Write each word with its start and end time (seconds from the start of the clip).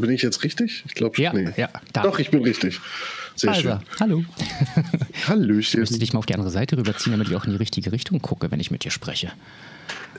bin 0.00 0.10
ich 0.10 0.22
jetzt 0.22 0.42
richtig? 0.44 0.82
Ich 0.86 0.94
glaube 0.94 1.20
Ja, 1.20 1.32
nee. 1.32 1.50
ja, 1.56 1.68
da. 1.92 2.02
Doch, 2.02 2.18
ich 2.18 2.30
bin 2.30 2.42
richtig. 2.42 2.80
Sehr 3.36 3.50
Also, 3.50 3.62
schön. 3.62 3.78
hallo. 4.00 4.24
Hallöchen. 5.28 5.80
Müsste 5.80 5.98
dich 5.98 6.12
mal 6.12 6.18
auf 6.18 6.26
die 6.26 6.34
andere 6.34 6.50
Seite 6.50 6.76
rüberziehen, 6.76 7.12
damit 7.12 7.28
ich 7.28 7.36
auch 7.36 7.44
in 7.44 7.52
die 7.52 7.56
richtige 7.56 7.92
Richtung 7.92 8.20
gucke, 8.20 8.50
wenn 8.50 8.60
ich 8.60 8.70
mit 8.70 8.84
dir 8.84 8.90
spreche. 8.90 9.32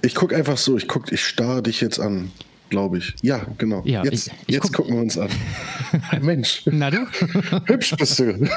Ich 0.01 0.15
gucke 0.15 0.35
einfach 0.35 0.57
so, 0.57 0.77
ich 0.77 0.87
guck, 0.87 1.11
ich 1.11 1.23
starre 1.23 1.61
dich 1.61 1.81
jetzt 1.81 1.99
an, 1.99 2.31
glaube 2.69 2.97
ich. 2.97 3.13
Ja, 3.21 3.45
genau. 3.57 3.83
Ja, 3.85 4.03
jetzt 4.03 4.27
ich- 4.27 4.33
ich 4.47 4.55
jetzt 4.55 4.63
guck- 4.63 4.73
gucken 4.77 4.95
wir 4.95 5.01
uns 5.01 5.17
an. 5.17 5.29
Mensch, 6.21 6.63
Na 6.65 6.89
du? 6.89 7.05
hübsch 7.65 7.95
bist 7.97 8.19
du. 8.19 8.49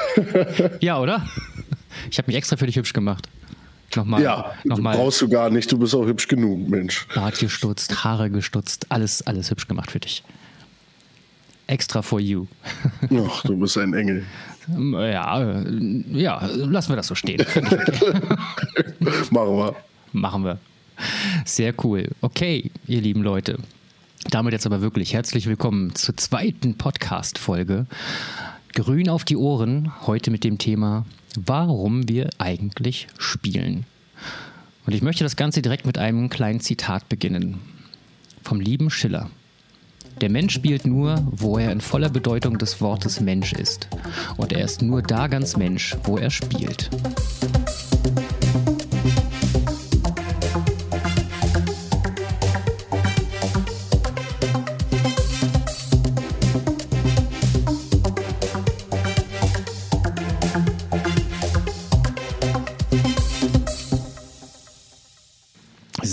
ja, 0.79 0.99
oder? 0.99 1.27
Ich 2.09 2.17
habe 2.17 2.27
mich 2.27 2.35
extra 2.37 2.57
für 2.57 2.65
dich 2.65 2.75
hübsch 2.77 2.93
gemacht. 2.93 3.27
Nochmal, 3.95 4.21
Ja, 4.23 4.53
nochmal 4.65 4.97
brauchst 4.97 5.21
du 5.21 5.29
gar 5.29 5.49
nicht, 5.49 5.71
du 5.71 5.77
bist 5.77 5.93
auch 5.95 6.05
hübsch 6.05 6.27
genug, 6.27 6.67
Mensch. 6.67 7.07
Bart 7.13 7.39
gestutzt, 7.39 8.03
Haare 8.03 8.29
gestutzt, 8.29 8.87
alles, 8.89 9.21
alles 9.25 9.51
hübsch 9.51 9.67
gemacht 9.67 9.91
für 9.91 9.99
dich. 9.99 10.23
Extra 11.67 12.01
for 12.01 12.19
you. 12.19 12.47
Ach, 13.27 13.43
du 13.43 13.57
bist 13.57 13.77
ein 13.77 13.93
Engel. 13.93 14.25
Ja, 14.67 15.41
äh, 15.41 15.63
ja, 16.11 16.45
lassen 16.45 16.89
wir 16.89 16.95
das 16.95 17.07
so 17.07 17.15
stehen. 17.15 17.39
Machen 19.31 19.57
wir. 19.57 19.75
Machen 20.11 20.43
wir. 20.43 20.59
Sehr 21.45 21.73
cool. 21.83 22.09
Okay, 22.21 22.71
ihr 22.87 23.01
lieben 23.01 23.21
Leute. 23.21 23.57
Damit 24.29 24.53
jetzt 24.53 24.65
aber 24.65 24.81
wirklich 24.81 25.13
herzlich 25.13 25.45
willkommen 25.45 25.93
zur 25.93 26.17
zweiten 26.17 26.77
Podcast-Folge. 26.77 27.85
Grün 28.73 29.09
auf 29.09 29.23
die 29.23 29.37
Ohren, 29.37 29.91
heute 30.07 30.31
mit 30.31 30.43
dem 30.43 30.57
Thema, 30.57 31.05
warum 31.35 32.09
wir 32.09 32.29
eigentlich 32.37 33.07
spielen. 33.17 33.85
Und 34.85 34.93
ich 34.93 35.01
möchte 35.01 35.23
das 35.23 35.35
Ganze 35.35 35.61
direkt 35.61 35.85
mit 35.85 35.97
einem 35.97 36.29
kleinen 36.29 36.59
Zitat 36.59 37.07
beginnen. 37.09 37.59
Vom 38.43 38.59
lieben 38.59 38.89
Schiller. 38.89 39.29
Der 40.21 40.29
Mensch 40.29 40.53
spielt 40.53 40.85
nur, 40.85 41.21
wo 41.29 41.57
er 41.57 41.71
in 41.71 41.81
voller 41.81 42.09
Bedeutung 42.09 42.57
des 42.57 42.79
Wortes 42.79 43.19
Mensch 43.19 43.53
ist. 43.53 43.87
Und 44.37 44.53
er 44.53 44.63
ist 44.63 44.81
nur 44.81 45.01
da 45.01 45.27
ganz 45.27 45.57
Mensch, 45.57 45.95
wo 46.03 46.17
er 46.17 46.29
spielt. 46.29 46.89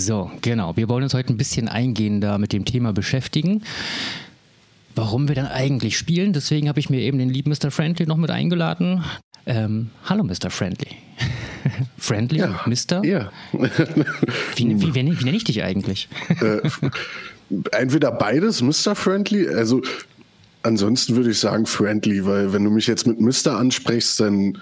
So, 0.03 0.29
genau. 0.41 0.75
Wir 0.75 0.89
wollen 0.89 1.03
uns 1.03 1.13
heute 1.13 1.31
ein 1.31 1.37
bisschen 1.37 1.69
eingehender 1.69 2.37
mit 2.37 2.51
dem 2.51 2.65
Thema 2.65 2.91
beschäftigen. 2.91 3.63
Warum 4.95 5.29
wir 5.29 5.35
dann 5.35 5.47
eigentlich 5.47 5.97
spielen, 5.97 6.33
deswegen 6.33 6.67
habe 6.67 6.79
ich 6.79 6.89
mir 6.89 6.99
eben 6.99 7.19
den 7.19 7.29
lieben 7.29 7.51
Mr. 7.51 7.71
Friendly 7.71 8.05
noch 8.05 8.17
mit 8.17 8.29
eingeladen. 8.29 9.03
Ähm, 9.45 9.91
hallo 10.03 10.25
Mr. 10.25 10.49
Friendly. 10.49 10.89
Friendly? 11.97 12.39
Ja. 12.39 12.59
Mr.? 12.65 13.05
Ja. 13.05 13.31
Wie, 14.55 14.81
wie, 14.81 14.93
wie, 14.93 15.19
wie 15.19 15.23
nenne 15.23 15.37
ich 15.37 15.45
dich 15.45 15.63
eigentlich? 15.63 16.09
äh, 16.41 16.59
entweder 17.71 18.11
beides, 18.11 18.61
Mr. 18.61 18.95
Friendly, 18.95 19.47
also 19.47 19.81
ansonsten 20.63 21.15
würde 21.15 21.31
ich 21.31 21.39
sagen 21.39 21.65
Friendly, 21.65 22.25
weil 22.25 22.51
wenn 22.51 22.65
du 22.65 22.69
mich 22.69 22.87
jetzt 22.87 23.07
mit 23.07 23.21
Mr. 23.21 23.57
ansprichst, 23.57 24.19
dann. 24.19 24.61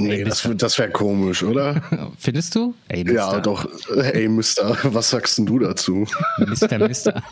Nee, 0.00 0.24
das, 0.24 0.48
das 0.56 0.78
wäre 0.78 0.90
komisch, 0.90 1.42
oder? 1.42 1.82
Findest 2.18 2.54
du? 2.54 2.74
Ey. 2.88 3.04
Ja, 3.12 3.40
doch. 3.40 3.66
Ey, 4.12 4.28
Mr., 4.28 4.76
was 4.84 5.10
sagst 5.10 5.38
denn 5.38 5.46
du 5.46 5.58
dazu? 5.58 6.06
Mr. 6.38 6.78
Mr. 6.78 7.22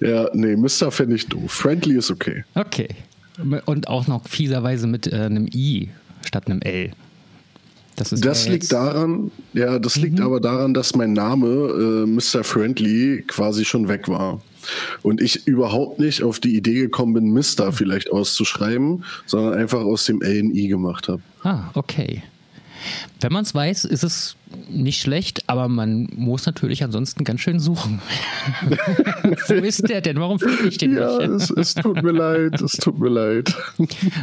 ja, 0.00 0.28
nee, 0.34 0.56
Mr. 0.56 0.90
fände 0.90 1.16
ich 1.16 1.26
doof. 1.28 1.50
Friendly 1.52 1.96
ist 1.96 2.10
okay. 2.10 2.44
Okay. 2.54 2.88
Und 3.64 3.88
auch 3.88 4.06
noch 4.06 4.28
fieserweise 4.28 4.86
mit 4.86 5.06
äh, 5.12 5.16
einem 5.16 5.46
I 5.52 5.88
statt 6.26 6.46
einem 6.46 6.60
L. 6.62 6.90
Das, 7.96 8.10
Das 8.10 8.46
ja 8.46 8.52
liegt 8.52 8.64
Mhm. 8.64 8.68
daran, 8.68 9.30
ja, 9.52 9.78
das 9.78 9.96
liegt 9.96 10.20
aber 10.20 10.40
daran, 10.40 10.72
dass 10.74 10.94
mein 10.94 11.12
Name 11.12 11.46
äh, 11.46 12.06
Mr. 12.06 12.44
Friendly 12.44 13.24
quasi 13.26 13.64
schon 13.64 13.88
weg 13.88 14.08
war. 14.08 14.40
Und 15.02 15.20
ich 15.20 15.46
überhaupt 15.46 15.98
nicht 15.98 16.22
auf 16.22 16.40
die 16.40 16.56
Idee 16.56 16.74
gekommen 16.74 17.14
bin, 17.14 17.32
Mr. 17.32 17.72
vielleicht 17.72 18.10
auszuschreiben, 18.12 19.04
sondern 19.26 19.54
einfach 19.54 19.80
aus 19.80 20.04
dem 20.06 20.22
L 20.22 20.38
ein 20.40 20.54
I 20.54 20.68
gemacht 20.68 21.08
habe. 21.08 21.22
Ah, 21.42 21.70
okay. 21.74 22.22
Wenn 23.20 23.32
man 23.32 23.44
es 23.44 23.54
weiß, 23.54 23.84
ist 23.84 24.04
es 24.04 24.36
nicht 24.70 25.02
schlecht, 25.02 25.48
aber 25.48 25.68
man 25.68 26.08
muss 26.16 26.46
natürlich 26.46 26.82
ansonsten 26.82 27.24
ganz 27.24 27.40
schön 27.40 27.60
suchen. 27.60 28.00
Wo 29.48 29.54
ist 29.54 29.88
der 29.88 30.00
denn? 30.00 30.18
Warum 30.18 30.38
finde 30.38 30.66
ich 30.68 30.78
den 30.78 30.96
Ja, 30.96 31.18
nicht? 31.18 31.30
es, 31.30 31.50
es 31.50 31.74
tut 31.74 32.02
mir 32.02 32.12
leid, 32.12 32.60
es 32.60 32.72
tut 32.72 32.98
mir 32.98 33.10
leid. 33.10 33.54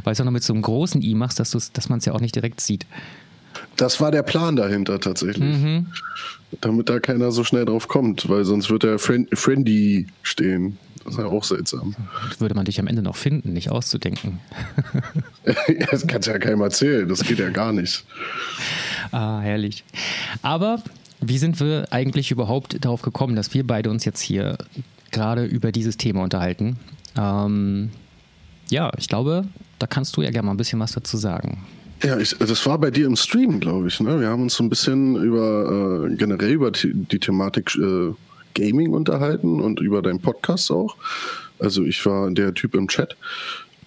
Weil 0.03 0.13
es 0.13 0.19
auch 0.19 0.25
noch 0.25 0.31
mit 0.31 0.43
so 0.43 0.53
einem 0.53 0.63
großen 0.63 1.01
I 1.01 1.13
machst, 1.13 1.39
dass, 1.39 1.51
dass 1.71 1.89
man 1.89 1.99
es 1.99 2.05
ja 2.05 2.13
auch 2.13 2.19
nicht 2.19 2.35
direkt 2.35 2.59
sieht. 2.59 2.85
Das 3.77 4.01
war 4.01 4.11
der 4.11 4.23
Plan 4.23 4.55
dahinter 4.55 4.99
tatsächlich. 4.99 5.55
Damit 6.61 6.89
da 6.89 6.99
keiner 6.99 7.31
so 7.31 7.43
schnell 7.43 7.65
drauf 7.65 7.87
kommt, 7.87 8.29
weil 8.29 8.45
sonst 8.45 8.69
wird 8.69 8.83
der 8.83 8.99
Friend, 8.99 9.27
Friendy 9.37 10.07
stehen. 10.23 10.77
Das 11.03 11.13
ist 11.13 11.19
ja 11.19 11.27
auch 11.27 11.43
seltsam. 11.43 11.95
Würde 12.39 12.55
man 12.55 12.65
dich 12.65 12.79
am 12.79 12.87
Ende 12.87 13.01
noch 13.01 13.15
finden, 13.15 13.53
nicht 13.53 13.69
auszudenken. 13.69 14.39
das 15.91 16.05
kannst 16.05 16.27
ja 16.27 16.37
keinem 16.37 16.61
erzählen, 16.61 17.07
das 17.07 17.23
geht 17.23 17.39
ja 17.39 17.49
gar 17.49 17.71
nicht. 17.71 18.03
Ah, 19.11 19.39
herrlich. 19.39 19.85
Aber 20.41 20.83
wie 21.21 21.37
sind 21.37 21.59
wir 21.59 21.87
eigentlich 21.91 22.31
überhaupt 22.31 22.83
darauf 22.83 23.01
gekommen, 23.03 23.35
dass 23.35 23.53
wir 23.53 23.65
beide 23.65 23.89
uns 23.89 24.03
jetzt 24.03 24.19
hier 24.19 24.57
gerade 25.11 25.45
über 25.45 25.71
dieses 25.71 25.97
Thema 25.97 26.23
unterhalten? 26.23 26.77
Ähm, 27.17 27.91
ja, 28.69 28.91
ich 28.97 29.07
glaube, 29.07 29.45
da 29.79 29.87
kannst 29.87 30.17
du 30.17 30.21
ja 30.21 30.31
gerne 30.31 30.47
mal 30.47 30.53
ein 30.53 30.57
bisschen 30.57 30.79
was 30.79 30.91
dazu 30.91 31.17
sagen. 31.17 31.65
Ja, 32.03 32.17
ich, 32.19 32.37
das 32.37 32.65
war 32.65 32.77
bei 32.77 32.91
dir 32.91 33.07
im 33.07 33.15
Stream, 33.15 33.59
glaube 33.59 33.87
ich. 33.87 33.99
Ne? 33.99 34.19
Wir 34.19 34.27
haben 34.27 34.43
uns 34.43 34.55
so 34.55 34.63
ein 34.63 34.69
bisschen 34.69 35.15
über 35.15 36.05
äh, 36.09 36.15
generell 36.15 36.51
über 36.51 36.71
die, 36.71 36.93
die 36.93 37.19
Thematik 37.19 37.75
äh, 37.75 38.13
Gaming 38.53 38.93
unterhalten 38.93 39.61
und 39.61 39.79
über 39.79 40.01
deinen 40.01 40.19
Podcast 40.19 40.71
auch. 40.71 40.95
Also 41.59 41.83
ich 41.83 42.05
war 42.05 42.29
der 42.31 42.53
Typ 42.53 42.75
im 42.75 42.87
Chat 42.87 43.15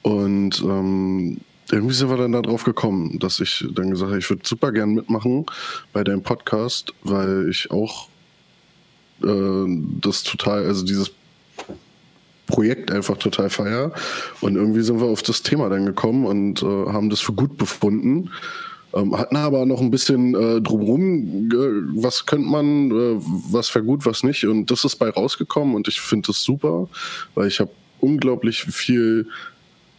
und 0.02 0.60
ähm, 0.62 1.40
irgendwie 1.70 1.94
sind 1.94 2.10
wir 2.10 2.16
dann 2.16 2.32
darauf 2.32 2.64
gekommen, 2.64 3.18
dass 3.20 3.38
ich 3.38 3.64
dann 3.72 3.90
gesagt 3.90 4.10
habe, 4.10 4.18
ich 4.18 4.28
würde 4.28 4.42
super 4.44 4.72
gern 4.72 4.94
mitmachen 4.94 5.46
bei 5.92 6.02
deinem 6.02 6.22
Podcast, 6.22 6.92
weil 7.04 7.48
ich 7.48 7.70
auch 7.70 8.08
äh, 9.22 9.66
das 10.00 10.24
total, 10.24 10.64
also 10.64 10.84
dieses 10.84 11.12
Projekt 12.50 12.90
einfach 12.90 13.16
total 13.16 13.50
feier. 13.50 13.92
Und 14.40 14.56
irgendwie 14.56 14.82
sind 14.82 15.00
wir 15.00 15.06
auf 15.06 15.22
das 15.22 15.42
Thema 15.42 15.68
dann 15.68 15.86
gekommen 15.86 16.26
und 16.26 16.62
äh, 16.62 16.66
haben 16.66 17.10
das 17.10 17.20
für 17.20 17.32
gut 17.32 17.56
befunden. 17.56 18.30
Ähm, 18.92 19.16
hatten 19.16 19.36
aber 19.36 19.66
noch 19.66 19.80
ein 19.80 19.90
bisschen 19.90 20.34
äh, 20.34 20.60
drumrum, 20.60 21.48
äh, 21.52 22.02
was 22.02 22.26
könnte 22.26 22.48
man, 22.48 22.90
äh, 22.90 23.16
was 23.50 23.72
wäre 23.74 23.84
gut, 23.84 24.04
was 24.04 24.24
nicht. 24.24 24.44
Und 24.44 24.70
das 24.70 24.84
ist 24.84 24.96
bei 24.96 25.10
rausgekommen 25.10 25.76
und 25.76 25.86
ich 25.86 26.00
finde 26.00 26.28
das 26.28 26.42
super, 26.42 26.88
weil 27.34 27.46
ich 27.46 27.60
habe 27.60 27.70
unglaublich 28.00 28.62
viel 28.62 29.26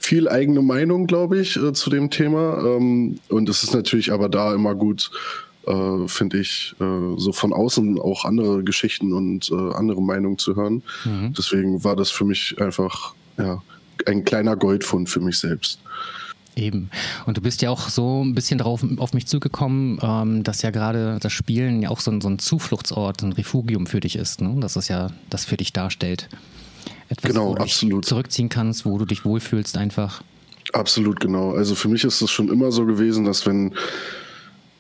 viel 0.02 0.28
eigene 0.28 0.64
Meinung, 0.64 1.06
glaube 1.06 1.40
ich, 1.40 1.58
äh, 1.58 1.74
zu 1.74 1.90
dem 1.90 2.10
Thema. 2.10 2.58
Ähm, 2.66 3.20
und 3.30 3.48
es 3.50 3.64
ist 3.64 3.74
natürlich 3.74 4.12
aber 4.12 4.30
da 4.30 4.54
immer 4.54 4.74
gut, 4.74 5.12
äh, 5.68 6.08
finde 6.08 6.40
ich, 6.40 6.76
äh, 6.80 7.18
so 7.18 7.32
von 7.32 7.54
außen 7.54 8.00
auch 8.00 8.26
andere 8.26 8.64
Geschichten 8.64 9.14
und 9.14 9.52
äh, 9.52 9.74
andere 9.74 10.02
Meinungen 10.02 10.38
zu 10.38 10.56
hören. 10.56 10.84
Deswegen 11.38 11.84
war 11.84 11.96
das 11.96 12.10
für 12.12 12.26
mich 12.26 12.56
einfach 12.60 13.14
ja, 13.38 13.62
ein 14.06 14.24
kleiner 14.24 14.56
Goldfund 14.56 15.10
für 15.10 15.20
mich 15.20 15.38
selbst. 15.38 15.80
Eben. 16.56 16.90
Und 17.26 17.38
du 17.38 17.42
bist 17.42 17.62
ja 17.62 17.70
auch 17.70 17.88
so 17.88 18.24
ein 18.24 18.36
bisschen 18.36 18.58
drauf 18.58 18.84
auf 18.98 19.14
mich 19.14 19.26
zugekommen, 19.26 20.00
ähm, 20.02 20.44
dass 20.44 20.62
ja 20.62 20.70
gerade 20.70 21.18
das 21.22 21.32
Spielen 21.32 21.82
ja 21.82 21.90
auch 21.90 22.02
so 22.02 22.12
ein, 22.12 22.20
so 22.20 22.28
ein 22.28 22.40
Zufluchtsort, 22.40 23.24
ein 23.24 23.32
Refugium 23.32 23.88
für 23.88 24.02
dich 24.02 24.18
ist, 24.18 24.42
ne? 24.42 24.58
dass 24.60 24.76
es 24.76 24.90
ja 24.90 25.12
das 25.30 25.46
für 25.46 25.56
dich 25.56 25.72
darstellt. 25.72 26.28
Etwas, 27.08 27.32
Genau, 27.32 27.50
wo 27.50 27.56
du 27.56 27.64
dich 27.64 27.74
absolut. 27.74 28.06
zurückziehen 28.06 28.50
kannst, 28.50 28.86
wo 28.86 28.98
du 28.98 29.06
dich 29.06 29.24
wohlfühlst 29.24 29.78
einfach. 29.78 30.24
Absolut 30.74 31.20
genau. 31.20 31.54
Also 31.54 31.76
für 31.76 31.88
mich 31.88 32.04
ist 32.04 32.22
es 32.22 32.32
schon 32.32 32.50
immer 32.50 32.72
so 32.72 32.86
gewesen, 32.86 33.24
dass 33.26 33.46
wenn 33.46 33.74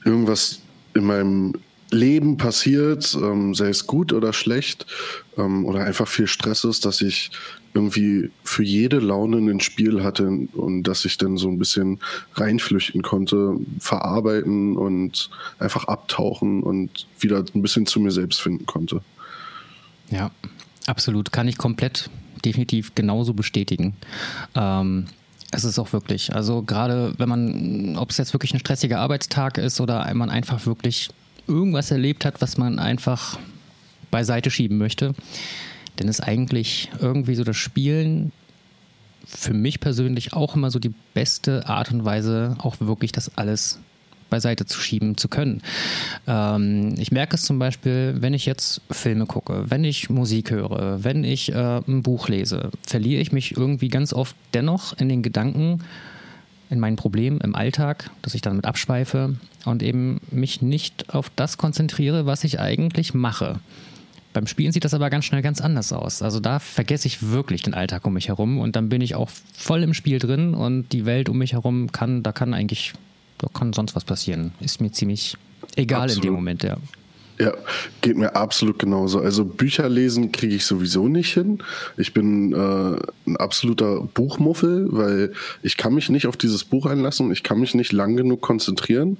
irgendwas 0.03 0.59
in 0.93 1.05
meinem 1.05 1.53
Leben 1.91 2.37
passiert, 2.37 3.17
ähm, 3.21 3.53
sei 3.53 3.67
es 3.67 3.85
gut 3.85 4.13
oder 4.13 4.33
schlecht, 4.33 4.85
ähm, 5.37 5.65
oder 5.65 5.83
einfach 5.83 6.07
viel 6.07 6.27
Stress 6.27 6.63
ist, 6.63 6.85
dass 6.85 7.01
ich 7.01 7.31
irgendwie 7.73 8.31
für 8.43 8.63
jede 8.63 8.99
Laune 8.99 9.37
ein 9.37 9.59
Spiel 9.59 10.03
hatte 10.03 10.27
und 10.27 10.83
dass 10.83 11.05
ich 11.05 11.17
dann 11.17 11.37
so 11.37 11.49
ein 11.49 11.59
bisschen 11.59 11.99
reinflüchten 12.33 13.01
konnte, 13.01 13.55
verarbeiten 13.79 14.75
und 14.75 15.29
einfach 15.59 15.85
abtauchen 15.85 16.63
und 16.63 17.07
wieder 17.19 17.43
ein 17.53 17.61
bisschen 17.61 17.85
zu 17.85 17.99
mir 17.99 18.11
selbst 18.11 18.41
finden 18.41 18.65
konnte. 18.65 19.01
Ja, 20.09 20.31
absolut. 20.85 21.31
Kann 21.31 21.47
ich 21.47 21.57
komplett 21.57 22.09
definitiv 22.43 22.93
genauso 22.95 23.33
bestätigen. 23.33 23.93
Ähm, 24.55 25.05
es 25.51 25.65
ist 25.65 25.77
auch 25.79 25.91
wirklich, 25.93 26.33
also 26.33 26.61
gerade 26.61 27.13
wenn 27.17 27.29
man, 27.29 27.97
ob 27.97 28.09
es 28.09 28.17
jetzt 28.17 28.33
wirklich 28.33 28.53
ein 28.53 28.59
stressiger 28.59 28.99
Arbeitstag 28.99 29.57
ist 29.57 29.81
oder 29.81 30.11
man 30.13 30.29
einfach 30.29 30.65
wirklich 30.65 31.09
irgendwas 31.47 31.91
erlebt 31.91 32.25
hat, 32.25 32.41
was 32.41 32.57
man 32.57 32.79
einfach 32.79 33.37
beiseite 34.09 34.49
schieben 34.49 34.77
möchte, 34.77 35.13
dann 35.97 36.07
ist 36.07 36.21
eigentlich 36.21 36.89
irgendwie 36.99 37.35
so 37.35 37.43
das 37.43 37.57
Spielen 37.57 38.31
für 39.25 39.53
mich 39.53 39.79
persönlich 39.79 40.33
auch 40.33 40.55
immer 40.55 40.71
so 40.71 40.79
die 40.79 40.93
beste 41.13 41.67
Art 41.67 41.91
und 41.91 42.05
Weise, 42.05 42.55
auch 42.59 42.79
wirklich 42.79 43.11
das 43.11 43.37
alles 43.37 43.79
beiseite 44.31 44.65
zu 44.65 44.79
schieben 44.79 45.15
zu 45.15 45.27
können. 45.27 45.61
Ähm, 46.25 46.95
ich 46.97 47.11
merke 47.11 47.35
es 47.35 47.43
zum 47.43 47.59
Beispiel, 47.59 48.15
wenn 48.17 48.33
ich 48.33 48.47
jetzt 48.47 48.81
Filme 48.89 49.27
gucke, 49.27 49.65
wenn 49.69 49.83
ich 49.83 50.09
Musik 50.09 50.49
höre, 50.49 51.03
wenn 51.03 51.23
ich 51.23 51.53
äh, 51.53 51.81
ein 51.87 52.01
Buch 52.01 52.27
lese, 52.27 52.71
verliere 52.81 53.21
ich 53.21 53.31
mich 53.31 53.55
irgendwie 53.55 53.89
ganz 53.89 54.11
oft 54.13 54.35
dennoch 54.55 54.97
in 54.97 55.07
den 55.07 55.21
Gedanken, 55.21 55.83
in 56.71 56.79
meinen 56.79 56.95
Problemen 56.95 57.39
im 57.41 57.53
Alltag, 57.53 58.09
dass 58.23 58.33
ich 58.33 58.41
dann 58.41 58.55
mit 58.55 58.65
abschweife 58.65 59.35
und 59.65 59.83
eben 59.83 60.21
mich 60.31 60.63
nicht 60.63 61.13
auf 61.13 61.29
das 61.35 61.57
konzentriere, 61.57 62.25
was 62.25 62.43
ich 62.43 62.59
eigentlich 62.59 63.13
mache. 63.13 63.59
Beim 64.33 64.47
Spielen 64.47 64.71
sieht 64.71 64.85
das 64.85 64.93
aber 64.93 65.09
ganz 65.09 65.25
schnell 65.25 65.41
ganz 65.41 65.59
anders 65.59 65.91
aus. 65.91 66.21
Also 66.21 66.39
da 66.39 66.59
vergesse 66.59 67.07
ich 67.07 67.31
wirklich 67.31 67.63
den 67.63 67.73
Alltag 67.73 68.05
um 68.07 68.13
mich 68.13 68.29
herum 68.29 68.59
und 68.59 68.77
dann 68.77 68.87
bin 68.87 69.01
ich 69.01 69.15
auch 69.15 69.29
voll 69.53 69.83
im 69.83 69.93
Spiel 69.93 70.19
drin 70.19 70.53
und 70.53 70.93
die 70.93 71.05
Welt 71.05 71.27
um 71.27 71.37
mich 71.37 71.51
herum 71.51 71.91
kann, 71.91 72.23
da 72.23 72.31
kann 72.31 72.53
eigentlich 72.53 72.93
da 73.41 73.47
kann 73.51 73.73
sonst 73.73 73.95
was 73.95 74.05
passieren. 74.05 74.51
Ist 74.59 74.81
mir 74.81 74.91
ziemlich 74.91 75.35
egal 75.75 76.03
absolut. 76.03 76.23
in 76.23 76.29
dem 76.29 76.33
Moment, 76.35 76.63
ja. 76.63 76.77
Ja, 77.39 77.53
geht 78.01 78.17
mir 78.17 78.35
absolut 78.35 78.77
genauso. 78.77 79.19
Also 79.19 79.45
Bücher 79.45 79.89
lesen 79.89 80.31
kriege 80.31 80.53
ich 80.53 80.65
sowieso 80.65 81.07
nicht 81.07 81.33
hin. 81.33 81.57
Ich 81.97 82.13
bin 82.13 82.53
äh, 82.53 82.99
ein 83.25 83.37
absoluter 83.37 84.01
Buchmuffel, 84.01 84.87
weil 84.91 85.33
ich 85.63 85.75
kann 85.75 85.95
mich 85.95 86.09
nicht 86.09 86.27
auf 86.27 86.37
dieses 86.37 86.63
Buch 86.63 86.85
einlassen. 86.85 87.31
Ich 87.31 87.41
kann 87.41 87.59
mich 87.59 87.73
nicht 87.73 87.93
lang 87.93 88.15
genug 88.15 88.41
konzentrieren 88.41 89.17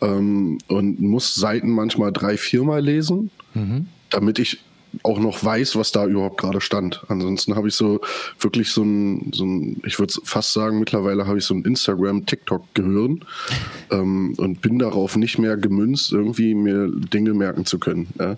ähm, 0.00 0.58
und 0.68 1.00
muss 1.00 1.34
Seiten 1.34 1.70
manchmal 1.70 2.12
drei, 2.12 2.36
viermal 2.36 2.80
lesen, 2.80 3.32
mhm. 3.54 3.88
damit 4.10 4.38
ich 4.38 4.60
auch 5.02 5.18
noch 5.18 5.42
weiß, 5.44 5.76
was 5.76 5.92
da 5.92 6.06
überhaupt 6.06 6.40
gerade 6.40 6.60
stand. 6.60 7.02
Ansonsten 7.08 7.56
habe 7.56 7.68
ich 7.68 7.74
so 7.74 8.00
wirklich 8.40 8.70
so 8.70 8.82
ein, 8.82 9.30
so 9.32 9.44
ein 9.44 9.80
ich 9.84 9.98
würde 9.98 10.14
fast 10.24 10.52
sagen, 10.52 10.78
mittlerweile 10.78 11.26
habe 11.26 11.38
ich 11.38 11.44
so 11.44 11.54
ein 11.54 11.62
Instagram-TikTok-Gehirn 11.62 13.24
ähm, 13.90 14.34
und 14.36 14.60
bin 14.60 14.78
darauf 14.78 15.16
nicht 15.16 15.38
mehr 15.38 15.56
gemünzt, 15.56 16.12
irgendwie 16.12 16.54
mir 16.54 16.88
Dinge 16.88 17.34
merken 17.34 17.64
zu 17.64 17.78
können. 17.78 18.08
Ja. 18.18 18.36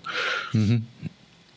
Mhm. 0.53 0.83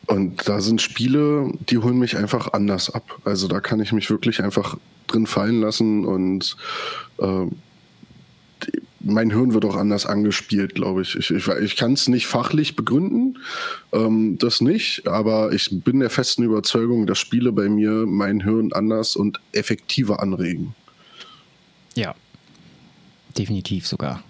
Und 0.07 0.49
da 0.49 0.61
sind 0.61 0.83
Spiele, 0.83 1.53
die 1.71 1.79
holen 1.79 1.99
mich 1.99 2.17
einfach 2.17 2.53
anders 2.53 2.91
ab. 2.91 3.21
Also 3.25 3.49
da 3.49 3.61
kann 3.61 3.81
ich 3.81 3.93
mich 3.93 4.11
wirklich 4.11 4.43
einfach 4.43 4.77
drin 5.07 5.27
fallen 5.27 5.61
lassen 5.61 6.05
und 6.05 6.57
äh, 7.19 7.47
mein 9.05 9.31
Hirn 9.31 9.55
wird 9.55 9.65
auch 9.65 9.77
anders 9.77 10.07
angespielt, 10.07 10.75
glaube 10.75 11.03
ich. 11.03 11.15
Ich, 11.17 11.31
ich, 11.31 11.47
ich 11.49 11.77
kann 11.77 11.93
es 11.93 12.09
nicht 12.09 12.27
fachlich 12.27 12.77
begründen, 12.77 13.39
ähm, 13.93 14.39
das 14.39 14.61
nicht, 14.61 15.07
aber 15.07 15.53
ich 15.53 15.69
bin 15.71 16.01
der 16.01 16.11
festen 16.11 16.43
Überzeugung, 16.43 17.07
dass 17.07 17.19
Spiele 17.19 17.53
bei 17.53 17.69
mir 17.69 18.05
mein 18.07 18.41
Hirn 18.41 18.73
anders 18.73 19.17
und 19.17 19.41
effektiver 19.53 20.21
anregen. 20.21 20.75
Ja, 21.95 22.15
definitiv 23.37 23.87
sogar. 23.87 24.23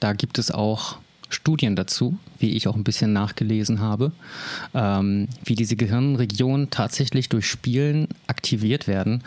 Da 0.00 0.12
gibt 0.14 0.38
es 0.38 0.50
auch 0.50 0.98
Studien 1.34 1.76
dazu, 1.76 2.18
wie 2.38 2.50
ich 2.50 2.68
auch 2.68 2.76
ein 2.76 2.84
bisschen 2.84 3.12
nachgelesen 3.12 3.80
habe, 3.80 4.12
ähm, 4.74 5.28
wie 5.44 5.54
diese 5.54 5.76
Gehirnregionen 5.76 6.70
tatsächlich 6.70 7.28
durch 7.28 7.46
Spielen 7.46 8.08
aktiviert 8.26 8.86
werden. 8.86 9.22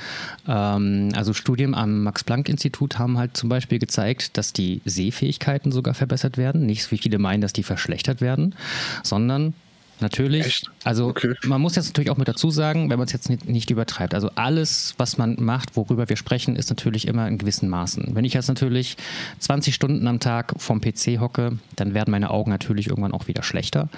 Ähm, 0.47 1.09
also 1.15 1.33
Studien 1.33 1.73
am 1.73 2.03
Max-Planck-Institut 2.03 2.99
haben 2.99 3.17
halt 3.17 3.35
zum 3.37 3.49
Beispiel 3.49 3.79
gezeigt, 3.79 4.37
dass 4.37 4.53
die 4.53 4.81
Sehfähigkeiten 4.85 5.71
sogar 5.71 5.93
verbessert 5.93 6.37
werden. 6.37 6.65
Nicht, 6.65 6.91
wie 6.91 6.97
viele 6.97 7.19
meinen, 7.19 7.41
dass 7.41 7.53
die 7.53 7.63
verschlechtert 7.63 8.21
werden, 8.21 8.55
sondern 9.03 9.53
Natürlich. 9.99 10.45
Echt? 10.45 10.71
Also 10.83 11.07
okay. 11.07 11.35
man 11.45 11.61
muss 11.61 11.75
jetzt 11.75 11.87
natürlich 11.87 12.09
auch 12.09 12.17
mit 12.17 12.27
dazu 12.27 12.51
sagen, 12.51 12.89
wenn 12.89 12.97
man 12.97 13.07
es 13.07 13.13
jetzt 13.13 13.29
nicht, 13.29 13.47
nicht, 13.47 13.69
übertreibt. 13.69 14.13
Also 14.13 14.29
alles, 14.35 14.93
was 14.97 15.17
man 15.17 15.37
macht, 15.41 15.77
worüber 15.77 16.09
wir 16.09 16.17
sprechen, 16.17 16.55
ist 16.55 16.69
natürlich 16.69 17.07
immer 17.07 17.27
in 17.27 17.37
gewissen 17.37 17.69
Maßen. 17.69 18.13
Wenn 18.13 18.25
ich 18.25 18.33
jetzt 18.33 18.47
natürlich 18.47 18.97
20 19.39 19.73
Stunden 19.73 20.07
am 20.07 20.19
Tag 20.19 20.53
vom 20.57 20.81
PC 20.81 21.19
hocke, 21.19 21.57
dann 21.75 21.93
werden 21.93 22.11
meine 22.11 22.29
Augen 22.29 22.51
natürlich 22.51 22.87
irgendwann 22.87 23.13
auch 23.13 23.27
wieder 23.27 23.43
schlechter. 23.43 23.89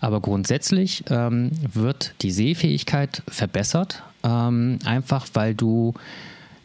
Aber 0.00 0.20
grundsätzlich 0.20 1.04
ähm, 1.10 1.50
wird 1.72 2.14
die 2.22 2.30
Sehfähigkeit 2.30 3.22
verbessert, 3.28 4.02
ähm, 4.22 4.78
einfach 4.84 5.26
weil 5.34 5.54
du 5.54 5.94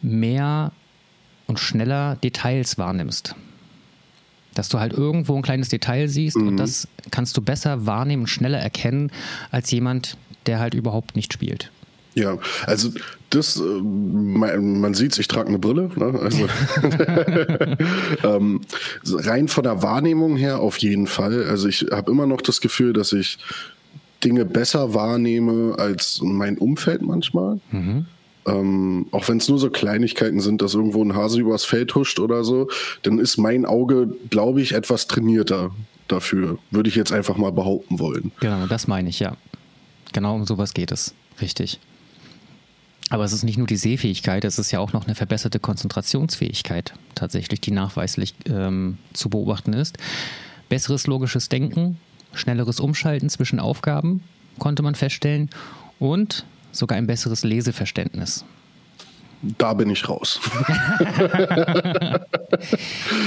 mehr 0.02 0.72
und 1.46 1.58
schneller 1.58 2.16
Details 2.16 2.78
wahrnimmst. 2.78 3.34
Dass 4.54 4.68
du 4.68 4.80
halt 4.80 4.92
irgendwo 4.92 5.36
ein 5.36 5.42
kleines 5.42 5.68
Detail 5.68 6.08
siehst 6.08 6.36
mhm. 6.36 6.48
und 6.48 6.56
das 6.56 6.88
kannst 7.10 7.36
du 7.36 7.40
besser 7.40 7.86
wahrnehmen 7.86 8.26
schneller 8.26 8.58
erkennen 8.58 9.10
als 9.50 9.70
jemand, 9.70 10.16
der 10.46 10.58
halt 10.58 10.74
überhaupt 10.74 11.16
nicht 11.16 11.32
spielt. 11.32 11.70
Ja, 12.14 12.38
also 12.66 12.90
das, 13.30 13.56
äh, 13.56 13.62
man, 13.62 14.80
man 14.80 14.94
sieht, 14.94 15.16
ich 15.18 15.28
trage 15.28 15.48
eine 15.48 15.58
Brille. 15.58 15.90
Ne? 15.94 16.18
Also 16.20 16.48
ähm, 18.36 18.60
rein 19.06 19.48
von 19.48 19.62
der 19.62 19.82
Wahrnehmung 19.82 20.36
her 20.36 20.58
auf 20.60 20.78
jeden 20.78 21.06
Fall. 21.06 21.44
Also 21.44 21.68
ich 21.68 21.86
habe 21.92 22.10
immer 22.10 22.26
noch 22.26 22.40
das 22.40 22.60
Gefühl, 22.60 22.92
dass 22.92 23.12
ich 23.12 23.38
Dinge 24.24 24.44
besser 24.44 24.92
wahrnehme 24.92 25.76
als 25.78 26.20
mein 26.22 26.58
Umfeld 26.58 27.02
manchmal. 27.02 27.60
Mhm. 27.70 28.06
Ähm, 28.46 29.06
auch 29.10 29.28
wenn 29.28 29.38
es 29.38 29.48
nur 29.48 29.58
so 29.58 29.70
Kleinigkeiten 29.70 30.40
sind, 30.40 30.62
dass 30.62 30.74
irgendwo 30.74 31.04
ein 31.04 31.14
Hase 31.14 31.40
übers 31.40 31.64
Feld 31.64 31.94
huscht 31.94 32.18
oder 32.18 32.42
so, 32.42 32.68
dann 33.02 33.18
ist 33.18 33.36
mein 33.36 33.66
Auge, 33.66 34.08
glaube 34.30 34.62
ich, 34.62 34.72
etwas 34.72 35.06
trainierter 35.06 35.70
dafür. 36.08 36.58
Würde 36.70 36.88
ich 36.88 36.96
jetzt 36.96 37.12
einfach 37.12 37.36
mal 37.36 37.52
behaupten 37.52 37.98
wollen. 37.98 38.32
Genau, 38.40 38.66
das 38.66 38.88
meine 38.88 39.08
ich, 39.08 39.20
ja. 39.20 39.36
Genau 40.12 40.34
um 40.34 40.46
sowas 40.46 40.74
geht 40.74 40.90
es. 40.90 41.14
Richtig. 41.40 41.78
Aber 43.10 43.24
es 43.24 43.32
ist 43.32 43.42
nicht 43.42 43.58
nur 43.58 43.66
die 43.66 43.76
Sehfähigkeit, 43.76 44.44
es 44.44 44.58
ist 44.58 44.70
ja 44.70 44.78
auch 44.78 44.92
noch 44.92 45.04
eine 45.04 45.16
verbesserte 45.16 45.58
Konzentrationsfähigkeit 45.58 46.94
tatsächlich, 47.16 47.60
die 47.60 47.72
nachweislich 47.72 48.34
ähm, 48.46 48.98
zu 49.12 49.28
beobachten 49.28 49.72
ist. 49.72 49.98
Besseres 50.68 51.08
logisches 51.08 51.48
Denken, 51.48 51.98
schnelleres 52.32 52.78
Umschalten 52.78 53.28
zwischen 53.28 53.58
Aufgaben 53.58 54.22
konnte 54.60 54.82
man 54.82 54.94
feststellen 54.94 55.50
und 55.98 56.44
sogar 56.72 56.98
ein 56.98 57.06
besseres 57.06 57.44
Leseverständnis. 57.44 58.44
Da 59.42 59.72
bin 59.72 59.88
ich 59.88 60.06
raus. 60.06 60.38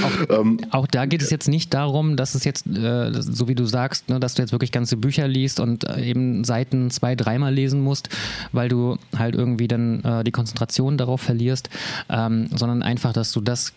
auch, 0.04 0.30
ähm, 0.30 0.60
auch, 0.70 0.86
da 0.86 1.06
geht 1.06 1.22
es 1.22 1.30
jetzt 1.30 1.48
nicht 1.48 1.74
darum, 1.74 2.16
dass 2.16 2.36
es 2.36 2.44
jetzt, 2.44 2.68
äh, 2.68 3.10
so 3.12 3.48
wie 3.48 3.56
du 3.56 3.64
sagst, 3.64 4.08
ne, 4.08 4.20
dass 4.20 4.34
du 4.34 4.42
jetzt 4.42 4.52
wirklich 4.52 4.70
ganze 4.70 4.96
Bücher 4.96 5.26
liest 5.26 5.58
und 5.58 5.82
äh, 5.84 6.04
eben 6.04 6.44
Seiten 6.44 6.92
zwei, 6.92 7.16
dreimal 7.16 7.52
lesen 7.52 7.80
musst, 7.80 8.10
weil 8.52 8.68
du 8.68 8.96
halt 9.16 9.34
irgendwie 9.34 9.66
dann 9.66 10.04
äh, 10.04 10.22
die 10.22 10.30
Konzentration 10.30 10.98
darauf 10.98 11.20
verlierst, 11.20 11.68
ähm, 12.08 12.48
sondern 12.54 12.84
einfach, 12.84 13.12
dass 13.12 13.32
du 13.32 13.40
das, 13.40 13.72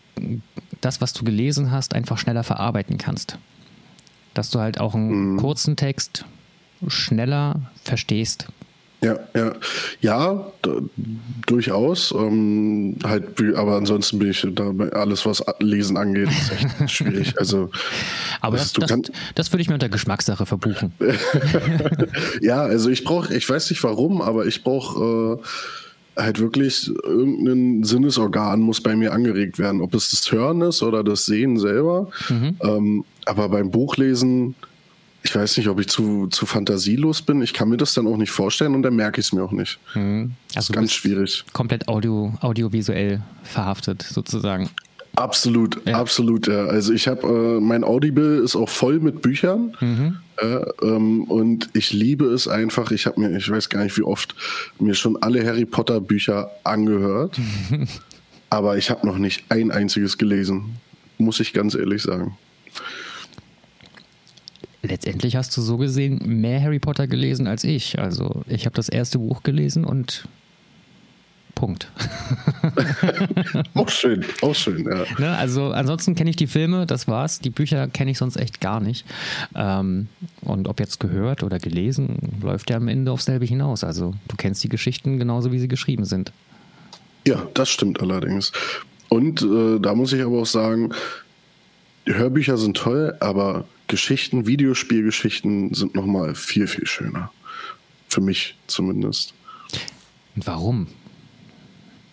das, 0.80 1.02
was 1.02 1.14
du 1.14 1.24
gelesen 1.24 1.72
hast, 1.72 1.96
einfach 1.96 2.20
schneller 2.20 2.44
verarbeiten 2.44 3.00
kannst. 3.00 3.40
Dass 4.36 4.52
du 4.52 4.60
halt 4.60 4.80
auch 4.80 4.94
einen 4.94 5.34
mhm. 5.34 5.38
kurzen 5.38 5.76
Text 5.76 6.26
schneller 6.88 7.62
verstehst 7.84 8.48
ja, 9.02 9.20
ja. 9.36 9.54
Ja, 10.02 10.52
durchaus. 11.46 12.12
Ähm, 12.12 12.96
halt, 13.04 13.40
aber 13.56 13.76
ansonsten 13.76 14.18
bin 14.18 14.32
ich 14.32 14.46
da 14.54 14.72
alles, 14.94 15.26
was 15.26 15.44
Lesen 15.60 15.98
angeht, 15.98 16.30
ist 16.30 16.52
echt 16.52 16.92
schwierig. 16.92 17.34
Also, 17.38 17.70
aber 18.42 18.58
das, 18.58 18.74
das, 18.74 18.90
das, 18.90 19.00
das, 19.36 19.52
würde 19.52 19.62
ich 19.62 19.68
mir 19.68 19.76
unter 19.76 19.90
Geschmackssache 19.90 20.46
verbuchen. 20.46 20.94
ja, 22.42 22.62
also 22.62 22.90
ich 22.90 23.04
brauche, 23.04 23.36
ich 23.36 23.48
weiß 23.48 23.70
nicht 23.70 23.84
warum, 23.84 24.22
aber 24.22 24.48
ich 24.48 24.64
brauche 24.64 25.40
äh, 26.16 26.22
halt 26.22 26.40
wirklich 26.40 26.92
irgendein 27.04 27.84
Sinnesorgan 27.84 28.60
muss 28.60 28.82
bei 28.82 28.96
mir 28.96 29.14
angeregt 29.14 29.60
werden. 29.60 29.82
Ob 29.82 29.94
es 29.94 30.10
das 30.10 30.32
Hören 30.32 30.62
ist 30.62 30.82
oder 30.82 31.04
das 31.04 31.26
Sehen 31.28 31.60
selber. 31.60 32.10
Mhm. 32.30 32.56
Ähm, 32.62 33.06
aber 33.26 33.50
beim 33.50 33.70
Buchlesen 33.70 34.56
ich 35.28 35.36
weiß 35.36 35.58
nicht, 35.58 35.68
ob 35.68 35.80
ich 35.82 35.88
zu, 35.88 36.28
zu 36.28 36.46
fantasielos 36.46 37.22
bin. 37.22 37.42
Ich 37.42 37.54
kann 37.54 37.68
mir 37.68 37.76
das 37.76 37.94
dann 37.94 38.08
auch 38.08 38.16
nicht 38.16 38.32
vorstellen 38.32 38.76
und 38.76 38.84
dann 38.84 38.96
merke 38.96 39.20
ich 39.20 39.28
es 39.28 39.34
mir 39.34 39.44
auch 39.44 39.52
nicht. 39.52 39.78
Mhm. 39.94 40.32
Also 40.56 40.56
das 40.56 40.70
ist 40.70 40.74
ganz 40.74 40.94
schwierig. 40.94 41.44
Komplett 41.52 41.90
audio, 41.90 42.34
audiovisuell 42.40 43.22
verhaftet, 43.44 44.04
sozusagen. 44.04 44.70
Absolut, 45.18 45.86
ja. 45.86 46.00
absolut. 46.00 46.48
Ja. 46.48 46.66
Also 46.66 46.94
ich 46.94 47.10
habe, 47.10 47.28
äh, 47.28 47.60
mein 47.60 47.84
Audible 47.84 48.38
ist 48.38 48.56
auch 48.56 48.70
voll 48.70 49.00
mit 49.00 49.22
Büchern 49.22 49.76
mhm. 49.82 50.18
äh, 50.38 50.46
ähm, 50.82 51.24
und 51.26 51.72
ich 51.74 51.92
liebe 51.92 52.26
es 52.28 52.48
einfach. 52.48 52.92
Ich 52.92 53.06
habe 53.06 53.20
mir, 53.20 53.36
ich 53.36 53.50
weiß 53.50 53.68
gar 53.68 53.84
nicht 53.84 53.98
wie 53.98 54.04
oft, 54.04 54.34
mir 54.80 54.94
schon 54.94 55.22
alle 55.22 55.46
Harry 55.46 55.66
Potter 55.66 56.00
Bücher 56.00 56.52
angehört, 56.64 57.38
aber 58.50 58.78
ich 58.78 58.90
habe 58.90 59.06
noch 59.06 59.18
nicht 59.18 59.44
ein 59.50 59.72
einziges 59.72 60.18
gelesen, 60.18 60.78
muss 61.18 61.42
ich 61.42 61.52
ganz 61.52 61.76
ehrlich 61.76 62.04
sagen 62.04 62.38
letztendlich 64.82 65.36
hast 65.36 65.56
du 65.58 65.62
so 65.62 65.78
gesehen 65.78 66.22
mehr 66.24 66.62
Harry 66.62 66.80
Potter 66.80 67.08
gelesen 67.08 67.48
als 67.48 67.64
ich. 67.64 68.00
Also 68.00 68.44
ich 68.48 68.66
habe 68.66 68.76
das 68.76 68.90
erste 68.90 69.20
Buch 69.20 69.44
gelesen 69.44 69.84
und 69.84 70.28
Punkt. 71.58 71.92
auch 73.74 73.90
schön, 73.90 74.24
auch 74.44 74.54
schön, 74.54 74.86
ja. 74.86 75.06
Ne, 75.18 75.36
also 75.36 75.72
ansonsten 75.72 76.14
kenne 76.14 76.30
ich 76.30 76.36
die 76.36 76.46
Filme, 76.46 76.86
das 76.86 77.08
war's. 77.08 77.40
Die 77.40 77.50
Bücher 77.50 77.88
kenne 77.88 78.12
ich 78.12 78.20
sonst 78.20 78.38
echt 78.38 78.62
gar 78.62 78.80
nicht. 78.80 79.06
Ähm, 79.56 80.08
und 80.42 80.68
ob 80.68 80.80
jetzt 80.80 81.00
gehört 81.00 81.42
oder 81.42 81.58
gelesen, 81.58 82.18
läuft 82.44 82.70
ja 82.70 82.78
am 82.78 82.88
Ende 82.88 83.12
aufs 83.12 83.26
selbe 83.26 83.46
hinaus. 83.46 83.84
Also 83.84 84.14
du 84.28 84.36
kennst 84.38 84.64
die 84.64 84.70
Geschichten 84.70 85.18
genauso, 85.18 85.52
wie 85.52 85.58
sie 85.58 85.68
geschrieben 85.68 86.06
sind. 86.06 86.32
Ja, 87.26 87.48
das 87.56 87.70
stimmt 87.70 88.02
allerdings. 88.02 88.52
Und 89.10 89.42
äh, 89.42 89.80
da 89.80 89.96
muss 89.96 90.14
ich 90.14 90.22
aber 90.22 90.42
auch 90.42 90.46
sagen, 90.46 90.92
Hörbücher 92.06 92.58
sind 92.58 92.78
toll, 92.78 93.16
aber 93.20 93.66
Geschichten, 93.88 94.48
Videospielgeschichten 94.48 95.74
sind 95.74 95.96
nochmal 95.96 96.36
viel, 96.36 96.68
viel 96.68 96.88
schöner. 96.88 97.32
Für 98.10 98.22
mich 98.22 98.58
zumindest. 98.68 99.34
Und 100.36 100.46
warum? 100.48 100.88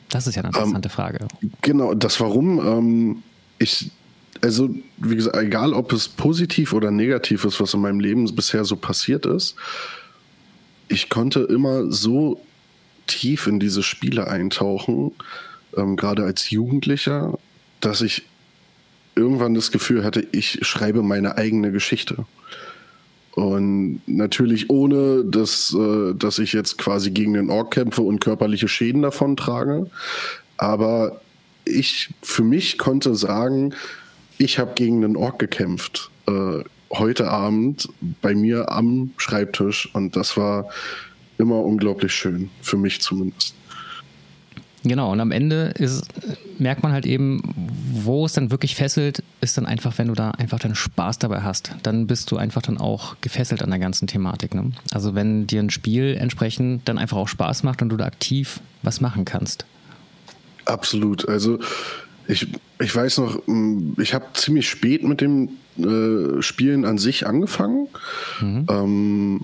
Das 0.08 0.26
ist 0.26 0.36
ja 0.36 0.42
eine 0.42 0.56
ähm, 0.56 0.76
interessante 0.76 0.88
ähm, 0.88 0.94
Frage. 0.94 1.28
Genau, 1.62 1.94
das 1.94 2.20
Warum. 2.20 2.58
Ähm, 2.58 3.22
ich, 3.58 3.90
also, 4.40 4.72
wie 4.98 5.16
gesagt, 5.16 5.36
egal 5.36 5.72
ob 5.72 5.92
es 5.92 6.08
positiv 6.08 6.72
oder 6.72 6.90
negativ 6.90 7.44
ist, 7.44 7.60
was 7.60 7.74
in 7.74 7.80
meinem 7.80 8.00
Leben 8.00 8.32
bisher 8.34 8.64
so 8.64 8.76
passiert 8.76 9.26
ist, 9.26 9.56
ich 10.88 11.08
konnte 11.08 11.40
immer 11.40 11.90
so 11.90 12.40
tief 13.06 13.46
in 13.46 13.58
diese 13.58 13.82
Spiele 13.82 14.28
eintauchen, 14.28 15.12
ähm, 15.76 15.96
gerade 15.96 16.24
als 16.24 16.50
Jugendlicher, 16.50 17.38
dass 17.80 18.00
ich 18.00 18.22
irgendwann 19.16 19.54
das 19.54 19.70
Gefühl 19.72 20.04
hatte, 20.04 20.26
ich 20.32 20.58
schreibe 20.62 21.02
meine 21.02 21.36
eigene 21.36 21.72
Geschichte. 21.72 22.26
Und 23.34 24.00
natürlich 24.06 24.70
ohne, 24.70 25.24
dass, 25.24 25.74
äh, 25.74 26.14
dass 26.14 26.38
ich 26.38 26.52
jetzt 26.52 26.78
quasi 26.78 27.10
gegen 27.10 27.34
den 27.34 27.50
Ork 27.50 27.72
kämpfe 27.72 28.02
und 28.02 28.20
körperliche 28.20 28.68
Schäden 28.68 29.02
davon 29.02 29.36
trage. 29.36 29.90
Aber 30.56 31.20
ich 31.64 32.10
für 32.22 32.44
mich 32.44 32.78
konnte 32.78 33.16
sagen, 33.16 33.74
ich 34.38 34.58
habe 34.58 34.74
gegen 34.74 35.00
den 35.00 35.16
Ork 35.16 35.38
gekämpft. 35.40 36.10
Äh, 36.26 36.62
heute 36.92 37.28
Abend 37.28 37.88
bei 38.22 38.34
mir 38.34 38.70
am 38.70 39.12
Schreibtisch. 39.16 39.90
Und 39.94 40.14
das 40.14 40.36
war 40.36 40.68
immer 41.38 41.60
unglaublich 41.60 42.12
schön, 42.12 42.50
für 42.62 42.76
mich 42.76 43.00
zumindest. 43.00 43.54
Genau, 44.84 45.12
und 45.12 45.20
am 45.20 45.32
Ende 45.32 45.72
ist, 45.78 46.04
merkt 46.58 46.82
man 46.82 46.92
halt 46.92 47.06
eben, 47.06 47.40
wo 47.90 48.26
es 48.26 48.34
dann 48.34 48.50
wirklich 48.50 48.74
fesselt, 48.76 49.22
ist 49.40 49.56
dann 49.56 49.64
einfach, 49.64 49.96
wenn 49.96 50.08
du 50.08 50.14
da 50.14 50.32
einfach 50.32 50.58
deinen 50.58 50.74
Spaß 50.74 51.18
dabei 51.18 51.40
hast. 51.40 51.72
Dann 51.82 52.06
bist 52.06 52.30
du 52.30 52.36
einfach 52.36 52.60
dann 52.60 52.76
auch 52.76 53.16
gefesselt 53.22 53.62
an 53.62 53.70
der 53.70 53.78
ganzen 53.78 54.06
Thematik. 54.06 54.54
Ne? 54.54 54.72
Also 54.92 55.14
wenn 55.14 55.46
dir 55.46 55.60
ein 55.60 55.70
Spiel 55.70 56.16
entsprechend 56.20 56.86
dann 56.86 56.98
einfach 56.98 57.16
auch 57.16 57.28
Spaß 57.28 57.62
macht 57.62 57.80
und 57.80 57.88
du 57.88 57.96
da 57.96 58.04
aktiv 58.04 58.60
was 58.82 59.00
machen 59.00 59.24
kannst. 59.24 59.64
Absolut. 60.66 61.26
Also 61.28 61.58
ich, 62.28 62.46
ich 62.78 62.94
weiß 62.94 63.18
noch, 63.18 63.42
ich 63.98 64.12
habe 64.12 64.26
ziemlich 64.34 64.68
spät 64.68 65.02
mit 65.02 65.22
dem 65.22 65.48
äh, 65.78 66.42
Spielen 66.42 66.84
an 66.84 66.98
sich 66.98 67.26
angefangen. 67.26 67.88
Mhm. 68.40 68.66
Ähm, 68.68 69.40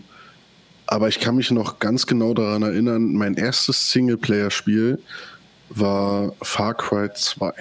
aber 0.90 1.06
ich 1.06 1.20
kann 1.20 1.36
mich 1.36 1.52
noch 1.52 1.78
ganz 1.78 2.04
genau 2.04 2.34
daran 2.34 2.62
erinnern, 2.62 3.14
mein 3.14 3.34
erstes 3.34 3.92
Singleplayer-Spiel 3.92 4.98
war 5.68 6.32
Far 6.42 6.74
Cry 6.74 7.08
2. 7.14 7.52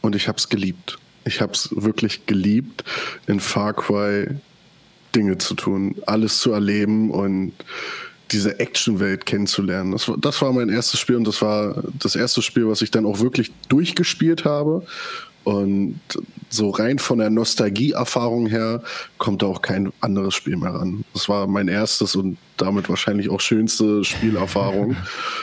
Und 0.00 0.16
ich 0.16 0.26
habe 0.26 0.36
es 0.36 0.48
geliebt. 0.48 0.98
Ich 1.24 1.40
habe 1.40 1.52
es 1.52 1.68
wirklich 1.70 2.26
geliebt, 2.26 2.82
in 3.28 3.38
Far 3.38 3.72
Cry 3.74 4.26
Dinge 5.14 5.38
zu 5.38 5.54
tun, 5.54 5.94
alles 6.04 6.38
zu 6.38 6.50
erleben 6.50 7.12
und 7.12 7.52
diese 8.32 8.58
Action-Welt 8.58 9.24
kennenzulernen. 9.24 9.92
Das 9.92 10.08
war, 10.08 10.18
das 10.18 10.42
war 10.42 10.52
mein 10.52 10.70
erstes 10.70 10.98
Spiel 10.98 11.14
und 11.14 11.28
das 11.28 11.40
war 11.42 11.80
das 12.00 12.16
erste 12.16 12.42
Spiel, 12.42 12.66
was 12.66 12.82
ich 12.82 12.90
dann 12.90 13.06
auch 13.06 13.20
wirklich 13.20 13.52
durchgespielt 13.68 14.44
habe. 14.44 14.84
Und 15.44 16.00
so 16.48 16.70
rein 16.70 16.98
von 16.98 17.18
der 17.18 17.30
Nostalgie-Erfahrung 17.30 18.46
her 18.46 18.82
kommt 19.18 19.42
da 19.42 19.46
auch 19.46 19.62
kein 19.62 19.92
anderes 20.00 20.34
Spiel 20.34 20.56
mehr 20.56 20.74
ran. 20.74 21.04
Das 21.12 21.28
war 21.28 21.46
mein 21.46 21.68
erstes 21.68 22.16
und 22.16 22.38
damit 22.56 22.88
wahrscheinlich 22.88 23.28
auch 23.28 23.40
schönste 23.40 24.04
Spielerfahrung. 24.04 24.96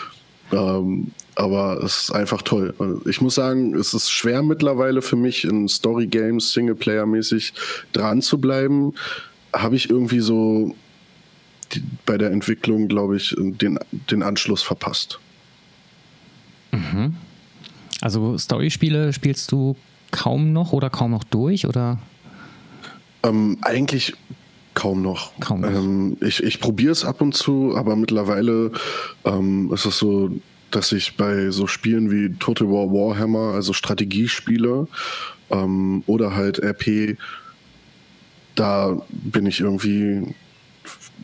ähm, 0.52 1.12
aber 1.36 1.82
es 1.84 2.04
ist 2.04 2.12
einfach 2.12 2.42
toll. 2.42 2.74
Ich 3.06 3.22
muss 3.22 3.36
sagen, 3.36 3.76
es 3.76 3.94
ist 3.94 4.10
schwer 4.10 4.42
mittlerweile 4.42 5.02
für 5.02 5.16
mich 5.16 5.44
in 5.46 5.68
Story 5.68 6.08
Games 6.08 6.54
Singleplayer-mäßig 6.54 7.54
dran 7.94 8.22
zu 8.22 8.40
bleiben. 8.40 8.94
Habe 9.54 9.76
ich 9.76 9.90
irgendwie 9.90 10.20
so 10.20 10.76
die, 11.74 11.84
bei 12.06 12.18
der 12.18 12.32
Entwicklung, 12.32 12.88
glaube 12.88 13.18
ich, 13.18 13.36
den, 13.38 13.80
den 14.10 14.24
Anschluss 14.24 14.62
verpasst. 14.62 15.20
Mhm. 16.72 17.16
Also 18.02 18.38
Story-Spiele 18.38 19.14
spielst 19.14 19.52
du 19.52 19.76
kaum 20.12 20.54
noch 20.54 20.74
oder 20.74 20.90
kaum 20.90 21.12
noch 21.12 21.24
durch 21.24 21.68
oder? 21.68 22.00
Ähm, 23.24 23.58
eigentlich 23.62 24.14
kaum 24.74 25.02
noch. 25.02 25.32
Kaum 25.40 25.62
noch. 25.62 25.70
Ähm, 25.70 26.18
ich 26.22 26.44
ich 26.44 26.60
probiere 26.60 26.92
es 26.92 27.06
ab 27.06 27.22
und 27.22 27.34
zu, 27.34 27.76
aber 27.76 27.96
mittlerweile 27.96 28.72
ähm, 29.26 29.72
ist 29.74 29.86
es 29.86 29.98
so, 29.98 30.32
dass 30.72 30.92
ich 30.92 31.18
bei 31.18 31.52
so 31.52 31.68
Spielen 31.68 32.12
wie 32.12 32.34
Total 32.38 32.68
War 32.68 32.92
Warhammer, 32.92 33.54
also 33.54 33.74
Strategiespiele 33.74 34.88
ähm, 35.50 36.04
oder 36.08 36.36
halt 36.36 36.60
RP, 36.60 37.18
da 38.56 38.98
bin 39.10 39.46
ich 39.46 39.60
irgendwie 39.60 40.34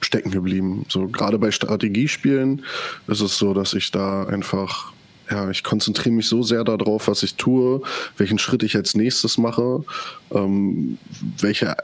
stecken 0.01 0.31
geblieben. 0.31 0.85
So 0.89 1.07
gerade 1.07 1.39
bei 1.39 1.51
Strategiespielen 1.51 2.63
ist 3.07 3.21
es 3.21 3.37
so, 3.37 3.53
dass 3.53 3.73
ich 3.73 3.91
da 3.91 4.25
einfach 4.25 4.93
ja, 5.29 5.49
ich 5.49 5.63
konzentriere 5.63 6.15
mich 6.15 6.27
so 6.27 6.43
sehr 6.43 6.63
darauf, 6.63 7.07
was 7.07 7.23
ich 7.23 7.35
tue, 7.35 7.81
welchen 8.17 8.39
Schritt 8.39 8.63
ich 8.63 8.75
als 8.75 8.95
nächstes 8.95 9.37
mache, 9.37 9.83
ähm, 10.31 10.97
welche 11.39 11.75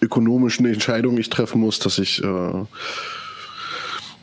ökonomischen 0.00 0.66
Entscheidungen 0.66 1.18
ich 1.18 1.30
treffen 1.30 1.60
muss, 1.60 1.78
dass 1.78 1.98
ich 1.98 2.22
äh, 2.22 2.64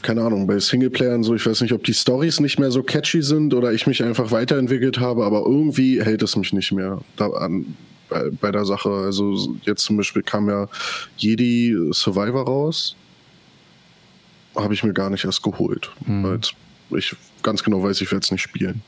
keine 0.02 0.22
Ahnung, 0.22 0.48
bei 0.48 0.60
Singleplayern 0.60 1.24
so, 1.24 1.36
ich 1.36 1.46
weiß 1.46 1.62
nicht, 1.62 1.74
ob 1.74 1.84
die 1.84 1.94
Stories 1.94 2.40
nicht 2.40 2.60
mehr 2.60 2.72
so 2.72 2.84
catchy 2.84 3.22
sind 3.22 3.54
oder 3.54 3.74
ich 3.74 3.86
mich 3.86 4.04
einfach 4.04 4.32
weiterentwickelt 4.32 5.00
habe, 5.00 5.26
aber 5.26 5.44
irgendwie 5.46 6.02
hält 6.02 6.24
es 6.24 6.36
mich 6.36 6.54
nicht 6.54 6.72
mehr 6.72 7.00
da 7.18 7.28
an, 7.30 7.76
bei, 8.10 8.30
bei 8.30 8.52
der 8.52 8.66
Sache. 8.66 8.90
Also 8.90 9.56
jetzt 9.64 9.84
zum 9.84 9.98
Beispiel 9.98 10.24
kam 10.24 10.50
ja 10.50 10.68
Jedi 11.18 11.78
Survivor 11.92 12.46
raus, 12.46 12.96
habe 14.56 14.74
ich 14.74 14.84
mir 14.84 14.94
gar 14.94 15.10
nicht 15.10 15.26
erst 15.26 15.44
geholt. 15.44 15.92
Mhm. 16.06 16.40
Ich 16.92 17.16
ganz 17.44 17.64
genau 17.64 17.84
weiß, 17.84 18.02
ich 18.02 18.12
werde 18.12 18.24
es 18.24 18.32
nicht 18.32 18.42
spielen. 18.42 18.82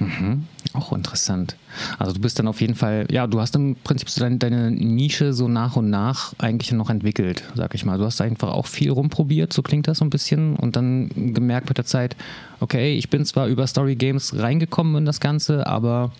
Mhm. 0.00 0.46
Auch 0.72 0.92
interessant. 0.94 1.56
Also 1.98 2.14
du 2.14 2.20
bist 2.20 2.38
dann 2.38 2.48
auf 2.48 2.60
jeden 2.60 2.74
Fall, 2.74 3.06
ja, 3.10 3.26
du 3.26 3.38
hast 3.38 3.54
im 3.54 3.76
Prinzip 3.84 4.08
so 4.08 4.20
deine, 4.20 4.38
deine, 4.38 4.70
Nische 4.70 5.34
so 5.34 5.46
nach 5.46 5.76
und 5.76 5.90
nach 5.90 6.32
eigentlich 6.38 6.72
noch 6.72 6.88
entwickelt, 6.88 7.44
sag 7.54 7.74
ich 7.74 7.84
mal. 7.84 7.98
Du 7.98 8.04
hast 8.04 8.20
einfach 8.22 8.50
auch 8.50 8.66
viel 8.66 8.90
rumprobiert, 8.90 9.52
so 9.52 9.62
klingt 9.62 9.88
das 9.88 9.98
so 9.98 10.04
ein 10.04 10.10
bisschen, 10.10 10.56
und 10.56 10.76
dann 10.76 11.34
gemerkt 11.34 11.68
mit 11.68 11.76
der 11.76 11.84
Zeit, 11.84 12.16
okay, 12.60 12.96
ich 12.96 13.10
bin 13.10 13.26
zwar 13.26 13.46
über 13.46 13.66
Story 13.66 13.94
Games 13.94 14.34
reingekommen 14.36 14.96
in 14.96 15.04
das 15.04 15.20
Ganze, 15.20 15.66
aber 15.66 16.12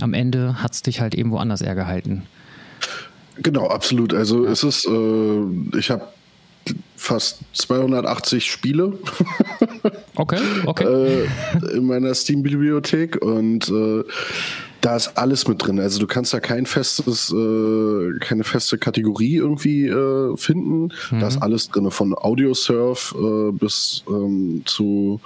am 0.00 0.14
Ende 0.14 0.62
hat 0.62 0.72
es 0.72 0.82
dich 0.82 1.00
halt 1.00 1.14
eben 1.14 1.32
woanders 1.32 1.62
eher 1.62 1.74
gehalten. 1.74 2.22
Genau, 3.42 3.66
absolut. 3.66 4.14
Also 4.14 4.44
ja. 4.44 4.52
es 4.52 4.62
ist, 4.62 4.86
äh, 4.86 5.78
ich 5.78 5.90
habe 5.90 6.06
fast 6.96 7.40
280 7.52 8.50
Spiele. 8.50 8.98
okay, 10.16 10.40
okay. 10.64 10.84
äh, 10.84 11.76
in 11.76 11.86
meiner 11.86 12.14
Steam-Bibliothek 12.14 13.20
und 13.22 13.68
äh, 13.68 14.04
da 14.80 14.96
ist 14.96 15.16
alles 15.16 15.48
mit 15.48 15.64
drin. 15.64 15.80
Also 15.80 15.98
du 15.98 16.06
kannst 16.06 16.34
da 16.34 16.40
kein 16.40 16.66
festes, 16.66 17.32
äh, 17.32 18.18
keine 18.20 18.44
feste 18.44 18.76
Kategorie 18.76 19.36
irgendwie 19.36 19.86
äh, 19.86 20.36
finden. 20.36 20.92
Mhm. 21.10 21.20
Da 21.20 21.28
ist 21.28 21.42
alles 21.42 21.68
drin, 21.68 21.90
von 21.90 22.14
Audiosurf 22.14 23.14
äh, 23.18 23.52
bis 23.52 24.04
ähm, 24.08 24.62
zu 24.66 25.20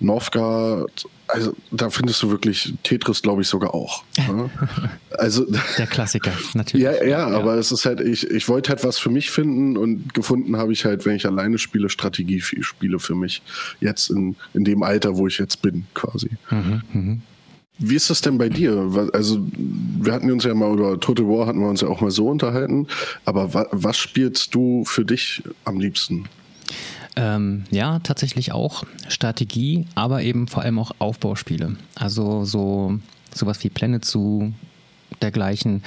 Northgard 0.00 1.06
also 1.32 1.54
da 1.70 1.90
findest 1.90 2.22
du 2.22 2.30
wirklich 2.30 2.74
Tetris, 2.82 3.22
glaube 3.22 3.42
ich, 3.42 3.48
sogar 3.48 3.74
auch. 3.74 4.04
Ne? 4.30 4.48
Also 5.18 5.44
der 5.76 5.86
Klassiker, 5.88 6.32
natürlich. 6.54 6.84
Ja, 6.84 6.92
ja, 6.92 7.04
ja, 7.04 7.26
aber 7.26 7.54
es 7.56 7.72
ist 7.72 7.84
halt, 7.84 8.00
ich, 8.00 8.30
ich 8.30 8.48
wollte 8.48 8.70
halt 8.70 8.84
was 8.84 8.96
für 8.96 9.10
mich 9.10 9.30
finden 9.30 9.76
und 9.76 10.14
gefunden 10.14 10.56
habe 10.56 10.72
ich 10.72 10.84
halt, 10.84 11.04
wenn 11.04 11.16
ich 11.16 11.26
alleine 11.26 11.58
spiele, 11.58 11.88
Strategiespiele 11.88 13.00
für 13.00 13.16
mich. 13.16 13.42
Jetzt 13.80 14.10
in, 14.10 14.36
in 14.54 14.64
dem 14.64 14.84
Alter, 14.84 15.16
wo 15.16 15.26
ich 15.26 15.38
jetzt 15.38 15.62
bin, 15.62 15.86
quasi. 15.94 16.30
Mhm, 16.50 16.82
mh. 16.92 17.16
Wie 17.78 17.96
ist 17.96 18.08
das 18.08 18.20
denn 18.20 18.38
bei 18.38 18.48
dir? 18.48 19.10
Also, 19.12 19.44
wir 19.56 20.12
hatten 20.12 20.30
uns 20.30 20.44
ja 20.44 20.54
mal 20.54 20.72
über 20.72 21.00
Total 21.00 21.26
War 21.26 21.46
hatten 21.46 21.60
wir 21.60 21.68
uns 21.68 21.80
ja 21.80 21.88
auch 21.88 22.00
mal 22.00 22.10
so 22.10 22.28
unterhalten. 22.28 22.86
Aber 23.24 23.52
wa 23.54 23.66
was 23.72 23.96
spielst 23.96 24.54
du 24.54 24.84
für 24.84 25.04
dich 25.04 25.42
am 25.64 25.80
liebsten? 25.80 26.28
Ähm, 27.16 27.64
ja, 27.70 27.98
tatsächlich 28.00 28.52
auch 28.52 28.84
Strategie, 29.08 29.86
aber 29.94 30.22
eben 30.22 30.48
vor 30.48 30.62
allem 30.62 30.78
auch 30.78 30.92
Aufbauspiele. 30.98 31.76
Also 31.94 32.44
so 32.44 32.98
sowas 33.34 33.62
wie 33.62 33.70
Planet 33.70 34.04
Zoo, 34.04 34.52
dergleichen, 35.20 35.82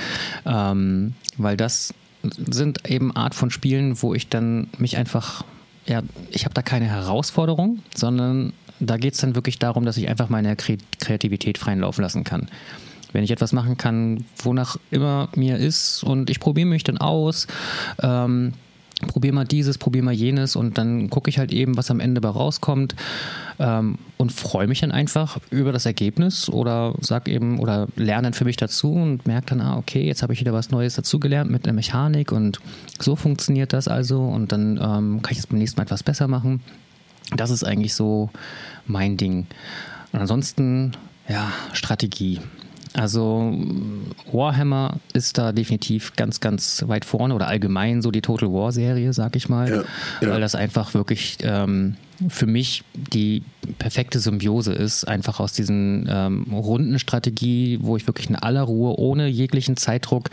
ähm, 0.45 1.13
weil 1.37 1.57
das 1.57 1.93
sind 2.21 2.89
eben 2.89 3.15
Art 3.15 3.35
von 3.35 3.51
Spielen, 3.51 4.01
wo 4.01 4.13
ich 4.13 4.29
dann 4.29 4.67
mich 4.77 4.97
einfach, 4.97 5.43
ja, 5.85 6.01
ich 6.31 6.45
habe 6.45 6.53
da 6.53 6.61
keine 6.61 6.85
Herausforderung, 6.85 7.79
sondern 7.93 8.53
da 8.79 8.97
geht 8.97 9.13
es 9.13 9.19
dann 9.19 9.35
wirklich 9.35 9.59
darum, 9.59 9.85
dass 9.85 9.97
ich 9.97 10.07
einfach 10.07 10.29
meine 10.29 10.55
Kreativität 10.55 11.57
freien 11.57 11.79
Lauf 11.79 11.97
lassen 11.97 12.23
kann. 12.23 12.47
Wenn 13.11 13.23
ich 13.23 13.31
etwas 13.31 13.53
machen 13.53 13.77
kann, 13.77 14.25
wonach 14.37 14.77
immer 14.89 15.29
mir 15.35 15.57
ist 15.57 16.03
und 16.03 16.29
ich 16.29 16.39
probiere 16.39 16.67
mich 16.67 16.83
dann 16.83 16.97
aus, 16.97 17.47
ähm, 18.01 18.53
probier 19.07 19.33
mal 19.33 19.45
dieses, 19.45 19.77
probier 19.77 20.03
mal 20.03 20.13
jenes 20.13 20.55
und 20.55 20.77
dann 20.77 21.09
gucke 21.09 21.29
ich 21.29 21.39
halt 21.39 21.51
eben, 21.51 21.77
was 21.77 21.91
am 21.91 21.99
Ende 21.99 22.21
bei 22.21 22.29
rauskommt 22.29 22.95
ähm, 23.59 23.97
und 24.17 24.31
freue 24.31 24.67
mich 24.67 24.81
dann 24.81 24.91
einfach 24.91 25.39
über 25.49 25.71
das 25.71 25.85
Ergebnis 25.85 26.49
oder 26.49 26.95
sag 27.01 27.27
eben 27.27 27.59
oder 27.59 27.87
lerne 27.95 28.23
dann 28.23 28.33
für 28.33 28.45
mich 28.45 28.57
dazu 28.57 28.93
und 28.93 29.27
merke 29.27 29.47
dann, 29.47 29.61
ah, 29.61 29.77
okay, 29.77 30.05
jetzt 30.05 30.23
habe 30.23 30.33
ich 30.33 30.39
wieder 30.39 30.53
was 30.53 30.71
Neues 30.71 30.95
dazugelernt 30.95 31.51
mit 31.51 31.65
der 31.65 31.73
Mechanik 31.73 32.31
und 32.31 32.59
so 32.99 33.15
funktioniert 33.15 33.73
das 33.73 33.87
also 33.87 34.21
und 34.21 34.51
dann 34.51 34.77
ähm, 34.77 35.21
kann 35.21 35.31
ich 35.31 35.39
es 35.39 35.47
beim 35.47 35.59
nächsten 35.59 35.79
Mal 35.79 35.83
etwas 35.83 36.03
besser 36.03 36.27
machen. 36.27 36.61
Das 37.35 37.51
ist 37.51 37.63
eigentlich 37.63 37.93
so 37.93 38.29
mein 38.85 39.17
Ding. 39.17 39.47
Und 40.11 40.19
ansonsten, 40.19 40.91
ja, 41.27 41.51
Strategie. 41.73 42.39
Also 42.93 43.53
Warhammer 44.31 44.97
ist 45.13 45.37
da 45.37 45.51
definitiv 45.51 46.15
ganz, 46.15 46.39
ganz 46.39 46.83
weit 46.87 47.05
vorne 47.05 47.33
oder 47.33 47.47
allgemein 47.47 48.01
so 48.01 48.11
die 48.11 48.21
Total 48.21 48.51
War 48.51 48.71
Serie, 48.71 49.13
sag 49.13 49.35
ich 49.35 49.49
mal, 49.49 49.69
ja, 49.69 49.83
ja. 50.21 50.29
weil 50.33 50.41
das 50.41 50.53
einfach 50.53 50.93
wirklich 50.93 51.37
ähm, 51.41 51.95
für 52.29 52.45
mich 52.45 52.83
die 52.93 53.41
perfekte 53.79 54.19
Symbiose 54.19 54.73
ist, 54.73 55.05
einfach 55.05 55.39
aus 55.39 55.53
diesen 55.53 56.07
ähm, 56.09 56.45
Rundenstrategie, 56.51 57.79
wo 57.81 57.97
ich 57.97 58.05
wirklich 58.05 58.29
in 58.29 58.35
aller 58.35 58.61
Ruhe, 58.61 58.97
ohne 58.99 59.27
jeglichen 59.27 59.75
Zeitdruck 59.75 60.29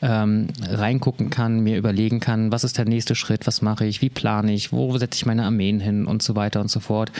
ähm, 0.00 0.48
reingucken 0.68 1.30
kann, 1.30 1.60
mir 1.60 1.76
überlegen 1.76 2.20
kann, 2.20 2.52
was 2.52 2.62
ist 2.64 2.78
der 2.78 2.84
nächste 2.84 3.14
Schritt, 3.14 3.46
was 3.46 3.62
mache 3.62 3.86
ich, 3.86 4.02
wie 4.02 4.10
plane 4.10 4.52
ich, 4.52 4.72
wo 4.72 4.96
setze 4.98 5.16
ich 5.16 5.26
meine 5.26 5.44
Armeen 5.44 5.80
hin 5.80 6.06
und 6.06 6.22
so 6.22 6.36
weiter 6.36 6.60
und 6.60 6.70
so 6.70 6.80
fort. 6.80 7.10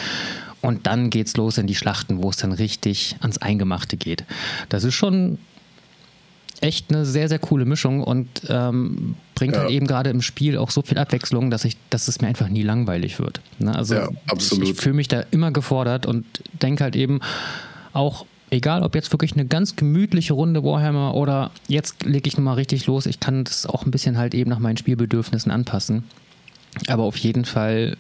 Und 0.65 0.87
dann 0.87 1.11
geht's 1.11 1.37
los 1.37 1.59
in 1.59 1.67
die 1.67 1.75
Schlachten, 1.75 2.23
wo 2.23 2.31
es 2.31 2.39
dann 2.39 2.53
richtig 2.53 3.17
ans 3.21 3.37
Eingemachte 3.37 3.99
geht. 3.99 4.25
Das 4.71 4.83
ist 4.83 4.95
schon 4.95 5.37
echt 6.63 6.91
eine 6.91 7.05
sehr, 7.05 7.29
sehr 7.29 7.39
coole 7.39 7.67
Mischung 7.67 8.03
und 8.03 8.29
ähm, 8.49 9.15
bringt 9.35 9.55
ja. 9.55 9.61
halt 9.61 9.71
eben 9.71 9.87
gerade 9.87 10.09
im 10.09 10.23
Spiel 10.23 10.57
auch 10.57 10.71
so 10.71 10.81
viel 10.81 10.97
Abwechslung, 10.97 11.51
dass 11.51 11.67
ich, 11.67 11.77
dass 11.91 12.09
es 12.09 12.23
mir 12.23 12.29
einfach 12.29 12.49
nie 12.49 12.63
langweilig 12.63 13.19
wird. 13.19 13.43
Ne? 13.59 13.77
Also 13.77 13.97
ja, 13.97 14.09
absolut. 14.27 14.65
ich, 14.65 14.71
ich 14.71 14.81
fühle 14.81 14.95
mich 14.95 15.09
da 15.09 15.25
immer 15.33 15.51
gefordert 15.51 16.07
und 16.07 16.25
denke 16.63 16.83
halt 16.83 16.97
eben 16.97 17.21
auch, 17.93 18.25
egal 18.49 18.83
ob 18.83 18.95
jetzt 18.95 19.13
wirklich 19.13 19.35
eine 19.35 19.45
ganz 19.45 19.77
gemütliche 19.77 20.33
Runde 20.33 20.65
Warhammer 20.65 21.15
oder 21.15 21.51
jetzt 21.69 22.07
lege 22.07 22.27
ich 22.27 22.39
nochmal 22.39 22.55
richtig 22.55 22.87
los, 22.87 23.05
ich 23.05 23.21
kann 23.21 23.45
das 23.45 23.67
auch 23.67 23.85
ein 23.85 23.91
bisschen 23.91 24.17
halt 24.17 24.33
eben 24.33 24.49
nach 24.49 24.61
meinen 24.61 24.79
Spielbedürfnissen 24.79 25.53
anpassen. 25.53 26.05
Aber 26.89 27.03
auf 27.03 27.19
jeden 27.19 27.45
Fall 27.45 27.99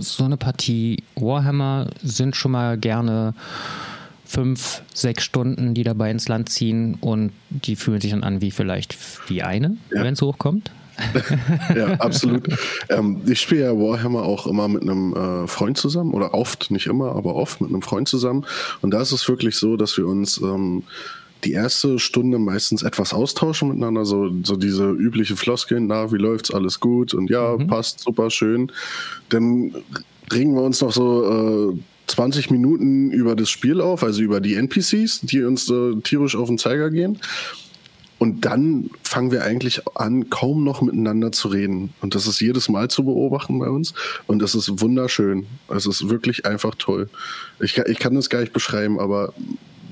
so 0.00 0.24
eine 0.24 0.36
Partie 0.36 1.02
Warhammer 1.16 1.90
sind 2.02 2.36
schon 2.36 2.52
mal 2.52 2.78
gerne 2.78 3.34
fünf, 4.24 4.82
sechs 4.94 5.24
Stunden, 5.24 5.74
die 5.74 5.82
dabei 5.82 6.10
ins 6.10 6.28
Land 6.28 6.48
ziehen 6.48 6.96
und 7.00 7.32
die 7.50 7.76
fühlen 7.76 8.00
sich 8.00 8.12
dann 8.12 8.22
an 8.22 8.40
wie 8.40 8.50
vielleicht 8.50 8.96
wie 9.28 9.42
eine, 9.42 9.76
ja. 9.92 10.04
wenn 10.04 10.14
es 10.14 10.22
hochkommt. 10.22 10.70
ja, 11.74 11.94
absolut. 11.94 12.46
Ähm, 12.90 13.22
ich 13.26 13.40
spiele 13.40 13.62
ja 13.62 13.72
Warhammer 13.72 14.22
auch 14.22 14.46
immer 14.46 14.68
mit 14.68 14.82
einem 14.82 15.14
äh, 15.14 15.46
Freund 15.46 15.78
zusammen 15.78 16.12
oder 16.12 16.34
oft, 16.34 16.70
nicht 16.70 16.86
immer, 16.86 17.16
aber 17.16 17.34
oft 17.34 17.60
mit 17.60 17.70
einem 17.70 17.82
Freund 17.82 18.08
zusammen. 18.08 18.44
Und 18.82 18.92
da 18.92 19.00
ist 19.00 19.12
es 19.12 19.28
wirklich 19.28 19.56
so, 19.56 19.76
dass 19.76 19.96
wir 19.96 20.06
uns 20.06 20.38
ähm, 20.38 20.84
die 21.44 21.52
erste 21.52 21.98
Stunde 21.98 22.38
meistens 22.38 22.82
etwas 22.82 23.12
austauschen 23.12 23.68
miteinander, 23.68 24.04
so, 24.04 24.30
so 24.42 24.56
diese 24.56 24.90
übliche 24.90 25.36
Floskeln, 25.36 25.86
na, 25.86 26.12
wie 26.12 26.16
läuft's, 26.16 26.52
alles 26.52 26.80
gut 26.80 27.14
und 27.14 27.30
ja, 27.30 27.56
mhm. 27.56 27.66
passt, 27.66 28.00
super 28.00 28.30
schön. 28.30 28.70
Dann 29.28 29.74
regen 30.32 30.54
wir 30.54 30.62
uns 30.62 30.80
noch 30.80 30.92
so 30.92 31.72
äh, 31.72 31.78
20 32.08 32.50
Minuten 32.50 33.10
über 33.10 33.36
das 33.36 33.50
Spiel 33.50 33.80
auf, 33.80 34.02
also 34.02 34.20
über 34.22 34.40
die 34.40 34.54
NPCs, 34.54 35.20
die 35.22 35.42
uns 35.42 35.70
äh, 35.70 35.96
tierisch 36.02 36.36
auf 36.36 36.48
den 36.48 36.58
Zeiger 36.58 36.90
gehen. 36.90 37.18
Und 38.18 38.44
dann 38.44 38.90
fangen 39.02 39.30
wir 39.30 39.44
eigentlich 39.44 39.80
an, 39.96 40.28
kaum 40.28 40.62
noch 40.62 40.82
miteinander 40.82 41.32
zu 41.32 41.48
reden. 41.48 41.94
Und 42.02 42.14
das 42.14 42.26
ist 42.26 42.38
jedes 42.38 42.68
Mal 42.68 42.88
zu 42.88 43.02
beobachten 43.02 43.58
bei 43.58 43.70
uns. 43.70 43.94
Und 44.26 44.42
das 44.42 44.54
ist 44.54 44.82
wunderschön. 44.82 45.46
Es 45.68 45.86
ist 45.86 46.10
wirklich 46.10 46.44
einfach 46.44 46.74
toll. 46.74 47.08
Ich, 47.60 47.78
ich 47.78 47.98
kann 47.98 48.14
das 48.14 48.28
gar 48.28 48.40
nicht 48.40 48.52
beschreiben, 48.52 49.00
aber 49.00 49.32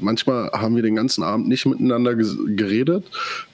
manchmal 0.00 0.50
haben 0.52 0.76
wir 0.76 0.82
den 0.82 0.96
ganzen 0.96 1.22
Abend 1.22 1.48
nicht 1.48 1.66
miteinander 1.66 2.14
geredet, 2.14 3.04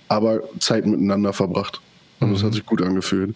aber 0.08 0.40
Zeit 0.60 0.86
miteinander 0.86 1.32
verbracht. 1.32 1.80
Und 2.20 2.32
das 2.32 2.42
hat 2.42 2.50
mhm. 2.50 2.54
sich 2.54 2.66
gut 2.66 2.82
angefühlt. 2.82 3.34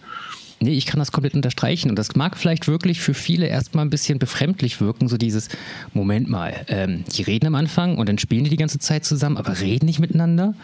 Nee, 0.61 0.77
ich 0.77 0.87
kann 0.87 0.99
das 0.99 1.13
komplett 1.13 1.35
unterstreichen. 1.35 1.89
Und 1.89 1.97
das 1.97 2.17
mag 2.17 2.37
vielleicht 2.37 2.67
wirklich 2.67 3.01
für 3.01 3.15
viele 3.15 3.47
erstmal 3.47 3.85
ein 3.85 3.91
bisschen 3.91 4.19
befremdlich 4.19 4.81
wirken, 4.81 5.09
so 5.09 5.17
dieses, 5.17 5.49
Moment 5.95 6.29
mal, 6.29 6.55
ähm, 6.69 7.05
die 7.17 7.23
reden 7.23 7.47
am 7.47 7.55
Anfang 7.55 7.97
und 7.97 8.09
dann 8.09 8.19
spielen 8.19 8.45
die 8.45 8.51
die 8.51 8.57
ganze 8.57 8.79
Zeit 8.79 9.05
zusammen, 9.05 9.37
aber 9.37 9.61
reden 9.61 9.87
nicht 9.87 10.01
miteinander? 10.01 10.55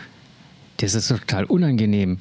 Das 0.78 0.94
ist 0.94 1.08
total 1.08 1.44
unangenehm. 1.44 2.18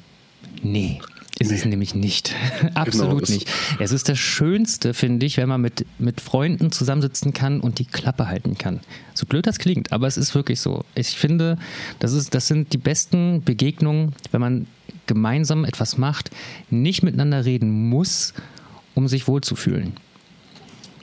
Nee, 0.62 1.00
ist 1.38 1.50
nee. 1.50 1.56
es 1.56 1.64
nämlich 1.64 1.94
nicht. 1.94 2.34
Absolut 2.74 3.26
genau, 3.26 3.32
nicht. 3.32 3.50
Es 3.80 3.92
ist 3.92 4.08
das 4.08 4.18
Schönste, 4.18 4.94
finde 4.94 5.26
ich, 5.26 5.36
wenn 5.36 5.48
man 5.48 5.60
mit, 5.60 5.84
mit 5.98 6.20
Freunden 6.20 6.70
zusammensitzen 6.70 7.32
kann 7.32 7.60
und 7.60 7.78
die 7.78 7.84
Klappe 7.84 8.28
halten 8.28 8.56
kann. 8.56 8.80
So 9.14 9.26
blöd 9.26 9.46
das 9.46 9.58
klingt, 9.58 9.92
aber 9.92 10.06
es 10.06 10.16
ist 10.16 10.34
wirklich 10.34 10.60
so. 10.60 10.84
Ich 10.94 11.08
finde, 11.08 11.58
das, 11.98 12.12
ist, 12.12 12.34
das 12.34 12.46
sind 12.46 12.72
die 12.72 12.78
besten 12.78 13.42
Begegnungen, 13.42 14.14
wenn 14.30 14.40
man 14.40 14.66
gemeinsam 15.06 15.64
etwas 15.64 15.98
macht, 15.98 16.30
nicht 16.70 17.02
miteinander 17.02 17.44
reden 17.44 17.88
muss, 17.88 18.32
um 18.94 19.08
sich 19.08 19.26
wohlzufühlen. 19.26 19.94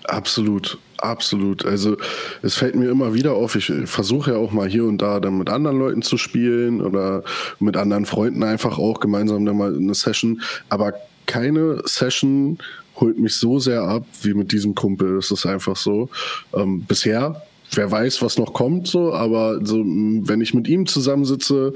Absolut, 0.05 0.79
absolut. 1.01 1.65
Also 1.65 1.97
es 2.41 2.55
fällt 2.55 2.75
mir 2.75 2.89
immer 2.89 3.13
wieder 3.13 3.33
auf, 3.33 3.55
ich 3.55 3.71
versuche 3.85 4.31
ja 4.31 4.37
auch 4.37 4.51
mal 4.51 4.69
hier 4.69 4.85
und 4.85 4.99
da 4.99 5.19
dann 5.19 5.37
mit 5.37 5.49
anderen 5.49 5.79
Leuten 5.79 6.01
zu 6.01 6.17
spielen 6.17 6.81
oder 6.81 7.23
mit 7.59 7.77
anderen 7.77 8.05
Freunden 8.05 8.43
einfach 8.43 8.77
auch 8.77 8.99
gemeinsam 8.99 9.45
dann 9.45 9.57
mal 9.57 9.75
eine 9.75 9.93
Session. 9.93 10.41
Aber 10.69 10.93
keine 11.25 11.81
Session 11.85 12.57
holt 12.97 13.17
mich 13.17 13.35
so 13.35 13.59
sehr 13.59 13.81
ab 13.83 14.05
wie 14.21 14.33
mit 14.33 14.51
diesem 14.51 14.75
Kumpel. 14.75 15.15
Das 15.15 15.31
ist 15.31 15.45
einfach 15.45 15.75
so. 15.75 16.09
Ähm, 16.53 16.81
bisher, 16.87 17.41
wer 17.71 17.89
weiß, 17.89 18.21
was 18.21 18.37
noch 18.37 18.53
kommt, 18.53 18.87
so, 18.87 19.13
aber 19.13 19.65
so, 19.65 19.77
wenn 19.83 20.41
ich 20.41 20.53
mit 20.53 20.67
ihm 20.67 20.85
zusammensitze, 20.85 21.73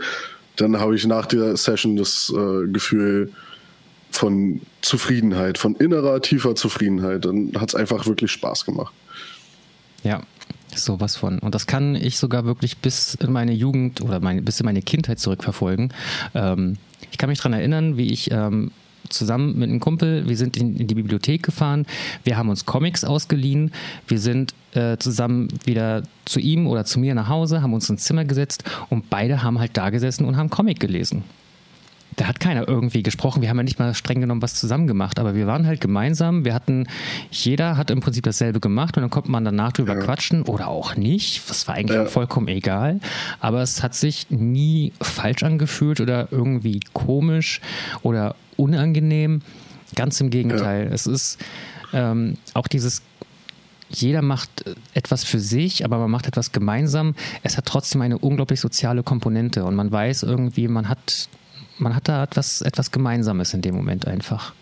dann 0.57 0.79
habe 0.79 0.95
ich 0.95 1.05
nach 1.05 1.25
der 1.25 1.57
Session 1.57 1.95
das 1.95 2.31
äh, 2.35 2.67
Gefühl, 2.67 3.31
von 4.15 4.61
Zufriedenheit, 4.81 5.57
von 5.57 5.75
innerer, 5.75 6.21
tiefer 6.21 6.55
Zufriedenheit. 6.55 7.25
Dann 7.25 7.51
hat 7.59 7.69
es 7.69 7.75
einfach 7.75 8.07
wirklich 8.07 8.31
Spaß 8.31 8.65
gemacht. 8.65 8.93
Ja, 10.05 10.21
sowas 10.73 11.15
von. 11.15 11.39
Und 11.39 11.55
das 11.55 11.67
kann 11.67 11.95
ich 11.95 12.17
sogar 12.17 12.45
wirklich 12.45 12.77
bis 12.77 13.15
in 13.15 13.31
meine 13.31 13.53
Jugend 13.53 14.01
oder 14.01 14.19
meine, 14.19 14.41
bis 14.41 14.59
in 14.59 14.65
meine 14.65 14.81
Kindheit 14.81 15.19
zurückverfolgen. 15.19 15.91
Ähm, 16.35 16.77
ich 17.11 17.17
kann 17.17 17.29
mich 17.29 17.39
daran 17.39 17.53
erinnern, 17.53 17.97
wie 17.97 18.11
ich 18.11 18.29
ähm, 18.31 18.71
zusammen 19.09 19.57
mit 19.57 19.69
einem 19.69 19.79
Kumpel, 19.79 20.27
wir 20.29 20.37
sind 20.37 20.57
in, 20.57 20.77
in, 20.77 20.87
die 20.87 20.95
Bibliothek 20.95 21.41
gefahren, 21.43 21.85
wir 22.23 22.37
haben 22.37 22.49
uns 22.49 22.65
Comics 22.65 23.03
ausgeliehen, 23.03 23.71
wir 24.07 24.19
sind 24.19 24.53
äh, 24.73 24.97
zusammen 24.97 25.47
wieder 25.65 26.03
zu 26.25 26.39
ihm 26.39 26.67
oder 26.67 26.85
zu 26.85 26.99
mir 26.99 27.15
nach 27.15 27.29
Hause, 27.29 27.61
haben 27.61 27.73
uns 27.73 27.89
ins 27.89 28.03
Zimmer 28.03 28.25
gesetzt 28.25 28.63
und 28.89 29.09
beide 29.09 29.41
haben 29.43 29.59
halt 29.59 29.77
da 29.77 29.89
gesessen 29.89 30.25
und 30.25 30.37
haben 30.37 30.49
Comic 30.49 30.79
gelesen 30.79 31.23
da 32.15 32.27
hat 32.27 32.39
keiner 32.39 32.67
irgendwie 32.67 33.03
gesprochen. 33.03 33.41
Wir 33.41 33.49
haben 33.49 33.57
ja 33.57 33.63
nicht 33.63 33.79
mal 33.79 33.93
streng 33.93 34.21
genommen 34.21 34.41
was 34.41 34.55
zusammen 34.55 34.87
gemacht, 34.87 35.19
aber 35.19 35.35
wir 35.35 35.47
waren 35.47 35.67
halt 35.67 35.81
gemeinsam. 35.81 36.45
Wir 36.45 36.53
hatten, 36.53 36.87
jeder 37.29 37.77
hat 37.77 37.91
im 37.91 37.99
Prinzip 37.99 38.23
dasselbe 38.23 38.59
gemacht 38.59 38.95
und 38.97 39.01
dann 39.01 39.09
konnte 39.09 39.31
man 39.31 39.43
danach 39.43 39.73
drüber 39.73 39.95
ja. 39.95 40.01
quatschen 40.01 40.43
oder 40.43 40.67
auch 40.67 40.95
nicht. 40.95 41.49
Das 41.49 41.67
war 41.67 41.75
eigentlich 41.75 41.97
ja. 41.97 42.05
vollkommen 42.05 42.47
egal. 42.47 42.99
Aber 43.39 43.61
es 43.61 43.83
hat 43.83 43.95
sich 43.95 44.27
nie 44.29 44.93
falsch 45.01 45.43
angefühlt 45.43 45.99
oder 45.99 46.29
irgendwie 46.31 46.79
komisch 46.93 47.61
oder 48.01 48.35
unangenehm. 48.55 49.41
Ganz 49.95 50.19
im 50.21 50.29
Gegenteil. 50.29 50.85
Ja. 50.85 50.91
Es 50.91 51.07
ist 51.07 51.39
ähm, 51.93 52.37
auch 52.53 52.67
dieses 52.67 53.01
jeder 53.89 54.23
macht 54.23 54.65
etwas 54.93 55.23
für 55.23 55.39
sich, 55.39 55.85
aber 55.85 55.99
man 55.99 56.09
macht 56.09 56.27
etwas 56.27 56.51
gemeinsam. 56.51 57.13
Es 57.43 57.55
hat 57.55 57.67
trotzdem 57.67 58.01
eine 58.01 58.17
unglaublich 58.17 58.59
soziale 58.59 59.03
Komponente 59.03 59.63
und 59.63 59.75
man 59.75 59.91
weiß 59.91 60.23
irgendwie, 60.23 60.67
man 60.67 60.89
hat 60.89 61.29
man 61.77 61.95
hat 61.95 62.07
da 62.07 62.23
etwas, 62.23 62.61
etwas 62.61 62.91
Gemeinsames 62.91 63.53
in 63.53 63.61
dem 63.61 63.75
Moment 63.75 64.07
einfach. 64.07 64.53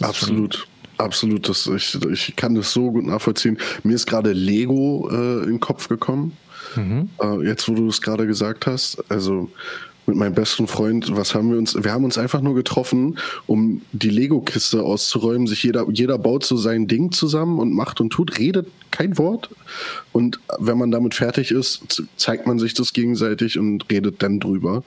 Absolut. 0.00 0.66
Absolut, 0.98 1.48
das, 1.48 1.66
ich, 1.66 1.94
ich 2.10 2.36
kann 2.36 2.54
das 2.54 2.72
so 2.72 2.90
gut 2.90 3.04
nachvollziehen. 3.04 3.58
Mir 3.82 3.94
ist 3.94 4.06
gerade 4.06 4.32
Lego 4.32 5.08
äh, 5.10 5.42
in 5.44 5.50
den 5.50 5.60
Kopf 5.60 5.88
gekommen. 5.88 6.36
Mhm. 6.74 7.10
Äh, 7.20 7.46
jetzt, 7.46 7.68
wo 7.68 7.74
du 7.74 7.88
es 7.88 8.00
gerade 8.00 8.26
gesagt 8.26 8.66
hast. 8.66 9.04
Also 9.10 9.50
mit 10.06 10.16
meinem 10.16 10.34
besten 10.34 10.66
Freund, 10.68 11.14
was 11.14 11.34
haben 11.34 11.50
wir 11.50 11.58
uns? 11.58 11.74
Wir 11.74 11.92
haben 11.92 12.04
uns 12.04 12.16
einfach 12.16 12.40
nur 12.40 12.54
getroffen, 12.54 13.18
um 13.46 13.82
die 13.92 14.08
Lego-Kiste 14.08 14.82
auszuräumen. 14.82 15.46
Sich 15.46 15.64
jeder, 15.64 15.86
jeder 15.90 16.16
baut 16.16 16.44
so 16.44 16.56
sein 16.56 16.86
Ding 16.86 17.12
zusammen 17.12 17.58
und 17.58 17.74
macht 17.74 18.00
und 18.00 18.10
tut, 18.10 18.38
redet 18.38 18.68
kein 18.90 19.18
Wort. 19.18 19.50
Und 20.12 20.40
wenn 20.58 20.78
man 20.78 20.90
damit 20.90 21.14
fertig 21.14 21.50
ist, 21.50 22.06
zeigt 22.16 22.46
man 22.46 22.58
sich 22.58 22.72
das 22.72 22.94
gegenseitig 22.94 23.58
und 23.58 23.90
redet 23.90 24.22
dann 24.22 24.40
drüber 24.40 24.82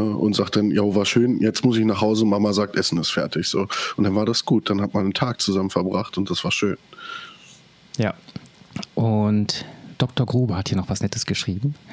und 0.00 0.34
sagt 0.34 0.56
dann, 0.56 0.70
ja, 0.70 0.82
war 0.82 1.04
schön, 1.04 1.40
jetzt 1.40 1.64
muss 1.64 1.76
ich 1.76 1.84
nach 1.84 2.00
Hause, 2.00 2.24
Mama 2.24 2.52
sagt, 2.52 2.76
Essen 2.76 2.98
ist 2.98 3.10
fertig. 3.10 3.46
So. 3.48 3.68
Und 3.96 4.04
dann 4.04 4.14
war 4.14 4.26
das 4.26 4.44
gut. 4.44 4.70
Dann 4.70 4.80
hat 4.80 4.94
man 4.94 5.04
einen 5.04 5.14
Tag 5.14 5.40
zusammen 5.40 5.70
verbracht 5.70 6.16
und 6.18 6.30
das 6.30 6.42
war 6.44 6.52
schön. 6.52 6.78
Ja. 7.98 8.14
Und 8.94 9.64
Dr. 9.98 10.26
Gruber 10.26 10.56
hat 10.56 10.68
hier 10.68 10.78
noch 10.78 10.88
was 10.88 11.02
Nettes 11.02 11.26
geschrieben. 11.26 11.74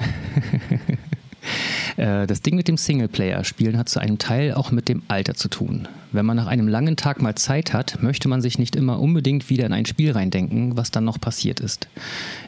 Äh, 1.96 2.26
das 2.26 2.42
Ding 2.42 2.54
mit 2.56 2.68
dem 2.68 2.76
Singleplayer-Spielen 2.76 3.76
hat 3.76 3.88
zu 3.88 3.98
einem 3.98 4.18
Teil 4.18 4.54
auch 4.54 4.70
mit 4.70 4.88
dem 4.88 5.02
Alter 5.08 5.34
zu 5.34 5.48
tun. 5.48 5.88
Wenn 6.12 6.26
man 6.26 6.36
nach 6.36 6.46
einem 6.46 6.68
langen 6.68 6.96
Tag 6.96 7.20
mal 7.20 7.34
Zeit 7.34 7.72
hat, 7.72 8.02
möchte 8.02 8.28
man 8.28 8.42
sich 8.42 8.58
nicht 8.58 8.76
immer 8.76 9.00
unbedingt 9.00 9.50
wieder 9.50 9.66
in 9.66 9.72
ein 9.72 9.86
Spiel 9.86 10.12
reindenken, 10.12 10.76
was 10.76 10.90
dann 10.90 11.04
noch 11.04 11.20
passiert 11.20 11.60
ist. 11.60 11.88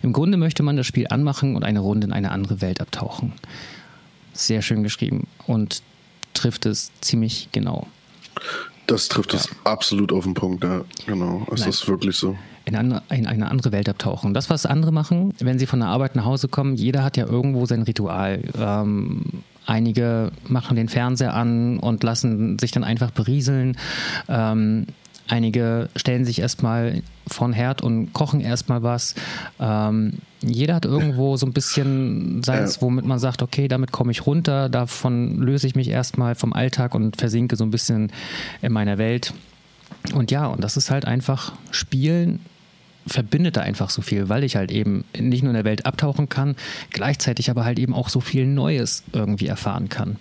Im 0.03 0.13
Grunde 0.13 0.37
möchte 0.37 0.63
man 0.63 0.77
das 0.77 0.87
Spiel 0.87 1.07
anmachen 1.09 1.57
und 1.57 1.65
eine 1.65 1.81
Runde 1.81 2.07
in 2.07 2.13
eine 2.13 2.31
andere 2.31 2.61
Welt 2.61 2.81
abtauchen. 2.81 3.33
Sehr 4.33 4.63
schön 4.63 4.83
geschrieben 4.83 5.27
und 5.47 5.83
trifft 6.35 6.67
es 6.67 6.91
ziemlich 7.01 7.49
genau. 7.53 7.87
Das 8.87 9.09
trifft 9.09 9.35
es 9.35 9.49
absolut 9.65 10.13
auf 10.13 10.25
den 10.25 10.35
Punkt, 10.35 10.65
ja, 10.65 10.83
genau. 11.07 11.47
Es 11.53 11.61
Nein. 11.61 11.69
ist 11.71 11.89
wirklich 11.89 12.17
so. 12.17 12.37
In 12.65 12.77
eine, 12.77 13.03
in 13.11 13.27
eine, 13.27 13.51
andere 13.51 13.73
Welt 13.73 13.89
abtauchen. 13.89 14.35
Das, 14.35 14.49
was 14.49 14.67
andere 14.67 14.93
machen, 14.93 15.35
wenn 15.41 15.59
sie 15.59 15.67
von 15.67 15.81
der 15.81 15.89
Arbeit 15.89 16.15
nach 16.15 16.25
Hause 16.25 16.49
kommen, 16.49 16.77
jeder 16.77 17.03
hat 17.03 17.17
ja 17.17 17.27
irgendwo 17.27 17.67
sein 17.67 17.83
Ritual. 17.83 18.43
Ähm, 18.57 19.25
einige 19.67 20.31
machen 20.47 20.77
den 20.77 20.89
Fernseher 20.89 21.35
an 21.35 21.79
und 21.79 22.03
lassen 22.03 22.59
sich 22.59 22.71
dann 22.71 22.85
einfach 22.85 23.11
berieseln. 23.11 23.77
Ähm, 24.29 24.87
Einige 25.33 25.89
stellen 25.97 26.27
sich 26.27 26.41
erstmal 26.41 27.03
von 27.27 27.55
Herd 27.55 27.81
und 27.81 28.13
kochen 28.13 28.43
erstmal 28.43 28.83
was. 28.83 29.15
Ähm, 29.59 30.19
jeder 30.43 30.75
hat 30.75 30.85
irgendwo 30.85 31.39
so 31.39 31.47
ein 31.47 31.55
bisschen 31.55 32.43
seins, 32.43 32.83
womit 32.83 33.07
man 33.07 33.19
sagt, 33.19 33.41
okay, 33.41 33.67
damit 33.67 33.93
komme 33.93 34.13
ich 34.13 34.27
runter, 34.27 34.69
davon 34.69 35.39
löse 35.39 35.67
ich 35.67 35.75
mich 35.75 35.89
erstmal 35.89 36.35
vom 36.35 36.53
Alltag 36.53 36.95
und 36.95 37.17
versinke 37.17 37.57
so 37.57 37.65
ein 37.65 37.71
bisschen 37.71 38.13
in 38.61 38.75
meiner 38.75 38.99
Welt. 38.99 39.33
Und 40.13 40.31
ja, 40.31 40.45
und 40.49 40.63
das 40.63 40.77
ist 40.77 40.91
halt 40.91 41.07
einfach 41.07 41.55
Spielen 41.71 42.41
verbindet 43.07 43.57
da 43.57 43.63
einfach 43.63 43.89
so 43.89 44.03
viel, 44.03 44.29
weil 44.29 44.45
ich 44.45 44.57
halt 44.57 44.71
eben 44.71 45.05
nicht 45.19 45.43
nur 45.43 45.53
in 45.53 45.57
der 45.57 45.65
Welt 45.65 45.87
abtauchen 45.87 46.29
kann, 46.29 46.57
gleichzeitig 46.91 47.49
aber 47.49 47.65
halt 47.65 47.79
eben 47.79 47.95
auch 47.95 48.11
so 48.11 48.21
viel 48.21 48.47
Neues 48.47 49.03
irgendwie 49.15 49.47
erfahren 49.47 49.89
kann. 49.89 50.19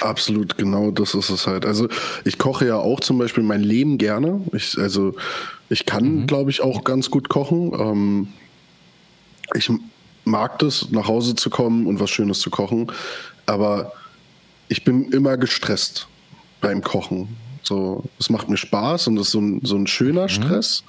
Absolut, 0.00 0.58
genau 0.58 0.90
das 0.90 1.14
ist 1.14 1.30
es 1.30 1.46
halt. 1.46 1.64
Also 1.64 1.88
ich 2.24 2.38
koche 2.38 2.66
ja 2.66 2.76
auch 2.76 3.00
zum 3.00 3.18
Beispiel 3.18 3.44
mein 3.44 3.62
Leben 3.62 3.98
gerne. 3.98 4.40
Ich, 4.52 4.76
also 4.78 5.14
ich 5.68 5.86
kann, 5.86 6.22
mhm. 6.22 6.26
glaube 6.26 6.50
ich, 6.50 6.60
auch 6.60 6.84
ganz 6.84 7.10
gut 7.10 7.28
kochen. 7.28 7.72
Ähm, 7.78 8.28
ich 9.54 9.70
mag 10.24 10.58
das, 10.58 10.90
nach 10.90 11.06
Hause 11.08 11.34
zu 11.34 11.50
kommen 11.50 11.86
und 11.86 12.00
was 12.00 12.10
Schönes 12.10 12.40
zu 12.40 12.50
kochen. 12.50 12.90
Aber 13.46 13.92
ich 14.68 14.84
bin 14.84 15.10
immer 15.12 15.36
gestresst 15.36 16.08
beim 16.60 16.82
Kochen. 16.82 17.36
So, 17.62 18.04
es 18.18 18.30
macht 18.30 18.48
mir 18.48 18.56
Spaß 18.56 19.08
und 19.08 19.18
es 19.18 19.26
ist 19.26 19.32
so 19.32 19.40
ein, 19.40 19.60
so 19.62 19.76
ein 19.76 19.86
schöner 19.86 20.24
mhm. 20.24 20.28
Stress. 20.28 20.84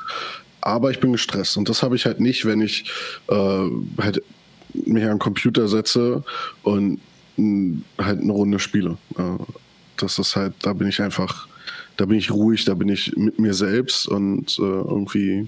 Aber 0.62 0.92
ich 0.92 1.00
bin 1.00 1.12
gestresst. 1.12 1.58
Und 1.58 1.70
das 1.70 1.84
habe 1.84 1.96
ich 1.96 2.06
halt 2.06 2.20
nicht, 2.20 2.46
wenn 2.46 2.62
ich 2.62 2.90
äh, 3.30 3.68
halt 4.02 4.24
mich 4.74 5.04
an 5.04 5.10
den 5.10 5.20
Computer 5.20 5.68
setze 5.68 6.24
und 6.64 7.00
halt 7.38 8.22
eine 8.22 8.32
Runde 8.32 8.60
spiele. 8.60 8.98
Das 9.98 10.20
ist 10.20 10.36
halt, 10.36 10.54
da 10.62 10.74
bin 10.74 10.88
ich 10.88 11.02
einfach, 11.02 11.48
da 11.98 12.06
bin 12.06 12.18
ich 12.18 12.32
ruhig, 12.32 12.66
da 12.66 12.74
bin 12.74 12.90
ich 12.90 13.16
mit 13.16 13.40
mir 13.40 13.54
selbst 13.54 14.08
und 14.08 14.58
äh, 14.60 14.62
irgendwie 14.62 15.48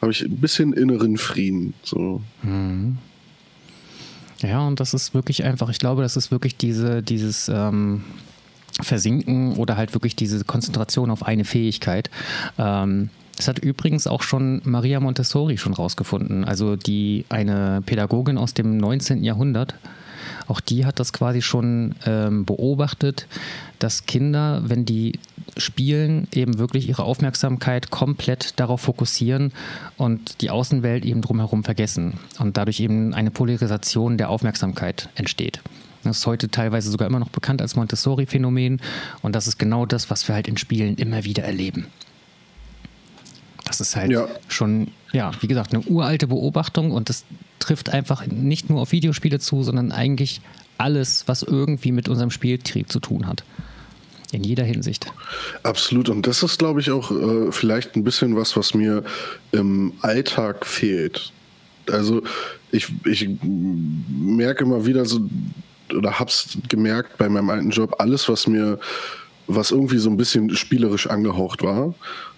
habe 0.00 0.12
ich 0.12 0.22
ein 0.22 0.36
bisschen 0.38 0.72
inneren 0.72 1.16
Frieden. 1.16 1.74
So. 1.82 2.20
Mhm. 2.42 2.98
Ja, 4.40 4.66
und 4.66 4.80
das 4.80 4.94
ist 4.94 5.14
wirklich 5.14 5.44
einfach, 5.44 5.68
ich 5.68 5.78
glaube, 5.78 6.02
das 6.02 6.16
ist 6.16 6.30
wirklich 6.30 6.56
diese, 6.56 7.02
dieses 7.02 7.48
ähm, 7.48 8.02
Versinken 8.80 9.54
oder 9.56 9.76
halt 9.76 9.94
wirklich 9.94 10.16
diese 10.16 10.44
Konzentration 10.44 11.10
auf 11.10 11.22
eine 11.22 11.44
Fähigkeit. 11.44 12.10
Ähm, 12.58 13.10
das 13.36 13.48
hat 13.48 13.58
übrigens 13.60 14.06
auch 14.06 14.22
schon 14.22 14.60
Maria 14.64 15.00
Montessori 15.00 15.56
schon 15.56 15.72
rausgefunden, 15.72 16.44
also 16.44 16.76
die 16.76 17.24
eine 17.28 17.82
Pädagogin 17.86 18.36
aus 18.36 18.54
dem 18.54 18.76
19. 18.76 19.24
Jahrhundert, 19.24 19.74
auch 20.48 20.60
die 20.60 20.84
hat 20.84 21.00
das 21.00 21.12
quasi 21.12 21.42
schon 21.42 21.94
ähm, 22.06 22.44
beobachtet, 22.44 23.26
dass 23.78 24.06
Kinder, 24.06 24.62
wenn 24.64 24.84
die 24.84 25.18
spielen, 25.56 26.28
eben 26.32 26.58
wirklich 26.58 26.88
ihre 26.88 27.04
Aufmerksamkeit 27.04 27.90
komplett 27.90 28.58
darauf 28.60 28.80
fokussieren 28.82 29.52
und 29.96 30.40
die 30.40 30.50
Außenwelt 30.50 31.04
eben 31.04 31.20
drumherum 31.20 31.64
vergessen 31.64 32.14
und 32.38 32.56
dadurch 32.56 32.80
eben 32.80 33.14
eine 33.14 33.30
Polarisation 33.30 34.18
der 34.18 34.30
Aufmerksamkeit 34.30 35.08
entsteht. 35.14 35.60
Das 36.04 36.18
ist 36.18 36.26
heute 36.26 36.48
teilweise 36.48 36.90
sogar 36.90 37.06
immer 37.06 37.20
noch 37.20 37.28
bekannt 37.28 37.62
als 37.62 37.76
Montessori-Phänomen 37.76 38.80
und 39.22 39.34
das 39.34 39.46
ist 39.46 39.58
genau 39.58 39.86
das, 39.86 40.10
was 40.10 40.26
wir 40.26 40.34
halt 40.34 40.48
in 40.48 40.56
Spielen 40.56 40.96
immer 40.96 41.24
wieder 41.24 41.44
erleben. 41.44 41.86
Das 43.64 43.80
ist 43.80 43.96
halt 43.96 44.10
ja. 44.10 44.28
schon, 44.48 44.88
ja, 45.12 45.30
wie 45.40 45.46
gesagt, 45.46 45.72
eine 45.72 45.82
uralte 45.84 46.26
Beobachtung 46.26 46.90
und 46.90 47.08
das 47.08 47.24
trifft 47.58 47.90
einfach 47.90 48.26
nicht 48.26 48.70
nur 48.70 48.80
auf 48.80 48.92
Videospiele 48.92 49.38
zu, 49.38 49.62
sondern 49.62 49.92
eigentlich 49.92 50.40
alles, 50.78 51.24
was 51.26 51.42
irgendwie 51.42 51.92
mit 51.92 52.08
unserem 52.08 52.30
Spieltrieb 52.30 52.90
zu 52.90 52.98
tun 52.98 53.26
hat. 53.26 53.44
In 54.32 54.42
jeder 54.42 54.64
Hinsicht. 54.64 55.12
Absolut. 55.62 56.08
Und 56.08 56.26
das 56.26 56.42
ist, 56.42 56.58
glaube 56.58 56.80
ich, 56.80 56.90
auch 56.90 57.10
äh, 57.10 57.52
vielleicht 57.52 57.96
ein 57.96 58.02
bisschen 58.02 58.34
was, 58.34 58.56
was 58.56 58.72
mir 58.72 59.04
im 59.52 59.92
Alltag 60.00 60.64
fehlt. 60.64 61.32
Also 61.90 62.22
ich, 62.70 62.88
ich 63.04 63.28
merke 63.42 64.64
immer 64.64 64.86
wieder 64.86 65.04
so, 65.04 65.28
oder 65.94 66.18
hab's 66.18 66.56
gemerkt 66.68 67.18
bei 67.18 67.28
meinem 67.28 67.50
alten 67.50 67.70
Job, 67.70 67.96
alles, 67.98 68.26
was 68.28 68.46
mir, 68.46 68.80
was 69.46 69.70
irgendwie 69.70 69.98
so 69.98 70.08
ein 70.08 70.16
bisschen 70.16 70.56
spielerisch 70.56 71.08
angehaucht 71.08 71.62
war, 71.62 71.94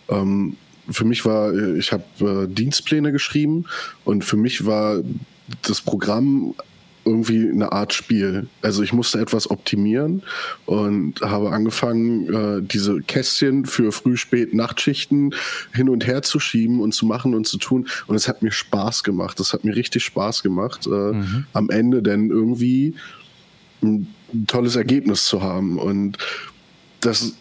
ähm, 0.09 0.57
für 0.91 1.05
mich 1.05 1.25
war, 1.25 1.55
ich 1.77 1.93
habe 1.93 2.05
äh, 2.21 2.47
Dienstpläne 2.53 3.13
geschrieben 3.13 3.67
und 4.05 4.25
für 4.25 4.37
mich 4.37 4.67
war 4.67 5.01
das 5.63 5.81
Programm 5.81 6.55
irgendwie 7.05 7.51
eine 7.51 7.73
Art 7.73 7.93
Spiel. 7.93 8.47
Also 8.63 8.83
ich 8.83 8.93
musste 8.93 9.21
etwas 9.21 9.51
optimieren 9.51 10.23
und 10.67 11.21
habe 11.21 11.51
angefangen, 11.51 12.33
äh, 12.33 12.63
diese 12.63 13.01
Kästchen 13.03 13.67
für 13.67 13.93
Früh-, 13.93 14.17
Spät-, 14.17 14.55
Nachtschichten 14.55 15.35
hin 15.73 15.89
und 15.89 16.07
her 16.07 16.23
zu 16.23 16.41
schieben 16.41 16.81
und 16.81 16.93
zu 16.93 17.07
machen 17.07 17.35
und 17.35 17.47
zu 17.47 17.59
tun. 17.59 17.89
Und 18.07 18.17
es 18.17 18.29
hat 18.29 18.43
mir 18.43 18.53
Spaß 18.53 19.05
gemacht. 19.05 19.39
Das 19.39 19.53
hat 19.53 19.65
mir 19.65 19.77
richtig 19.77 20.05
Spaß 20.05 20.43
gemacht, 20.43 20.87
äh, 20.87 20.91
mhm. 20.91 21.47
am 21.53 21.71
Ende 21.71 22.03
denn 22.03 22.31
irgendwie 22.31 22.95
ein 23.83 24.09
tolles 24.47 24.77
Ergebnis 24.77 25.27
zu 25.27 25.43
haben. 25.43 25.79
Und 25.79 26.17
das 27.01 27.35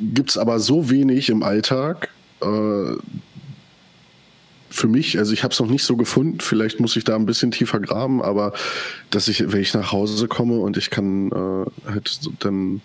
gibt 0.00 0.30
es 0.30 0.38
aber 0.38 0.60
so 0.60 0.88
wenig 0.88 1.28
im 1.28 1.42
Alltag 1.42 2.08
äh, 2.40 2.96
für 4.70 4.88
mich, 4.88 5.18
also 5.18 5.32
ich 5.32 5.42
habe 5.42 5.52
es 5.52 5.60
noch 5.60 5.68
nicht 5.68 5.84
so 5.84 5.96
gefunden, 5.96 6.40
vielleicht 6.40 6.78
muss 6.78 6.96
ich 6.96 7.04
da 7.04 7.16
ein 7.16 7.26
bisschen 7.26 7.50
tiefer 7.50 7.80
graben, 7.80 8.22
aber 8.22 8.52
dass 9.10 9.28
ich, 9.28 9.50
wenn 9.50 9.60
ich 9.60 9.74
nach 9.74 9.92
Hause 9.92 10.28
komme 10.28 10.58
und 10.58 10.76
ich 10.76 10.90
kann 10.90 11.30
äh, 11.32 11.90
halt 11.90 12.20
dann 12.40 12.80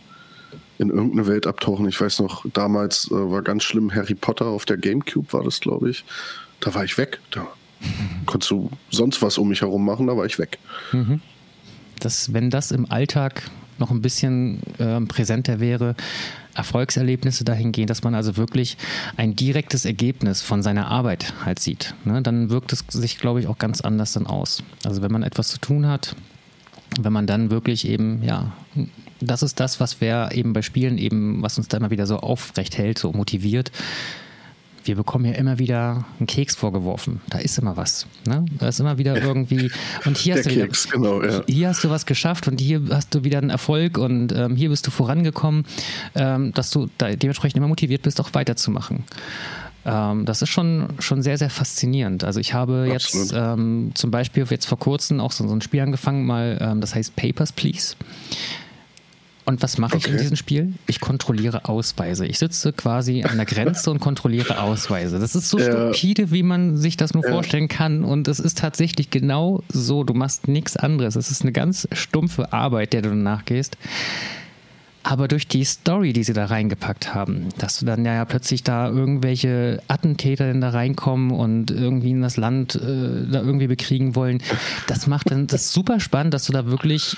in 0.79 0.89
irgendeine 0.89 1.27
Welt 1.27 1.47
abtauchen. 1.47 1.87
Ich 1.87 1.99
weiß 1.99 2.19
noch, 2.19 2.45
damals 2.53 3.09
äh, 3.11 3.15
war 3.15 3.41
ganz 3.41 3.63
schlimm 3.63 3.93
Harry 3.93 4.15
Potter 4.15 4.47
auf 4.47 4.65
der 4.65 4.77
Gamecube, 4.77 5.31
war 5.31 5.43
das, 5.43 5.59
glaube 5.59 5.89
ich. 5.89 6.03
Da 6.59 6.73
war 6.73 6.83
ich 6.83 6.97
weg. 6.97 7.19
Da 7.31 7.47
konntest 8.25 8.51
du 8.51 8.71
sonst 8.89 9.21
was 9.21 9.37
um 9.37 9.49
mich 9.49 9.61
herum 9.61 9.85
machen, 9.85 10.07
da 10.07 10.17
war 10.17 10.25
ich 10.25 10.39
weg. 10.39 10.57
Mhm. 10.91 11.21
Das, 11.99 12.33
wenn 12.33 12.49
das 12.49 12.71
im 12.71 12.89
Alltag 12.91 13.43
noch 13.77 13.91
ein 13.91 14.01
bisschen 14.01 14.61
äh, 14.77 14.99
präsenter 15.01 15.59
wäre, 15.59 15.95
Erfolgserlebnisse 16.55 17.43
dahingehend, 17.43 17.89
dass 17.89 18.03
man 18.03 18.15
also 18.15 18.37
wirklich 18.37 18.77
ein 19.17 19.35
direktes 19.35 19.85
Ergebnis 19.85 20.41
von 20.41 20.61
seiner 20.61 20.87
Arbeit 20.87 21.33
halt 21.43 21.59
sieht. 21.59 21.95
Ne? 22.05 22.21
Dann 22.21 22.49
wirkt 22.49 22.73
es 22.73 22.83
sich, 22.89 23.17
glaube 23.17 23.39
ich, 23.39 23.47
auch 23.47 23.57
ganz 23.57 23.81
anders 23.81 24.13
dann 24.13 24.27
aus. 24.27 24.63
Also 24.85 25.01
wenn 25.01 25.11
man 25.11 25.23
etwas 25.23 25.49
zu 25.49 25.59
tun 25.59 25.87
hat, 25.87 26.15
wenn 26.99 27.13
man 27.13 27.27
dann 27.27 27.49
wirklich 27.49 27.87
eben, 27.87 28.23
ja, 28.23 28.53
das 29.19 29.41
ist 29.43 29.59
das, 29.59 29.79
was 29.79 30.01
wir 30.01 30.29
eben 30.33 30.53
bei 30.53 30.61
Spielen 30.61 30.97
eben, 30.97 31.41
was 31.41 31.57
uns 31.57 31.67
da 31.67 31.77
immer 31.77 31.91
wieder 31.91 32.05
so 32.05 32.17
aufrecht 32.17 32.77
hält, 32.77 32.99
so 32.99 33.11
motiviert, 33.11 33.71
wir 34.85 34.95
bekommen 34.95 35.25
ja 35.25 35.33
immer 35.33 35.59
wieder 35.59 36.05
einen 36.19 36.27
Keks 36.27 36.55
vorgeworfen. 36.55 37.21
Da 37.29 37.39
ist 37.39 37.57
immer 37.57 37.77
was. 37.77 38.07
Ne? 38.25 38.45
Da 38.59 38.67
ist 38.67 38.79
immer 38.79 38.97
wieder 38.97 39.21
irgendwie. 39.21 39.71
Und 40.05 40.17
hier 40.17 40.35
hast, 40.37 40.45
du 40.45 40.51
wieder, 40.51 40.65
Keks, 40.65 40.89
genau, 40.89 41.23
ja. 41.23 41.41
hier 41.47 41.69
hast 41.69 41.83
du 41.83 41.89
was 41.89 42.05
geschafft 42.05 42.47
und 42.47 42.59
hier 42.59 42.81
hast 42.89 43.13
du 43.15 43.23
wieder 43.23 43.37
einen 43.37 43.49
Erfolg 43.49 43.97
und 43.97 44.31
ähm, 44.31 44.55
hier 44.55 44.69
bist 44.69 44.85
du 44.87 44.91
vorangekommen, 44.91 45.65
ähm, 46.15 46.53
dass 46.53 46.69
du 46.69 46.89
da 46.97 47.15
dementsprechend 47.15 47.57
immer 47.57 47.67
motiviert 47.67 48.01
bist, 48.01 48.19
auch 48.19 48.33
weiterzumachen. 48.33 49.03
Ähm, 49.85 50.25
das 50.25 50.41
ist 50.41 50.49
schon, 50.49 50.89
schon 50.99 51.21
sehr, 51.21 51.37
sehr 51.37 51.49
faszinierend. 51.49 52.23
Also 52.23 52.39
ich 52.39 52.53
habe 52.53 52.89
Absolut. 52.93 53.27
jetzt 53.27 53.33
ähm, 53.35 53.91
zum 53.95 54.11
Beispiel 54.11 54.45
jetzt 54.49 54.65
vor 54.65 54.79
kurzem 54.79 55.19
auch 55.19 55.31
so, 55.31 55.47
so 55.47 55.53
ein 55.53 55.61
Spiel 55.61 55.81
angefangen, 55.81 56.25
mal, 56.25 56.57
ähm, 56.61 56.81
das 56.81 56.95
heißt 56.95 57.15
Papers, 57.15 57.51
Please. 57.51 57.95
Und 59.45 59.61
was 59.61 59.77
mache 59.77 59.97
ich 59.97 60.07
in 60.07 60.17
diesem 60.17 60.37
Spiel? 60.37 60.73
Ich 60.87 61.01
kontrolliere 61.01 61.65
Ausweise. 61.65 62.25
Ich 62.25 62.39
sitze 62.39 62.71
quasi 62.71 63.23
an 63.23 63.35
der 63.35 63.45
Grenze 63.45 63.91
und 63.91 63.99
kontrolliere 63.99 64.61
Ausweise. 64.61 65.19
Das 65.19 65.35
ist 65.35 65.49
so 65.49 65.59
ja. 65.59 65.93
stupide, 65.93 66.31
wie 66.31 66.43
man 66.43 66.77
sich 66.77 66.95
das 66.95 67.13
nur 67.13 67.25
ja. 67.25 67.31
vorstellen 67.31 67.67
kann. 67.67 68.05
Und 68.05 68.27
es 68.29 68.39
ist 68.39 68.57
tatsächlich 68.57 69.09
genau 69.09 69.61
so. 69.67 70.03
Du 70.05 70.13
machst 70.13 70.47
nichts 70.47 70.77
anderes. 70.77 71.17
Es 71.17 71.29
ist 71.29 71.41
eine 71.41 71.51
ganz 71.51 71.87
stumpfe 71.91 72.53
Arbeit, 72.53 72.93
der 72.93 73.01
du 73.01 73.09
danach 73.09 73.43
gehst. 73.43 73.77
Aber 75.05 75.27
durch 75.27 75.49
die 75.49 75.65
Story, 75.65 76.13
die 76.13 76.23
sie 76.23 76.31
da 76.31 76.45
reingepackt 76.45 77.13
haben, 77.13 77.49
dass 77.57 77.79
du 77.79 77.85
dann 77.85 78.05
ja 78.05 78.23
plötzlich 78.23 78.63
da 78.63 78.87
irgendwelche 78.87 79.81
Attentäter 79.89 80.45
denn 80.47 80.61
da 80.61 80.69
reinkommen 80.69 81.31
und 81.31 81.71
irgendwie 81.71 82.11
in 82.11 82.21
das 82.21 82.37
Land 82.37 82.75
äh, 82.75 83.29
da 83.29 83.41
irgendwie 83.41 83.67
bekriegen 83.67 84.15
wollen, 84.15 84.41
das 84.87 85.05
macht 85.07 85.29
dann 85.29 85.47
das 85.47 85.73
super 85.73 85.99
spannend, 85.99 86.33
dass 86.33 86.45
du 86.45 86.53
da 86.53 86.67
wirklich 86.67 87.17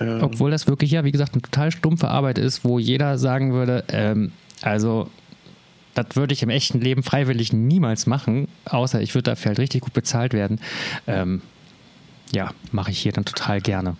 Obwohl 0.00 0.50
das 0.50 0.66
wirklich 0.66 0.90
ja, 0.90 1.04
wie 1.04 1.12
gesagt, 1.12 1.34
eine 1.34 1.42
total 1.42 1.70
stumpfe 1.70 2.08
Arbeit 2.08 2.38
ist, 2.38 2.64
wo 2.64 2.78
jeder 2.78 3.18
sagen 3.18 3.52
würde, 3.52 3.84
ähm, 3.88 4.32
also 4.62 5.10
das 5.94 6.06
würde 6.14 6.34
ich 6.34 6.42
im 6.42 6.50
echten 6.50 6.80
Leben 6.80 7.02
freiwillig 7.02 7.52
niemals 7.52 8.06
machen, 8.06 8.48
außer 8.66 9.00
ich 9.00 9.14
würde 9.14 9.30
dafür 9.30 9.50
halt 9.50 9.58
richtig 9.58 9.80
gut 9.82 9.94
bezahlt 9.94 10.34
werden. 10.34 10.60
Ähm, 11.06 11.40
ja, 12.32 12.50
mache 12.72 12.90
ich 12.90 12.98
hier 12.98 13.12
dann 13.12 13.24
total 13.24 13.60
gerne. 13.60 13.96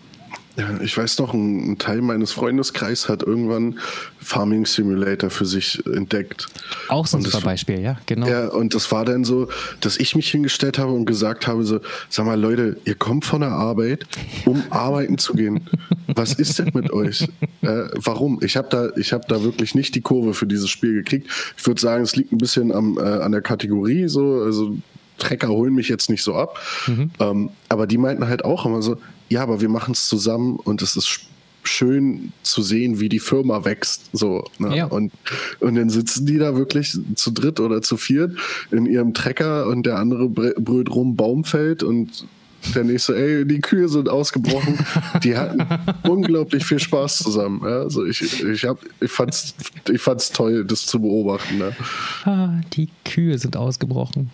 Ja, 0.57 0.81
ich 0.81 0.97
weiß 0.97 1.19
noch, 1.19 1.35
ein, 1.35 1.73
ein 1.73 1.79
Teil 1.79 2.01
meines 2.01 2.33
Freundeskreises 2.33 3.09
hat 3.09 3.23
irgendwann 3.23 3.79
Farming 4.19 4.65
Simulator 4.65 5.29
für 5.29 5.45
sich 5.45 5.85
entdeckt. 5.87 6.47
Auch 6.89 7.07
so 7.07 7.19
ein 7.19 7.23
super 7.23 7.43
Beispiel, 7.43 7.81
ja, 7.81 7.99
genau. 8.07 8.27
Ja, 8.27 8.49
und 8.49 8.75
das 8.75 8.91
war 8.91 9.05
dann 9.05 9.25
so, 9.25 9.49
dass 9.81 9.99
ich 9.99 10.17
mich 10.17 10.31
hingestellt 10.31 10.79
habe 10.79 10.93
und 10.93 11.05
gesagt 11.05 11.47
habe: 11.47 11.65
so, 11.65 11.81
sag 12.09 12.27
mal, 12.27 12.41
Leute, 12.41 12.79
ihr 12.87 12.95
kommt 12.95 13.25
von 13.27 13.43
der 13.43 13.53
Arbeit, 13.53 14.07
um 14.47 14.63
arbeiten 14.71 15.19
zu 15.19 15.35
gehen. 15.35 15.69
Was 16.09 16.33
ist 16.33 16.59
denn 16.59 16.71
mit 16.73 16.91
euch? 16.91 17.29
Äh, 17.61 17.85
warum? 17.95 18.41
Ich 18.43 18.57
habe 18.57 18.69
da, 18.71 18.89
ich 18.97 19.11
da 19.11 19.43
wirklich 19.43 19.75
nicht 19.75 19.95
die 19.95 20.01
Kurve 20.01 20.33
für 20.33 20.47
dieses 20.47 20.71
Spiel 20.71 20.95
gekriegt. 20.95 21.31
Ich 21.57 21.67
würde 21.67 21.81
sagen, 21.81 22.03
es 22.03 22.17
liegt 22.17 22.33
ein 22.33 22.39
bisschen 22.39 22.73
am, 22.73 22.99
äh, 22.99 23.03
an 23.03 23.33
der 23.33 23.43
Kategorie, 23.43 24.09
so, 24.09 24.43
also 24.43 24.77
Trecker 25.19 25.49
holen 25.49 25.75
mich 25.75 25.89
jetzt 25.89 26.11
nicht 26.11 26.23
so 26.23 26.35
ab. 26.35 26.59
Mhm. 26.87 27.11
Ähm, 27.21 27.51
aber 27.69 27.87
die 27.87 27.99
meinten 27.99 28.27
halt 28.27 28.45
auch 28.45 28.67
immer 28.67 28.83
so, 28.83 28.99
ja, 29.29 29.43
aber 29.43 29.61
wir 29.61 29.69
machen 29.69 29.93
es 29.93 30.07
zusammen 30.09 30.57
und 30.57 30.83
es 30.83 30.97
ist 30.97 31.29
schön 31.67 32.33
zu 32.43 32.63
sehen, 32.63 33.01
wie 33.01 33.09
die 33.09 33.19
Firma 33.19 33.65
wächst. 33.65 34.09
So, 34.13 34.45
ne? 34.59 34.77
ja. 34.77 34.87
und, 34.87 35.13
und 35.61 35.75
dann 35.75 35.91
sitzen 35.91 36.27
die 36.27 36.39
da 36.39 36.57
wirklich 36.57 36.97
zu 37.17 37.31
dritt 37.33 37.61
oder 37.61 37.83
zu 37.83 37.97
viert 37.97 38.37
in 38.71 38.87
ihrem 38.87 39.15
Trecker 39.15 39.67
und 39.67 39.85
der 39.85 39.99
andere 39.99 40.29
brüllt 40.29 40.91
rum 40.91 41.17
Baumfeld 41.17 41.83
und 41.83 42.27
der 42.75 42.85
nächste, 42.85 43.17
ey, 43.17 43.47
die 43.47 43.61
Kühe 43.61 43.89
sind 43.89 44.09
ausgebrochen. 44.09 44.79
Die 45.23 45.37
hatten 45.37 45.67
unglaublich 46.03 46.65
viel 46.65 46.81
Spaß 46.81 47.19
zusammen. 47.19 47.61
Ja? 47.63 47.83
Also 47.83 48.05
ich, 48.05 48.43
ich, 48.45 48.65
hab, 48.65 48.81
ich, 49.01 49.11
fand's, 49.11 49.55
ich 49.89 50.01
fand's 50.01 50.33
toll, 50.33 50.65
das 50.65 50.87
zu 50.87 51.01
beobachten. 51.01 51.59
Ne? 51.59 51.77
Ah, 52.25 52.61
die 52.73 52.89
Kühe 53.05 53.39
sind 53.39 53.57
ausgebrochen. 53.57 54.31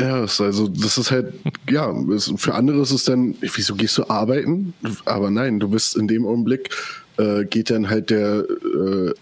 Ja, 0.00 0.20
also 0.20 0.68
das 0.68 0.96
ist 0.96 1.10
halt, 1.10 1.34
ja, 1.68 1.92
für 2.36 2.54
andere 2.54 2.80
ist 2.82 2.92
es 2.92 3.04
dann, 3.04 3.34
wieso 3.40 3.74
gehst 3.74 3.98
du 3.98 4.08
arbeiten? 4.08 4.72
Aber 5.04 5.30
nein, 5.30 5.58
du 5.58 5.68
bist 5.68 5.96
in 5.96 6.06
dem 6.06 6.24
Augenblick, 6.24 6.70
äh, 7.16 7.44
geht 7.44 7.70
dann 7.70 7.90
halt 7.90 8.10
der 8.10 8.44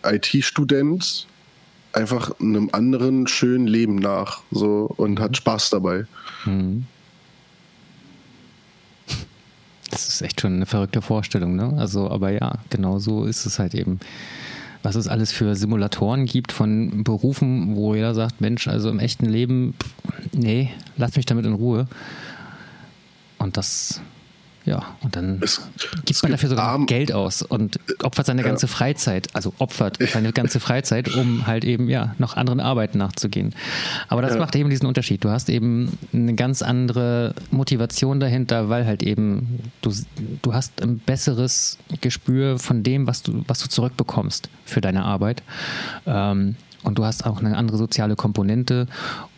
äh, 0.05 0.17
IT-Student 0.17 1.27
einfach 1.95 2.39
einem 2.41 2.69
anderen 2.73 3.27
schönen 3.27 3.67
Leben 3.67 3.97
nach 3.97 4.43
so 4.51 4.93
und 4.97 5.19
hat 5.19 5.39
Spaß 5.39 5.71
dabei. 5.71 6.05
Mhm. 6.45 6.85
Das 9.91 10.09
ist 10.09 10.21
echt 10.21 10.43
schon 10.43 10.53
eine 10.55 10.67
verrückte 10.67 11.01
Vorstellung, 11.01 11.57
ne? 11.57 11.75
Also, 11.79 12.11
aber 12.11 12.31
ja, 12.31 12.59
genau 12.69 12.99
so 12.99 13.25
ist 13.25 13.47
es 13.47 13.59
halt 13.59 13.75
eben 13.75 13.99
was 14.87 14.94
es 14.94 15.09
alles 15.09 15.33
für 15.33 15.57
Simulatoren 15.57 16.27
gibt 16.27 16.53
von 16.53 17.03
Berufen, 17.03 17.75
wo 17.75 17.96
jeder 17.96 18.14
sagt, 18.14 18.40
Mensch, 18.40 18.68
also 18.68 18.88
im 18.88 19.01
echten 19.01 19.27
Leben, 19.27 19.75
nee, 20.33 20.70
lass 20.96 21.16
mich 21.16 21.27
damit 21.27 21.44
in 21.44 21.55
Ruhe. 21.55 21.88
Und 23.38 23.57
das 23.57 24.01
ja, 24.66 24.85
und 25.00 25.14
dann 25.14 25.40
es, 25.42 25.61
gibt 25.94 26.11
es 26.11 26.22
man 26.22 26.33
dafür 26.33 26.48
sogar 26.48 26.66
arm, 26.66 26.87
Geld 26.87 27.12
aus 27.12 27.40
und 27.40 27.79
opfert 28.02 28.26
seine 28.26 28.42
ganze 28.42 28.66
Freizeit, 28.66 29.29
also 29.33 29.55
opfert 29.59 29.98
seine 30.12 30.33
ganze 30.33 30.59
Freizeit, 30.59 31.14
um 31.14 31.46
halt 31.46 31.64
eben 31.64 31.88
ja 31.88 32.16
noch 32.18 32.37
anderen 32.37 32.59
Arbeiten 32.59 32.98
nachzugehen. 32.98 33.55
Aber 34.09 34.22
das 34.22 34.35
ja. 34.35 34.40
macht 34.40 34.57
eben 34.57 34.68
diesen 34.68 34.87
Unterschied. 34.87 35.22
Du 35.22 35.31
hast 35.31 35.48
eben 35.50 35.96
eine 36.12 36.35
ganz 36.35 36.62
andere 36.62 37.35
Motivation 37.52 38.18
dahinter, 38.18 38.68
weil 38.68 38.87
halt 38.87 39.05
eben 39.05 39.61
du, 39.83 39.92
du 40.42 40.52
hast 40.52 40.83
ein 40.83 40.98
besseres 40.98 41.79
Gespür 42.00 42.59
von 42.59 42.83
dem, 42.83 43.07
was 43.07 43.22
du, 43.22 43.44
was 43.46 43.61
du 43.61 43.68
zurückbekommst 43.68 44.50
für 44.64 44.81
deine 44.81 45.05
Arbeit. 45.05 45.44
Ähm, 46.07 46.57
und 46.83 46.98
du 46.98 47.05
hast 47.05 47.24
auch 47.24 47.38
eine 47.38 47.57
andere 47.57 47.79
soziale 47.79 48.16
Komponente 48.16 48.88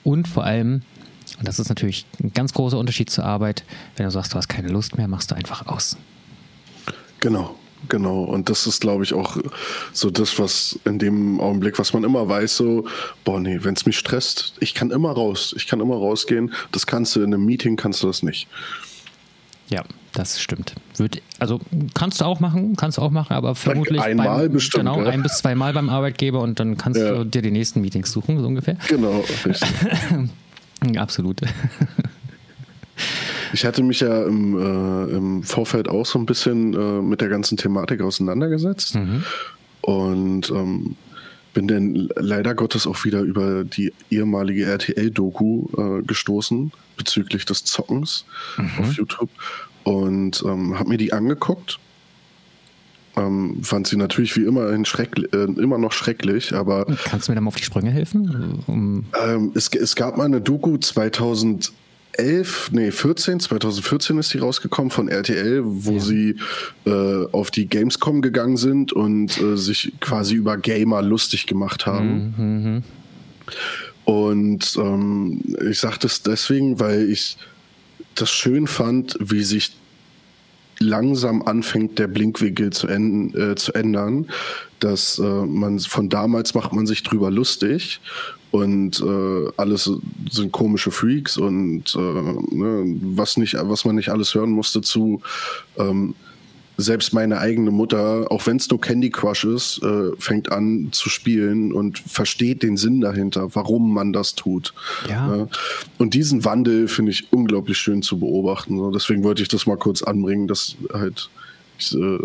und 0.05 0.27
vor 0.27 0.45
allem 0.45 0.83
und 1.39 1.47
das 1.47 1.59
ist 1.59 1.69
natürlich 1.69 2.07
ein 2.23 2.33
ganz 2.33 2.53
großer 2.53 2.79
Unterschied 2.79 3.11
zur 3.11 3.25
Arbeit. 3.25 3.65
Wenn 3.97 4.05
du 4.05 4.11
sagst, 4.11 4.33
du 4.33 4.37
hast 4.37 4.49
keine 4.49 4.69
Lust 4.69 4.97
mehr, 4.97 5.09
machst 5.09 5.31
du 5.31 5.35
einfach 5.35 5.67
aus. 5.67 5.97
Genau, 7.21 7.55
Genau, 7.89 8.25
und 8.25 8.49
das 8.49 8.67
ist, 8.67 8.81
glaube 8.81 9.05
ich, 9.05 9.15
auch 9.15 9.37
so 9.93 10.11
das, 10.11 10.39
was 10.39 10.79
in 10.85 10.99
dem 10.99 11.41
Augenblick, 11.41 11.79
was 11.79 11.93
man 11.93 12.03
immer 12.03 12.29
weiß, 12.29 12.57
so, 12.57 12.87
boah, 13.25 13.39
nee, 13.39 13.59
wenn 13.63 13.75
es 13.75 13.87
mich 13.87 13.97
stresst, 13.97 14.55
ich 14.59 14.75
kann 14.75 14.91
immer 14.91 15.13
raus, 15.13 15.55
ich 15.57 15.67
kann 15.69 15.81
immer 15.81 15.95
rausgehen. 15.95 16.53
Das 16.73 16.87
kannst 16.87 17.15
du 17.15 17.21
in 17.21 17.33
einem 17.33 17.45
Meeting, 17.45 17.77
kannst 17.77 18.03
du 18.03 18.09
das 18.09 18.23
nicht. 18.23 18.49
Ja, 19.69 19.85
das 20.13 20.41
stimmt. 20.41 20.75
Wird, 20.97 21.23
also 21.39 21.61
kannst 21.95 22.21
du 22.21 22.25
auch 22.25 22.41
machen, 22.41 22.75
kannst 22.75 22.99
du 22.99 23.03
auch 23.03 23.11
machen, 23.11 23.35
aber 23.35 23.55
vermutlich 23.55 24.01
einmal 24.01 24.45
beim, 24.45 24.53
bestimmt. 24.53 24.87
Genau, 24.87 25.03
ja. 25.03 25.11
ein 25.11 25.23
bis 25.23 25.39
zweimal 25.39 25.73
beim 25.73 25.89
Arbeitgeber 25.89 26.41
und 26.41 26.59
dann 26.59 26.77
kannst 26.77 27.01
ja. 27.01 27.19
du 27.19 27.25
dir 27.25 27.43
die 27.43 27.51
nächsten 27.51 27.81
Meetings 27.81 28.11
suchen, 28.11 28.41
so 28.41 28.47
ungefähr. 28.47 28.77
Genau, 28.89 29.25
richtig. 29.45 29.61
Absolut. 30.97 31.41
Ich 33.53 33.65
hatte 33.65 33.83
mich 33.83 34.01
ja 34.01 34.25
im, 34.25 34.59
äh, 34.59 35.17
im, 35.17 35.43
Vorfeld 35.43 35.89
auch 35.89 36.05
so 36.05 36.19
ein 36.19 36.27
bisschen 36.27 36.75
äh, 36.75 37.03
mit 37.03 37.21
der 37.21 37.29
ganzen 37.29 37.57
Thematik 37.57 38.03
auseinandergesetzt 38.03 38.97
mhm. 38.97 39.25
und 39.83 40.51
ähm, 40.51 40.97
bin 41.55 41.67
dann 41.67 42.09
leider 42.17 42.55
Gottes 42.55 42.87
auch 42.87 43.05
wieder 43.05 43.21
über 43.21 43.65
die 43.65 43.93
ehemalige 44.11 44.65
RTL-Doku 44.67 45.67
äh, 45.77 46.03
gestoßen 46.03 46.73
bezüglich 46.97 47.45
des 47.47 47.65
Zockens 47.65 48.25
mhm. 48.57 48.71
auf 48.79 48.93
YouTube 48.93 49.31
und 49.85 50.43
ähm, 50.47 50.79
habe 50.79 50.91
mir 50.91 50.99
die 50.99 51.13
angeguckt 51.13 51.79
ähm, 53.19 53.59
fand 53.63 53.87
sie 53.87 53.97
natürlich 53.97 54.37
wie 54.37 54.45
immer, 54.45 54.71
äh, 54.71 55.37
immer 55.61 55.79
noch 55.79 55.93
schrecklich, 55.93 56.55
aber. 56.55 56.87
Kannst 57.05 57.29
du 57.29 57.33
mir 57.33 57.37
da 57.37 57.41
mal 57.41 57.49
auf 57.49 57.57
die 57.57 57.65
Sprünge 57.65 57.91
helfen? 57.91 58.63
Um 58.67 59.05
ähm, 59.21 59.53
es, 59.55 59.69
es, 59.69 59.97
gab 59.97 60.17
mal 60.17 60.25
eine 60.25 60.41
Doku 60.41 60.77
2011, 60.79 62.71
nee, 62.73 62.91
14, 62.91 63.41
2014 63.41 64.19
ist 64.19 64.33
die 64.35 64.39
rausgekommen 64.39 64.91
von 64.91 65.09
RTL, 65.09 65.63
wo 65.65 65.93
ja. 65.93 66.01
sie 66.01 66.37
äh, 66.87 67.27
auf 67.33 67.51
die 67.51 67.67
Gamescom 67.67 68.23
gegangen 68.23 68.57
sind 68.57 68.93
und 68.93 69.41
äh, 69.41 69.57
sich 69.57 69.93
quasi 70.01 70.35
über 70.35 70.57
Gamer 70.57 71.03
lustig 71.03 71.47
gemacht 71.47 71.87
haben. 71.87 72.35
Mhm. 72.37 72.45
mhm. 72.73 72.83
Und 74.05 74.75
ähm, 74.79 75.43
ich 75.69 75.79
sage 75.81 75.99
das 76.01 76.23
deswegen, 76.23 76.81
weil 76.81 77.11
ich 77.11 77.37
das 78.15 78.31
schön 78.31 78.67
fand, 78.67 79.19
wie 79.21 79.43
sich 79.43 79.73
langsam 80.81 81.43
anfängt, 81.43 81.99
der 81.99 82.09
Blinkwinkel 82.09 82.71
zu, 82.71 82.87
enden, 82.87 83.37
äh, 83.39 83.55
zu 83.57 83.73
ändern. 83.75 84.27
Dass 84.81 85.19
äh, 85.19 85.23
man 85.23 85.81
von 85.81 86.09
damals 86.09 86.55
macht 86.55 86.73
man 86.73 86.87
sich 86.87 87.03
drüber 87.03 87.31
lustig 87.31 88.01
und 88.51 89.01
äh, 89.01 89.51
alles 89.57 89.91
sind 90.31 90.53
komische 90.53 90.91
Freaks 90.91 91.37
und 91.37 91.95
äh, 91.95 91.99
ne, 91.99 92.97
was 93.03 93.37
nicht, 93.37 93.57
was 93.61 93.85
man 93.85 93.97
nicht 93.97 94.09
alles 94.09 94.35
hören 94.35 94.51
musste 94.51 94.81
zu 94.81 95.21
ähm, 95.77 96.15
selbst 96.81 97.13
meine 97.13 97.39
eigene 97.39 97.73
Mutter, 97.73 98.27
auch 98.31 98.47
wenn 98.47 98.57
es 98.57 98.71
nur 98.71 98.81
Candy 98.81 99.11
Crush 99.11 99.45
ist, 99.45 99.83
äh, 99.83 100.13
fängt 100.19 100.53
an 100.53 100.89
zu 100.93 101.09
spielen 101.09 101.73
und 101.73 101.99
versteht 101.99 102.63
den 102.63 102.77
Sinn 102.77 103.01
dahinter, 103.01 103.55
warum 103.57 103.93
man 103.93 104.13
das 104.13 104.37
tut. 104.37 104.73
Ja. 105.09 105.37
ja. 105.37 105.49
Und 105.99 106.15
diesen 106.15 106.45
Wandel 106.45 106.87
finde 106.87 107.11
ich 107.11 107.33
unglaublich 107.33 107.79
schön 107.79 108.03
zu 108.03 108.21
beobachten. 108.21 108.79
So. 108.79 108.93
Deswegen 108.93 109.25
wollte 109.25 109.43
ich 109.43 109.49
das 109.49 109.67
mal 109.67 109.77
kurz 109.77 110.03
anbringen, 110.03 110.47
dass 110.47 110.77
halt 110.93 111.29
ich 111.79 111.95
äh, 111.95 112.19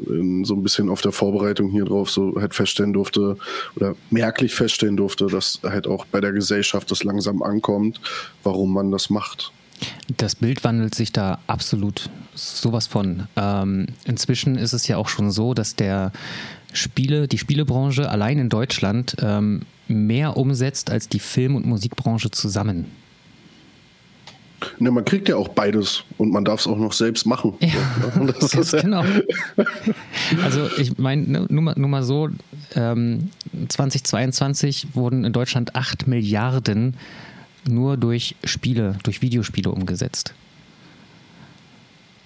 so 0.44 0.54
ein 0.54 0.64
bisschen 0.64 0.90
auf 0.90 1.02
der 1.02 1.12
Vorbereitung 1.12 1.72
hier 1.72 1.86
drauf 1.86 2.10
so 2.10 2.36
halt 2.40 2.54
feststellen 2.54 2.94
durfte 2.94 3.38
oder 3.76 3.96
merklich 4.10 4.54
feststellen 4.54 4.98
durfte, 4.98 5.28
dass 5.28 5.60
halt 5.64 5.88
auch 5.88 6.06
bei 6.06 6.22
der 6.22 6.32
Gesellschaft 6.32 6.92
das 6.92 7.04
langsam 7.04 7.42
ankommt, 7.42 8.00
warum 8.44 8.74
man 8.74 8.92
das 8.92 9.10
macht. 9.10 9.52
Das 10.18 10.36
Bild 10.36 10.64
wandelt 10.64 10.96
sich 10.96 11.12
da 11.12 11.40
absolut 11.48 12.10
sowas 12.36 12.88
von. 12.88 13.28
Ähm, 13.36 13.88
inzwischen 14.06 14.58
ist 14.58 14.74
es 14.74 14.88
ja 14.88 14.98
auch 14.98 15.08
schon 15.08 15.32
so, 15.32 15.54
dass 15.54 15.76
der 15.76 16.12
Spiele, 16.74 17.28
die 17.28 17.38
Spielebranche 17.38 18.10
allein 18.10 18.40
in 18.40 18.50
Deutschland 18.50 19.16
ähm, 19.22 19.62
mehr 19.88 20.38
umsetzt 20.38 20.90
als 20.90 21.08
die 21.08 21.20
Film- 21.20 21.56
und 21.56 21.66
Musikbranche 21.66 22.32
zusammen. 22.32 22.86
Ne, 24.80 24.92
man 24.92 25.04
kriegt 25.04 25.28
ja 25.30 25.36
auch 25.36 25.50
beides 25.50 26.04
und 26.18 26.32
man 26.32 26.46
darf 26.46 26.62
es 26.62 26.68
auch 26.68 26.78
noch 26.78 26.94
selbst 26.94 27.26
machen. 27.26 27.54
Ja, 27.60 28.24
das 28.40 28.54
ist 28.54 28.72
genau. 28.72 29.04
Also 30.42 30.70
ich 30.78 30.98
meine, 30.98 31.24
ne, 31.24 31.46
nur, 31.50 31.64
mal, 31.64 31.76
nur 31.78 31.90
mal 31.90 32.04
so, 32.04 32.30
ähm, 32.76 33.30
2022 33.68 34.96
wurden 34.96 35.26
in 35.26 35.34
Deutschland 35.34 35.76
8 35.76 36.08
Milliarden 36.08 36.96
nur 37.68 37.98
durch 37.98 38.36
Spiele, 38.44 38.98
durch 39.04 39.22
Videospiele 39.22 39.70
umgesetzt. 39.72 40.34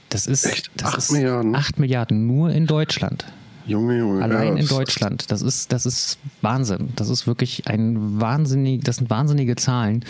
Das 0.10 0.26
ist, 0.28 0.46
Echt? 0.46 0.72
Das 0.76 0.90
8 0.90 0.98
ist 0.98 1.12
Milliarden? 1.12 1.56
8 1.56 1.80
Milliarden 1.80 2.28
nur 2.28 2.50
in 2.52 2.66
Deutschland. 2.66 3.26
Junge, 3.66 3.98
Junge. 3.98 4.24
Allein 4.24 4.56
ja, 4.56 4.62
in 4.62 4.68
Deutschland. 4.68 5.30
Das 5.30 5.42
ist, 5.42 5.74
das 5.74 5.86
ist 5.86 6.18
Wahnsinn. 6.42 6.90
Das 6.96 7.10
ist 7.10 7.28
wirklich 7.28 7.68
ein 7.68 8.22
wahnsinnig, 8.22 8.84
das 8.84 8.98
sind 8.98 9.10
wahnsinnige 9.10 9.58
Zahlen. 9.58 10.06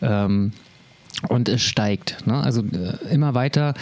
Ähm, 0.00 0.52
Und 1.28 1.50
es 1.50 1.60
steigt. 1.60 2.26
Ne? 2.26 2.34
Also 2.42 2.62
äh, 2.62 3.12
immer 3.12 3.34
weiter, 3.34 3.74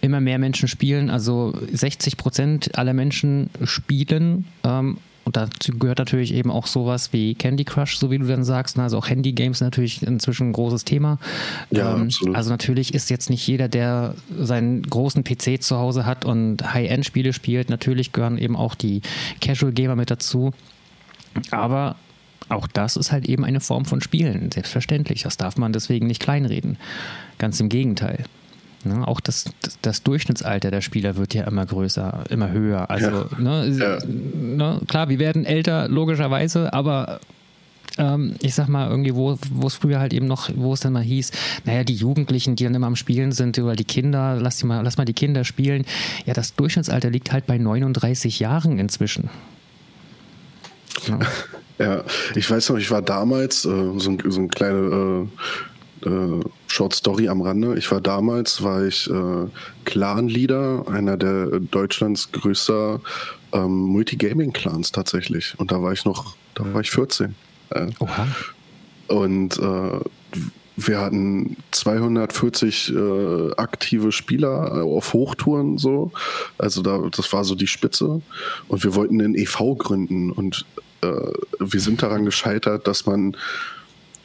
immer 0.00 0.20
mehr 0.20 0.40
Menschen 0.40 0.66
spielen. 0.66 1.10
Also 1.10 1.54
60 1.72 2.16
Prozent 2.16 2.76
aller 2.76 2.92
Menschen 2.92 3.50
spielen. 3.62 4.46
Ähm, 4.64 4.98
und 5.24 5.36
dazu 5.36 5.72
gehört 5.78 5.98
natürlich 5.98 6.34
eben 6.34 6.50
auch 6.50 6.66
sowas 6.66 7.12
wie 7.12 7.34
Candy 7.34 7.64
Crush, 7.64 7.96
so 7.96 8.10
wie 8.10 8.18
du 8.18 8.26
dann 8.26 8.44
sagst. 8.44 8.76
Ne? 8.76 8.82
Also 8.82 8.98
auch 8.98 9.08
Handy-Games 9.08 9.60
natürlich 9.60 10.02
inzwischen 10.02 10.48
ein 10.48 10.52
großes 10.52 10.84
Thema. 10.84 11.18
Ja, 11.70 11.94
ähm, 11.94 12.04
absolut. 12.04 12.36
Also 12.36 12.50
natürlich 12.50 12.92
ist 12.92 13.08
jetzt 13.08 13.30
nicht 13.30 13.46
jeder, 13.46 13.68
der 13.68 14.14
seinen 14.36 14.82
großen 14.82 15.22
PC 15.22 15.62
zu 15.62 15.76
Hause 15.76 16.06
hat 16.06 16.24
und 16.24 16.74
High-End-Spiele 16.74 17.32
spielt. 17.32 17.70
Natürlich 17.70 18.12
gehören 18.12 18.38
eben 18.38 18.56
auch 18.56 18.74
die 18.74 19.00
Casual-Gamer 19.40 19.94
mit 19.96 20.10
dazu. 20.10 20.52
Aber 21.50 21.96
auch 22.48 22.66
das 22.66 22.96
ist 22.96 23.12
halt 23.12 23.28
eben 23.28 23.44
eine 23.44 23.60
Form 23.60 23.84
von 23.84 24.00
Spielen, 24.00 24.50
selbstverständlich. 24.50 25.22
Das 25.22 25.36
darf 25.36 25.56
man 25.56 25.72
deswegen 25.72 26.06
nicht 26.06 26.20
kleinreden. 26.20 26.78
Ganz 27.38 27.60
im 27.60 27.68
Gegenteil. 27.68 28.24
Ne, 28.84 29.06
auch 29.06 29.20
das, 29.20 29.44
das, 29.82 30.02
Durchschnittsalter 30.02 30.70
der 30.70 30.80
Spieler 30.80 31.16
wird 31.16 31.34
ja 31.34 31.44
immer 31.44 31.64
größer, 31.64 32.24
immer 32.30 32.50
höher. 32.50 32.90
Also, 32.90 33.06
ja. 33.06 33.26
Ne, 33.38 33.68
ja. 33.68 33.98
Ne, 34.04 34.80
klar, 34.88 35.08
wir 35.08 35.18
werden 35.18 35.44
älter, 35.44 35.88
logischerweise, 35.88 36.72
aber 36.72 37.20
ähm, 37.98 38.34
ich 38.40 38.54
sag 38.54 38.68
mal, 38.68 38.88
irgendwie, 38.88 39.14
wo, 39.14 39.38
es 39.66 39.74
früher 39.74 40.00
halt 40.00 40.12
eben 40.12 40.26
noch, 40.26 40.50
wo 40.54 40.72
es 40.72 40.80
dann 40.80 40.92
mal 40.92 41.02
hieß, 41.02 41.30
naja, 41.64 41.84
die 41.84 41.94
Jugendlichen, 41.94 42.56
die 42.56 42.64
dann 42.64 42.74
immer 42.74 42.86
am 42.86 42.96
Spielen 42.96 43.32
sind, 43.32 43.58
oder 43.58 43.76
die 43.76 43.84
Kinder, 43.84 44.36
lass, 44.40 44.58
die 44.58 44.66
mal, 44.66 44.82
lass 44.82 44.96
mal 44.96 45.04
die 45.04 45.12
Kinder 45.12 45.44
spielen. 45.44 45.84
Ja, 46.26 46.34
das 46.34 46.54
Durchschnittsalter 46.54 47.10
liegt 47.10 47.32
halt 47.32 47.46
bei 47.46 47.58
39 47.58 48.40
Jahren 48.40 48.78
inzwischen. 48.78 49.30
Ja. 51.08 51.18
Ja, 51.78 52.04
ich 52.36 52.48
weiß 52.48 52.68
noch, 52.68 52.76
ich 52.76 52.90
war 52.92 53.02
damals, 53.02 53.64
äh, 53.64 53.68
so, 53.96 54.10
ein, 54.10 54.18
so 54.28 54.38
eine 54.38 54.48
kleine 54.48 54.78
äh, 54.78 55.26
äh, 56.06 56.40
Short 56.66 56.94
Story 56.94 57.28
am 57.28 57.42
Rande. 57.42 57.76
Ich 57.76 57.90
war 57.90 58.00
damals, 58.00 58.62
war 58.62 58.84
ich 58.84 59.08
äh, 59.10 59.46
Clan-Leader, 59.84 60.84
einer 60.88 61.16
der 61.16 61.60
Deutschlands 61.60 62.32
größter 62.32 63.00
ähm, 63.52 63.72
Multigaming-Clans 63.72 64.92
tatsächlich. 64.92 65.54
Und 65.58 65.72
da 65.72 65.82
war 65.82 65.92
ich 65.92 66.04
noch, 66.04 66.36
da 66.54 66.64
war 66.72 66.80
ich 66.80 66.90
14. 66.90 67.34
Äh, 67.70 67.88
Oha. 67.98 68.26
Und 69.08 69.58
äh, 69.58 70.00
wir 70.76 71.00
hatten 71.00 71.56
240 71.70 72.94
äh, 72.94 73.50
aktive 73.56 74.10
Spieler 74.10 74.82
auf 74.84 75.12
Hochtouren 75.12 75.78
so. 75.78 76.12
Also 76.58 76.82
da, 76.82 76.98
das 77.14 77.32
war 77.32 77.44
so 77.44 77.54
die 77.54 77.66
Spitze. 77.66 78.22
Und 78.68 78.84
wir 78.84 78.94
wollten 78.94 79.20
einen 79.20 79.34
EV 79.34 79.76
gründen. 79.76 80.30
Und 80.30 80.64
äh, 81.02 81.10
wir 81.58 81.80
sind 81.80 82.02
daran 82.02 82.24
gescheitert, 82.24 82.86
dass 82.86 83.06
man 83.06 83.36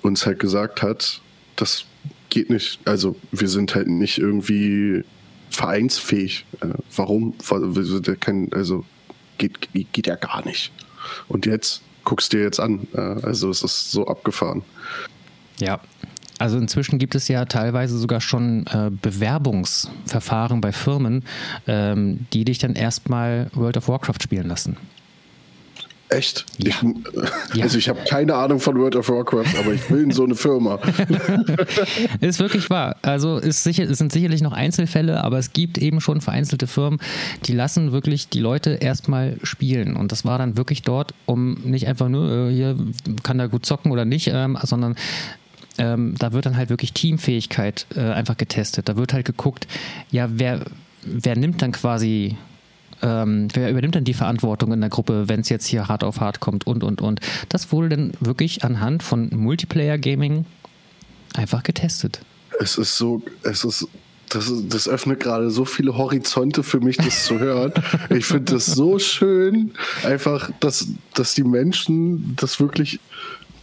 uns 0.01 0.25
halt 0.25 0.39
gesagt 0.39 0.81
hat, 0.81 1.21
das 1.57 1.85
geht 2.29 2.49
nicht. 2.49 2.79
Also 2.85 3.15
wir 3.31 3.47
sind 3.49 3.75
halt 3.75 3.87
nicht 3.87 4.17
irgendwie 4.17 5.03
vereinsfähig. 5.49 6.45
Äh, 6.61 6.69
warum? 6.95 7.33
Also 8.51 8.85
geht, 9.37 9.69
geht 9.91 10.07
ja 10.07 10.15
gar 10.15 10.45
nicht. 10.45 10.71
Und 11.27 11.45
jetzt 11.45 11.81
guckst 12.03 12.31
du 12.31 12.37
dir 12.37 12.43
jetzt 12.43 12.59
an. 12.59 12.87
Äh, 12.93 12.99
also 12.99 13.49
es 13.49 13.63
ist 13.63 13.91
so 13.91 14.07
abgefahren. 14.07 14.63
Ja, 15.59 15.81
also 16.39 16.57
inzwischen 16.57 16.99
gibt 16.99 17.15
es 17.15 17.27
ja 17.27 17.45
teilweise 17.45 17.97
sogar 17.97 18.21
schon 18.21 18.65
äh, 18.67 18.91
Bewerbungsverfahren 18.91 20.61
bei 20.61 20.71
Firmen, 20.71 21.23
ähm, 21.65 22.27
die 22.33 22.45
dich 22.45 22.59
dann 22.59 22.75
erstmal 22.75 23.49
World 23.53 23.77
of 23.77 23.87
Warcraft 23.87 24.21
spielen 24.21 24.47
lassen. 24.47 24.77
Echt? 26.09 26.45
Ja. 26.57 26.73
Ich, 27.53 27.63
also 27.63 27.77
ich 27.77 27.89
habe 27.89 27.99
keine 28.07 28.33
Ahnung 28.35 28.61
von 28.61 28.77
World 28.77 28.95
of 28.95 29.09
Warcraft, 29.09 29.59
aber 29.59 29.73
ich 29.73 29.89
will 29.89 30.03
in 30.03 30.11
so 30.11 30.23
eine 30.23 30.35
Firma. 30.35 30.79
ist 32.21 32.39
wirklich 32.39 32.69
wahr. 32.69 32.95
Also 33.01 33.37
ist 33.37 33.63
sicher, 33.63 33.83
es 33.83 33.97
sind 33.97 34.13
sicherlich 34.13 34.41
noch 34.41 34.53
Einzelfälle, 34.53 35.21
aber 35.21 35.37
es 35.37 35.51
gibt 35.51 35.77
eben 35.77 35.99
schon 35.99 36.21
vereinzelte 36.21 36.65
Firmen, 36.65 36.99
die 37.45 37.53
lassen 37.53 37.91
wirklich 37.91 38.29
die 38.29 38.39
Leute 38.39 38.75
erstmal 38.75 39.37
spielen. 39.43 39.97
Und 39.97 40.13
das 40.13 40.23
war 40.23 40.37
dann 40.37 40.55
wirklich 40.55 40.81
dort, 40.81 41.13
um 41.25 41.55
nicht 41.63 41.87
einfach 41.87 42.07
nur, 42.07 42.49
äh, 42.49 42.53
hier 42.53 42.77
kann 43.23 43.37
da 43.37 43.47
gut 43.47 43.65
zocken 43.65 43.91
oder 43.91 44.05
nicht, 44.05 44.29
ähm, 44.33 44.57
sondern 44.61 44.95
ähm, 45.77 46.15
da 46.17 46.31
wird 46.31 46.45
dann 46.45 46.55
halt 46.55 46.69
wirklich 46.69 46.93
Teamfähigkeit 46.93 47.85
äh, 47.95 47.99
einfach 47.99 48.37
getestet. 48.37 48.87
Da 48.87 48.95
wird 48.95 49.11
halt 49.11 49.25
geguckt, 49.25 49.67
ja, 50.09 50.29
wer, 50.31 50.61
wer 51.03 51.37
nimmt 51.37 51.61
dann 51.61 51.73
quasi 51.73 52.37
ähm, 53.01 53.47
wer 53.53 53.69
übernimmt 53.69 53.95
dann 53.95 54.03
die 54.03 54.13
Verantwortung 54.13 54.71
in 54.73 54.81
der 54.81 54.89
Gruppe, 54.89 55.29
wenn 55.29 55.41
es 55.41 55.49
jetzt 55.49 55.67
hier 55.67 55.87
hart 55.87 56.03
auf 56.03 56.19
hart 56.19 56.39
kommt 56.39 56.65
und, 56.67 56.83
und, 56.83 57.01
und. 57.01 57.19
Das 57.49 57.71
wurde 57.71 57.89
dann 57.89 58.11
wirklich 58.19 58.63
anhand 58.63 59.03
von 59.03 59.29
Multiplayer-Gaming 59.35 60.45
einfach 61.35 61.63
getestet. 61.63 62.21
Es 62.59 62.77
ist 62.77 62.97
so, 62.97 63.21
es 63.43 63.63
ist 63.63 63.87
das, 64.29 64.51
das, 64.67 64.89
öffnet 64.89 65.21
gerade 65.21 65.49
so 65.49 65.63
viele 65.63 65.95
Horizonte 65.97 66.63
für 66.63 66.79
mich, 66.79 66.97
das 66.97 67.25
zu 67.25 67.39
hören. 67.39 67.71
Ich 68.09 68.25
finde 68.25 68.53
das 68.53 68.65
so 68.65 68.99
schön, 68.99 69.71
einfach, 70.03 70.51
dass, 70.59 70.87
dass 71.13 71.33
die 71.33 71.43
Menschen 71.43 72.35
das 72.35 72.59
wirklich, 72.59 72.99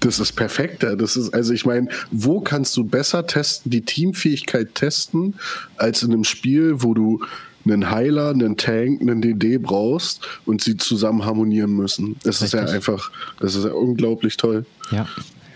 das 0.01 0.19
ist 0.19 0.33
perfekter. 0.33 0.97
Das 0.97 1.17
ist, 1.17 1.35
also 1.35 1.53
ich 1.53 1.67
meine, 1.67 1.89
wo 2.11 2.41
kannst 2.41 2.77
du 2.77 2.85
besser 2.85 3.27
testen, 3.27 3.71
die 3.71 3.83
Teamfähigkeit 3.83 4.75
testen, 4.75 5.35
als 5.77 6.03
in 6.03 6.13
einem 6.13 6.25
Spiel, 6.25 6.83
wo 6.83 6.95
du 6.95 7.21
einen 7.65 7.91
Heiler, 7.91 8.31
einen 8.31 8.57
Tank, 8.57 9.01
einen 9.01 9.21
DD 9.21 9.59
brauchst 9.59 10.27
und 10.47 10.63
sie 10.63 10.77
zusammen 10.77 11.25
harmonieren 11.25 11.73
müssen. 11.73 12.17
Das 12.23 12.43
Richtig. 12.43 12.61
ist 12.61 12.69
ja 12.69 12.75
einfach, 12.75 13.11
das 13.41 13.55
ist 13.55 13.65
ja 13.65 13.73
unglaublich 13.73 14.37
toll. 14.37 14.67
Ja. 14.91 15.07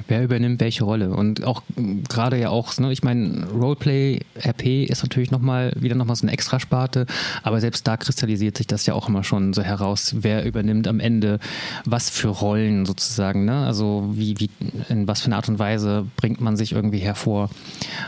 Wer 0.09 0.25
übernimmt 0.25 0.59
welche 0.61 0.85
Rolle? 0.85 1.11
Und 1.11 1.45
auch 1.45 1.63
gerade 2.09 2.41
ja 2.41 2.49
auch, 2.49 2.75
ne, 2.79 2.91
ich 2.91 3.03
meine, 3.03 3.47
Roleplay, 3.51 4.21
RP 4.43 4.89
ist 4.89 5.03
natürlich 5.03 5.31
nochmal 5.31 5.75
wieder 5.79 5.95
nochmal 5.97 6.17
so 6.17 6.23
eine 6.23 6.33
Extrasparte, 6.33 7.05
aber 7.43 7.61
selbst 7.61 7.87
da 7.87 7.99
kristallisiert 7.99 8.57
sich 8.57 8.67
das 8.67 8.87
ja 8.87 8.95
auch 8.95 9.11
immer 9.11 9.23
schon 9.23 9.53
so 9.53 9.61
heraus, 9.61 10.15
wer 10.21 10.47
übernimmt 10.47 10.89
am 10.89 10.99
Ende 10.99 11.41
was 11.85 12.09
für 12.09 12.29
Rollen 12.29 12.87
sozusagen, 12.87 13.45
ne? 13.45 13.67
Also 13.67 14.09
wie, 14.15 14.41
wie, 14.41 14.49
in 14.89 15.07
was 15.07 15.21
für 15.21 15.27
eine 15.27 15.37
Art 15.37 15.51
und 15.51 15.59
Weise 15.59 16.07
bringt 16.17 16.41
man 16.41 16.57
sich 16.57 16.73
irgendwie 16.73 17.01
hervor. 17.01 17.51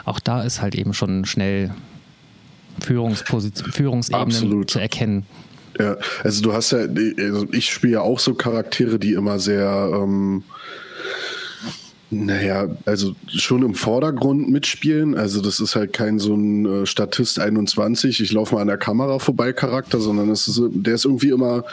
Auch 0.06 0.20
da 0.20 0.40
ist 0.40 0.62
halt 0.62 0.76
eben 0.76 0.94
schon 0.94 1.26
schnell 1.26 1.70
Führungsebenen 2.80 4.12
Absolut. 4.12 4.70
zu 4.70 4.78
erkennen. 4.78 5.26
Ja, 5.78 5.96
also 6.24 6.42
du 6.42 6.52
hast 6.52 6.72
ja, 6.72 6.80
also 6.80 7.46
ich 7.52 7.72
spiele 7.72 7.94
ja 7.94 8.00
auch 8.00 8.18
so 8.18 8.34
Charaktere, 8.34 8.98
die 8.98 9.14
immer 9.14 9.38
sehr, 9.38 9.90
ähm, 9.94 10.42
naja, 12.10 12.68
also 12.86 13.14
schon 13.28 13.62
im 13.62 13.74
Vordergrund 13.74 14.50
mitspielen. 14.50 15.16
Also 15.16 15.40
das 15.40 15.60
ist 15.60 15.76
halt 15.76 15.92
kein 15.92 16.18
so 16.18 16.34
ein 16.34 16.66
äh, 16.66 16.86
Statist 16.86 17.38
21, 17.38 18.20
ich 18.20 18.32
laufe 18.32 18.56
mal 18.56 18.62
an 18.62 18.66
der 18.66 18.78
Kamera 18.78 19.20
vorbei 19.20 19.52
Charakter, 19.52 20.00
sondern 20.00 20.28
es 20.30 20.48
ist, 20.48 20.60
der 20.70 20.94
ist 20.94 21.04
irgendwie 21.04 21.30
immer 21.30 21.64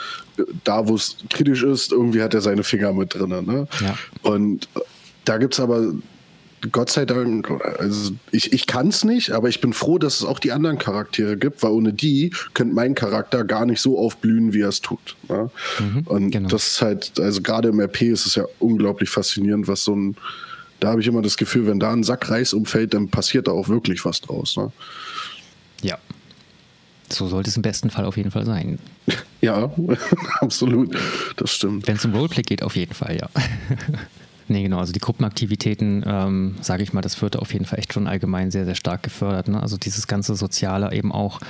da, 0.64 0.88
wo 0.88 0.94
es 0.94 1.16
kritisch 1.28 1.64
ist, 1.64 1.92
irgendwie 1.92 2.22
hat 2.22 2.34
er 2.34 2.40
seine 2.40 2.62
Finger 2.62 2.92
mit 2.92 3.14
drin. 3.14 3.30
Ne? 3.30 3.66
Ja. 3.80 3.98
Und 4.22 4.68
da 5.24 5.38
gibt 5.38 5.54
es 5.54 5.60
aber 5.60 5.92
Gott 6.72 6.90
sei 6.90 7.04
Dank, 7.04 7.50
also 7.78 8.12
ich, 8.32 8.52
ich 8.52 8.66
kann 8.66 8.88
es 8.88 9.04
nicht, 9.04 9.30
aber 9.30 9.48
ich 9.48 9.60
bin 9.60 9.72
froh, 9.72 9.98
dass 9.98 10.16
es 10.16 10.24
auch 10.24 10.38
die 10.38 10.52
anderen 10.52 10.78
Charaktere 10.78 11.36
gibt, 11.36 11.62
weil 11.62 11.70
ohne 11.70 11.92
die 11.92 12.32
könnte 12.54 12.74
mein 12.74 12.94
Charakter 12.94 13.44
gar 13.44 13.64
nicht 13.64 13.80
so 13.80 13.98
aufblühen, 13.98 14.52
wie 14.52 14.62
er 14.62 14.68
es 14.68 14.80
tut. 14.80 15.16
Ja? 15.28 15.50
Mhm, 15.78 16.02
und 16.06 16.30
genau. 16.30 16.48
das 16.48 16.66
ist 16.66 16.82
halt, 16.82 17.20
also 17.20 17.42
gerade 17.42 17.68
im 17.68 17.80
RP 17.80 18.02
ist 18.02 18.26
es 18.26 18.34
ja 18.34 18.44
unglaublich 18.58 19.08
faszinierend, 19.08 19.68
was 19.68 19.84
so 19.84 19.94
ein, 19.94 20.16
da 20.80 20.88
habe 20.88 21.00
ich 21.00 21.06
immer 21.06 21.22
das 21.22 21.36
Gefühl, 21.36 21.66
wenn 21.66 21.78
da 21.78 21.92
ein 21.92 22.02
Sack 22.02 22.30
Reis 22.30 22.52
umfällt, 22.52 22.94
dann 22.94 23.08
passiert 23.08 23.46
da 23.46 23.52
auch 23.52 23.68
wirklich 23.68 24.04
was 24.04 24.20
draus. 24.20 24.56
Ne? 24.56 24.72
Ja. 25.82 25.98
So 27.10 27.26
sollte 27.28 27.50
es 27.50 27.56
im 27.56 27.62
besten 27.62 27.90
Fall 27.90 28.04
auf 28.04 28.16
jeden 28.16 28.30
Fall 28.30 28.44
sein. 28.44 28.78
Ja, 29.40 29.72
absolut. 30.40 30.96
Das 31.36 31.52
stimmt. 31.52 31.86
Wenn 31.86 31.94
es 31.94 32.04
um 32.04 32.12
Roleplay 32.12 32.42
geht, 32.42 32.64
auf 32.64 32.74
jeden 32.74 32.92
Fall, 32.92 33.18
ja. 33.18 33.28
Nee, 34.48 34.62
genau. 34.62 34.78
Also 34.78 34.92
die 34.92 35.00
Gruppenaktivitäten, 35.00 36.04
ähm, 36.06 36.56
sage 36.60 36.82
ich 36.82 36.92
mal, 36.92 37.00
das 37.02 37.20
wird 37.20 37.36
auf 37.36 37.52
jeden 37.52 37.64
Fall 37.64 37.78
echt 37.78 37.92
schon 37.92 38.06
allgemein 38.06 38.50
sehr, 38.50 38.64
sehr 38.64 38.74
stark 38.74 39.02
gefördert. 39.02 39.48
Ne? 39.48 39.60
Also 39.60 39.76
dieses 39.76 40.06
ganze 40.06 40.34
Soziale 40.34 40.92
eben 40.92 41.12
auch 41.12 41.40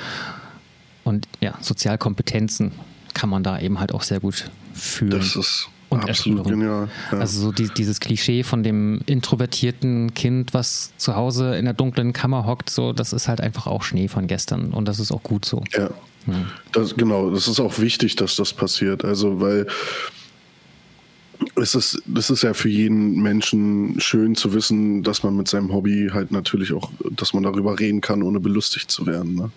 und 1.04 1.26
ja, 1.40 1.54
Sozialkompetenzen 1.60 2.72
kann 3.14 3.30
man 3.30 3.42
da 3.42 3.58
eben 3.58 3.80
halt 3.80 3.94
auch 3.94 4.02
sehr 4.02 4.20
gut 4.20 4.50
fühlen. 4.74 5.12
Das 5.12 5.36
ist 5.36 5.68
und 5.88 6.08
absolut 6.08 6.46
genial. 6.46 6.88
Ja. 7.10 7.18
Also 7.18 7.40
so 7.40 7.52
die, 7.52 7.68
dieses 7.68 7.98
Klischee 8.00 8.42
von 8.42 8.62
dem 8.62 9.00
introvertierten 9.06 10.12
Kind, 10.12 10.52
was 10.52 10.92
zu 10.98 11.16
Hause 11.16 11.56
in 11.56 11.64
der 11.64 11.74
dunklen 11.74 12.12
Kammer 12.12 12.46
hockt, 12.46 12.68
so 12.68 12.92
das 12.92 13.12
ist 13.12 13.26
halt 13.26 13.40
einfach 13.40 13.66
auch 13.66 13.82
Schnee 13.82 14.08
von 14.08 14.26
gestern 14.26 14.72
und 14.72 14.86
das 14.86 15.00
ist 15.00 15.10
auch 15.12 15.22
gut 15.22 15.44
so. 15.44 15.62
Ja. 15.72 15.88
ja. 16.26 16.34
Das, 16.72 16.94
genau, 16.94 17.30
das 17.30 17.48
ist 17.48 17.58
auch 17.58 17.78
wichtig, 17.78 18.16
dass 18.16 18.36
das 18.36 18.52
passiert. 18.52 19.04
Also 19.04 19.40
weil 19.40 19.66
es 21.56 21.74
ist, 21.74 22.02
das 22.06 22.30
ist 22.30 22.42
ja 22.42 22.54
für 22.54 22.68
jeden 22.68 23.20
Menschen 23.20 24.00
schön 24.00 24.34
zu 24.34 24.52
wissen, 24.54 25.02
dass 25.02 25.22
man 25.22 25.36
mit 25.36 25.48
seinem 25.48 25.72
Hobby 25.72 26.10
halt 26.12 26.30
natürlich 26.30 26.72
auch, 26.72 26.90
dass 27.10 27.32
man 27.32 27.42
darüber 27.42 27.78
reden 27.78 28.00
kann, 28.00 28.22
ohne 28.22 28.40
belustigt 28.40 28.90
zu 28.90 29.06
werden. 29.06 29.34
Ne? 29.34 29.50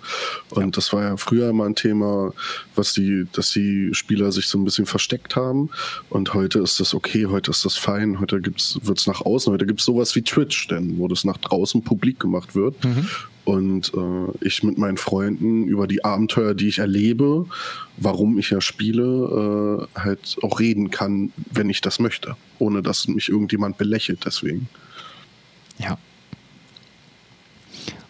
Und 0.49 0.63
ja. 0.63 0.69
das 0.71 0.93
war 0.93 1.03
ja 1.03 1.17
früher 1.17 1.49
immer 1.49 1.65
ein 1.65 1.75
Thema, 1.75 2.33
was 2.75 2.93
die, 2.93 3.27
dass 3.31 3.51
die 3.51 3.89
Spieler 3.93 4.31
sich 4.31 4.47
so 4.47 4.57
ein 4.57 4.65
bisschen 4.65 4.85
versteckt 4.85 5.35
haben. 5.35 5.69
Und 6.09 6.33
heute 6.33 6.59
ist 6.59 6.79
das 6.79 6.93
okay, 6.93 7.25
heute 7.27 7.51
ist 7.51 7.65
das 7.65 7.77
fein, 7.77 8.19
heute 8.19 8.41
wird 8.41 8.99
es 8.99 9.07
nach 9.07 9.21
außen, 9.21 9.51
heute 9.51 9.65
gibt 9.65 9.79
es 9.79 9.85
sowas 9.85 10.15
wie 10.15 10.21
Twitch, 10.21 10.67
denn 10.67 10.97
wo 10.97 11.07
das 11.07 11.23
nach 11.23 11.37
draußen 11.37 11.83
publik 11.83 12.19
gemacht 12.19 12.55
wird. 12.55 12.83
Mhm 12.83 13.07
und 13.51 13.91
äh, 13.93 14.45
ich 14.45 14.63
mit 14.63 14.77
meinen 14.77 14.95
Freunden 14.95 15.65
über 15.65 15.85
die 15.85 16.05
Abenteuer, 16.05 16.53
die 16.53 16.69
ich 16.69 16.79
erlebe, 16.79 17.45
warum 17.97 18.39
ich 18.39 18.49
ja 18.49 18.61
spiele, 18.61 19.87
äh, 19.93 19.99
halt 19.99 20.37
auch 20.41 20.61
reden 20.61 20.89
kann, 20.89 21.33
wenn 21.51 21.69
ich 21.69 21.81
das 21.81 21.99
möchte, 21.99 22.37
ohne 22.59 22.81
dass 22.81 23.09
mich 23.09 23.27
irgendjemand 23.27 23.77
belächelt 23.77 24.25
deswegen. 24.25 24.69
Ja. 25.79 25.97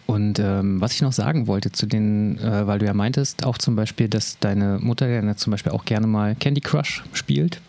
Und 0.06 0.38
ähm, 0.38 0.80
was 0.80 0.92
ich 0.92 1.02
noch 1.02 1.12
sagen 1.12 1.48
wollte 1.48 1.72
zu 1.72 1.86
den, 1.86 2.38
äh, 2.38 2.66
weil 2.68 2.78
du 2.78 2.86
ja 2.86 2.94
meintest 2.94 3.44
auch 3.44 3.58
zum 3.58 3.74
Beispiel, 3.74 4.08
dass 4.08 4.38
deine 4.38 4.78
Mutter 4.80 5.08
ja 5.08 5.36
zum 5.36 5.50
Beispiel 5.50 5.72
auch 5.72 5.84
gerne 5.84 6.06
mal 6.06 6.36
Candy 6.36 6.60
Crush 6.60 7.02
spielt. 7.14 7.60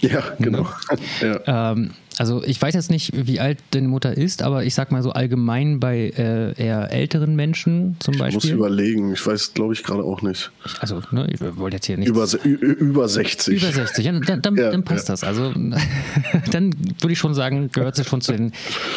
Ja, 0.00 0.22
genau. 0.40 0.68
Ja. 1.20 1.72
Ähm, 1.72 1.92
also 2.18 2.42
ich 2.44 2.60
weiß 2.60 2.74
jetzt 2.74 2.90
nicht, 2.90 3.12
wie 3.14 3.40
alt 3.40 3.58
deine 3.72 3.88
Mutter 3.88 4.16
ist, 4.16 4.42
aber 4.42 4.64
ich 4.64 4.74
sag 4.74 4.92
mal 4.92 5.02
so 5.02 5.10
allgemein 5.10 5.80
bei 5.80 6.12
äh, 6.16 6.52
eher 6.62 6.90
älteren 6.92 7.34
Menschen 7.34 7.96
zum 7.98 8.14
ich 8.14 8.20
Beispiel. 8.20 8.38
Ich 8.38 8.56
muss 8.56 8.66
überlegen, 8.66 9.12
ich 9.12 9.26
weiß, 9.26 9.54
glaube 9.54 9.74
ich, 9.74 9.82
gerade 9.82 10.04
auch 10.04 10.22
nicht. 10.22 10.52
Also, 10.80 11.02
ne, 11.10 11.28
ich 11.30 11.40
wollte 11.40 11.76
jetzt 11.76 11.86
hier 11.86 11.96
nicht. 11.96 12.08
Über, 12.08 12.26
über 12.44 13.08
60. 13.08 13.56
Über 13.60 13.72
60, 13.72 14.04
ja, 14.04 14.12
dann, 14.12 14.42
dann, 14.42 14.56
ja, 14.56 14.70
dann 14.70 14.84
passt 14.84 15.08
ja. 15.08 15.14
das. 15.14 15.24
Also 15.24 15.52
dann 16.52 16.74
würde 17.00 17.12
ich 17.12 17.18
schon 17.18 17.34
sagen, 17.34 17.70
gehört 17.72 17.96
sie 17.96 18.04
schon 18.04 18.20
zu, 18.20 18.32
den, 18.32 18.52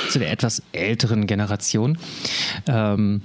zu 0.09 0.19
der 0.19 0.31
etwas 0.31 0.61
älteren 0.71 1.25
Generation. 1.25 1.97
Ähm, 2.67 3.21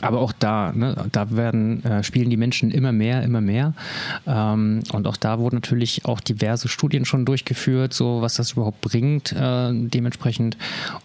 aber 0.00 0.20
auch 0.20 0.32
da, 0.32 0.72
ne, 0.72 1.06
da 1.12 1.30
werden, 1.30 1.84
äh, 1.84 2.02
spielen 2.02 2.30
die 2.30 2.36
Menschen 2.36 2.70
immer 2.70 2.92
mehr, 2.92 3.22
immer 3.22 3.40
mehr. 3.40 3.74
Ähm, 4.26 4.82
und 4.92 5.06
auch 5.06 5.16
da 5.16 5.38
wurden 5.38 5.56
natürlich 5.56 6.04
auch 6.04 6.20
diverse 6.20 6.68
Studien 6.68 7.04
schon 7.04 7.24
durchgeführt, 7.24 7.92
so 7.92 8.22
was 8.22 8.34
das 8.34 8.52
überhaupt 8.52 8.80
bringt, 8.80 9.32
äh, 9.32 9.70
dementsprechend. 9.72 10.56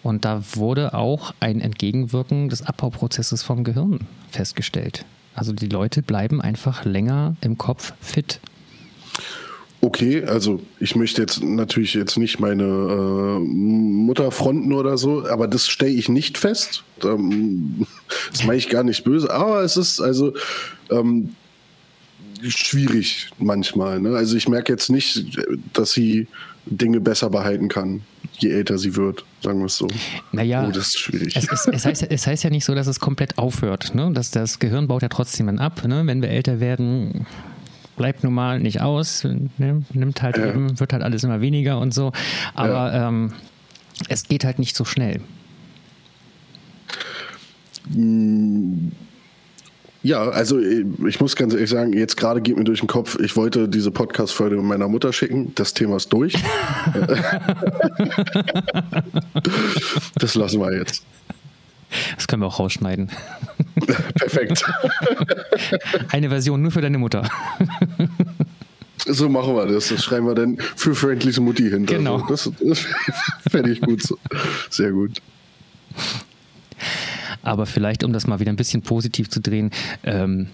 Und 0.02 0.24
da 0.24 0.42
wurde 0.54 0.94
auch 0.94 1.34
ein 1.40 1.60
Entgegenwirken 1.60 2.48
des 2.48 2.62
Abbauprozesses 2.62 3.42
vom 3.42 3.64
Gehirn 3.64 4.00
festgestellt. 4.30 5.04
Also 5.34 5.52
die 5.52 5.68
Leute 5.68 6.02
bleiben 6.02 6.40
einfach 6.40 6.84
länger 6.84 7.36
im 7.40 7.56
Kopf 7.56 7.94
fit. 8.00 8.40
Okay, 9.84 10.24
also 10.24 10.60
ich 10.78 10.94
möchte 10.94 11.20
jetzt 11.20 11.42
natürlich 11.42 11.94
jetzt 11.94 12.16
nicht 12.16 12.38
meine 12.38 12.62
äh, 12.62 13.38
Mutter 13.40 14.30
fronten 14.30 14.72
oder 14.72 14.96
so, 14.96 15.26
aber 15.26 15.48
das 15.48 15.66
stelle 15.66 15.90
ich 15.90 16.08
nicht 16.08 16.38
fest. 16.38 16.84
Ähm, 17.02 17.84
das 18.30 18.44
meine 18.44 18.58
ich 18.58 18.68
gar 18.68 18.84
nicht 18.84 19.02
böse, 19.02 19.28
aber 19.34 19.62
es 19.62 19.76
ist 19.76 20.00
also 20.00 20.34
ähm, 20.88 21.34
schwierig 22.46 23.30
manchmal. 23.38 24.00
Ne? 24.00 24.14
Also 24.14 24.36
ich 24.36 24.48
merke 24.48 24.72
jetzt 24.72 24.88
nicht, 24.88 25.36
dass 25.72 25.90
sie 25.90 26.28
Dinge 26.66 27.00
besser 27.00 27.28
behalten 27.28 27.68
kann, 27.68 28.02
je 28.38 28.50
älter 28.50 28.78
sie 28.78 28.94
wird, 28.94 29.24
sagen 29.42 29.58
wir 29.58 29.66
es 29.66 29.76
so. 29.76 29.88
Naja, 30.30 30.64
oh, 30.64 30.70
das 30.70 30.88
ist 30.88 30.98
schwierig. 31.00 31.34
Es, 31.34 31.50
es, 31.50 31.66
es, 31.66 31.84
heißt, 31.84 32.06
es 32.08 32.26
heißt 32.28 32.44
ja 32.44 32.50
nicht 32.50 32.64
so, 32.64 32.76
dass 32.76 32.86
es 32.86 33.00
komplett 33.00 33.36
aufhört. 33.36 33.96
Ne? 33.96 34.12
Das, 34.14 34.30
das 34.30 34.60
Gehirn 34.60 34.86
baut 34.86 35.02
ja 35.02 35.08
trotzdem 35.08 35.46
dann 35.46 35.58
ab. 35.58 35.84
Ne? 35.88 36.02
Wenn 36.06 36.22
wir 36.22 36.28
älter 36.28 36.60
werden, 36.60 37.26
bleibt 37.96 38.24
nun 38.24 38.34
mal 38.34 38.58
nicht 38.58 38.80
aus, 38.80 39.24
ne? 39.24 39.82
nimmt 39.92 40.22
halt 40.22 40.38
eben, 40.38 40.78
wird 40.80 40.92
halt 40.92 41.02
alles 41.02 41.24
immer 41.24 41.40
weniger 41.40 41.78
und 41.78 41.92
so. 41.92 42.12
Aber 42.54 42.92
ähm, 42.92 43.32
es 44.08 44.24
geht 44.24 44.44
halt 44.44 44.58
nicht 44.58 44.76
so 44.76 44.84
schnell. 44.84 45.20
Ja, 50.04 50.28
also 50.28 50.58
ich 50.58 51.20
muss 51.20 51.36
ganz 51.36 51.54
ehrlich 51.54 51.70
sagen, 51.70 51.92
jetzt 51.92 52.16
gerade 52.16 52.40
geht 52.40 52.56
mir 52.56 52.64
durch 52.64 52.80
den 52.80 52.88
Kopf, 52.88 53.18
ich 53.20 53.36
wollte 53.36 53.68
diese 53.68 53.92
Podcast-Folge 53.92 54.56
meiner 54.56 54.88
Mutter 54.88 55.12
schicken. 55.12 55.52
Das 55.54 55.74
Thema 55.74 55.96
ist 55.96 56.12
durch. 56.12 56.34
das 60.16 60.34
lassen 60.34 60.60
wir 60.60 60.76
jetzt. 60.76 61.04
Das 62.16 62.28
können 62.28 62.42
wir 62.42 62.46
auch 62.46 62.58
rausschneiden. 62.58 63.10
Perfekt. 64.14 64.64
Eine 66.10 66.28
Version 66.28 66.62
nur 66.62 66.70
für 66.70 66.80
deine 66.80 66.98
Mutter. 66.98 67.28
So 69.04 69.28
machen 69.28 69.56
wir 69.56 69.66
das. 69.66 69.88
Das 69.88 70.04
schreiben 70.04 70.28
wir 70.28 70.36
dann 70.36 70.58
für 70.76 70.94
Friendly's 70.94 71.40
Mutti 71.40 71.68
hinter. 71.68 71.96
Genau. 71.96 72.24
das, 72.28 72.48
das 72.60 72.86
fände 73.50 73.72
ich 73.72 73.80
gut. 73.80 74.00
Sehr 74.70 74.92
gut. 74.92 75.20
Aber 77.42 77.66
vielleicht, 77.66 78.04
um 78.04 78.12
das 78.12 78.28
mal 78.28 78.38
wieder 78.38 78.52
ein 78.52 78.56
bisschen 78.56 78.82
positiv 78.82 79.28
zu 79.28 79.40
drehen, 79.40 79.72
ähm, 80.04 80.46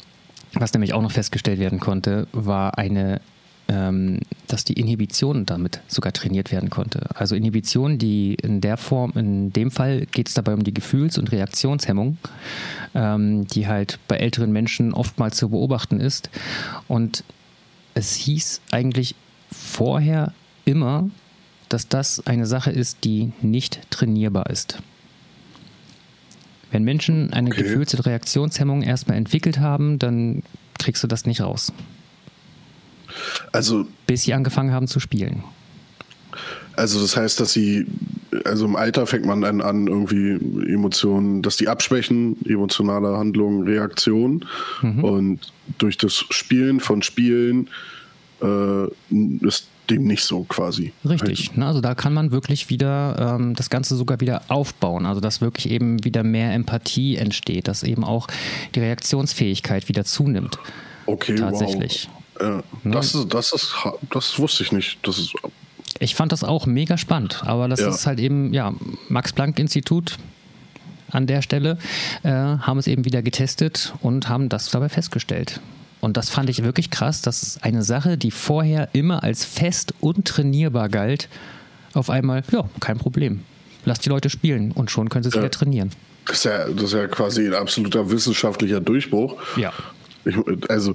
was 0.55 0.72
nämlich 0.72 0.95
auch 0.95 1.03
noch 1.03 1.12
festgestellt 1.12 1.59
werden 1.59 1.78
konnte, 1.78 2.26
war 2.32 2.78
eine 2.78 3.20
dass 3.69 4.64
die 4.64 4.73
Inhibition 4.73 5.45
damit 5.45 5.81
sogar 5.89 6.12
trainiert 6.12 6.51
werden 6.51 6.71
konnte. 6.71 7.09
Also 7.14 7.35
Inhibition, 7.35 7.99
die 7.99 8.35
in 8.35 8.62
der 8.62 8.79
Form, 8.79 9.12
in 9.14 9.53
dem 9.53 9.71
Fall 9.71 10.07
geht 10.07 10.29
es 10.29 10.35
dabei 10.35 10.55
um 10.55 10.64
die 10.64 10.73
Gefühls- 10.73 11.19
und 11.19 11.31
Reaktionshemmung, 11.33 12.16
ähm, 12.95 13.47
die 13.47 13.66
halt 13.66 13.99
bei 14.09 14.16
älteren 14.16 14.53
Menschen 14.53 14.95
oftmals 14.95 15.37
zu 15.37 15.51
beobachten 15.51 16.01
ist. 16.01 16.31
Und 16.89 17.25
es 17.93 18.14
hieß 18.14 18.62
eigentlich 18.71 19.14
vorher 19.53 20.33
immer, 20.64 21.11
dass 21.69 21.89
das 21.89 22.27
eine 22.27 22.47
Sache 22.47 22.71
ist, 22.71 23.05
die 23.05 23.33
nicht 23.43 23.91
trainierbar 23.91 24.49
ist. 24.49 24.79
Wenn 26.71 26.85
Menschen 26.85 27.35
eine 27.35 27.51
okay. 27.51 27.62
Gefühls- 27.62 27.95
und 27.95 28.07
Reaktionshemmung 28.07 28.83
erstmal 28.83 29.19
entwickelt 29.19 29.59
haben, 29.59 29.99
dann 29.99 30.43
kriegst 30.79 31.03
du 31.03 31.07
das 31.07 31.27
nicht 31.27 31.43
raus. 31.43 31.73
Also, 33.53 33.87
bis 34.07 34.23
sie 34.23 34.35
angefangen 34.35 34.73
haben 34.73 34.87
zu 34.87 35.01
spielen. 35.01 35.45
Also 36.77 37.01
das 37.01 37.16
heißt, 37.16 37.41
dass 37.41 37.53
sie, 37.53 37.87
also 38.45 38.64
im 38.64 38.77
Alter 38.77 39.07
fängt 39.07 39.27
man 39.27 39.41
dann 39.41 39.61
an, 39.61 39.89
irgendwie 39.89 40.35
Emotionen, 40.73 41.43
dass 41.43 41.57
die 41.57 41.69
abschwächen, 41.69 42.37
emotionale 42.47 43.16
Handlungen, 43.16 43.66
Reaktionen. 43.66 44.45
Mhm. 44.83 45.05
Und 45.05 45.53
durch 45.79 45.99
das 45.99 46.25
Spielen 46.31 46.79
von 46.79 47.03
Spielen 47.03 47.69
äh, 48.41 48.87
ist 49.45 49.66
dem 49.91 50.05
nicht 50.05 50.23
so 50.23 50.45
quasi. 50.45 50.93
Richtig, 51.09 51.57
ne? 51.57 51.66
also 51.66 51.81
da 51.81 51.95
kann 51.95 52.12
man 52.12 52.31
wirklich 52.31 52.71
wieder 52.71 53.37
ähm, 53.41 53.55
das 53.55 53.71
Ganze 53.71 53.97
sogar 53.97 54.21
wieder 54.21 54.43
aufbauen, 54.49 55.07
also 55.07 55.21
dass 55.21 55.41
wirklich 55.41 55.71
eben 55.71 56.05
wieder 56.05 56.23
mehr 56.23 56.53
Empathie 56.53 57.16
entsteht, 57.16 57.66
dass 57.69 57.83
eben 57.83 58.05
auch 58.05 58.29
die 58.75 58.81
Reaktionsfähigkeit 58.81 59.89
wieder 59.89 60.05
zunimmt. 60.05 60.59
Okay, 61.07 61.35
tatsächlich. 61.35 62.09
Wow. 62.12 62.18
Ne? 62.41 62.62
das, 62.84 63.14
ist, 63.14 63.32
das, 63.32 63.53
ist, 63.53 63.74
das 64.11 64.39
wusste 64.39 64.62
ich 64.62 64.72
nicht. 64.72 64.99
Das 65.03 65.18
ist, 65.18 65.34
ich 65.99 66.14
fand 66.14 66.32
das 66.32 66.45
auch 66.45 66.66
mega 66.66 66.97
spannend, 66.97 67.43
aber 67.45 67.68
das 67.68 67.80
ja. 67.80 67.89
ist 67.89 68.07
halt 68.07 68.18
eben, 68.18 68.53
ja, 68.53 68.74
Max-Planck-Institut 69.09 70.18
an 71.11 71.26
der 71.26 71.43
Stelle 71.43 71.78
äh, 72.22 72.30
haben 72.30 72.78
es 72.78 72.86
eben 72.86 73.05
wieder 73.05 73.22
getestet 73.22 73.95
und 74.01 74.28
haben 74.28 74.49
das 74.49 74.70
dabei 74.70 74.89
festgestellt. 74.89 75.61
Und 76.01 76.16
das 76.16 76.30
fand 76.30 76.49
ich 76.49 76.62
wirklich 76.62 76.91
krass, 76.91 77.22
dass 77.22 77.61
eine 77.62 77.82
Sache, 77.82 78.16
die 78.16 78.30
vorher 78.30 78.91
immer 78.93 79.24
als 79.24 79.45
fest 79.45 79.95
und 80.01 80.26
trainierbar 80.26 80.89
galt, 80.89 81.28
auf 81.95 82.11
einmal, 82.11 82.43
ja, 82.53 82.68
kein 82.80 82.99
Problem. 82.99 83.43
Lass 83.84 83.99
die 84.01 84.09
Leute 84.09 84.30
spielen 84.30 84.72
und 84.72 84.91
schon 84.91 85.09
können 85.09 85.24
sie 85.24 85.30
es 85.30 85.34
ja. 85.34 85.41
wieder 85.41 85.51
trainieren. 85.51 85.91
Das 86.26 86.39
ist, 86.39 86.45
ja, 86.45 86.68
das 86.68 86.84
ist 86.84 86.93
ja 86.93 87.07
quasi 87.09 87.47
ein 87.47 87.55
absoluter 87.55 88.11
wissenschaftlicher 88.11 88.80
Durchbruch. 88.80 89.36
Ja. 89.57 89.72
Ich, 90.24 90.36
also 90.68 90.95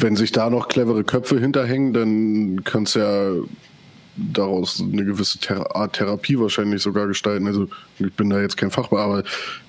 wenn 0.00 0.16
sich 0.16 0.32
da 0.32 0.50
noch 0.50 0.68
clevere 0.68 1.04
Köpfe 1.04 1.38
hinterhängen, 1.38 1.92
dann 1.92 2.64
kann 2.64 2.84
es 2.84 2.94
ja 2.94 3.32
daraus 4.16 4.80
eine 4.80 5.04
gewisse 5.04 5.38
Thera 5.38 5.74
Art 5.74 5.94
Therapie 5.94 6.38
wahrscheinlich 6.38 6.82
sogar 6.82 7.06
gestalten. 7.06 7.46
Also 7.46 7.68
ich 7.98 8.12
bin 8.12 8.30
da 8.30 8.40
jetzt 8.40 8.56
kein 8.56 8.70
Fachmann, 8.70 9.00
aber 9.00 9.24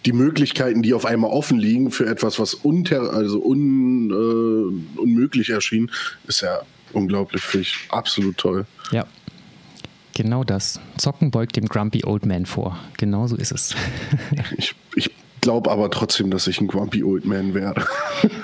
die 0.06 0.14
Möglichkeiten, 0.14 0.82
die 0.82 0.94
auf 0.94 1.06
einmal 1.06 1.32
offen 1.32 1.60
liegen 1.60 1.92
für 1.92 2.06
etwas, 2.06 2.40
was 2.40 2.54
unter 2.54 3.14
also 3.14 3.42
un, 3.44 4.10
äh, 4.12 5.00
unmöglich 5.00 5.50
erschien, 5.50 5.92
ist 6.28 6.42
ja 6.42 6.62
unglaublich, 6.94 7.42
finde 7.42 7.64
ich 7.64 7.78
absolut 7.90 8.38
toll. 8.38 8.66
Ja. 8.92 9.06
Genau 10.14 10.44
das. 10.44 10.80
Zocken 10.98 11.32
beugt 11.32 11.56
dem 11.56 11.68
Grumpy 11.68 12.04
Old 12.06 12.26
Man 12.26 12.46
vor. 12.46 12.78
Genau 12.98 13.28
so 13.28 13.38
ist 13.38 13.54
es. 13.54 13.74
ich, 14.58 14.76
ich 14.96 15.10
glaube 15.42 15.70
aber 15.72 15.90
trotzdem, 15.90 16.32
dass 16.32 16.48
ich 16.48 16.62
ein 16.62 16.68
Grumpy 16.68 17.04
Old 17.04 17.26
Man 17.26 17.54
werde. 17.54 17.84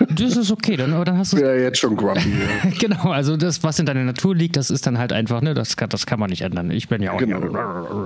Das 0.10 0.36
ist 0.36 0.52
okay, 0.52 0.76
dann, 0.76 0.94
aber 0.94 1.06
dann 1.06 1.20
hast 1.20 1.34
du. 1.34 1.38
Ja, 1.38 1.54
jetzt 1.54 1.78
schon 1.78 1.96
grumpy. 1.96 2.30
Ja. 2.30 2.72
genau, 2.80 3.12
also 3.12 3.38
das, 3.38 3.64
was 3.64 3.78
in 3.78 3.86
deiner 3.86 4.04
Natur 4.04 4.36
liegt, 4.36 4.58
das 4.58 4.72
ist 4.72 4.88
dann 4.88 4.98
halt 4.98 5.14
einfach, 5.14 5.42
ne, 5.42 5.54
das 5.54 5.78
kann, 5.78 5.90
das 5.90 6.08
kann 6.08 6.20
man 6.20 6.32
nicht 6.32 6.42
ändern. 6.42 6.72
Ich 6.72 6.88
bin 6.90 7.04
ja 7.04 7.12
auch. 7.12 7.20
Genau. 7.20 7.40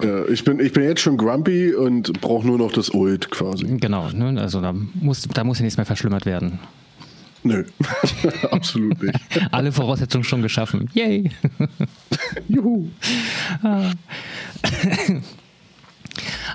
Ja, 0.04 0.26
ich, 0.28 0.44
bin, 0.44 0.60
ich 0.60 0.74
bin 0.74 0.84
jetzt 0.84 1.00
schon 1.00 1.16
grumpy 1.16 1.74
und 1.74 2.20
brauche 2.20 2.46
nur 2.46 2.58
noch 2.58 2.74
das 2.74 2.94
Old 2.94 3.32
quasi. 3.32 3.66
Genau, 3.78 4.10
ne, 4.10 4.42
also 4.42 4.60
da 4.60 4.74
muss, 4.74 5.22
da 5.22 5.46
muss 5.46 5.60
ja 5.60 5.64
nichts 5.64 5.78
mehr 5.78 5.86
verschlimmert 5.86 6.26
werden. 6.26 6.60
Nö, 7.44 7.64
absolut 8.52 9.02
nicht. 9.02 9.18
Alle 9.52 9.72
Voraussetzungen 9.72 10.26
schon 10.26 10.42
geschaffen. 10.42 10.90
Yay! 10.94 11.32
Juhu! 12.50 12.90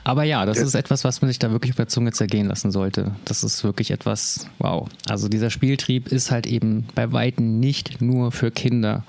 Aber 0.07 0.23
ja, 0.23 0.47
das 0.47 0.59
ist 0.59 0.77
etwas, 0.77 1.03
was 1.03 1.21
man 1.21 1.29
sich 1.29 1.41
da 1.41 1.51
wirklich 1.51 1.73
auf 1.73 1.79
der 1.79 1.89
Zunge 1.89 2.13
zergehen 2.13 2.47
lassen 2.47 2.71
sollte. 2.71 3.11
Das 3.25 3.43
ist 3.43 3.65
wirklich 3.65 3.91
etwas, 3.91 4.47
wow. 4.61 4.89
Also 5.09 5.29
dieser 5.29 5.51
Spieltrieb 5.51 6.13
ist 6.13 6.31
halt 6.31 6.47
eben 6.47 6.87
bei 6.95 7.11
Weitem 7.11 7.59
nicht 7.59 8.01
nur 8.01 8.31
für 8.31 8.53
Kinder. 8.53 9.03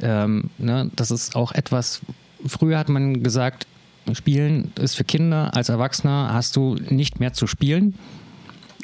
Ähm, 0.00 0.44
ne? 0.56 0.90
Das 0.96 1.10
ist 1.10 1.36
auch 1.36 1.52
etwas, 1.52 2.00
früher 2.46 2.78
hat 2.78 2.88
man 2.88 3.22
gesagt, 3.22 3.66
Spielen 4.14 4.72
ist 4.80 4.94
für 4.94 5.04
Kinder, 5.04 5.54
als 5.54 5.68
Erwachsener 5.68 6.30
hast 6.32 6.56
du 6.56 6.76
nicht 6.88 7.20
mehr 7.20 7.34
zu 7.34 7.46
spielen. 7.46 7.98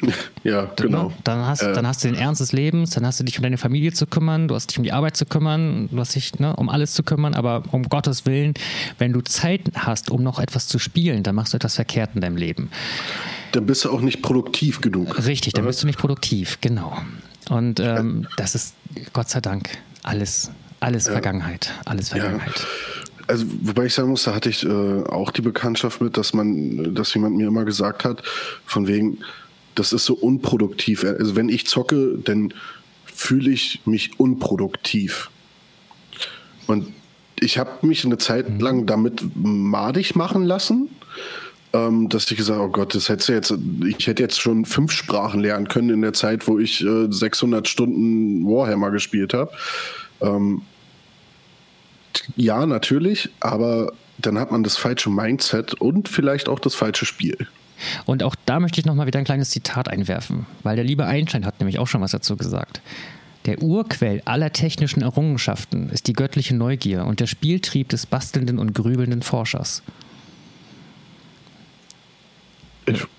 Ja, 0.43 0.71
genau. 0.77 1.11
Dann 1.23 1.45
hast, 1.45 1.61
äh. 1.61 1.73
dann 1.73 1.85
hast 1.85 2.03
du 2.03 2.07
den 2.07 2.15
Ernst 2.15 2.39
des 2.39 2.53
Lebens, 2.53 2.91
dann 2.91 3.05
hast 3.05 3.19
du 3.19 3.23
dich 3.23 3.37
um 3.37 3.43
deine 3.43 3.57
Familie 3.57 3.91
zu 3.91 4.07
kümmern, 4.07 4.47
du 4.47 4.55
hast 4.55 4.71
dich 4.71 4.77
um 4.77 4.83
die 4.83 4.93
Arbeit 4.93 5.17
zu 5.17 5.25
kümmern, 5.25 5.89
du 5.91 5.99
hast 5.99 6.15
dich 6.15 6.39
ne, 6.39 6.55
um 6.55 6.69
alles 6.69 6.93
zu 6.93 7.03
kümmern, 7.03 7.33
aber 7.33 7.63
um 7.71 7.83
Gottes 7.83 8.25
Willen, 8.25 8.53
wenn 8.97 9.11
du 9.11 9.21
Zeit 9.21 9.61
hast, 9.75 10.09
um 10.09 10.23
noch 10.23 10.39
etwas 10.39 10.67
zu 10.67 10.79
spielen, 10.79 11.23
dann 11.23 11.35
machst 11.35 11.53
du 11.53 11.57
etwas 11.57 11.75
verkehrt 11.75 12.11
in 12.15 12.21
deinem 12.21 12.37
Leben. 12.37 12.69
Dann 13.51 13.65
bist 13.65 13.83
du 13.83 13.91
auch 13.91 14.01
nicht 14.01 14.21
produktiv 14.21 14.81
genug. 14.81 15.25
Richtig, 15.25 15.53
dann 15.53 15.65
bist 15.65 15.83
du 15.83 15.87
nicht 15.87 15.99
produktiv, 15.99 16.59
genau. 16.61 16.97
Und 17.49 17.79
ähm, 17.79 18.27
das 18.37 18.55
ist 18.55 18.75
Gott 19.11 19.29
sei 19.29 19.41
Dank 19.41 19.69
alles, 20.03 20.51
alles 20.79 21.07
ja. 21.07 21.13
Vergangenheit. 21.13 21.73
Alles 21.85 22.09
Vergangenheit. 22.09 22.59
Ja 22.59 22.99
also 23.29 23.45
wobei 23.61 23.85
ich 23.85 23.93
sagen 23.93 24.09
muss, 24.09 24.23
da 24.23 24.33
hatte 24.33 24.49
ich 24.49 24.65
äh, 24.65 25.03
auch 25.03 25.29
die 25.29 25.43
Bekanntschaft 25.43 26.01
mit, 26.01 26.17
dass 26.17 26.33
man, 26.33 26.95
dass 26.95 27.13
jemand 27.13 27.37
mir 27.37 27.47
immer 27.47 27.63
gesagt 27.63 28.03
hat, 28.03 28.23
von 28.65 28.87
wegen, 28.87 29.19
das 29.79 29.93
ist 29.93 30.05
so 30.05 30.13
unproduktiv. 30.13 31.03
Also 31.03 31.35
wenn 31.35 31.49
ich 31.49 31.65
zocke, 31.65 32.19
dann 32.23 32.53
fühle 33.05 33.49
ich 33.49 33.81
mich 33.85 34.19
unproduktiv. 34.19 35.29
Und 36.67 36.87
ich 37.39 37.57
habe 37.57 37.87
mich 37.87 38.05
eine 38.05 38.17
Zeit 38.17 38.49
mhm. 38.49 38.59
lang 38.59 38.85
damit 38.85 39.23
madig 39.35 40.15
machen 40.15 40.43
lassen, 40.43 40.89
ähm, 41.71 42.09
dass 42.09 42.29
ich 42.29 42.37
gesagt 42.37 42.59
habe, 42.59 42.69
oh 42.69 42.71
Gott, 42.71 42.93
das 42.93 43.07
hätte 43.07 43.33
jetzt, 43.33 43.53
ich 43.87 44.05
hätte 44.05 44.21
jetzt 44.21 44.39
schon 44.39 44.65
fünf 44.65 44.91
Sprachen 44.91 45.39
lernen 45.39 45.67
können 45.67 45.89
in 45.89 46.01
der 46.01 46.13
Zeit, 46.13 46.47
wo 46.47 46.59
ich 46.59 46.83
äh, 46.85 47.07
600 47.09 47.67
Stunden 47.67 48.45
Warhammer 48.45 48.91
gespielt 48.91 49.33
habe. 49.33 49.51
Ähm, 50.19 50.61
ja, 52.35 52.65
natürlich, 52.65 53.29
aber 53.39 53.93
dann 54.17 54.37
hat 54.37 54.51
man 54.51 54.63
das 54.63 54.75
falsche 54.75 55.09
Mindset 55.09 55.75
und 55.75 56.09
vielleicht 56.09 56.49
auch 56.49 56.59
das 56.59 56.75
falsche 56.75 57.05
Spiel. 57.05 57.47
Und 58.05 58.23
auch 58.23 58.35
da 58.45 58.59
möchte 58.59 58.79
ich 58.79 58.85
nochmal 58.85 59.07
wieder 59.07 59.19
ein 59.19 59.25
kleines 59.25 59.49
Zitat 59.49 59.87
einwerfen, 59.87 60.45
weil 60.63 60.75
der 60.75 60.85
liebe 60.85 61.05
Einstein 61.05 61.45
hat 61.45 61.59
nämlich 61.59 61.79
auch 61.79 61.87
schon 61.87 62.01
was 62.01 62.11
dazu 62.11 62.35
gesagt. 62.37 62.81
Der 63.45 63.61
Urquell 63.61 64.21
aller 64.25 64.51
technischen 64.51 65.01
Errungenschaften 65.01 65.89
ist 65.89 66.07
die 66.07 66.13
göttliche 66.13 66.55
Neugier 66.55 67.05
und 67.05 67.19
der 67.19 67.27
Spieltrieb 67.27 67.89
des 67.89 68.05
bastelnden 68.05 68.59
und 68.59 68.73
grübelnden 68.73 69.21
Forschers. 69.21 69.81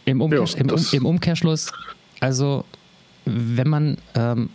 Im, 0.05 0.21
Umkehr, 0.21 0.45
ja, 0.45 0.59
im, 0.59 0.71
im, 0.93 1.07
Umkehrschluss, 1.07 1.73
also 2.19 2.65
wenn 3.25 3.69
man 3.69 3.99
ähm, 4.15 4.51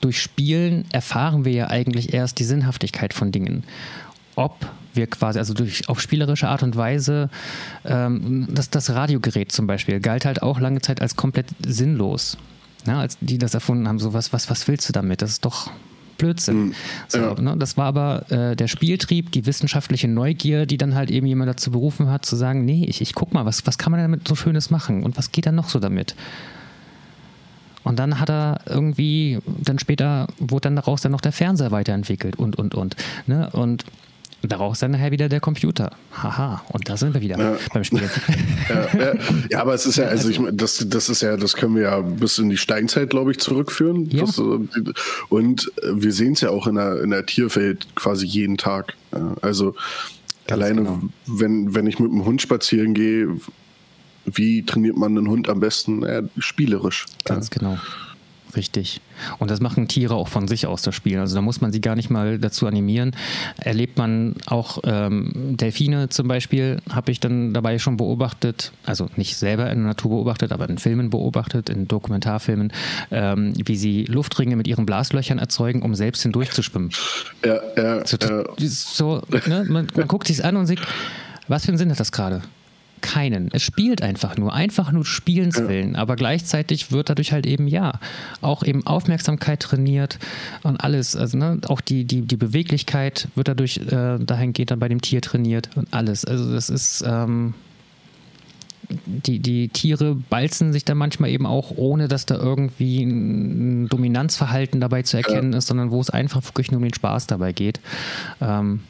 durch 0.00 0.20
Spielen 0.20 0.84
erfahren 0.92 1.44
wir 1.44 1.52
ja 1.52 1.68
eigentlich 1.68 2.14
erst 2.14 2.38
die 2.38 2.44
Sinnhaftigkeit 2.44 3.14
von 3.14 3.32
Dingen. 3.32 3.64
Ob 4.36 4.70
wir 4.94 5.06
quasi, 5.06 5.38
also 5.38 5.54
durch 5.54 5.88
auf 5.88 6.00
spielerische 6.00 6.48
Art 6.48 6.62
und 6.62 6.76
Weise, 6.76 7.30
ähm, 7.84 8.46
das, 8.50 8.70
das 8.70 8.90
Radiogerät 8.90 9.52
zum 9.52 9.66
Beispiel 9.66 10.00
galt 10.00 10.24
halt 10.24 10.42
auch 10.42 10.60
lange 10.60 10.80
Zeit 10.80 11.00
als 11.00 11.16
komplett 11.16 11.46
sinnlos. 11.64 12.36
Ja, 12.86 13.00
als 13.00 13.16
die 13.20 13.38
das 13.38 13.54
erfunden 13.54 13.86
haben, 13.86 13.98
so 13.98 14.12
was, 14.12 14.32
was, 14.32 14.50
was 14.50 14.66
willst 14.66 14.88
du 14.88 14.92
damit? 14.92 15.22
Das 15.22 15.30
ist 15.30 15.44
doch 15.44 15.70
Blödsinn. 16.18 16.66
Mhm. 16.66 16.74
So, 17.08 17.18
ja. 17.18 17.34
ne? 17.34 17.56
Das 17.58 17.76
war 17.76 17.86
aber 17.86 18.30
äh, 18.30 18.56
der 18.56 18.68
Spieltrieb, 18.68 19.32
die 19.32 19.46
wissenschaftliche 19.46 20.08
Neugier, 20.08 20.66
die 20.66 20.78
dann 20.78 20.94
halt 20.94 21.10
eben 21.10 21.26
jemand 21.26 21.48
dazu 21.48 21.70
berufen 21.70 22.10
hat, 22.10 22.24
zu 22.24 22.36
sagen, 22.36 22.64
nee, 22.64 22.84
ich, 22.84 23.00
ich 23.00 23.14
guck 23.14 23.32
mal, 23.32 23.44
was, 23.44 23.66
was 23.66 23.78
kann 23.78 23.92
man 23.92 24.00
damit 24.00 24.26
so 24.26 24.34
Schönes 24.34 24.70
machen 24.70 25.02
und 25.04 25.16
was 25.16 25.32
geht 25.32 25.46
dann 25.46 25.54
noch 25.54 25.68
so 25.68 25.78
damit? 25.78 26.14
Und 27.84 27.98
dann 27.98 28.20
hat 28.20 28.30
er 28.30 28.60
irgendwie, 28.66 29.40
dann 29.46 29.78
später 29.78 30.28
wurde 30.38 30.62
dann 30.62 30.76
daraus 30.76 31.02
dann 31.02 31.12
noch 31.12 31.20
der 31.20 31.32
Fernseher 31.32 31.72
weiterentwickelt 31.72 32.36
und, 32.36 32.56
und, 32.56 32.74
und. 32.74 32.96
Ne? 33.26 33.50
Und 33.50 33.84
daraus 34.48 34.80
dann 34.80 34.92
nachher 34.92 35.10
wieder 35.10 35.28
der 35.28 35.40
Computer. 35.40 35.90
Haha, 36.12 36.62
und 36.68 36.88
da 36.88 36.96
sind 36.96 37.14
wir 37.14 37.20
wieder 37.20 37.38
ja. 37.38 37.56
beim 37.72 37.84
Spielen. 37.84 38.10
Ja, 38.68 38.98
ja, 38.98 39.14
ja, 39.50 39.60
aber 39.60 39.74
es 39.74 39.86
ist 39.86 39.96
ja, 39.96 40.04
also 40.06 40.28
ich 40.28 40.40
das, 40.52 40.86
das 40.88 41.08
ist 41.08 41.20
ja, 41.20 41.36
das 41.36 41.54
können 41.54 41.74
wir 41.74 41.82
ja 41.82 42.00
bis 42.00 42.38
in 42.38 42.48
die 42.48 42.56
Steinzeit, 42.56 43.10
glaube 43.10 43.32
ich, 43.32 43.38
zurückführen. 43.38 44.08
Das, 44.08 44.38
und 45.28 45.72
wir 45.82 46.12
sehen 46.12 46.34
es 46.34 46.40
ja 46.42 46.50
auch 46.50 46.66
in 46.66 46.76
der, 46.76 47.02
in 47.02 47.10
der 47.10 47.26
Tierwelt 47.26 47.86
quasi 47.96 48.24
jeden 48.24 48.56
Tag. 48.56 48.94
Also 49.42 49.74
Ganz 50.46 50.62
alleine, 50.62 50.82
genau. 50.82 51.00
wenn, 51.26 51.74
wenn 51.74 51.86
ich 51.86 51.98
mit 51.98 52.10
dem 52.10 52.24
Hund 52.24 52.40
spazieren 52.40 52.94
gehe, 52.94 53.36
wie 54.24 54.64
trainiert 54.64 54.96
man 54.96 55.18
einen 55.18 55.28
Hund 55.28 55.48
am 55.48 55.60
besten? 55.60 56.02
Äh, 56.02 56.22
spielerisch. 56.38 57.06
Ganz 57.24 57.50
genau. 57.50 57.78
Richtig. 58.54 59.00
Und 59.38 59.50
das 59.50 59.60
machen 59.60 59.88
Tiere 59.88 60.14
auch 60.14 60.28
von 60.28 60.46
sich 60.46 60.66
aus, 60.66 60.82
das 60.82 60.94
Spiel. 60.94 61.18
Also 61.18 61.34
da 61.34 61.40
muss 61.40 61.60
man 61.60 61.72
sie 61.72 61.80
gar 61.80 61.96
nicht 61.96 62.10
mal 62.10 62.38
dazu 62.38 62.66
animieren. 62.66 63.16
Erlebt 63.58 63.96
man 63.96 64.34
auch 64.46 64.78
ähm, 64.84 65.56
Delfine 65.56 66.10
zum 66.10 66.28
Beispiel, 66.28 66.78
habe 66.90 67.10
ich 67.12 67.20
dann 67.20 67.54
dabei 67.54 67.78
schon 67.78 67.96
beobachtet, 67.96 68.72
also 68.84 69.08
nicht 69.16 69.36
selber 69.36 69.70
in 69.70 69.78
der 69.78 69.88
Natur 69.88 70.10
beobachtet, 70.10 70.52
aber 70.52 70.68
in 70.68 70.78
Filmen 70.78 71.08
beobachtet, 71.08 71.70
in 71.70 71.88
Dokumentarfilmen, 71.88 72.72
ähm, 73.10 73.54
wie 73.56 73.76
sie 73.76 74.04
Luftringe 74.04 74.56
mit 74.56 74.68
ihren 74.68 74.84
Blaslöchern 74.84 75.38
erzeugen, 75.38 75.82
um 75.82 75.94
selbst 75.94 76.22
hindurchzuschwimmen. 76.22 76.90
Ja, 77.44 77.60
ja. 77.76 78.06
So, 78.06 78.16
ja. 78.18 78.44
so 78.58 79.22
ne? 79.46 79.64
man, 79.68 79.88
man 79.94 80.08
guckt 80.08 80.26
sich 80.26 80.44
an 80.44 80.56
und 80.56 80.66
sieht, 80.66 80.80
was 81.48 81.64
für 81.64 81.68
einen 81.68 81.78
Sinn 81.78 81.90
hat 81.90 82.00
das 82.00 82.12
gerade? 82.12 82.42
Keinen. 83.02 83.50
Es 83.52 83.62
spielt 83.62 84.02
einfach 84.02 84.36
nur, 84.38 84.54
einfach 84.54 84.92
nur 84.92 85.04
Spielens 85.04 85.58
ja. 85.58 85.68
willen, 85.68 85.96
aber 85.96 86.16
gleichzeitig 86.16 86.90
wird 86.90 87.10
dadurch 87.10 87.32
halt 87.32 87.46
eben, 87.46 87.68
ja, 87.68 88.00
auch 88.40 88.62
eben 88.62 88.86
Aufmerksamkeit 88.86 89.60
trainiert 89.60 90.18
und 90.62 90.82
alles. 90.82 91.14
Also 91.14 91.36
ne, 91.36 91.60
auch 91.66 91.80
die, 91.80 92.04
die, 92.04 92.22
die 92.22 92.36
Beweglichkeit 92.36 93.28
wird 93.34 93.48
dadurch 93.48 93.78
äh, 93.78 94.18
dahingehend 94.18 94.70
dann 94.70 94.78
bei 94.78 94.88
dem 94.88 95.02
Tier 95.02 95.20
trainiert 95.20 95.70
und 95.76 95.92
alles. 95.92 96.24
Also 96.24 96.52
das 96.52 96.70
ist. 96.70 97.04
Ähm, 97.06 97.54
die, 99.06 99.38
die 99.38 99.68
Tiere 99.68 100.14
balzen 100.14 100.72
sich 100.72 100.84
dann 100.84 100.98
manchmal 100.98 101.30
eben 101.30 101.46
auch, 101.46 101.70
ohne 101.76 102.08
dass 102.08 102.26
da 102.26 102.34
irgendwie 102.34 103.02
ein 103.02 103.88
Dominanzverhalten 103.88 104.80
dabei 104.80 105.02
zu 105.02 105.16
erkennen 105.16 105.52
ja. 105.52 105.58
ist, 105.58 105.68
sondern 105.68 105.90
wo 105.90 106.00
es 106.00 106.10
einfach 106.10 106.44
wirklich 106.44 106.70
nur 106.70 106.78
um 106.78 106.84
den 106.84 106.92
Spaß 106.92 107.26
dabei 107.26 107.52
geht. 107.52 107.80
Ähm, 108.40 108.80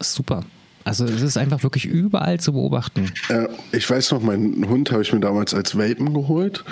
super. 0.00 0.44
Also 0.86 1.04
es 1.04 1.20
ist 1.20 1.36
einfach 1.36 1.64
wirklich 1.64 1.84
überall 1.84 2.38
zu 2.38 2.52
beobachten. 2.52 3.10
Äh, 3.28 3.48
ich 3.72 3.90
weiß 3.90 4.12
noch, 4.12 4.22
meinen 4.22 4.68
Hund 4.68 4.92
habe 4.92 5.02
ich 5.02 5.12
mir 5.12 5.18
damals 5.18 5.52
als 5.52 5.76
Welpen 5.76 6.14
geholt 6.14 6.64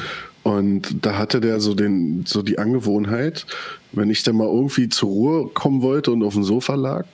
und 0.44 1.04
da 1.04 1.18
hatte 1.18 1.40
der 1.40 1.58
so, 1.58 1.74
den, 1.74 2.24
so 2.24 2.42
die 2.42 2.60
Angewohnheit, 2.60 3.44
wenn 3.90 4.10
ich 4.10 4.22
dann 4.22 4.36
mal 4.36 4.46
irgendwie 4.46 4.88
zur 4.88 5.08
Ruhe 5.08 5.48
kommen 5.48 5.82
wollte 5.82 6.12
und 6.12 6.22
auf 6.22 6.34
dem 6.34 6.44
Sofa 6.44 6.76
lag, 6.76 7.06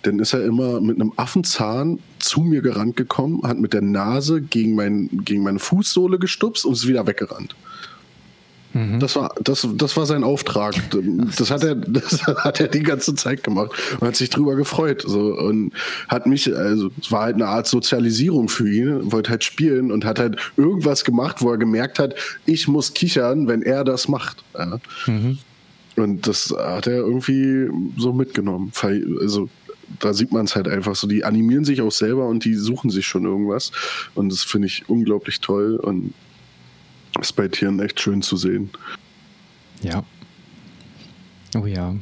dann 0.00 0.18
ist 0.18 0.32
er 0.32 0.46
immer 0.46 0.80
mit 0.80 0.98
einem 0.98 1.12
Affenzahn 1.16 1.98
zu 2.20 2.40
mir 2.40 2.62
gerannt 2.62 2.96
gekommen, 2.96 3.42
hat 3.42 3.58
mit 3.58 3.74
der 3.74 3.82
Nase 3.82 4.40
gegen, 4.40 4.74
mein, 4.76 5.10
gegen 5.26 5.42
meine 5.42 5.58
Fußsohle 5.58 6.18
gestupst 6.18 6.64
und 6.64 6.72
ist 6.72 6.88
wieder 6.88 7.06
weggerannt. 7.06 7.54
Mhm. 8.76 9.00
Das, 9.00 9.16
war, 9.16 9.34
das, 9.42 9.66
das 9.74 9.96
war 9.96 10.04
sein 10.04 10.22
Auftrag. 10.22 10.74
Das 11.38 11.50
hat, 11.50 11.64
er, 11.64 11.74
das 11.74 12.22
hat 12.26 12.60
er 12.60 12.68
die 12.68 12.82
ganze 12.82 13.14
Zeit 13.14 13.42
gemacht 13.42 13.70
und 13.98 14.06
hat 14.06 14.16
sich 14.16 14.28
drüber 14.28 14.54
gefreut. 14.54 15.02
So, 15.06 15.34
und 15.34 15.72
hat 16.08 16.26
mich, 16.26 16.54
also 16.54 16.90
es 17.00 17.10
war 17.10 17.22
halt 17.22 17.36
eine 17.36 17.46
Art 17.46 17.66
Sozialisierung 17.66 18.50
für 18.50 18.70
ihn, 18.70 19.10
wollte 19.12 19.30
halt 19.30 19.44
spielen 19.44 19.90
und 19.90 20.04
hat 20.04 20.18
halt 20.18 20.36
irgendwas 20.58 21.04
gemacht, 21.04 21.40
wo 21.40 21.50
er 21.50 21.56
gemerkt 21.56 21.98
hat, 21.98 22.14
ich 22.44 22.68
muss 22.68 22.92
kichern, 22.92 23.48
wenn 23.48 23.62
er 23.62 23.82
das 23.82 24.08
macht. 24.08 24.44
Ja. 24.54 24.78
Mhm. 25.06 25.38
Und 25.96 26.26
das 26.26 26.54
hat 26.56 26.86
er 26.86 26.98
irgendwie 26.98 27.70
so 27.96 28.12
mitgenommen. 28.12 28.70
Also 29.20 29.48
da 30.00 30.12
sieht 30.12 30.32
man 30.32 30.44
es 30.44 30.54
halt 30.54 30.68
einfach 30.68 30.94
so. 30.94 31.06
Die 31.06 31.24
animieren 31.24 31.64
sich 31.64 31.80
auch 31.80 31.92
selber 31.92 32.28
und 32.28 32.44
die 32.44 32.54
suchen 32.54 32.90
sich 32.90 33.06
schon 33.06 33.24
irgendwas. 33.24 33.72
Und 34.14 34.30
das 34.30 34.42
finde 34.42 34.66
ich 34.66 34.84
unglaublich 34.88 35.40
toll. 35.40 35.76
Und 35.76 36.12
ist 37.20 37.32
bei 37.32 37.48
Tieren 37.48 37.80
echt 37.80 38.00
schön 38.00 38.22
zu 38.22 38.36
sehen. 38.36 38.70
Ja. 39.82 40.04
Oh 41.56 41.66
ja. 41.66 41.94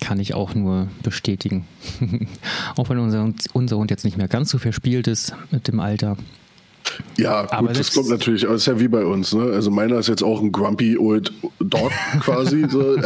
Kann 0.00 0.18
ich 0.20 0.34
auch 0.34 0.54
nur 0.54 0.88
bestätigen. 1.02 1.66
auch 2.76 2.88
wenn 2.88 2.98
unser, 2.98 3.32
unser 3.52 3.76
Hund 3.76 3.90
jetzt 3.90 4.04
nicht 4.04 4.16
mehr 4.18 4.28
ganz 4.28 4.50
so 4.50 4.58
verspielt 4.58 5.06
ist 5.06 5.34
mit 5.50 5.68
dem 5.68 5.80
Alter. 5.80 6.16
Ja, 7.16 7.50
aber 7.50 7.68
gut, 7.68 7.78
das 7.78 7.92
kommt 7.94 8.08
natürlich, 8.08 8.42
das 8.42 8.52
ist 8.52 8.66
ja 8.66 8.78
wie 8.78 8.88
bei 8.88 9.04
uns, 9.04 9.32
ne? 9.32 9.52
Also 9.52 9.70
meiner 9.70 9.98
ist 9.98 10.08
jetzt 10.08 10.22
auch 10.22 10.40
ein 10.40 10.52
grumpy 10.52 10.98
old 10.98 11.32
dog 11.58 11.90
quasi. 12.20 12.66
So. 12.68 12.96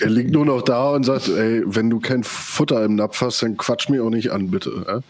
Der 0.00 0.10
liegt 0.10 0.30
nur 0.30 0.46
noch 0.46 0.62
da 0.62 0.90
und 0.92 1.04
sagt, 1.04 1.28
ey, 1.28 1.62
wenn 1.66 1.90
du 1.90 2.00
kein 2.00 2.24
Futter 2.24 2.84
im 2.84 2.94
Napf 2.94 3.20
hast, 3.20 3.42
dann 3.42 3.56
quatsch 3.56 3.88
mir 3.88 4.02
auch 4.04 4.10
nicht 4.10 4.30
an, 4.32 4.50
bitte. 4.50 4.84
Ja? 4.86 5.00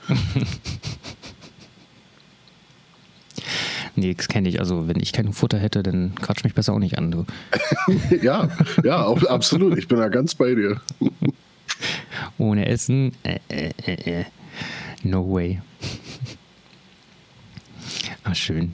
Nee, 3.97 4.15
das 4.15 4.29
kenne 4.29 4.49
ich. 4.49 4.61
Also, 4.61 4.89
wenn 4.89 5.01
ich 5.01 5.13
kein 5.13 5.33
Futter 5.33 5.59
hätte, 5.59 5.83
dann 5.83 6.15
quatsch 6.15 6.45
mich 6.45 6.55
besser 6.55 6.75
auch 6.75 6.79
nicht 6.79 6.99
an. 6.99 7.11
Du. 7.11 7.25
ja, 8.23 8.49
ja, 8.85 9.07
absolut. 9.29 9.79
Ich 9.79 9.89
bin 9.89 9.99
da 9.99 10.09
ganz 10.09 10.35
bei 10.35 10.55
dir. 10.55 10.81
Ohne 12.39 12.67
Essen, 12.67 13.13
äh, 13.23 13.39
äh, 13.49 13.73
äh, 13.87 14.21
äh. 14.21 14.25
no 15.03 15.33
way. 15.33 15.61
ah, 18.25 18.35
schön. 18.35 18.73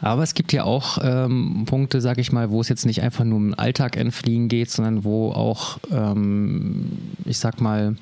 Aber 0.00 0.22
es 0.22 0.34
gibt 0.34 0.52
ja 0.52 0.64
auch 0.64 0.98
ähm, 1.02 1.64
Punkte, 1.66 2.00
sag 2.00 2.18
ich 2.18 2.30
mal, 2.30 2.50
wo 2.50 2.60
es 2.60 2.68
jetzt 2.68 2.86
nicht 2.86 3.02
einfach 3.02 3.24
nur 3.24 3.36
um 3.36 3.48
den 3.48 3.54
Alltag 3.58 3.96
entfliehen 3.96 4.48
geht, 4.48 4.70
sondern 4.70 5.02
wo 5.04 5.32
auch, 5.32 5.78
ähm, 5.90 6.92
ich 7.24 7.38
sag 7.38 7.60
mal, 7.60 7.96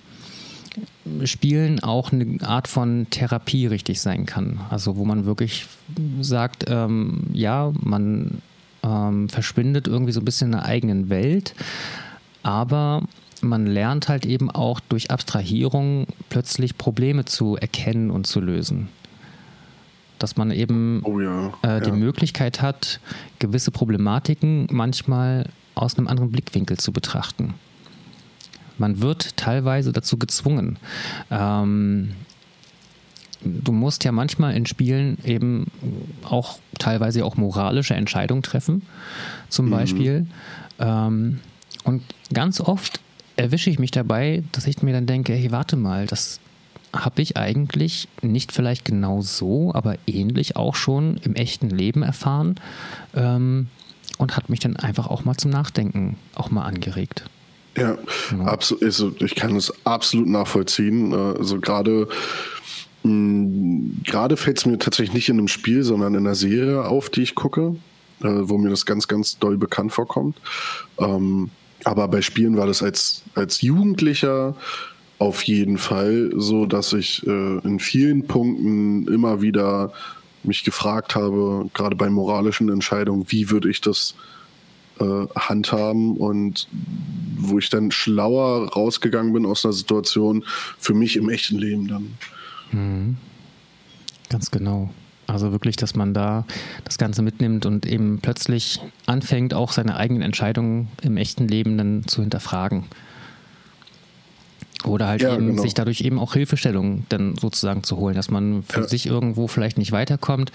Spielen 1.25 1.83
auch 1.83 2.13
eine 2.13 2.39
Art 2.43 2.69
von 2.69 3.07
Therapie 3.11 3.67
richtig 3.67 4.01
sein 4.01 4.27
kann. 4.27 4.61
Also 4.71 4.97
wo 4.97 5.05
man 5.05 5.25
wirklich 5.25 5.67
sagt, 6.21 6.65
ähm, 6.69 7.25
ja, 7.33 7.73
man 7.81 8.43
ähm, 8.83 9.29
verschwindet 9.29 9.89
irgendwie 9.89 10.13
so 10.13 10.21
ein 10.21 10.25
bisschen 10.25 10.49
in 10.49 10.53
der 10.53 10.65
eigenen 10.65 11.09
Welt, 11.09 11.55
aber 12.43 13.03
man 13.43 13.67
lernt 13.67 14.09
halt 14.09 14.27
eben 14.27 14.51
auch 14.51 14.81
durch 14.81 15.11
Abstrahierung 15.11 16.07
plötzlich 16.31 16.79
Probleme 16.79 17.25
zu 17.25 17.57
erkennen 17.57 18.11
und 18.11 18.27
zu 18.27 18.41
lösen. 18.41 18.89
Dass 20.19 20.37
man 20.37 20.51
eben 20.51 21.03
oh 21.05 21.21
ja, 21.21 21.53
äh, 21.63 21.83
die 21.83 21.93
Möglichkeit 21.93 22.63
hat, 22.63 23.01
gewisse 23.39 23.71
Problematiken 23.71 24.67
manchmal 24.71 25.47
aus 25.75 25.99
einem 25.99 26.09
anderen 26.09 26.31
Blickwinkel 26.31 26.79
zu 26.79 26.93
betrachten. 26.93 27.55
Man 28.79 29.01
wird 29.01 29.37
teilweise 29.37 29.93
dazu 29.93 30.19
gezwungen. 30.19 30.79
Ähm, 31.31 32.13
du 33.43 33.73
musst 33.73 34.05
ja 34.05 34.13
manchmal 34.13 34.55
in 34.55 34.67
Spielen 34.67 35.19
eben 35.25 35.67
auch 36.25 36.59
teilweise 36.79 37.25
auch 37.25 37.37
moralische 37.37 37.95
Entscheidungen 37.95 38.43
treffen, 38.43 38.83
zum 39.49 39.67
mhm. 39.67 39.71
Beispiel. 39.71 40.27
Ähm, 40.79 41.41
und 41.85 42.03
ganz 42.33 42.61
oft 42.61 43.01
erwische 43.37 43.71
ich 43.71 43.79
mich 43.79 43.91
dabei, 43.91 44.43
dass 44.53 44.67
ich 44.67 44.83
mir 44.83 44.93
dann 44.93 45.07
denke, 45.07 45.35
hey, 45.35 45.53
warte 45.53 45.77
mal, 45.77 46.07
das 46.07 46.41
habe 46.93 47.23
ich 47.23 47.37
eigentlich 47.37 48.09
nicht 48.23 48.53
vielleicht 48.53 48.85
genau 48.85 49.21
so, 49.21 49.75
aber 49.75 49.97
ähnlich 50.07 50.57
auch 50.57 50.75
schon 50.75 51.19
im 51.19 51.35
echten 51.35 51.69
Leben 51.69 52.03
erfahren 52.03 52.57
ähm, 53.15 53.69
und 54.19 54.37
hat 54.37 54.49
mich 54.49 54.61
dann 54.61 54.77
einfach 54.77 55.07
auch 55.07 55.25
mal 55.25 55.37
zum 55.37 55.51
Nachdenken 55.51 56.17
auch 56.35 56.51
mal 56.51 56.65
angeregt. 56.65 57.25
Ja, 57.77 57.99
genau. 58.31 58.45
absolut. 58.45 58.83
Also 58.83 59.13
ich 59.21 59.35
kann 59.35 59.55
es 59.57 59.73
absolut 59.85 60.29
nachvollziehen. 60.29 61.15
Also 61.15 61.61
gerade 61.61 62.09
hm, 63.07 63.99
gerade 64.05 64.37
fällt 64.37 64.59
es 64.59 64.67
mir 64.67 64.79
tatsächlich 64.79 65.15
nicht 65.15 65.29
in 65.29 65.39
einem 65.39 65.49
Spiel, 65.49 65.85
sondern 65.85 66.15
in 66.15 66.27
einer 66.27 66.35
Serie 66.35 66.85
auf, 66.85 67.09
die 67.09 67.23
ich 67.23 67.35
gucke, 67.37 67.77
äh, 68.23 68.29
wo 68.29 68.59
mir 68.59 68.71
das 68.71 68.85
ganz, 68.85 69.07
ganz 69.07 69.39
doll 69.39 69.57
bekannt 69.57 69.93
vorkommt. 69.93 70.37
Ähm, 70.99 71.51
aber 71.85 72.09
bei 72.09 72.21
Spielen 72.21 72.57
war 72.57 72.67
das 72.67 72.83
als, 72.83 73.23
als 73.35 73.63
Jugendlicher 73.63 74.57
auf 75.19 75.43
jeden 75.45 75.79
Fall 75.79 76.33
so, 76.35 76.67
dass 76.67 76.93
ich 76.93 77.25
äh, 77.27 77.59
in 77.59 77.79
vielen 77.79 78.27
Punkten 78.27 79.07
immer 79.07 79.41
wieder 79.41 79.93
mich 80.43 80.65
gefragt 80.65 81.15
habe, 81.15 81.71
gerade 81.75 81.97
bei 81.97 82.11
moralischen 82.11 82.69
Entscheidungen, 82.69 83.27
wie 83.29 83.51
würde 83.51 83.71
ich 83.71 83.81
das 83.81 84.15
äh, 84.15 84.36
handhaben 84.99 86.17
und 86.17 86.69
wo 87.39 87.59
ich 87.59 87.69
dann 87.71 87.91
schlauer 87.91 88.69
rausgegangen 88.73 89.33
bin 89.33 89.47
aus 89.47 89.65
einer 89.65 89.73
Situation 89.73 90.45
für 90.79 90.95
mich 90.95 91.17
im 91.17 91.29
echten 91.29 91.59
Leben 91.59 91.89
dann. 91.89 92.15
Mhm. 92.73 93.17
Ganz 94.29 94.51
genau. 94.51 94.91
Also 95.27 95.53
wirklich, 95.53 95.77
dass 95.77 95.95
man 95.97 96.15
da 96.15 96.45
das 96.85 96.99
Ganze 96.99 97.23
mitnimmt 97.23 97.67
und 97.67 97.85
eben 97.85 98.21
plötzlich 98.21 98.81
anfängt, 99.07 99.55
auch 99.55 99.73
seine 99.73 99.97
eigenen 99.97 100.23
Entscheidungen 100.23 100.89
im 101.03 101.17
echten 101.17 101.49
Leben 101.49 101.77
dann 101.77 102.05
zu 102.07 102.21
hinterfragen. 102.21 102.85
Oder 104.85 105.09
halt 105.09 105.23
ja, 105.23 105.35
eben 105.35 105.49
genau. 105.49 105.63
sich 105.63 105.75
dadurch 105.75 106.03
eben 106.03 106.19
auch 106.21 106.35
Hilfestellung 106.35 107.07
dann 107.09 107.37
sozusagen 107.37 107.83
zu 107.83 107.97
holen, 107.97 108.15
dass 108.15 108.31
man 108.31 108.63
für 108.63 108.83
ja. 108.83 108.89
sich 108.89 109.07
irgendwo 109.07 109.49
vielleicht 109.49 109.79
nicht 109.79 109.91
weiterkommt 109.91 110.53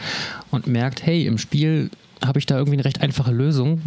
und 0.52 0.68
merkt, 0.68 1.06
hey, 1.06 1.26
im 1.26 1.38
Spiel 1.38 1.90
habe 2.24 2.40
ich 2.40 2.46
da 2.46 2.58
irgendwie 2.58 2.78
eine 2.78 2.86
recht 2.86 3.02
einfache 3.02 3.32
Lösung 3.32 3.82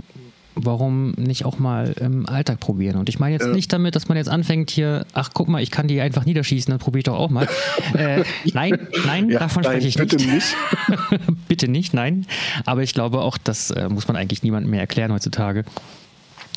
warum 0.54 1.12
nicht 1.12 1.44
auch 1.44 1.58
mal 1.58 1.94
im 2.00 2.28
Alltag 2.28 2.60
probieren? 2.60 2.96
Und 2.96 3.08
ich 3.08 3.18
meine 3.18 3.34
jetzt 3.34 3.46
ja. 3.46 3.52
nicht 3.52 3.72
damit, 3.72 3.96
dass 3.96 4.08
man 4.08 4.16
jetzt 4.16 4.28
anfängt 4.28 4.70
hier, 4.70 5.06
ach 5.12 5.30
guck 5.34 5.48
mal, 5.48 5.62
ich 5.62 5.70
kann 5.70 5.88
die 5.88 6.00
einfach 6.00 6.24
niederschießen, 6.24 6.70
dann 6.70 6.78
probiere 6.78 6.98
ich 6.98 7.04
doch 7.04 7.18
auch 7.18 7.30
mal. 7.30 7.48
äh, 7.94 8.24
nein, 8.52 8.78
nein, 9.06 9.30
ja, 9.30 9.38
davon 9.38 9.64
spreche 9.64 9.88
ich 9.88 9.96
bitte 9.96 10.16
nicht. 10.16 10.32
nicht. 10.32 10.56
bitte 11.48 11.68
nicht, 11.68 11.94
nein. 11.94 12.26
Aber 12.64 12.82
ich 12.82 12.94
glaube 12.94 13.20
auch, 13.20 13.38
das 13.38 13.70
äh, 13.70 13.88
muss 13.88 14.08
man 14.08 14.16
eigentlich 14.16 14.42
niemandem 14.42 14.70
mehr 14.70 14.80
erklären 14.80 15.12
heutzutage. 15.12 15.64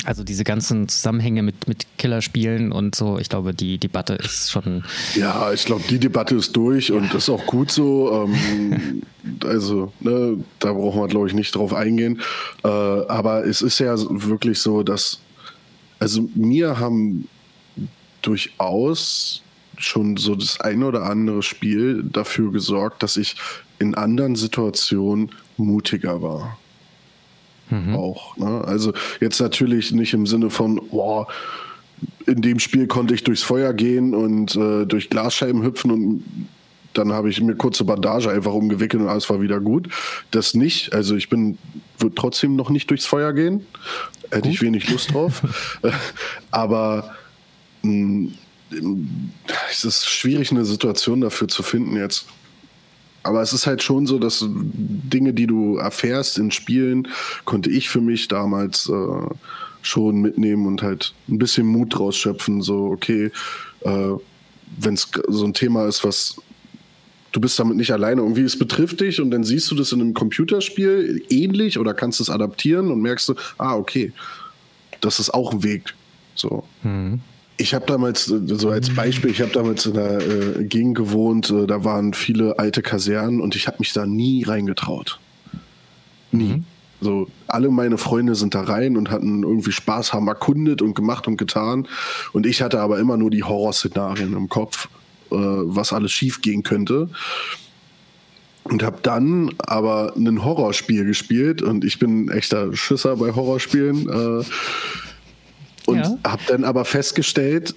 Also 0.06 0.24
diese 0.24 0.44
ganzen 0.44 0.88
Zusammenhänge 0.88 1.42
mit, 1.42 1.68
mit 1.68 1.86
Killerspielen 1.98 2.72
und 2.72 2.96
so, 2.96 3.18
ich 3.18 3.30
glaube, 3.30 3.54
die 3.54 3.78
Debatte 3.78 4.14
ist 4.14 4.52
schon. 4.52 4.84
Ja, 5.16 5.52
ich 5.52 5.66
glaube, 5.66 5.84
die 5.90 6.00
Debatte 6.00 6.36
ist 6.36 6.56
durch 6.56 6.92
und 6.92 7.14
das 7.14 7.24
ist 7.24 7.30
auch 7.30 7.46
gut 7.46 7.72
so. 7.72 8.26
Ähm, 8.26 9.02
also, 9.44 9.92
ne, 10.00 10.38
da 10.60 10.74
brauchen 10.74 11.02
wir, 11.02 11.08
glaube 11.08 11.28
ich, 11.28 11.34
nicht 11.34 11.56
drauf 11.56 11.74
eingehen. 11.74 12.22
Äh, 12.64 12.68
aber 12.68 13.46
es 13.46 13.62
ist 13.62 13.80
ja 13.80 13.96
wirklich 13.98 14.60
so, 14.60 14.84
dass, 14.84 15.20
also 16.00 16.30
mir 16.36 16.80
haben 16.80 17.28
durchaus 18.22 19.42
schon 19.78 20.18
so 20.18 20.36
das 20.36 20.60
ein 20.62 20.84
oder 20.84 21.04
andere 21.04 21.44
Spiel 21.44 22.04
dafür 22.04 22.52
gesorgt, 22.52 23.04
dass 23.04 23.18
ich 23.18 23.36
in 23.80 23.96
anderen 23.96 24.36
Situationen 24.36 25.32
mutiger 25.58 26.22
war. 26.22 26.58
Mhm. 27.70 27.96
Auch. 27.96 28.38
Ne? 28.38 28.64
Also 28.66 28.94
jetzt 29.20 29.40
natürlich 29.40 29.92
nicht 29.92 30.14
im 30.14 30.26
Sinne 30.26 30.50
von, 30.50 30.82
boah, 30.90 31.28
in 32.26 32.42
dem 32.42 32.60
Spiel 32.60 32.88
konnte 32.88 33.14
ich 33.14 33.24
durchs 33.24 33.44
Feuer 33.44 33.74
gehen 33.74 34.14
und 34.14 34.56
äh, 34.56 34.86
durch 34.86 35.10
Glasscheiben 35.10 35.64
hüpfen 35.64 35.92
und 35.92 36.24
dann 36.94 37.14
habe 37.14 37.30
ich 37.30 37.40
mir 37.42 37.56
kurze 37.56 37.84
Bandage 37.84 38.30
einfach 38.30 38.54
umgewickelt 38.54 39.04
und 39.04 39.10
alles 39.10 39.30
war 39.30 39.42
wieder 39.42 39.60
gut. 39.60 39.90
Das 40.32 40.54
nicht. 40.54 40.94
Also 40.94 41.16
ich 41.16 41.30
bin, 41.30 41.58
würde 42.00 42.16
trotzdem 42.16 42.56
noch 42.56 42.70
nicht 42.70 42.90
durchs 42.90 43.06
Feuer 43.06 43.34
gehen. 43.34 43.66
Hätte 44.32 44.44
gut. 44.44 44.52
ich 44.52 44.62
wenig 44.62 44.90
Lust 44.90 45.14
drauf. 45.14 45.44
Aber 46.52 47.16
mh, 47.84 48.32
hm, 48.72 49.32
es 49.72 49.86
ist 49.86 50.10
schwierig, 50.10 50.52
eine 50.52 50.66
Situation 50.66 51.22
dafür 51.22 51.48
zu 51.48 51.64
finden 51.64 51.96
jetzt. 51.96 52.26
Aber 53.28 53.42
es 53.42 53.54
ist 53.54 53.68
halt 53.68 53.84
schon 53.84 54.08
so, 54.08 54.20
dass 54.20 54.46
Dinge, 54.48 55.34
die 55.34 55.48
du 55.48 55.78
erfährst 55.78 56.38
in 56.38 56.52
Spielen, 56.52 57.08
konnte 57.46 57.70
ich 57.70 57.90
für 57.90 58.02
mich 58.02 58.28
damals 58.28 58.90
äh, 58.90 59.36
schon 59.82 60.22
mitnehmen 60.22 60.66
und 60.66 60.82
halt 60.82 61.14
ein 61.28 61.38
bisschen 61.38 61.68
Mut 61.68 62.00
rausschöpfen. 62.00 62.62
So, 62.62 62.86
okay, 62.86 63.32
äh, 63.82 64.12
wenn 64.80 64.94
es 64.94 65.10
so 65.28 65.46
ein 65.46 65.54
Thema 65.54 65.88
ist, 65.88 66.04
was 66.04 66.38
du 67.32 67.42
bist 67.42 67.60
damit 67.60 67.78
nicht 67.78 67.92
alleine. 67.92 68.22
Irgendwie, 68.22 68.42
es 68.42 68.58
betrifft 68.58 69.02
dich 69.02 69.22
und 69.22 69.32
dann 69.32 69.44
siehst 69.44 69.70
du 69.70 69.76
das 69.76 69.92
in 69.92 70.02
einem 70.02 70.14
Computerspiel 70.14 71.24
ähnlich 71.30 71.78
oder 71.78 71.94
kannst 71.94 72.20
es 72.20 72.30
adaptieren 72.30 72.92
und 72.92 73.02
merkst 73.02 73.30
du, 73.30 73.36
ah, 73.58 73.76
okay, 73.76 74.12
das 75.02 75.20
ist 75.20 75.34
auch 75.34 75.52
ein 75.52 75.64
Weg. 75.64 75.94
So. 76.34 76.64
Mhm. 76.84 77.22
Ich 77.58 77.74
habe 77.74 77.86
damals, 77.86 78.30
äh, 78.30 78.40
so 78.46 78.70
als 78.70 78.94
Beispiel, 78.94 79.32
ich 79.32 79.42
habe 79.42 79.52
damals 79.52 79.86
in 79.86 79.98
einer 79.98 80.22
äh, 80.22 80.64
Gegend 80.64 80.96
gewohnt, 80.96 81.50
äh, 81.50 81.66
da 81.66 81.84
waren 81.84 82.14
viele 82.14 82.60
alte 82.60 82.82
Kasernen 82.82 83.42
und 83.42 83.56
ich 83.56 83.68
habe 83.68 83.78
mich 83.80 83.94
da 83.94 84.06
nie 84.06 84.44
reingetraut. 84.44 85.20
Nie. 86.32 86.54
Mhm. 86.54 86.66
So, 87.00 87.28
alle 87.48 87.70
meine 87.70 87.98
Freunde 87.98 88.34
sind 88.34 88.56
da 88.56 88.62
rein 88.62 88.98
und 88.98 89.12
hatten 89.12 89.44
irgendwie 89.44 89.72
Spaß, 89.72 90.14
haben 90.14 90.28
erkundet 90.28 90.82
und 90.82 90.96
gemacht 90.96 91.28
und 91.28 91.38
getan. 91.38 91.88
Und 92.34 92.46
ich 92.48 92.62
hatte 92.62 92.80
aber 92.80 93.00
immer 93.00 93.18
nur 93.18 93.30
die 93.30 93.44
Horrorszenarien 93.44 94.34
im 94.34 94.50
Kopf, 94.50 94.88
äh, 95.32 95.36
was 95.36 95.94
alles 95.94 96.12
schief 96.12 96.42
gehen 96.42 96.64
könnte. 96.64 97.10
Und 98.64 98.84
habe 98.84 98.98
dann 99.02 99.54
aber 99.60 100.14
ein 100.18 100.44
Horrorspiel 100.44 101.06
gespielt 101.06 101.62
und 101.62 101.86
ich 101.86 102.00
bin 102.00 102.30
echter 102.30 102.76
Schisser 102.76 103.16
bei 103.16 103.34
Horrorspielen. 103.34 104.10
Äh, 104.10 104.44
und 105.88 106.00
ja. 106.00 106.18
habe 106.26 106.44
dann 106.48 106.64
aber 106.64 106.86
festgestellt, 106.86 107.74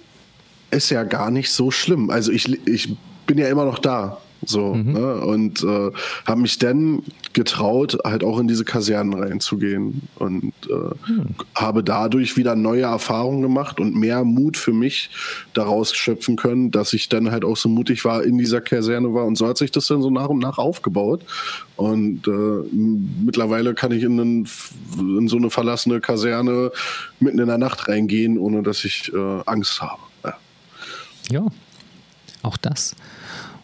ist 0.70 0.90
ja 0.90 1.04
gar 1.04 1.30
nicht 1.30 1.50
so 1.50 1.70
schlimm. 1.70 2.10
Also 2.10 2.32
ich, 2.32 2.66
ich 2.66 2.96
bin 3.26 3.38
ja 3.38 3.48
immer 3.48 3.64
noch 3.64 3.78
da. 3.78 4.18
So, 4.46 4.74
mhm. 4.74 4.92
ne? 4.92 5.14
Und 5.16 5.62
äh, 5.62 5.90
habe 6.26 6.40
mich 6.40 6.58
dann 6.58 7.02
getraut, 7.32 7.98
halt 8.04 8.24
auch 8.24 8.38
in 8.38 8.48
diese 8.48 8.64
Kasernen 8.64 9.14
reinzugehen 9.14 10.02
und 10.16 10.52
äh, 10.68 11.10
mhm. 11.10 11.34
habe 11.54 11.84
dadurch 11.84 12.36
wieder 12.36 12.56
neue 12.56 12.82
Erfahrungen 12.82 13.42
gemacht 13.42 13.80
und 13.80 13.94
mehr 13.94 14.24
Mut 14.24 14.56
für 14.56 14.72
mich 14.72 15.10
daraus 15.52 15.94
schöpfen 15.94 16.36
können, 16.36 16.70
dass 16.70 16.92
ich 16.92 17.08
dann 17.08 17.30
halt 17.30 17.44
auch 17.44 17.56
so 17.56 17.68
mutig 17.68 18.04
war, 18.04 18.24
in 18.24 18.38
dieser 18.38 18.60
Kaserne 18.60 19.12
war. 19.12 19.26
Und 19.26 19.36
so 19.36 19.46
hat 19.46 19.58
sich 19.58 19.70
das 19.70 19.86
dann 19.86 20.02
so 20.02 20.10
nach 20.10 20.28
und 20.28 20.38
nach 20.38 20.58
aufgebaut. 20.58 21.22
Und 21.76 22.26
äh, 22.26 22.30
mittlerweile 22.72 23.74
kann 23.74 23.92
ich 23.92 24.02
in, 24.02 24.20
einen, 24.20 24.48
in, 24.98 25.28
so 25.28 25.36
eine 25.36 25.50
verlassene 25.50 26.00
Kaserne 26.00 26.72
mitten 27.20 27.38
in 27.38 27.46
der 27.46 27.58
Nacht 27.58 27.88
reingehen, 27.88 28.38
ohne 28.38 28.62
dass 28.62 28.84
ich 28.84 29.12
äh, 29.12 29.40
Angst 29.46 29.80
habe. 29.80 30.02
Ja. 30.24 30.34
ja, 31.30 31.46
auch 32.42 32.56
das. 32.56 32.96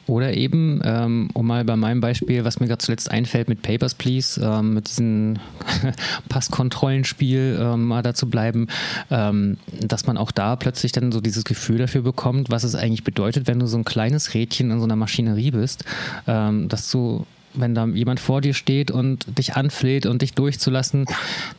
Oder 0.06 0.36
eben, 0.36 0.80
ähm, 0.84 1.28
um 1.32 1.46
mal 1.46 1.64
bei 1.64 1.76
meinem 1.76 2.00
Beispiel, 2.00 2.44
was 2.44 2.60
mir 2.60 2.66
gerade 2.66 2.78
zuletzt 2.78 3.10
einfällt 3.10 3.48
mit 3.48 3.62
Papers, 3.62 3.94
Please, 3.94 4.40
ähm, 4.40 4.74
mit 4.74 4.88
diesem 4.88 5.36
Passkontrollenspiel 6.28 7.58
ähm, 7.60 7.84
mal 7.84 8.02
dazu 8.02 8.30
bleiben, 8.30 8.68
ähm, 9.10 9.56
dass 9.80 10.06
man 10.06 10.16
auch 10.16 10.30
da 10.30 10.56
plötzlich 10.56 10.92
dann 10.92 11.10
so 11.10 11.20
dieses 11.20 11.44
Gefühl 11.44 11.78
dafür 11.78 12.02
bekommt, 12.02 12.50
was 12.50 12.62
es 12.62 12.76
eigentlich 12.76 13.04
bedeutet, 13.04 13.48
wenn 13.48 13.58
du 13.58 13.66
so 13.66 13.78
ein 13.78 13.84
kleines 13.84 14.34
Rädchen 14.34 14.70
in 14.70 14.78
so 14.78 14.84
einer 14.84 14.96
Maschinerie 14.96 15.50
bist, 15.50 15.84
ähm, 16.26 16.68
dass 16.68 16.90
du 16.90 17.26
wenn 17.56 17.74
da 17.74 17.86
jemand 17.86 18.20
vor 18.20 18.40
dir 18.40 18.54
steht 18.54 18.90
und 18.90 19.26
dich 19.38 19.54
anfleht 19.54 20.06
und 20.06 20.22
dich 20.22 20.34
durchzulassen, 20.34 21.06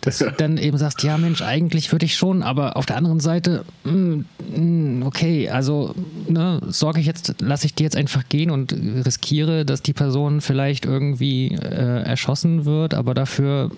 dass 0.01 0.19
du 0.19 0.31
dann 0.37 0.57
eben 0.57 0.77
sagst, 0.77 1.03
ja 1.03 1.17
Mensch, 1.17 1.41
eigentlich 1.41 1.91
würde 1.91 2.05
ich 2.05 2.15
schon, 2.15 2.43
aber 2.43 2.77
auf 2.77 2.85
der 2.85 2.97
anderen 2.97 3.19
Seite, 3.19 3.65
mh, 3.83 3.91
mm, 3.91 4.25
mm, 4.55 5.03
okay, 5.03 5.49
also 5.49 5.93
ne, 6.27 6.61
sorge 6.67 6.99
ich 6.99 7.05
jetzt, 7.05 7.35
lasse 7.41 7.65
ich 7.65 7.73
dir 7.73 7.83
jetzt 7.83 7.95
einfach 7.95 8.23
gehen 8.29 8.51
und 8.51 8.73
riskiere, 8.73 9.65
dass 9.65 9.81
die 9.81 9.93
Person 9.93 10.41
vielleicht 10.41 10.85
irgendwie 10.85 11.49
äh, 11.53 12.03
erschossen 12.03 12.65
wird, 12.65 12.93
aber 12.93 13.13
dafür 13.13 13.71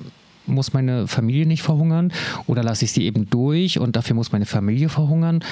muss 0.49 0.73
meine 0.73 1.07
Familie 1.07 1.45
nicht 1.45 1.63
verhungern 1.63 2.11
oder 2.47 2.63
lasse 2.63 2.85
ich 2.85 2.91
sie 2.91 3.05
eben 3.05 3.29
durch 3.29 3.79
und 3.79 3.95
dafür 3.95 4.15
muss 4.15 4.31
meine 4.31 4.45
Familie 4.45 4.89
verhungern? 4.89 5.43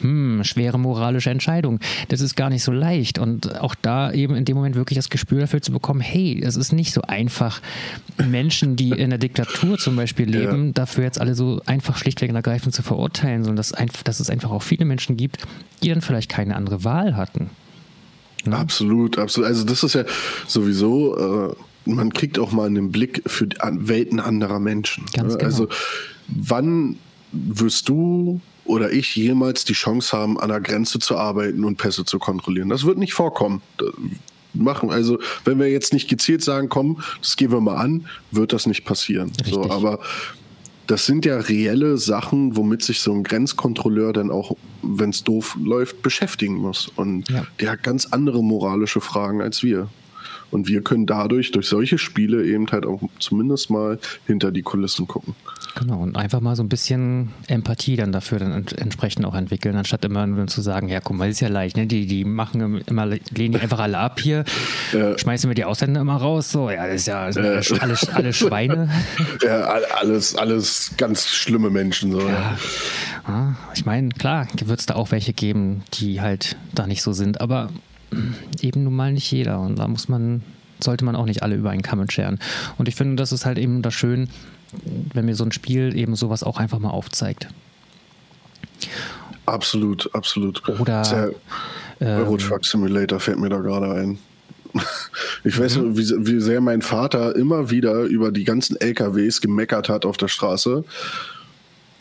Hm, 0.00 0.42
schwere 0.44 0.78
moralische 0.78 1.30
Entscheidung. 1.30 1.80
Das 2.08 2.20
ist 2.20 2.36
gar 2.36 2.50
nicht 2.50 2.62
so 2.62 2.72
leicht 2.72 3.18
und 3.18 3.60
auch 3.60 3.74
da 3.74 4.12
eben 4.12 4.34
in 4.34 4.44
dem 4.44 4.56
Moment 4.56 4.76
wirklich 4.76 4.96
das 4.96 5.08
Gespür 5.08 5.40
dafür 5.40 5.62
zu 5.62 5.72
bekommen, 5.72 6.00
hey, 6.00 6.40
es 6.42 6.56
ist 6.56 6.72
nicht 6.72 6.92
so 6.92 7.02
einfach, 7.02 7.60
Menschen, 8.28 8.76
die 8.76 8.90
in 8.90 9.10
der 9.10 9.18
Diktatur 9.18 9.78
zum 9.78 9.96
Beispiel 9.96 10.28
leben, 10.28 10.66
ja. 10.66 10.72
dafür 10.72 11.04
jetzt 11.04 11.20
alle 11.20 11.34
so 11.34 11.60
einfach 11.66 11.96
schlichtweg 11.96 12.30
und 12.30 12.36
ergreifend 12.36 12.74
zu 12.74 12.82
verurteilen, 12.82 13.44
sondern 13.44 13.56
dass, 13.56 13.72
dass 14.04 14.20
es 14.20 14.30
einfach 14.30 14.50
auch 14.50 14.62
viele 14.62 14.84
Menschen 14.84 15.16
gibt, 15.16 15.46
die 15.82 15.88
dann 15.88 16.00
vielleicht 16.00 16.30
keine 16.30 16.56
andere 16.56 16.84
Wahl 16.84 17.16
hatten. 17.16 17.50
Ne? 18.44 18.56
Absolut, 18.56 19.18
absolut. 19.18 19.48
Also 19.48 19.64
das 19.64 19.82
ist 19.82 19.94
ja 19.94 20.04
sowieso 20.46 21.50
äh 21.50 21.54
man 21.86 22.12
kriegt 22.12 22.38
auch 22.38 22.52
mal 22.52 22.66
einen 22.66 22.90
Blick 22.90 23.22
für 23.26 23.46
die 23.46 23.56
Welten 23.60 24.20
anderer 24.20 24.58
Menschen. 24.58 25.04
Ganz 25.12 25.32
ne? 25.32 25.38
genau. 25.38 25.44
Also 25.44 25.68
wann 26.28 26.96
wirst 27.32 27.88
du 27.88 28.40
oder 28.64 28.92
ich 28.92 29.14
jemals 29.16 29.64
die 29.64 29.74
Chance 29.74 30.16
haben, 30.16 30.40
an 30.40 30.48
der 30.48 30.60
Grenze 30.60 30.98
zu 30.98 31.16
arbeiten 31.16 31.64
und 31.64 31.76
Pässe 31.76 32.04
zu 32.04 32.18
kontrollieren? 32.18 32.68
Das 32.68 32.84
wird 32.84 32.98
nicht 32.98 33.14
vorkommen. 33.14 33.62
Machen. 34.56 34.90
Also, 34.90 35.18
wenn 35.44 35.58
wir 35.58 35.68
jetzt 35.68 35.92
nicht 35.92 36.08
gezielt 36.08 36.44
sagen, 36.44 36.68
komm, 36.68 37.02
das 37.20 37.36
gehen 37.36 37.50
wir 37.50 37.60
mal 37.60 37.74
an, 37.74 38.06
wird 38.30 38.52
das 38.52 38.66
nicht 38.66 38.84
passieren. 38.84 39.32
So, 39.44 39.68
aber 39.68 39.98
das 40.86 41.06
sind 41.06 41.24
ja 41.24 41.38
reelle 41.38 41.98
Sachen, 41.98 42.56
womit 42.56 42.82
sich 42.82 43.00
so 43.00 43.12
ein 43.12 43.24
Grenzkontrolleur 43.24 44.12
dann 44.12 44.30
auch, 44.30 44.56
wenn 44.82 45.10
es 45.10 45.24
doof 45.24 45.56
läuft, 45.60 46.02
beschäftigen 46.02 46.54
muss. 46.54 46.88
Und 46.94 47.28
ja. 47.30 47.46
der 47.58 47.72
hat 47.72 47.82
ganz 47.82 48.06
andere 48.06 48.44
moralische 48.44 49.00
Fragen 49.00 49.40
als 49.40 49.62
wir. 49.62 49.88
Und 50.54 50.68
wir 50.68 50.82
können 50.82 51.04
dadurch, 51.04 51.50
durch 51.50 51.66
solche 51.66 51.98
Spiele 51.98 52.46
eben 52.46 52.70
halt 52.70 52.86
auch 52.86 53.02
zumindest 53.18 53.70
mal 53.70 53.98
hinter 54.24 54.52
die 54.52 54.62
Kulissen 54.62 55.08
gucken. 55.08 55.34
Genau, 55.74 55.98
und 55.98 56.16
einfach 56.16 56.40
mal 56.40 56.54
so 56.54 56.62
ein 56.62 56.68
bisschen 56.68 57.30
Empathie 57.48 57.96
dann 57.96 58.12
dafür 58.12 58.38
dann 58.38 58.64
entsprechend 58.76 59.26
auch 59.26 59.34
entwickeln, 59.34 59.74
anstatt 59.74 60.04
immer 60.04 60.24
nur 60.28 60.46
zu 60.46 60.60
sagen, 60.60 60.88
ja, 60.88 61.00
guck 61.00 61.16
mal, 61.16 61.28
ist 61.28 61.40
ja 61.40 61.48
leicht, 61.48 61.76
ne? 61.76 61.88
Die, 61.88 62.06
die 62.06 62.24
machen 62.24 62.80
immer, 62.86 63.06
lehnen 63.06 63.54
die 63.54 63.58
einfach 63.58 63.80
alle 63.80 63.98
ab 63.98 64.20
hier, 64.20 64.44
ja. 64.92 65.18
schmeißen 65.18 65.50
wir 65.50 65.56
die 65.56 65.64
Ausländer 65.64 66.00
immer 66.00 66.18
raus, 66.18 66.52
so, 66.52 66.70
ja, 66.70 66.86
das 66.86 67.00
ist 67.00 67.06
ja 67.08 67.28
äh. 67.30 67.60
alle, 67.80 67.96
alle 68.12 68.32
Schweine. 68.32 68.88
Ja, 69.44 69.62
alles, 69.98 70.36
alles 70.36 70.92
ganz 70.96 71.26
schlimme 71.26 71.68
Menschen, 71.68 72.12
so. 72.12 72.20
Ja. 72.20 72.56
ja. 73.26 73.56
Ich 73.74 73.84
meine, 73.84 74.10
klar, 74.10 74.46
wird 74.64 74.78
es 74.78 74.86
da 74.86 74.94
auch 74.94 75.10
welche 75.10 75.32
geben, 75.32 75.82
die 75.94 76.20
halt 76.20 76.56
da 76.72 76.86
nicht 76.86 77.02
so 77.02 77.12
sind, 77.12 77.40
aber 77.40 77.70
eben 78.60 78.84
nun 78.84 78.94
mal 78.94 79.12
nicht 79.12 79.30
jeder. 79.30 79.60
Und 79.60 79.78
da 79.78 79.88
muss 79.88 80.08
man, 80.08 80.42
sollte 80.80 81.04
man 81.04 81.16
auch 81.16 81.26
nicht 81.26 81.42
alle 81.42 81.56
über 81.56 81.70
einen 81.70 81.82
Kamm 81.82 82.08
scheren. 82.10 82.38
Und 82.78 82.88
ich 82.88 82.94
finde, 82.94 83.16
das 83.16 83.32
ist 83.32 83.46
halt 83.46 83.58
eben 83.58 83.82
das 83.82 83.94
Schön, 83.94 84.28
wenn 85.12 85.24
mir 85.24 85.36
so 85.36 85.44
ein 85.44 85.52
Spiel 85.52 85.96
eben 85.96 86.16
sowas 86.16 86.42
auch 86.42 86.58
einfach 86.58 86.78
mal 86.78 86.90
aufzeigt. 86.90 87.48
Absolut, 89.46 90.10
absolut. 90.14 90.66
Oder 90.80 91.32
ja, 92.00 92.16
Euro 92.18 92.36
Truck 92.36 92.64
Simulator 92.64 93.20
fällt 93.20 93.38
mir 93.38 93.48
da 93.48 93.58
gerade 93.58 93.92
ein. 93.92 94.18
Ich 95.46 95.58
weiß 95.58 95.76
mhm. 95.76 95.98
wie, 95.98 96.26
wie 96.26 96.40
sehr 96.40 96.62
mein 96.62 96.80
Vater 96.80 97.36
immer 97.36 97.68
wieder 97.68 98.04
über 98.04 98.32
die 98.32 98.44
ganzen 98.44 98.80
LKWs 98.80 99.42
gemeckert 99.42 99.90
hat 99.90 100.06
auf 100.06 100.16
der 100.16 100.28
Straße 100.28 100.84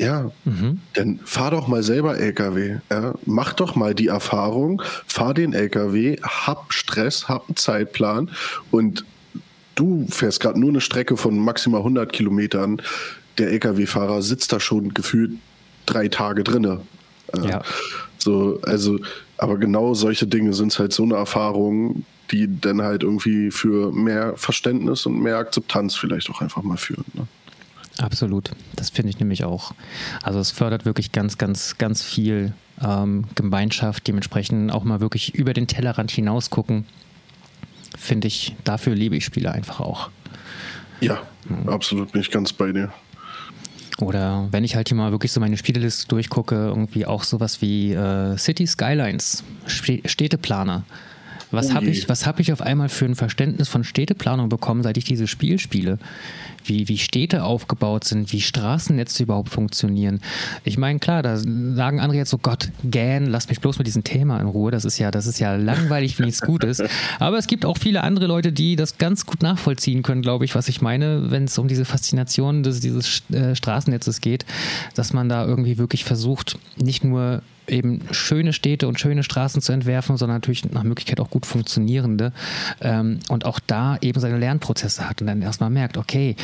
ja, 0.03 0.31
mhm. 0.45 0.79
dann 0.93 1.19
fahr 1.23 1.51
doch 1.51 1.67
mal 1.67 1.83
selber 1.83 2.17
LKW. 2.17 2.77
Ja? 2.91 3.13
Mach 3.25 3.53
doch 3.53 3.75
mal 3.75 3.95
die 3.95 4.07
Erfahrung, 4.07 4.81
fahr 5.07 5.33
den 5.33 5.53
LKW, 5.53 6.17
hab 6.21 6.73
Stress, 6.73 7.27
hab 7.27 7.47
einen 7.47 7.55
Zeitplan 7.55 8.29
und 8.71 9.05
du 9.75 10.05
fährst 10.09 10.39
gerade 10.39 10.59
nur 10.59 10.69
eine 10.69 10.81
Strecke 10.81 11.17
von 11.17 11.37
maximal 11.37 11.79
100 11.79 12.11
Kilometern. 12.11 12.81
Der 13.37 13.49
LKW-Fahrer 13.51 14.21
sitzt 14.21 14.53
da 14.53 14.59
schon 14.59 14.93
gefühlt 14.93 15.31
drei 15.85 16.07
Tage 16.07 16.43
drinne. 16.43 16.81
Ja. 17.43 17.63
So, 18.17 18.59
also, 18.61 18.99
aber 19.37 19.57
genau 19.57 19.93
solche 19.93 20.27
Dinge 20.27 20.53
sind 20.53 20.77
halt 20.77 20.93
so 20.93 21.03
eine 21.03 21.15
Erfahrung, 21.15 22.05
die 22.31 22.47
dann 22.61 22.81
halt 22.81 23.03
irgendwie 23.03 23.51
für 23.51 23.91
mehr 23.91 24.33
Verständnis 24.37 25.05
und 25.05 25.21
mehr 25.21 25.37
Akzeptanz 25.37 25.95
vielleicht 25.95 26.29
auch 26.29 26.41
einfach 26.41 26.63
mal 26.63 26.77
führen. 26.77 27.05
Ne? 27.13 27.27
Absolut, 27.99 28.51
das 28.75 28.89
finde 28.89 29.09
ich 29.09 29.19
nämlich 29.19 29.43
auch. 29.43 29.73
Also 30.23 30.39
es 30.39 30.51
fördert 30.51 30.85
wirklich 30.85 31.11
ganz, 31.11 31.37
ganz, 31.37 31.77
ganz 31.77 32.01
viel 32.01 32.53
ähm, 32.81 33.25
Gemeinschaft, 33.35 34.07
dementsprechend 34.07 34.71
auch 34.71 34.83
mal 34.83 34.99
wirklich 34.99 35.35
über 35.35 35.53
den 35.53 35.67
Tellerrand 35.67 36.09
hinaus 36.09 36.49
gucken. 36.49 36.85
Finde 37.97 38.27
ich, 38.27 38.55
dafür 38.63 38.95
liebe 38.95 39.15
ich 39.15 39.25
Spiele 39.25 39.51
einfach 39.51 39.79
auch. 39.79 40.09
Ja, 41.01 41.21
mhm. 41.47 41.69
absolut 41.69 42.11
bin 42.11 42.21
ich 42.21 42.31
ganz 42.31 42.51
bei 42.51 42.71
dir. 42.71 42.91
Oder 43.99 44.47
wenn 44.51 44.63
ich 44.63 44.75
halt 44.75 44.89
hier 44.89 44.97
mal 44.97 45.11
wirklich 45.11 45.31
so 45.31 45.39
meine 45.39 45.55
Spieleliste 45.55 46.07
durchgucke, 46.07 46.55
irgendwie 46.55 47.05
auch 47.05 47.23
sowas 47.23 47.61
wie 47.61 47.93
äh, 47.93 48.37
City 48.37 48.65
Skylines, 48.65 49.43
Städteplaner. 49.67 50.83
Was 51.53 51.71
oh 51.71 51.75
habe 51.75 51.85
ich, 51.87 52.07
hab 52.07 52.39
ich 52.39 52.51
auf 52.51 52.61
einmal 52.61 52.89
für 52.89 53.05
ein 53.05 53.15
Verständnis 53.15 53.69
von 53.69 53.83
Städteplanung 53.83 54.49
bekommen, 54.49 54.83
seit 54.83 54.97
ich 54.97 55.05
dieses 55.05 55.29
Spiel 55.29 55.59
spiele? 55.59 55.99
wie, 56.67 56.87
wie 56.87 56.97
Städte 56.97 57.43
aufgebaut 57.43 58.03
sind, 58.03 58.31
wie 58.31 58.41
Straßennetze 58.41 59.23
überhaupt 59.23 59.49
funktionieren. 59.49 60.21
Ich 60.63 60.77
meine, 60.77 60.99
klar, 60.99 61.21
da 61.21 61.37
sagen 61.37 61.99
andere 61.99 62.17
jetzt 62.17 62.29
so, 62.29 62.37
Gott, 62.37 62.69
gähn, 62.83 63.25
lass 63.25 63.49
mich 63.49 63.59
bloß 63.59 63.77
mit 63.77 63.87
diesem 63.87 64.03
Thema 64.03 64.39
in 64.39 64.47
Ruhe. 64.47 64.71
Das 64.71 64.85
ist 64.85 64.97
ja, 64.97 65.11
das 65.11 65.27
ist 65.27 65.39
ja 65.39 65.55
langweilig 65.55 66.19
wie 66.19 66.23
nichts 66.23 66.41
Gutes. 66.41 66.81
Aber 67.19 67.37
es 67.37 67.47
gibt 67.47 67.65
auch 67.65 67.77
viele 67.77 68.03
andere 68.03 68.27
Leute, 68.27 68.51
die 68.51 68.75
das 68.75 68.97
ganz 68.97 69.25
gut 69.25 69.41
nachvollziehen 69.41 70.03
können, 70.03 70.21
glaube 70.21 70.45
ich, 70.45 70.55
was 70.55 70.67
ich 70.67 70.81
meine, 70.81 71.31
wenn 71.31 71.45
es 71.45 71.57
um 71.57 71.67
diese 71.67 71.85
Faszination 71.85 72.63
des, 72.63 72.79
dieses 72.79 73.23
äh, 73.31 73.55
Straßennetzes 73.55 74.21
geht, 74.21 74.45
dass 74.95 75.13
man 75.13 75.29
da 75.29 75.45
irgendwie 75.45 75.77
wirklich 75.77 76.03
versucht, 76.03 76.57
nicht 76.77 77.03
nur 77.03 77.41
eben 77.67 78.01
schöne 78.11 78.53
Städte 78.53 78.87
und 78.87 78.99
schöne 78.99 79.23
Straßen 79.23 79.61
zu 79.61 79.71
entwerfen, 79.71 80.17
sondern 80.17 80.37
natürlich 80.37 80.69
nach 80.71 80.83
Möglichkeit 80.83 81.19
auch 81.19 81.29
gut 81.29 81.45
funktionierende 81.45 82.33
ähm, 82.81 83.19
und 83.29 83.45
auch 83.45 83.59
da 83.65 83.97
eben 84.01 84.19
seine 84.19 84.37
Lernprozesse 84.37 85.07
hat 85.07 85.21
und 85.21 85.27
dann 85.27 85.41
erstmal 85.41 85.69
merkt, 85.69 85.97
okay, 85.97 86.35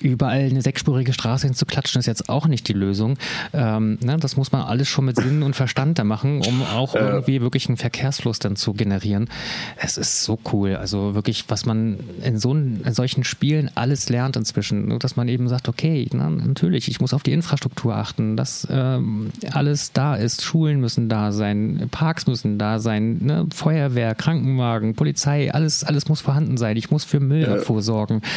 überall 0.00 0.40
eine 0.40 0.62
sechsspurige 0.62 1.12
Straße 1.12 1.46
hinzuklatschen, 1.46 1.98
ist 1.98 2.06
jetzt 2.06 2.28
auch 2.28 2.46
nicht 2.46 2.68
die 2.68 2.72
Lösung. 2.72 3.16
Ähm, 3.52 3.98
ne, 4.02 4.16
das 4.18 4.36
muss 4.36 4.52
man 4.52 4.62
alles 4.62 4.88
schon 4.88 5.04
mit 5.04 5.16
Sinn 5.16 5.42
und 5.42 5.54
Verstand 5.54 5.98
da 5.98 6.04
machen, 6.04 6.40
um 6.42 6.62
auch 6.62 6.94
irgendwie 6.94 7.40
wirklich 7.40 7.68
einen 7.68 7.76
Verkehrsfluss 7.76 8.38
dann 8.38 8.56
zu 8.56 8.72
generieren. 8.72 9.28
Es 9.76 9.96
ist 9.96 10.24
so 10.24 10.38
cool. 10.52 10.76
Also 10.76 11.14
wirklich, 11.14 11.44
was 11.48 11.66
man 11.66 11.98
in 12.22 12.38
so 12.38 12.54
in 12.54 12.94
solchen 12.94 13.24
Spielen 13.24 13.70
alles 13.74 14.08
lernt 14.08 14.36
inzwischen, 14.36 14.98
dass 14.98 15.16
man 15.16 15.28
eben 15.28 15.48
sagt, 15.48 15.68
okay, 15.68 16.06
na, 16.12 16.30
natürlich, 16.30 16.88
ich 16.88 17.00
muss 17.00 17.14
auf 17.14 17.22
die 17.22 17.32
Infrastruktur 17.32 17.96
achten, 17.96 18.36
dass 18.36 18.66
ähm, 18.70 19.30
alles 19.52 19.92
da 19.92 20.14
ist. 20.14 20.42
Schulen 20.42 20.80
müssen 20.80 21.08
da 21.08 21.32
sein, 21.32 21.88
Parks 21.90 22.26
müssen 22.26 22.58
da 22.58 22.78
sein, 22.78 23.18
ne? 23.22 23.46
Feuerwehr, 23.54 24.14
Krankenwagen, 24.14 24.94
Polizei, 24.94 25.52
alles, 25.52 25.84
alles 25.84 26.08
muss 26.08 26.20
vorhanden 26.20 26.56
sein. 26.56 26.76
Ich 26.76 26.90
muss 26.90 27.04
für 27.04 27.20
Müll 27.20 27.42
ja. 27.42 27.56
vorsorgen. 27.56 28.22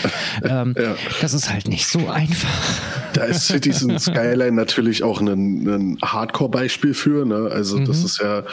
Ähm, 0.43 0.75
ja. 0.77 0.95
Das 1.21 1.33
ist 1.33 1.46
halt 1.49 1.67
nicht 1.67 1.87
so 1.87 2.07
einfach. 2.07 2.81
Da 3.13 3.23
ist 3.25 3.47
Citizen 3.47 3.97
Skyline 3.99 4.53
natürlich 4.53 5.03
auch 5.03 5.21
ein, 5.21 5.67
ein 5.67 5.97
Hardcore-Beispiel 6.01 6.93
für. 6.93 7.25
Ne? 7.25 7.49
Also, 7.51 7.77
mhm. 7.77 7.85
das 7.85 8.03
ist 8.03 8.19
ja 8.19 8.43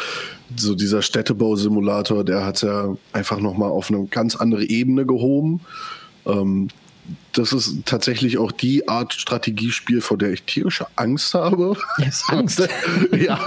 so 0.56 0.74
dieser 0.74 1.02
Städtebausimulator, 1.02 2.24
der 2.24 2.44
hat 2.44 2.62
ja 2.62 2.96
einfach 3.12 3.40
nochmal 3.40 3.70
auf 3.70 3.90
eine 3.90 4.06
ganz 4.06 4.36
andere 4.36 4.64
Ebene 4.64 5.06
gehoben. 5.06 5.60
Ähm, 6.26 6.68
das 7.32 7.52
ist 7.52 7.84
tatsächlich 7.84 8.38
auch 8.38 8.52
die 8.52 8.88
Art 8.88 9.12
Strategiespiel, 9.12 10.00
vor 10.00 10.16
der 10.16 10.32
ich 10.32 10.44
tierische 10.44 10.86
Angst 10.96 11.34
habe. 11.34 11.76
Yes, 11.98 12.24
Angst. 12.28 12.66
ja, 13.12 13.44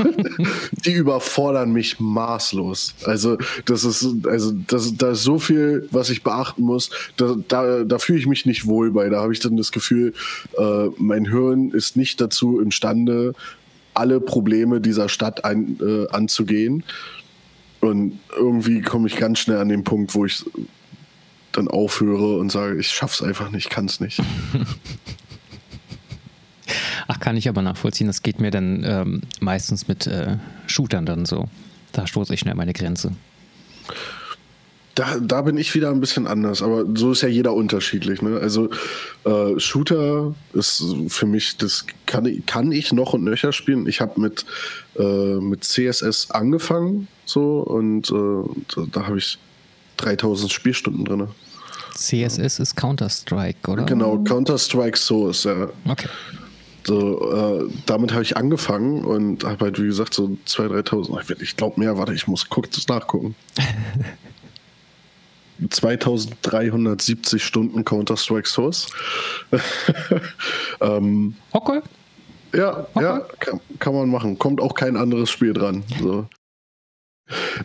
die 0.71 0.91
überfordern 0.91 1.71
mich 1.71 1.99
maßlos. 1.99 2.95
Also 3.05 3.37
das 3.65 3.83
ist, 3.83 4.05
also 4.27 4.51
das, 4.67 4.93
da 4.95 5.11
ist 5.11 5.23
so 5.23 5.39
viel, 5.39 5.87
was 5.91 6.09
ich 6.09 6.23
beachten 6.23 6.63
muss. 6.63 6.89
Da, 7.15 7.35
da, 7.47 7.83
da 7.83 7.97
fühle 7.97 8.19
ich 8.19 8.27
mich 8.27 8.45
nicht 8.45 8.67
wohl 8.67 8.91
bei. 8.91 9.09
Da 9.09 9.21
habe 9.21 9.33
ich 9.33 9.39
dann 9.39 9.57
das 9.57 9.71
Gefühl, 9.71 10.13
äh, 10.57 10.87
mein 10.97 11.25
Hirn 11.25 11.71
ist 11.71 11.95
nicht 11.95 12.19
dazu 12.19 12.59
imstande, 12.59 13.33
alle 13.93 14.19
Probleme 14.19 14.81
dieser 14.81 15.09
Stadt 15.09 15.45
ein, 15.45 15.79
äh, 15.81 16.07
anzugehen. 16.09 16.83
Und 17.79 18.19
irgendwie 18.35 18.81
komme 18.81 19.07
ich 19.07 19.15
ganz 19.15 19.39
schnell 19.39 19.57
an 19.57 19.69
den 19.69 19.83
Punkt, 19.83 20.13
wo 20.13 20.25
ich 20.25 20.43
dann 21.57 21.67
aufhöre 21.67 22.37
und 22.37 22.51
sage, 22.51 22.79
ich 22.79 22.87
schaff's 22.87 23.21
einfach 23.21 23.51
nicht, 23.51 23.69
kann 23.69 23.85
es 23.85 23.99
nicht. 23.99 24.21
Ach, 27.07 27.19
kann 27.19 27.37
ich 27.37 27.47
aber 27.47 27.61
nachvollziehen. 27.61 28.07
Das 28.07 28.21
geht 28.21 28.39
mir 28.39 28.51
dann 28.51 28.83
ähm, 28.83 29.21
meistens 29.39 29.87
mit 29.87 30.07
äh, 30.07 30.37
Shootern 30.67 31.05
dann 31.05 31.25
so. 31.25 31.47
Da 31.93 32.05
stoße 32.05 32.33
ich 32.33 32.41
schnell 32.41 32.55
meine 32.55 32.73
Grenze. 32.73 33.13
Da, 34.95 35.17
da 35.19 35.43
bin 35.43 35.57
ich 35.57 35.73
wieder 35.75 35.91
ein 35.91 35.99
bisschen 35.99 36.27
anders, 36.27 36.63
aber 36.63 36.83
so 36.95 37.11
ist 37.11 37.21
ja 37.21 37.27
jeder 37.29 37.53
unterschiedlich. 37.53 38.21
Ne? 38.21 38.39
Also 38.39 38.69
äh, 39.25 39.59
Shooter 39.59 40.33
ist 40.53 40.83
für 41.07 41.27
mich, 41.27 41.57
das 41.57 41.85
kann, 42.07 42.43
kann 42.45 42.71
ich 42.71 42.91
noch 42.91 43.13
und 43.13 43.23
nöcher 43.23 43.53
spielen. 43.53 43.87
Ich 43.87 44.01
habe 44.01 44.19
mit, 44.19 44.45
äh, 44.97 45.35
mit 45.35 45.63
CSS 45.63 46.31
angefangen 46.31 47.07
so 47.25 47.59
und 47.59 48.09
äh, 48.09 48.43
da, 48.75 48.85
da 48.91 49.07
habe 49.07 49.19
ich 49.19 49.37
3000 49.97 50.51
Spielstunden 50.51 51.05
drin. 51.05 51.27
CSS 51.97 52.59
ist 52.59 52.75
Counter-Strike, 52.75 53.69
oder? 53.69 53.83
Genau, 53.83 54.17
Counter-Strike 54.23 54.97
Source, 54.97 55.43
ja. 55.45 55.69
Okay. 55.87 56.07
So, 56.85 57.33
äh, 57.33 57.69
damit 57.85 58.13
habe 58.13 58.23
ich 58.23 58.37
angefangen 58.37 59.03
und 59.03 59.43
habe 59.43 59.65
halt, 59.65 59.81
wie 59.81 59.87
gesagt, 59.87 60.13
so 60.13 60.37
2.000, 60.47 61.09
3.000, 61.09 61.41
ich 61.41 61.57
glaube 61.57 61.79
mehr, 61.79 61.97
warte, 61.97 62.13
ich 62.13 62.27
muss 62.27 62.47
kurz 62.47 62.87
nachgucken. 62.87 63.35
2370 65.69 67.43
Stunden 67.43 67.83
Counter-Strike 67.83 68.47
Source. 68.47 68.87
ähm, 70.81 71.35
okay. 71.51 71.81
Ja, 72.53 72.87
okay. 72.93 73.03
ja 73.03 73.19
kann, 73.39 73.59
kann, 73.79 73.93
man 73.93 74.09
machen. 74.09 74.37
Kommt 74.39 74.61
auch 74.61 74.75
kein 74.75 74.95
anderes 74.95 75.29
Spiel 75.29 75.53
dran. 75.53 75.83
So. 75.99 76.27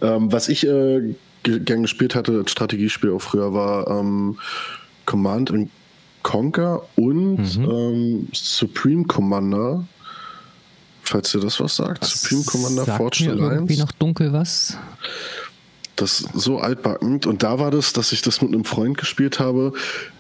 Ähm, 0.01 0.33
was 0.33 0.49
ich 0.49 0.66
äh, 0.66 1.14
gern 1.43 1.82
gespielt 1.82 2.14
hatte, 2.14 2.38
als 2.38 2.51
Strategiespiel 2.53 3.11
auch 3.11 3.22
früher, 3.22 3.53
war 3.53 3.88
ähm, 3.88 4.38
Command 5.07 5.53
Conquer 6.22 6.82
und 6.97 7.59
mhm. 7.59 7.70
ähm, 7.70 8.28
Supreme 8.32 9.05
Commander. 9.05 9.84
Falls 11.03 11.34
ihr 11.34 11.40
das 11.40 11.59
was 11.59 11.76
sagt. 11.76 12.03
Das 12.03 12.22
Supreme 12.22 12.45
Commander 12.45 12.86
Fortune 12.97 13.32
1. 13.32 13.40
irgendwie 13.40 13.76
noch 13.76 13.93
dunkel 13.93 14.32
was? 14.32 14.78
Das 15.97 16.20
ist 16.20 16.28
so 16.34 16.59
altbackend. 16.59 17.26
Und 17.26 17.43
da 17.43 17.59
war 17.59 17.70
das, 17.70 17.93
dass 17.93 18.12
ich 18.12 18.22
das 18.22 18.40
mit 18.40 18.53
einem 18.53 18.64
Freund 18.64 18.97
gespielt 18.97 19.40
habe, 19.40 19.72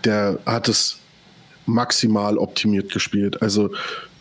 der 0.04 0.40
hat 0.44 0.68
es 0.68 0.98
maximal 1.66 2.36
optimiert 2.36 2.92
gespielt. 2.92 3.40
Also 3.42 3.70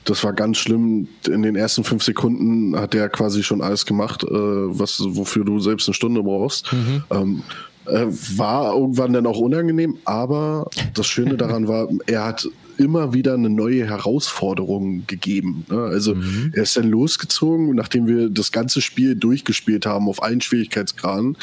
das 0.05 0.23
war 0.23 0.33
ganz 0.33 0.57
schlimm. 0.57 1.07
In 1.27 1.43
den 1.43 1.55
ersten 1.55 1.83
fünf 1.83 2.03
Sekunden 2.03 2.75
hat 2.75 2.93
der 2.93 3.09
quasi 3.09 3.43
schon 3.43 3.61
alles 3.61 3.85
gemacht, 3.85 4.23
äh, 4.23 4.29
was, 4.29 5.01
wofür 5.05 5.45
du 5.45 5.59
selbst 5.59 5.87
eine 5.87 5.93
Stunde 5.93 6.23
brauchst. 6.23 6.71
Mhm. 6.73 7.03
Ähm, 7.11 7.43
äh, 7.85 8.05
war 8.37 8.73
irgendwann 8.75 9.13
dann 9.13 9.25
auch 9.25 9.39
unangenehm, 9.39 9.97
aber 10.05 10.69
das 10.93 11.07
Schöne 11.07 11.37
daran 11.37 11.67
war, 11.67 11.87
er 12.07 12.25
hat 12.25 12.47
immer 12.77 13.13
wieder 13.13 13.35
eine 13.35 13.49
neue 13.49 13.85
Herausforderung 13.85 15.05
gegeben. 15.07 15.65
Ne? 15.69 15.79
Also 15.83 16.15
mhm. 16.15 16.51
er 16.55 16.63
ist 16.63 16.77
dann 16.77 16.89
losgezogen, 16.89 17.75
nachdem 17.75 18.07
wir 18.07 18.29
das 18.29 18.51
ganze 18.51 18.81
Spiel 18.81 19.15
durchgespielt 19.15 19.85
haben 19.85 20.09
auf 20.09 20.23
allen 20.23 20.41
Schwierigkeitsgraden, 20.41 21.37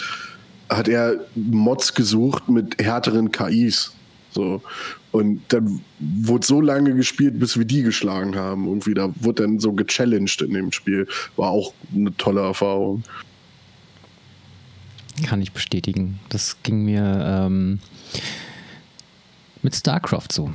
hat 0.69 0.89
er 0.89 1.17
Mods 1.35 1.95
gesucht 1.95 2.49
mit 2.49 2.83
härteren 2.83 3.31
KIs. 3.31 3.93
So. 4.31 4.63
Und 5.11 5.41
dann 5.49 5.81
wurde 5.99 6.47
so 6.47 6.61
lange 6.61 6.95
gespielt, 6.95 7.39
bis 7.39 7.57
wir 7.57 7.65
die 7.65 7.83
geschlagen 7.83 8.37
haben. 8.37 8.67
Irgendwie, 8.67 8.95
da 8.95 9.11
wurde 9.21 9.45
dann 9.45 9.59
so 9.59 9.73
gechallenged 9.73 10.43
in 10.43 10.53
dem 10.53 10.73
Spiel. 10.73 11.07
War 11.37 11.51
auch 11.51 11.73
eine 11.95 12.15
tolle 12.17 12.43
Erfahrung. 12.43 13.03
Kann 15.25 15.41
ich 15.41 15.53
bestätigen. 15.53 16.21
Das 16.29 16.59
ging 16.63 16.85
mir 16.85 17.25
ähm, 17.27 17.81
mit 19.63 19.75
StarCraft 19.75 20.29
so. 20.31 20.53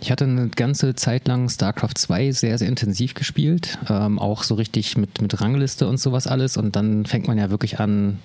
Ich 0.00 0.10
hatte 0.10 0.24
eine 0.24 0.48
ganze 0.48 0.94
Zeit 0.94 1.28
lang 1.28 1.50
StarCraft 1.50 1.94
2 1.94 2.32
sehr, 2.32 2.56
sehr 2.56 2.68
intensiv 2.68 3.12
gespielt. 3.12 3.78
Ähm, 3.90 4.18
auch 4.18 4.44
so 4.44 4.54
richtig 4.54 4.96
mit, 4.96 5.20
mit 5.20 5.42
Rangliste 5.42 5.86
und 5.86 5.98
sowas 5.98 6.26
alles. 6.26 6.56
Und 6.56 6.74
dann 6.74 7.04
fängt 7.04 7.28
man 7.28 7.36
ja 7.36 7.50
wirklich 7.50 7.80
an, 7.80 8.18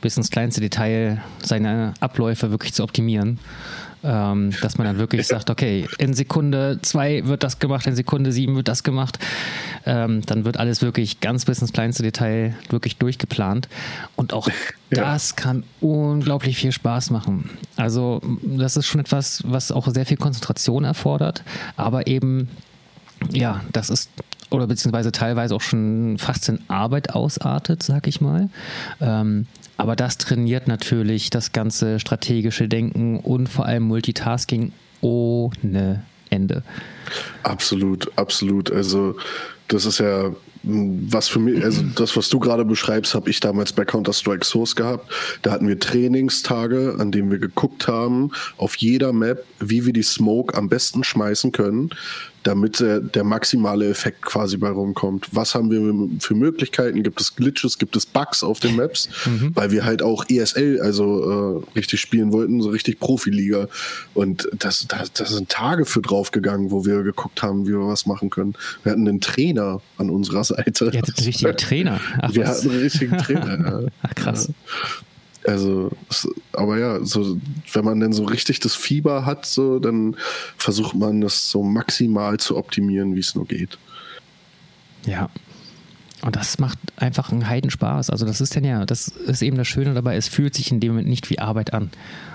bis 0.00 0.16
ins 0.16 0.30
kleinste 0.30 0.62
Detail 0.62 1.22
seine 1.42 1.92
Abläufe 2.00 2.50
wirklich 2.50 2.72
zu 2.72 2.82
optimieren 2.82 3.38
ähm, 4.04 4.52
dass 4.60 4.78
man 4.78 4.86
dann 4.86 4.98
wirklich 4.98 5.26
sagt, 5.26 5.50
okay, 5.50 5.88
in 5.98 6.14
Sekunde 6.14 6.78
zwei 6.82 7.26
wird 7.26 7.42
das 7.42 7.58
gemacht, 7.58 7.86
in 7.86 7.96
Sekunde 7.96 8.32
sieben 8.32 8.54
wird 8.54 8.68
das 8.68 8.82
gemacht. 8.82 9.18
Ähm, 9.86 10.22
dann 10.26 10.44
wird 10.44 10.58
alles 10.58 10.82
wirklich 10.82 11.20
ganz 11.20 11.44
bis 11.44 11.60
ins 11.60 11.72
kleinste 11.72 12.02
Detail 12.02 12.54
wirklich 12.68 12.96
durchgeplant. 12.96 13.68
Und 14.14 14.32
auch 14.32 14.48
ja. 14.90 15.02
das 15.02 15.36
kann 15.36 15.64
unglaublich 15.80 16.56
viel 16.56 16.72
Spaß 16.72 17.10
machen. 17.10 17.50
Also 17.76 18.20
das 18.42 18.76
ist 18.76 18.86
schon 18.86 19.00
etwas, 19.00 19.42
was 19.46 19.72
auch 19.72 19.88
sehr 19.88 20.06
viel 20.06 20.18
Konzentration 20.18 20.84
erfordert, 20.84 21.42
aber 21.76 22.06
eben, 22.06 22.48
ja, 23.32 23.62
das 23.72 23.90
ist 23.90 24.10
oder 24.50 24.66
beziehungsweise 24.68 25.10
teilweise 25.10 25.54
auch 25.54 25.60
schon 25.60 26.16
fast 26.18 26.48
in 26.48 26.60
Arbeit 26.68 27.10
ausartet, 27.10 27.82
sag 27.82 28.06
ich 28.06 28.20
mal. 28.20 28.48
Ähm, 29.00 29.46
aber 29.76 29.96
das 29.96 30.18
trainiert 30.18 30.68
natürlich 30.68 31.30
das 31.30 31.52
ganze 31.52 32.00
strategische 32.00 32.68
Denken 32.68 33.18
und 33.18 33.48
vor 33.48 33.66
allem 33.66 33.84
Multitasking 33.84 34.72
ohne 35.00 36.04
Ende. 36.30 36.62
Absolut, 37.42 38.10
absolut. 38.16 38.70
Also 38.72 39.16
das 39.68 39.86
ist 39.86 39.98
ja 39.98 40.30
was 40.66 41.28
für 41.28 41.38
mich, 41.38 41.62
also 41.62 41.82
das, 41.94 42.16
was 42.16 42.28
du 42.28 42.38
gerade 42.38 42.64
beschreibst, 42.64 43.14
habe 43.14 43.28
ich 43.28 43.40
damals 43.40 43.72
bei 43.72 43.84
Counter-Strike 43.84 44.44
Source 44.44 44.74
gehabt. 44.74 45.10
Da 45.42 45.50
hatten 45.50 45.68
wir 45.68 45.78
Trainingstage, 45.78 46.96
an 46.98 47.12
denen 47.12 47.30
wir 47.30 47.38
geguckt 47.38 47.86
haben, 47.86 48.30
auf 48.56 48.76
jeder 48.76 49.12
Map, 49.12 49.44
wie 49.60 49.84
wir 49.84 49.92
die 49.92 50.02
Smoke 50.02 50.56
am 50.56 50.68
besten 50.68 51.04
schmeißen 51.04 51.52
können, 51.52 51.90
damit 52.44 52.78
der, 52.78 53.00
der 53.00 53.24
maximale 53.24 53.88
Effekt 53.88 54.22
quasi 54.22 54.56
bei 54.58 54.68
rumkommt. 54.68 55.28
Was 55.32 55.54
haben 55.54 55.70
wir 55.70 56.20
für 56.20 56.34
Möglichkeiten? 56.34 57.02
Gibt 57.02 57.20
es 57.20 57.34
Glitches, 57.34 57.78
gibt 57.78 57.96
es 57.96 58.06
Bugs 58.06 58.44
auf 58.44 58.60
den 58.60 58.76
Maps? 58.76 59.08
Mhm. 59.26 59.52
Weil 59.54 59.70
wir 59.70 59.84
halt 59.84 60.02
auch 60.02 60.24
ESL, 60.28 60.80
also 60.80 61.64
äh, 61.64 61.78
richtig 61.78 62.00
spielen 62.00 62.32
wollten, 62.32 62.60
so 62.60 62.68
richtig 62.68 63.00
Profiliga. 63.00 63.68
Und 64.12 64.48
das, 64.58 64.86
das, 64.86 65.12
das 65.12 65.30
sind 65.30 65.48
Tage 65.48 65.86
für 65.86 66.02
draufgegangen, 66.02 66.70
wo 66.70 66.84
wir 66.84 67.02
geguckt 67.02 67.42
haben, 67.42 67.66
wie 67.66 67.72
wir 67.72 67.88
was 67.88 68.06
machen 68.06 68.28
können. 68.30 68.54
Wir 68.82 68.92
hatten 68.92 69.08
einen 69.08 69.20
Trainer 69.20 69.80
an 69.96 70.10
unserer 70.10 70.44
Seite. 70.44 70.84
Ihr 70.92 70.98
hattet 70.98 71.18
einen 71.18 71.26
richtigen 71.26 71.56
Trainer. 71.56 72.00
Ach, 72.20 72.34
wir 72.34 72.44
was? 72.44 72.58
hatten 72.58 72.70
einen 72.70 72.80
richtigen 72.80 73.18
Trainer. 73.18 73.86
Ach 74.02 74.14
krass. 74.14 74.48
Ja. 74.48 75.04
Also, 75.46 75.90
aber 76.52 76.78
ja, 76.78 77.04
so, 77.04 77.36
wenn 77.72 77.84
man 77.84 78.00
denn 78.00 78.12
so 78.12 78.24
richtig 78.24 78.60
das 78.60 78.74
Fieber 78.74 79.26
hat, 79.26 79.44
so, 79.44 79.78
dann 79.78 80.16
versucht 80.56 80.94
man 80.94 81.20
das 81.20 81.50
so 81.50 81.62
maximal 81.62 82.38
zu 82.38 82.56
optimieren, 82.56 83.14
wie 83.14 83.20
es 83.20 83.34
nur 83.34 83.46
geht. 83.46 83.78
Ja. 85.06 85.28
Und 86.22 86.36
das 86.36 86.58
macht 86.58 86.78
einfach 86.96 87.30
einen 87.30 87.46
Heidenspaß. 87.46 88.08
Also, 88.08 88.24
das 88.24 88.40
ist 88.40 88.56
dann 88.56 88.64
ja, 88.64 88.86
das 88.86 89.08
ist 89.08 89.42
eben 89.42 89.58
das 89.58 89.68
Schöne 89.68 89.92
dabei, 89.92 90.16
es 90.16 90.28
fühlt 90.28 90.54
sich 90.54 90.72
in 90.72 90.80
dem 90.80 90.92
Moment 90.92 91.08
nicht 91.08 91.28
wie 91.28 91.38
Arbeit 91.38 91.74
an. 91.74 91.90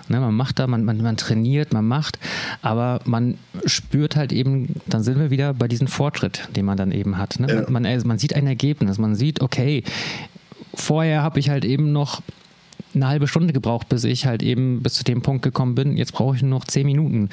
Ne, 0.08 0.20
man 0.20 0.36
macht 0.36 0.60
da, 0.60 0.68
man, 0.68 0.84
man, 0.86 1.02
man 1.02 1.18
trainiert, 1.18 1.72
man 1.72 1.88
macht, 1.88 2.20
aber 2.64 3.00
man 3.06 3.38
spürt 3.66 4.16
halt 4.16 4.34
eben, 4.34 4.76
dann 4.88 5.04
sind 5.04 5.20
wir 5.20 5.30
wieder 5.30 5.54
bei 5.54 5.68
diesem 5.68 5.88
Fortschritt, 5.88 6.50
den 6.56 6.66
man 6.66 6.78
dann 6.78 6.92
eben 6.92 7.18
hat. 7.18 7.40
Ne? 7.40 7.48
Ja. 7.48 7.70
Man, 7.70 7.86
also 7.86 8.08
man 8.08 8.18
sieht 8.18 8.36
ein 8.36 8.48
Ergebnis, 8.48 8.98
man 8.98 9.16
sieht, 9.16 9.42
okay, 9.42 9.84
vorher 10.74 11.22
habe 11.22 11.40
ich 11.40 11.50
halt 11.50 11.64
eben 11.64 11.92
noch 11.92 12.22
eine 12.94 13.08
halbe 13.08 13.28
Stunde 13.28 13.54
gebraucht, 13.54 13.90
bis 13.90 14.04
ich 14.04 14.26
halt 14.26 14.44
eben 14.44 14.82
bis 14.82 14.94
zu 14.94 15.04
dem 15.04 15.22
Punkt 15.22 15.44
gekommen 15.44 15.76
bin. 15.76 15.98
Jetzt 15.98 16.14
brauche 16.14 16.36
ich 16.36 16.42
nur 16.42 16.52
noch 16.52 16.66
zehn 16.66 16.86
Minuten. 16.86 17.30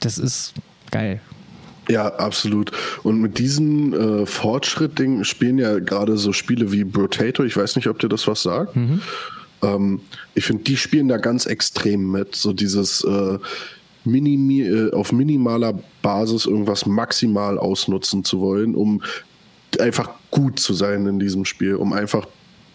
Das 0.00 0.18
ist 0.18 0.54
geil. 0.90 1.20
Ja, 1.88 2.08
absolut. 2.16 2.72
Und 3.02 3.20
mit 3.20 3.38
diesem 3.38 3.94
äh, 3.94 4.26
Fortschritt-Ding 4.26 5.24
spielen 5.24 5.58
ja 5.58 5.78
gerade 5.78 6.18
so 6.18 6.32
Spiele 6.32 6.70
wie 6.70 6.84
Brotato. 6.84 7.44
Ich 7.44 7.56
weiß 7.56 7.76
nicht, 7.76 7.88
ob 7.88 7.98
dir 7.98 8.08
das 8.08 8.26
was 8.26 8.42
sagt. 8.42 8.76
Mhm. 8.76 9.00
Ähm, 9.62 10.00
ich 10.34 10.44
finde, 10.44 10.64
die 10.64 10.76
spielen 10.76 11.08
da 11.08 11.16
ganz 11.16 11.46
extrem 11.46 12.10
mit. 12.10 12.36
So 12.36 12.52
dieses 12.52 13.02
äh, 13.04 13.38
Minimi, 14.04 14.62
äh, 14.62 14.92
auf 14.92 15.12
minimaler 15.12 15.78
Basis 16.02 16.44
irgendwas 16.44 16.84
maximal 16.84 17.58
ausnutzen 17.58 18.22
zu 18.22 18.40
wollen, 18.40 18.74
um 18.74 19.02
einfach 19.80 20.10
gut 20.30 20.60
zu 20.60 20.74
sein 20.74 21.06
in 21.06 21.18
diesem 21.18 21.44
Spiel, 21.44 21.76
um 21.76 21.92
einfach 21.92 22.26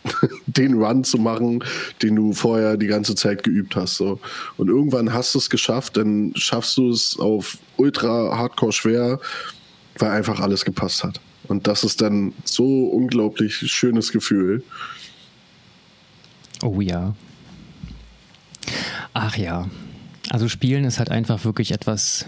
den 0.48 0.82
Run 0.82 1.04
zu 1.04 1.18
machen, 1.18 1.64
den 2.02 2.16
du 2.16 2.34
vorher 2.34 2.78
die 2.78 2.88
ganze 2.88 3.16
Zeit 3.16 3.44
geübt 3.44 3.76
hast. 3.76 3.96
So. 3.96 4.20
Und 4.58 4.70
irgendwann 4.70 5.14
hast 5.14 5.34
du 5.34 5.40
es 5.40 5.50
geschafft, 5.50 5.98
dann 5.98 6.34
schaffst 6.36 6.78
du 6.78 6.92
es 6.92 7.18
auf 7.20 7.58
ultra 7.78 8.38
hardcore 8.38 8.72
schwer, 8.72 9.20
weil 9.98 10.12
einfach 10.12 10.40
alles 10.40 10.66
gepasst 10.66 11.04
hat. 11.04 11.20
Und 11.48 11.68
das 11.68 11.84
ist 11.84 12.02
dann 12.02 12.34
so 12.46 12.86
unglaublich 12.86 13.56
schönes 13.56 14.12
Gefühl. 14.12 14.64
Oh 16.64 16.80
ja. 16.80 17.14
Ach 19.14 19.38
ja. 19.38 19.70
Also 20.30 20.48
Spielen 20.48 20.86
ist 20.86 21.00
halt 21.00 21.12
einfach 21.12 21.44
wirklich 21.44 21.72
etwas, 21.72 22.26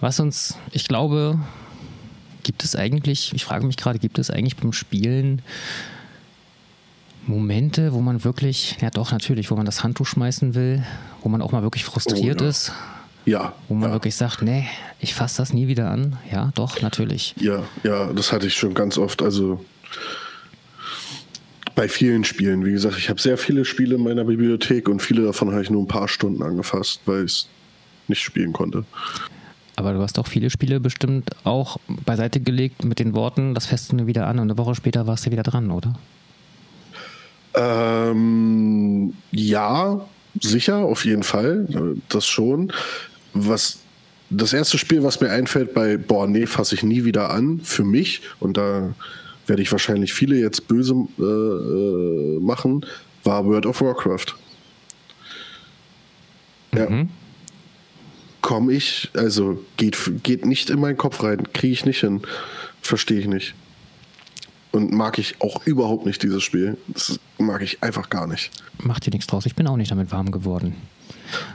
was 0.00 0.18
uns, 0.18 0.56
ich 0.72 0.88
glaube, 0.88 1.38
gibt 2.42 2.64
es 2.64 2.74
eigentlich, 2.74 3.32
ich 3.34 3.44
frage 3.44 3.64
mich 3.64 3.76
gerade, 3.76 4.00
gibt 4.00 4.18
es 4.18 4.30
eigentlich 4.30 4.56
beim 4.56 4.72
Spielen 4.72 5.42
Momente, 7.26 7.92
wo 7.92 8.00
man 8.00 8.24
wirklich, 8.24 8.76
ja 8.80 8.90
doch 8.90 9.12
natürlich, 9.12 9.50
wo 9.50 9.56
man 9.56 9.66
das 9.66 9.82
Handtuch 9.84 10.06
schmeißen 10.06 10.54
will, 10.54 10.82
wo 11.22 11.28
man 11.28 11.40
auch 11.42 11.52
mal 11.52 11.62
wirklich 11.62 11.84
frustriert 11.84 12.40
Oh, 12.40 12.44
ja. 12.44 12.50
ist, 12.50 12.72
Ja. 13.24 13.52
wo 13.68 13.74
man 13.74 13.90
ja. 13.90 13.94
wirklich 13.94 14.16
sagt, 14.16 14.42
nee, 14.42 14.66
ich 15.00 15.14
fasse 15.14 15.38
das 15.38 15.52
nie 15.52 15.68
wieder 15.68 15.90
an. 15.90 16.16
Ja, 16.32 16.50
doch, 16.54 16.80
natürlich. 16.82 17.34
Ja, 17.38 17.62
ja, 17.84 18.12
das 18.12 18.32
hatte 18.32 18.46
ich 18.48 18.54
schon 18.56 18.74
ganz 18.74 18.98
oft. 18.98 19.22
Also 19.22 19.64
bei 21.74 21.88
vielen 21.88 22.24
Spielen. 22.24 22.64
Wie 22.64 22.72
gesagt, 22.72 22.98
ich 22.98 23.08
habe 23.08 23.20
sehr 23.20 23.38
viele 23.38 23.64
Spiele 23.64 23.94
in 23.94 24.02
meiner 24.02 24.24
Bibliothek 24.24 24.88
und 24.88 25.00
viele 25.00 25.22
davon 25.24 25.52
habe 25.52 25.62
ich 25.62 25.70
nur 25.70 25.82
ein 25.82 25.88
paar 25.88 26.08
Stunden 26.08 26.42
angefasst, 26.42 27.00
weil 27.06 27.24
ich 27.24 27.32
es 27.32 27.48
nicht 28.08 28.20
spielen 28.20 28.52
konnte. 28.52 28.84
Aber 29.76 29.94
du 29.94 30.02
hast 30.02 30.18
auch 30.18 30.26
viele 30.26 30.50
Spiele 30.50 30.80
bestimmt 30.80 31.30
auch 31.44 31.78
beiseite 31.88 32.40
gelegt 32.40 32.84
mit 32.84 32.98
den 32.98 33.14
Worten, 33.14 33.54
das 33.54 33.66
fässt 33.66 33.90
du 33.92 34.06
wieder 34.06 34.26
an 34.26 34.38
und 34.38 34.50
eine 34.50 34.58
Woche 34.58 34.74
später 34.74 35.06
warst 35.06 35.24
du 35.26 35.30
wieder 35.30 35.42
dran, 35.42 35.70
oder? 35.70 35.94
Ähm, 37.54 39.14
ja, 39.30 40.06
sicher, 40.40 40.78
auf 40.78 41.04
jeden 41.04 41.22
Fall. 41.22 41.96
Das 42.08 42.26
schon. 42.26 42.72
Was 43.34 43.78
das 44.30 44.52
erste 44.52 44.78
Spiel, 44.78 45.02
was 45.02 45.20
mir 45.20 45.30
einfällt 45.30 45.74
bei, 45.74 45.96
boah, 45.96 46.26
nee, 46.26 46.46
fasse 46.46 46.74
ich 46.74 46.82
nie 46.82 47.04
wieder 47.04 47.30
an, 47.30 47.60
für 47.62 47.84
mich, 47.84 48.22
und 48.40 48.56
da 48.56 48.94
werde 49.46 49.62
ich 49.62 49.70
wahrscheinlich 49.72 50.12
viele 50.14 50.36
jetzt 50.36 50.68
böse 50.68 50.94
äh, 51.18 51.22
äh, 51.22 52.40
machen, 52.40 52.86
war 53.24 53.44
World 53.44 53.66
of 53.66 53.80
Warcraft. 53.80 54.34
Ja. 56.74 56.88
Mhm. 56.88 57.10
Komme 58.40 58.72
ich, 58.72 59.10
also 59.14 59.62
geht, 59.76 59.98
geht 60.22 60.46
nicht 60.46 60.70
in 60.70 60.80
meinen 60.80 60.96
Kopf 60.96 61.22
rein, 61.22 61.52
kriege 61.52 61.72
ich 61.72 61.84
nicht 61.84 62.00
hin, 62.00 62.22
verstehe 62.80 63.18
ich 63.18 63.26
nicht. 63.26 63.54
Und 64.72 64.90
mag 64.92 65.18
ich 65.18 65.40
auch 65.40 65.64
überhaupt 65.66 66.06
nicht 66.06 66.22
dieses 66.22 66.42
Spiel. 66.42 66.76
Das 66.88 67.20
mag 67.38 67.62
ich 67.62 67.82
einfach 67.82 68.08
gar 68.10 68.26
nicht. 68.26 68.50
Macht 68.82 69.06
dir 69.06 69.10
nichts 69.10 69.26
draus, 69.26 69.46
ich 69.46 69.54
bin 69.54 69.66
auch 69.66 69.76
nicht 69.76 69.90
damit 69.90 70.10
warm 70.12 70.30
geworden. 70.30 70.74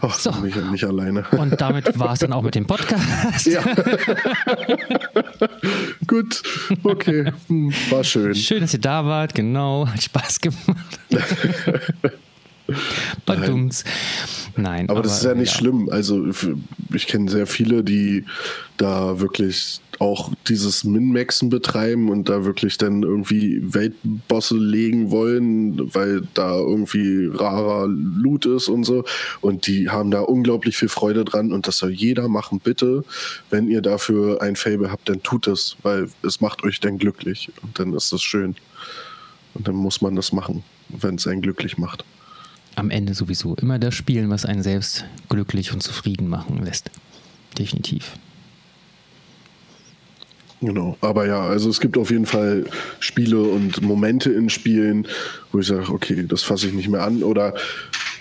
Ach, 0.01 0.13
So. 0.20 0.32
so. 0.32 0.39
nicht, 0.41 0.55
nicht 0.72 0.84
alleine. 0.84 1.26
Und 1.32 1.59
damit 1.61 1.97
war 1.99 2.13
es 2.13 2.20
dann 2.20 2.34
auch 2.34 2.41
mit 2.41 2.55
dem 2.55 2.65
Podcast. 2.65 3.45
Ja. 3.45 3.63
Gut, 6.07 6.41
okay. 6.84 7.32
Hm, 7.47 7.72
War 7.89 8.03
schön. 8.03 8.34
Schön, 8.36 8.61
dass 8.61 8.74
ihr 8.74 8.80
da 8.82 9.05
wart, 9.05 9.36
genau, 9.36 9.88
hat 9.88 10.01
Spaß 10.01 10.39
gemacht. 10.41 10.99
Badumts. 13.26 13.84
Nein, 14.55 14.89
Aber 14.89 15.01
das 15.01 15.18
ist 15.18 15.24
ja 15.24 15.34
nicht 15.34 15.53
ja. 15.53 15.57
schlimm. 15.57 15.89
Also 15.89 16.26
ich 16.93 17.07
kenne 17.07 17.30
sehr 17.32 17.47
viele, 17.47 17.84
die 17.84 18.26
da 18.78 19.20
wirklich 19.20 19.80
auch 20.00 20.32
dieses 20.48 20.84
Min-Maxen 20.84 21.50
betreiben 21.50 22.10
und 22.10 22.30
da 22.30 22.45
wirklich 22.45 22.78
dann 22.78 23.04
irgendwie 23.04 23.62
Weltbosse 23.74 24.58
legen 24.58 25.12
wollen, 25.12 25.93
weil 25.93 26.22
da 26.34 26.56
irgendwie 26.56 27.28
rarer 27.34 27.88
Loot 27.88 28.45
ist 28.45 28.68
und 28.68 28.84
so. 28.84 29.04
Und 29.41 29.68
die 29.68 29.89
haben 29.89 30.12
da 30.12 30.22
unglaublich 30.22 30.78
viel 30.78 30.89
Freude 30.89 31.26
dran 31.26 31.52
und 31.52 31.68
das 31.68 31.78
soll 31.78 31.91
jeder 31.91 32.28
machen, 32.28 32.60
bitte. 32.60 33.04
Wenn 33.50 33.68
ihr 33.68 33.82
dafür 33.82 34.41
ein 34.41 34.56
Fable 34.56 34.91
habt, 34.91 35.10
dann 35.10 35.24
tut 35.24 35.48
es, 35.48 35.78
weil 35.84 36.10
es 36.24 36.41
macht 36.41 36.64
euch 36.64 36.80
dann 36.80 36.98
glücklich 36.98 37.52
und 37.64 37.80
dann 37.80 37.93
ist 37.93 38.12
das 38.12 38.22
schön. 38.22 38.56
Und 39.54 39.68
dann 39.68 39.76
muss 39.76 40.02
man 40.02 40.16
das 40.16 40.32
machen, 40.32 40.64
wenn 40.89 41.16
es 41.16 41.26
einen 41.28 41.41
glücklich 41.41 41.78
macht. 41.78 42.06
Am 42.76 42.91
Ende 42.91 43.16
sowieso 43.16 43.56
immer 43.56 43.80
das 43.80 43.95
Spielen, 43.95 44.30
was 44.30 44.45
einen 44.45 44.62
selbst 44.62 45.06
glücklich 45.30 45.74
und 45.74 45.82
zufrieden 45.82 46.28
machen 46.28 46.64
lässt. 46.64 46.91
Definitiv. 47.58 48.12
Genau, 50.62 50.97
aber 51.01 51.28
ja, 51.28 51.41
also 51.41 51.70
es 51.70 51.80
gibt 51.80 51.97
auf 51.97 52.10
jeden 52.10 52.26
Fall 52.26 52.66
Spiele 52.99 53.39
und 53.39 53.82
Momente 53.84 54.32
in 54.32 54.49
Spielen, 54.49 55.08
wo 55.51 55.60
ich 55.60 55.68
sage, 55.68 55.91
okay, 55.91 56.26
das 56.28 56.41
fasse 56.41 56.68
ich 56.68 56.74
nicht 56.74 56.89
mehr 56.89 57.03
an. 57.03 57.22
Oder 57.22 57.53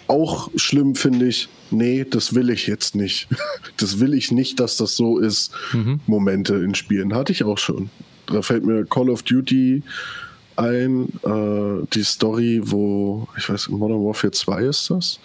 auch 0.07 0.51
schlimm 0.55 0.95
finde 0.95 1.29
ich, 1.29 1.49
nee, 1.71 2.05
das 2.09 2.35
will 2.35 2.51
ich 2.51 2.67
jetzt 2.67 2.95
nicht. 2.95 3.29
Das 3.79 4.01
will 4.01 4.15
ich 4.15 4.33
nicht, 4.33 4.59
dass 4.59 4.79
das 4.79 4.97
so 4.97 5.19
ist. 5.19 5.53
Momente 6.07 6.55
in 6.55 6.75
Spielen 6.75 7.15
hatte 7.15 7.33
ich 7.33 7.45
auch 7.45 7.59
schon. 7.59 7.91
Da 8.27 8.41
fällt 8.41 8.65
mir 8.65 8.87
Call 8.87 9.11
of 9.11 9.23
Duty 9.23 9.83
ein, 10.57 11.09
äh, 11.23 11.87
die 11.93 12.03
Story, 12.03 12.63
wo, 12.65 13.29
ich 13.37 13.51
weiß, 13.51 13.69
Modern 13.69 14.03
Warfare 14.03 14.31
2 14.31 14.63
ist 14.63 14.91
das. 14.91 15.21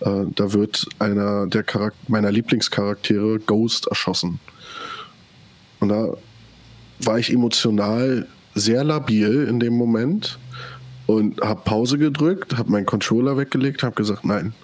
Äh, 0.00 0.24
da 0.34 0.52
wird 0.52 0.86
einer 0.98 1.46
der 1.46 1.62
Charak 1.62 1.94
meiner 2.08 2.32
Lieblingscharaktere, 2.32 3.38
Ghost, 3.38 3.86
erschossen. 3.86 4.40
Und 5.78 5.90
da 5.90 6.16
war 7.00 7.18
ich 7.18 7.32
emotional 7.32 8.26
sehr 8.54 8.84
labil 8.84 9.46
in 9.48 9.60
dem 9.60 9.74
Moment 9.74 10.38
und 11.06 11.40
habe 11.40 11.60
Pause 11.64 11.98
gedrückt, 11.98 12.56
habe 12.56 12.70
meinen 12.70 12.86
Controller 12.86 13.36
weggelegt, 13.36 13.82
habe 13.82 13.94
gesagt, 13.94 14.24
nein, 14.24 14.54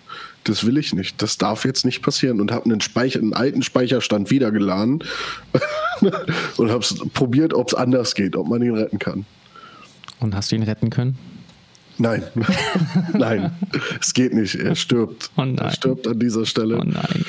das 0.45 0.64
will 0.64 0.78
ich 0.78 0.95
nicht, 0.95 1.20
das 1.20 1.37
darf 1.37 1.64
jetzt 1.64 1.85
nicht 1.85 2.03
passieren 2.03 2.41
und 2.41 2.51
habe 2.51 2.64
einen, 2.64 2.81
einen 2.97 3.35
alten 3.35 3.62
Speicherstand 3.62 4.31
wieder 4.31 4.51
geladen 4.51 5.05
und 6.57 6.70
habe 6.70 6.85
probiert, 7.12 7.53
ob 7.53 7.68
es 7.68 7.74
anders 7.74 8.14
geht, 8.14 8.37
ob 8.37 8.49
man 8.49 8.62
ihn 8.62 8.74
retten 8.74 8.99
kann. 8.99 9.26
Und 10.20 10.35
hast 10.35 10.53
du 10.53 10.57
ihn 10.57 10.62
retten 10.62 10.91
können? 10.91 11.18
Nein, 12.01 12.22
nein, 13.12 13.53
es 14.01 14.14
geht 14.14 14.32
nicht. 14.32 14.55
Er 14.55 14.74
stirbt. 14.74 15.30
Oh 15.36 15.44
nein. 15.44 15.59
Er 15.59 15.70
stirbt 15.70 16.09
an 16.09 16.18
dieser 16.18 16.46
Stelle, 16.46 16.78
Oh 16.78 16.84
nein. 16.84 17.24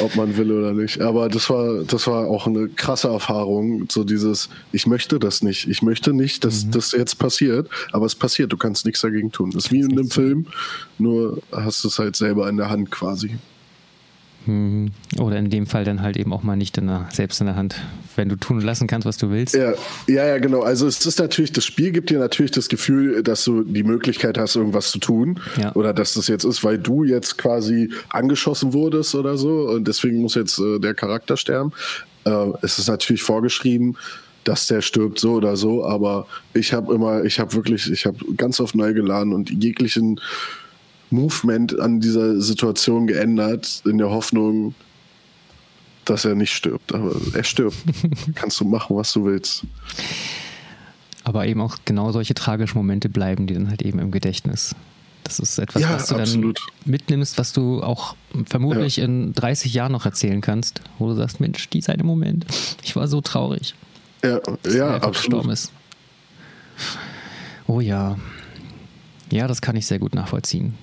ob 0.00 0.14
man 0.14 0.36
will 0.36 0.52
oder 0.52 0.72
nicht. 0.72 1.00
Aber 1.00 1.28
das 1.28 1.50
war, 1.50 1.82
das 1.82 2.06
war 2.06 2.28
auch 2.28 2.46
eine 2.46 2.68
krasse 2.68 3.08
Erfahrung. 3.08 3.86
So 3.90 4.04
dieses, 4.04 4.48
ich 4.70 4.86
möchte 4.86 5.18
das 5.18 5.42
nicht. 5.42 5.66
Ich 5.68 5.82
möchte 5.82 6.12
nicht, 6.12 6.42
Mhm. 6.44 6.48
dass 6.48 6.70
das 6.70 6.92
jetzt 6.92 7.18
passiert. 7.18 7.68
Aber 7.90 8.06
es 8.06 8.14
passiert. 8.14 8.52
Du 8.52 8.56
kannst 8.56 8.86
nichts 8.86 9.00
dagegen 9.00 9.32
tun. 9.32 9.50
Das 9.50 9.64
ist 9.66 9.72
wie 9.72 9.80
in 9.80 9.90
einem 9.92 10.08
Film, 10.08 10.46
nur 10.98 11.42
hast 11.50 11.82
du 11.82 11.88
es 11.88 11.98
halt 11.98 12.14
selber 12.14 12.48
in 12.48 12.56
der 12.58 12.70
Hand 12.70 12.90
quasi. 12.92 13.36
Hm. 14.46 14.90
Oder 15.18 15.38
in 15.38 15.50
dem 15.50 15.66
Fall 15.66 15.84
dann 15.84 16.02
halt 16.02 16.16
eben 16.16 16.32
auch 16.32 16.42
mal 16.42 16.56
nicht 16.56 16.76
in 16.78 16.86
der, 16.86 17.08
selbst 17.12 17.40
in 17.40 17.46
der 17.46 17.56
Hand. 17.56 17.76
Wenn 18.16 18.28
du 18.28 18.36
tun 18.36 18.58
und 18.58 18.62
lassen 18.62 18.86
kannst, 18.86 19.06
was 19.06 19.16
du 19.16 19.30
willst. 19.30 19.54
Ja, 19.54 19.72
ja, 20.06 20.26
ja, 20.26 20.38
genau. 20.38 20.62
Also 20.62 20.86
es 20.86 21.04
ist 21.06 21.18
natürlich, 21.18 21.52
das 21.52 21.64
Spiel 21.64 21.92
gibt 21.92 22.10
dir 22.10 22.18
natürlich 22.18 22.50
das 22.50 22.68
Gefühl, 22.68 23.22
dass 23.22 23.44
du 23.44 23.62
die 23.62 23.84
Möglichkeit 23.84 24.36
hast, 24.36 24.56
irgendwas 24.56 24.90
zu 24.90 24.98
tun. 24.98 25.40
Ja. 25.58 25.74
Oder 25.74 25.94
dass 25.94 26.14
das 26.14 26.28
jetzt 26.28 26.44
ist, 26.44 26.62
weil 26.64 26.78
du 26.78 27.04
jetzt 27.04 27.38
quasi 27.38 27.90
angeschossen 28.10 28.72
wurdest 28.72 29.14
oder 29.14 29.36
so. 29.36 29.68
Und 29.68 29.88
deswegen 29.88 30.20
muss 30.20 30.34
jetzt 30.34 30.58
äh, 30.58 30.78
der 30.78 30.94
Charakter 30.94 31.36
sterben. 31.36 31.72
Äh, 32.24 32.48
es 32.62 32.78
ist 32.78 32.88
natürlich 32.88 33.22
vorgeschrieben, 33.22 33.96
dass 34.44 34.66
der 34.66 34.82
stirbt 34.82 35.18
so 35.18 35.34
oder 35.34 35.56
so. 35.56 35.84
Aber 35.86 36.26
ich 36.52 36.72
habe 36.72 36.92
immer, 36.94 37.24
ich 37.24 37.38
habe 37.38 37.54
wirklich, 37.54 37.90
ich 37.90 38.06
habe 38.06 38.18
ganz 38.36 38.60
oft 38.60 38.74
neu 38.74 38.92
geladen 38.92 39.32
und 39.32 39.50
jeglichen 39.50 40.20
Movement 41.12 41.78
an 41.78 42.00
dieser 42.00 42.40
Situation 42.40 43.06
geändert, 43.06 43.82
in 43.84 43.98
der 43.98 44.10
Hoffnung, 44.10 44.74
dass 46.04 46.24
er 46.24 46.34
nicht 46.34 46.52
stirbt. 46.52 46.92
Aber 46.94 47.14
er 47.34 47.44
stirbt. 47.44 47.76
Kannst 48.34 48.58
du 48.60 48.64
machen, 48.64 48.96
was 48.96 49.12
du 49.12 49.24
willst. 49.24 49.64
Aber 51.24 51.46
eben 51.46 51.60
auch 51.60 51.76
genau 51.84 52.10
solche 52.10 52.34
tragischen 52.34 52.78
Momente 52.78 53.08
bleiben, 53.08 53.46
die 53.46 53.54
dann 53.54 53.68
halt 53.70 53.82
eben 53.82 53.98
im 54.00 54.10
Gedächtnis. 54.10 54.74
Das 55.24 55.38
ist 55.38 55.56
etwas, 55.58 55.82
Ja, 55.82 55.94
was 55.94 56.08
du 56.08 56.16
absolut. 56.16 56.58
dann 56.58 56.90
mitnimmst, 56.90 57.38
was 57.38 57.52
du 57.52 57.80
auch 57.82 58.16
vermutlich 58.46 58.98
in 58.98 59.32
30 59.32 59.72
Jahren 59.72 59.92
noch 59.92 60.04
erzählen 60.04 60.40
kannst, 60.40 60.80
wo 60.98 61.06
du 61.08 61.14
sagst, 61.14 61.38
Mensch, 61.38 61.68
die 61.68 61.80
seine 61.80 62.02
Moment. 62.02 62.44
Ich 62.82 62.96
war 62.96 63.06
so 63.06 63.20
traurig. 63.20 63.74
Ja, 64.24 64.40
dass 64.62 64.74
ja 64.74 64.86
er 64.88 64.94
einfach 64.96 65.12
gestorben 65.12 65.50
absolut. 65.50 65.52
ist. 65.52 65.72
Oh 67.68 67.80
ja. 67.80 68.18
Ja, 69.30 69.46
das 69.46 69.62
kann 69.62 69.76
ich 69.76 69.86
sehr 69.86 70.00
gut 70.00 70.14
nachvollziehen. 70.14 70.74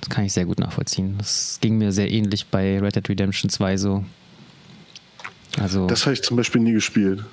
Das 0.00 0.10
kann 0.10 0.24
ich 0.24 0.32
sehr 0.32 0.44
gut 0.44 0.58
nachvollziehen. 0.60 1.14
Das 1.18 1.58
ging 1.60 1.78
mir 1.78 1.90
sehr 1.92 2.10
ähnlich 2.10 2.46
bei 2.46 2.78
Red 2.78 2.96
Dead 2.96 3.08
Redemption 3.08 3.50
2 3.50 3.76
so. 3.76 4.04
Also, 5.58 5.86
Das 5.86 6.04
habe 6.04 6.12
ich 6.14 6.22
zum 6.22 6.36
Beispiel 6.36 6.60
nie 6.60 6.72
gespielt. 6.72 7.24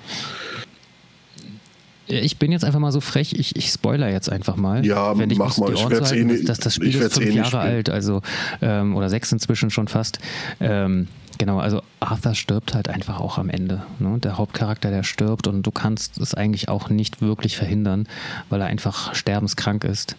ich 2.06 2.38
bin 2.38 2.52
jetzt 2.52 2.64
einfach 2.64 2.80
mal 2.80 2.92
so 2.92 3.00
frech, 3.00 3.32
ich, 3.34 3.56
ich 3.56 3.68
spoiler 3.70 4.10
jetzt 4.10 4.30
einfach 4.30 4.56
mal. 4.56 4.84
Ja, 4.84 5.16
wenn 5.18 5.30
ich 5.30 5.38
mach 5.38 5.56
mal. 5.56 5.72
Ich 5.72 5.88
werd's 5.88 6.10
zu 6.10 6.14
eh 6.14 6.18
halten, 6.20 6.32
nicht- 6.34 6.48
dass 6.48 6.58
das 6.58 6.76
ich 6.78 6.94
Spiel 6.94 7.00
ist 7.02 7.14
fünf 7.14 7.26
eh 7.26 7.30
Jahre 7.32 7.48
spielen. 7.48 7.62
alt, 7.62 7.90
also 7.90 8.20
ähm, 8.60 8.94
oder 8.96 9.08
sechs 9.08 9.32
inzwischen 9.32 9.70
schon 9.70 9.88
fast. 9.88 10.18
Ähm, 10.60 11.08
genau, 11.38 11.58
also 11.60 11.82
Arthur 12.00 12.34
stirbt 12.34 12.74
halt 12.74 12.88
einfach 12.88 13.20
auch 13.20 13.38
am 13.38 13.48
Ende. 13.48 13.82
Ne? 13.98 14.18
Der 14.18 14.36
Hauptcharakter, 14.36 14.90
der 14.90 15.02
stirbt 15.02 15.46
und 15.46 15.62
du 15.62 15.70
kannst 15.70 16.18
es 16.18 16.34
eigentlich 16.34 16.68
auch 16.68 16.90
nicht 16.90 17.22
wirklich 17.22 17.56
verhindern, 17.56 18.06
weil 18.50 18.60
er 18.60 18.66
einfach 18.66 19.14
sterbenskrank 19.14 19.84
ist. 19.84 20.16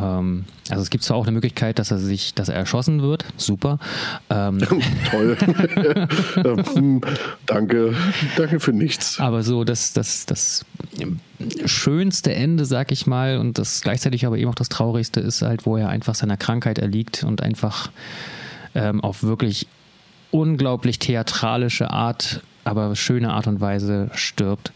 Ähm, 0.00 0.44
also 0.68 0.82
es 0.82 0.90
gibt 0.90 1.04
zwar 1.04 1.16
auch 1.16 1.24
eine 1.24 1.32
Möglichkeit, 1.32 1.78
dass 1.78 1.90
er 1.90 1.98
sich, 1.98 2.34
dass 2.34 2.48
er 2.48 2.54
erschossen 2.56 3.02
wird, 3.02 3.24
super. 3.36 3.78
Ähm, 4.28 4.58
Toll. 5.10 5.36
Ähm, 6.36 7.00
danke. 7.46 7.94
Danke 8.36 8.60
für 8.60 8.72
nichts. 8.72 9.20
Aber 9.20 9.42
so 9.42 9.64
das, 9.64 9.92
das, 9.92 10.26
das 10.26 10.64
schönste 11.66 12.34
Ende, 12.34 12.64
sag 12.64 12.92
ich 12.92 13.06
mal, 13.06 13.38
und 13.38 13.58
das 13.58 13.80
gleichzeitig 13.80 14.26
aber 14.26 14.38
eben 14.38 14.50
auch 14.50 14.54
das 14.54 14.68
traurigste 14.68 15.20
ist 15.20 15.42
halt, 15.42 15.66
wo 15.66 15.76
er 15.76 15.88
einfach 15.88 16.14
seiner 16.14 16.36
Krankheit 16.36 16.78
erliegt 16.78 17.24
und 17.24 17.42
einfach 17.42 17.90
ähm, 18.74 19.00
auf 19.00 19.22
wirklich 19.22 19.66
unglaublich 20.30 20.98
theatralische 20.98 21.90
Art, 21.90 22.42
aber 22.64 22.94
schöne 22.94 23.32
Art 23.32 23.46
und 23.46 23.60
Weise 23.60 24.10
stirbt. 24.14 24.72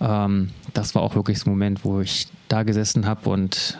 Ähm, 0.00 0.50
das 0.74 0.94
war 0.94 1.02
auch 1.02 1.14
wirklich 1.14 1.38
das 1.38 1.46
Moment, 1.46 1.84
wo 1.84 2.00
ich 2.00 2.26
da 2.48 2.62
gesessen 2.62 3.06
habe 3.06 3.28
und 3.28 3.78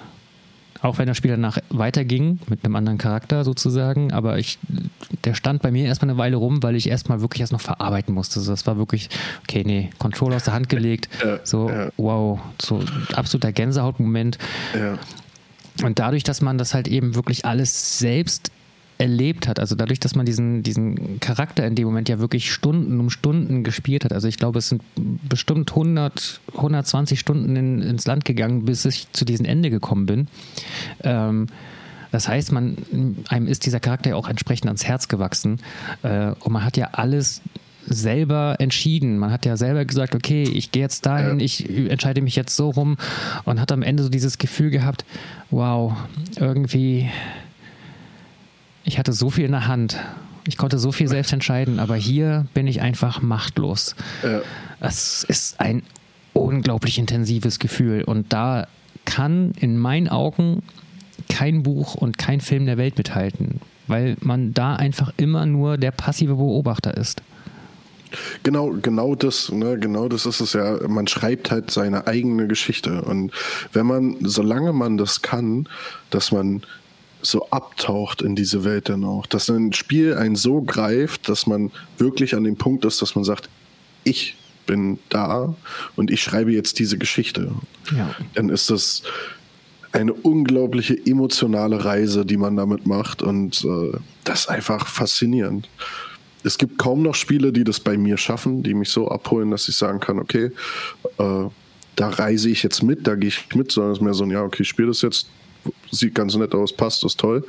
auch 0.87 0.99
wenn 0.99 1.07
das 1.07 1.16
Spiel 1.16 1.32
danach 1.32 1.59
weiterging, 1.68 2.39
mit 2.49 2.64
einem 2.64 2.76
anderen 2.76 2.99
Charakter 2.99 3.45
sozusagen, 3.45 4.12
aber 4.12 4.39
ich, 4.39 4.59
der 5.24 5.34
stand 5.34 5.62
bei 5.62 5.70
mir 5.70 5.87
erstmal 5.87 6.11
eine 6.11 6.18
Weile 6.18 6.37
rum, 6.37 6.62
weil 6.62 6.76
ich 6.76 6.89
erstmal 6.89 7.20
wirklich 7.20 7.41
erst 7.41 7.53
noch 7.53 7.61
verarbeiten 7.61 8.14
musste. 8.14 8.41
Also 8.41 8.53
das 8.53 8.66
war 8.66 8.78
wirklich, 8.78 9.11
okay, 9.43 9.62
nee, 9.66 9.91
Controller 9.99 10.37
aus 10.37 10.45
der 10.45 10.55
Hand 10.55 10.68
gelegt, 10.68 11.09
ja, 11.22 11.41
so, 11.45 11.68
ja. 11.68 11.89
wow, 11.97 12.41
so 12.61 12.82
absoluter 13.14 13.53
Gänsehautmoment. 13.53 14.39
Ja. 14.74 14.99
Und 15.84 15.99
dadurch, 15.99 16.22
dass 16.22 16.41
man 16.41 16.57
das 16.57 16.72
halt 16.72 16.89
eben 16.89 17.14
wirklich 17.14 17.45
alles 17.45 17.99
selbst 17.99 18.51
erlebt 18.99 19.47
hat. 19.49 19.61
Also 19.61 19.75
dadurch, 19.75 20.01
dass 20.01 20.15
man 20.15 20.27
diesen, 20.27 20.63
diesen 20.63 21.21
Charakter 21.21 21.67
in 21.67 21.75
dem 21.75 21.87
Moment 21.87 22.09
ja 22.09 22.19
wirklich 22.19 22.53
Stunden 22.53 22.99
um 22.99 23.11
Stunden 23.11 23.63
gespielt 23.63 24.05
hat. 24.05 24.13
Also 24.13 24.29
ich 24.29 24.37
glaube, 24.37 24.59
es 24.59 24.69
sind 24.69 24.83
bestimmt 25.29 25.71
100, 25.71 26.41
120 26.55 27.21
Stunden 27.21 27.57
in, 27.57 27.83
ins 27.83 28.07
Land 28.07 28.25
gegangen, 28.25 28.65
bis 28.65 28.85
ich 28.85 29.11
zu 29.13 29.25
diesem 29.25 29.45
Ende 29.47 29.71
gekommen 29.71 30.07
bin. 30.07 30.29
Ähm, 31.03 31.47
das 32.13 32.29
heißt, 32.29 32.53
man, 32.53 32.77
einem 33.29 33.47
ist 33.47 33.67
dieser 33.67 33.81
Charakter 33.81 34.11
ja 34.11 34.17
auch 34.17 34.29
entsprechend 34.29 34.67
ans 34.67 34.85
Herz 34.85 35.09
gewachsen. 35.09 35.61
Äh, 36.03 36.29
und 36.41 36.53
man 36.53 36.65
hat 36.65 36.77
ja 36.77 36.91
alles 36.93 37.43
selber 37.89 38.57
entschieden. 38.59 39.19
Man 39.19 39.31
hat 39.31 39.47
ja 39.47 39.57
selber 39.57 39.85
gesagt, 39.85 40.15
okay, 40.15 40.43
ich 40.43 40.73
gehe 40.73 40.83
jetzt 40.83 41.07
dahin, 41.07 41.41
ich 41.41 41.69
entscheide 41.89 42.21
mich 42.21 42.37
jetzt 42.37 42.57
so 42.57 42.71
rum 42.71 42.97
und 43.45 43.61
hat 43.61 43.71
am 43.71 43.83
Ende 43.83 44.03
so 44.03 44.09
dieses 44.09 44.39
Gefühl 44.39 44.71
gehabt, 44.71 45.05
wow, 45.51 45.93
irgendwie 46.37 47.09
ich 48.87 48.99
hatte 48.99 49.12
so 49.12 49.28
viel 49.30 49.45
in 49.45 49.53
der 49.53 49.66
Hand. 49.66 49.99
Ich 50.47 50.57
konnte 50.57 50.78
so 50.78 50.93
viel 50.93 51.09
selbst 51.09 51.32
entscheiden, 51.32 51.80
aber 51.80 51.97
hier 51.97 52.47
bin 52.55 52.66
ich 52.68 52.80
einfach 52.80 53.20
machtlos. 53.20 53.97
Ja. 54.22 54.41
Es 54.80 55.24
ist 55.24 55.61
ein 55.61 55.82
unglaublich 56.32 56.99
intensives 56.99 57.59
Gefühl 57.59 58.05
und 58.05 58.32
da 58.32 58.68
kann 59.05 59.53
in 59.59 59.76
meinen 59.76 60.09
Augen 60.09 60.62
kein 61.28 61.62
Buch 61.62 61.95
und 61.95 62.16
kein 62.16 62.41
Film 62.41 62.66
der 62.66 62.76
Welt 62.76 62.97
mithalten, 62.97 63.61
weil 63.89 64.16
man 64.20 64.55
da 64.55 64.76
einfach 64.76 65.12
immer 65.16 65.47
nur 65.47 65.78
der 65.78 65.91
passive 65.91 66.37
Beobachter 66.37 66.97
ist. 66.97 67.22
Genau, 68.45 68.70
genau 68.70 69.16
das, 69.16 69.51
ne, 69.51 69.78
genau 69.78 70.09
das 70.09 70.26
ist 70.26 70.41
es 70.41 70.53
ja. 70.53 70.78
Man 70.87 71.09
schreibt 71.09 71.51
halt 71.51 71.72
seine 71.72 72.07
eigene 72.07 72.47
Geschichte. 72.47 73.03
Und 73.03 73.32
wenn 73.72 73.87
man, 73.87 74.16
solange 74.20 74.72
man 74.72 74.97
das 74.97 75.22
kann, 75.22 75.68
dass 76.11 76.30
man 76.30 76.62
so 77.31 77.49
abtaucht 77.51 78.22
in 78.22 78.37
diese 78.37 78.64
Welt 78.64 78.89
dann 78.89 79.05
auch. 79.05 79.27
Dass 79.27 79.49
ein 79.49 79.72
Spiel 79.72 80.14
einen 80.14 80.37
so 80.37 80.62
greift, 80.62 81.29
dass 81.29 81.47
man 81.47 81.70
wirklich 81.99 82.35
an 82.35 82.45
dem 82.45 82.57
Punkt 82.57 82.85
ist, 82.85 83.03
dass 83.03 83.14
man 83.14 83.24
sagt, 83.24 83.49
ich 84.05 84.37
bin 84.66 84.99
da 85.09 85.55
und 85.95 86.11
ich 86.11 86.22
schreibe 86.22 86.53
jetzt 86.53 86.79
diese 86.79 86.99
Geschichte. 86.99 87.53
Ja. 87.97 88.14
Dann 88.35 88.49
ist 88.49 88.70
das 88.70 89.03
eine 89.93 90.12
unglaubliche 90.12 90.99
emotionale 91.07 91.85
Reise, 91.85 92.27
die 92.27 92.37
man 92.37 92.57
damit 92.57 92.87
macht 92.87 93.22
und 93.22 93.64
äh, 93.64 93.99
das 94.24 94.41
ist 94.41 94.49
einfach 94.49 94.87
faszinierend. 94.87 95.68
Es 96.43 96.59
gibt 96.59 96.79
kaum 96.79 97.03
noch 97.03 97.14
Spiele, 97.14 97.53
die 97.53 97.64
das 97.64 97.81
bei 97.81 97.97
mir 97.97 98.18
schaffen, 98.18 98.62
die 98.62 98.74
mich 98.74 98.91
so 98.91 99.09
abholen, 99.09 99.51
dass 99.51 99.68
ich 99.68 99.77
sagen 99.77 100.01
kann, 100.01 100.18
okay, 100.18 100.51
äh, 101.18 101.45
da 101.97 102.09
reise 102.09 102.51
ich 102.51 102.62
jetzt 102.62 102.83
mit, 102.83 103.07
da 103.07 103.14
gehe 103.14 103.29
ich 103.29 103.55
mit, 103.55 103.72
sondern 103.72 103.93
es 103.93 103.99
ist 103.99 104.05
mehr 104.05 104.14
so 104.14 104.24
ein, 104.24 104.31
ja, 104.31 104.43
okay, 104.43 104.62
ich 104.62 104.68
spiele 104.68 104.89
das 104.89 105.01
jetzt 105.03 105.29
sieht 105.91 106.14
ganz 106.14 106.34
nett 106.37 106.55
aus, 106.55 106.72
passt, 106.72 107.05
ist 107.05 107.18
toll. 107.18 107.45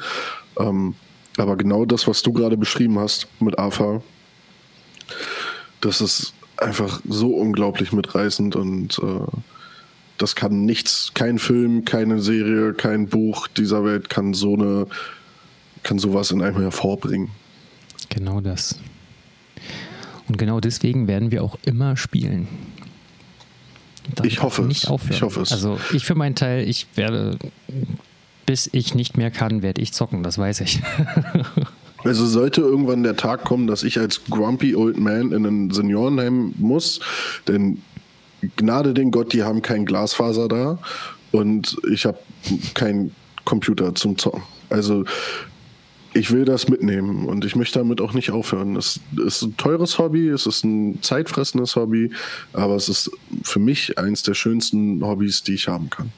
Ähm, 0.59 0.95
aber 1.38 1.55
genau 1.55 1.85
das, 1.85 2.07
was 2.07 2.23
du 2.23 2.33
gerade 2.33 2.57
beschrieben 2.57 2.99
hast 2.99 3.27
mit 3.39 3.57
AFA, 3.59 4.01
das 5.81 6.01
ist 6.01 6.33
einfach 6.57 7.01
so 7.07 7.35
unglaublich 7.35 7.91
mitreißend 7.91 8.55
und 8.55 8.99
äh, 8.99 9.39
das 10.17 10.35
kann 10.35 10.65
nichts, 10.65 11.11
kein 11.13 11.38
Film, 11.38 11.85
keine 11.85 12.19
Serie, 12.19 12.73
kein 12.73 13.07
Buch 13.07 13.47
dieser 13.47 13.85
Welt 13.85 14.09
kann 14.09 14.33
so 14.33 14.55
eine, 14.55 14.88
kann 15.83 15.99
sowas 15.99 16.31
in 16.31 16.41
einem 16.41 16.59
hervorbringen. 16.59 17.29
Genau 18.09 18.41
das. 18.41 18.79
Und 20.27 20.38
genau 20.38 20.59
deswegen 20.59 21.07
werden 21.07 21.31
wir 21.31 21.43
auch 21.43 21.57
immer 21.65 21.95
spielen. 21.95 22.47
ich 24.23 24.41
hoffe 24.41 24.63
es. 24.63 24.83
Ich 24.83 25.21
hoffe 25.21 25.41
es. 25.41 25.51
Also 25.51 25.79
ich 25.93 26.05
für 26.05 26.15
meinen 26.15 26.35
Teil, 26.35 26.67
ich 26.67 26.88
werde 26.95 27.38
bis 28.48 28.68
ich 28.72 28.95
nicht 28.95 29.18
mehr 29.18 29.30
kann, 29.30 29.62
werde 29.62 29.82
ich 29.82 29.93
zocken, 29.93 30.24
das 30.24 30.39
weiß 30.39 30.62
ich. 30.62 30.82
Also 32.04 32.26
sollte 32.26 32.62
irgendwann 32.62 33.04
der 33.04 33.18
Tag 33.18 33.43
kommen, 33.43 33.68
dass 33.68 33.84
ich 33.84 34.00
als 34.00 34.24
grumpy 34.26 34.76
old 34.76 34.98
man 34.98 35.32
in 35.32 35.45
ein 35.45 35.72
Seniorenheim 35.72 36.54
muss, 36.58 37.00
denn 37.48 37.82
Gnade 38.56 38.93
den 38.93 39.12
Gott, 39.12 39.34
die 39.34 39.43
haben 39.43 39.62
kein 39.64 39.86
Glasfaser 39.86 40.48
da 40.48 40.80
und 41.32 41.76
ich 41.91 42.06
habe 42.06 42.20
keinen 42.76 43.14
Computer 43.45 43.95
zum 43.95 44.18
Zocken. 44.18 44.43
Also 44.70 45.06
ich 46.14 46.32
will 46.32 46.45
das 46.45 46.70
mitnehmen 46.70 47.26
und 47.26 47.43
ich 47.43 47.56
möchte 47.56 47.80
damit 47.80 48.00
auch 48.00 48.14
nicht 48.14 48.30
aufhören. 48.30 48.76
Es 48.76 49.00
ist 49.26 49.41
ein 49.41 49.58
teures 49.58 49.98
Hobby, 49.98 50.30
es 50.30 50.45
ist 50.45 50.64
ein 50.64 51.02
zeitfressendes 51.02 51.76
Hobby, 51.76 52.12
aber 52.54 52.76
es 52.76 52.89
ist 52.89 53.12
für 53.43 53.60
mich 53.60 53.98
eins 53.98 54.22
der 54.22 54.36
schönsten 54.36 55.04
Hobbys, 55.04 55.43
die 55.43 55.56
ich 55.56 55.68
haben 55.68 55.89
kann. 55.89 56.12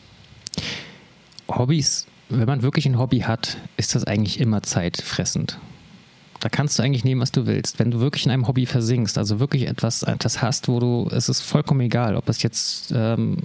Hobbys 1.47 2.05
wenn 2.29 2.45
man 2.45 2.61
wirklich 2.61 2.85
ein 2.85 2.97
Hobby 2.97 3.19
hat, 3.19 3.57
ist 3.77 3.95
das 3.95 4.05
eigentlich 4.05 4.39
immer 4.39 4.61
zeitfressend. 4.61 5.59
Da 6.39 6.47
kannst 6.47 6.79
du 6.79 6.83
eigentlich 6.83 7.03
nehmen, 7.03 7.19
was 7.19 7.31
du 7.31 7.45
willst. 7.45 7.79
Wenn 7.79 7.91
du 7.91 7.99
wirklich 7.99 8.25
in 8.25 8.31
einem 8.31 8.47
Hobby 8.47 8.65
versinkst, 8.65 9.17
also 9.17 9.39
wirklich 9.39 9.67
etwas, 9.67 10.03
etwas 10.03 10.41
hast, 10.41 10.67
wo 10.67 10.79
du, 10.79 11.09
es 11.11 11.27
ist 11.27 11.41
vollkommen 11.41 11.81
egal, 11.81 12.15
ob 12.15 12.29
es 12.29 12.41
jetzt 12.43 12.93
ähm, 12.95 13.37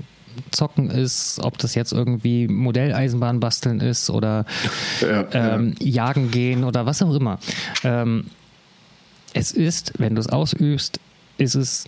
Zocken 0.51 0.91
ist, 0.91 1.41
ob 1.43 1.59
das 1.59 1.75
jetzt 1.75 1.93
irgendwie 1.93 2.47
Modelleisenbahn 2.47 3.41
basteln 3.41 3.81
ist 3.81 4.11
oder 4.11 4.45
ja, 5.01 5.27
ähm, 5.33 5.75
ja. 5.81 6.07
jagen 6.07 6.31
gehen 6.31 6.65
oder 6.65 6.87
was 6.87 7.03
auch 7.03 7.15
immer. 7.15 7.39
Ähm, 7.83 8.27
es 9.33 9.51
ist, 9.51 9.95
wenn 9.99 10.15
du 10.15 10.21
es 10.21 10.29
ausübst, 10.29 11.01
ist 11.39 11.55
es 11.57 11.87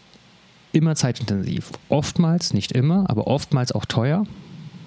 immer 0.72 0.96
zeitintensiv. 0.96 1.70
Oftmals, 1.88 2.52
nicht 2.52 2.72
immer, 2.72 3.08
aber 3.08 3.28
oftmals 3.28 3.72
auch 3.72 3.84
teuer. 3.84 4.26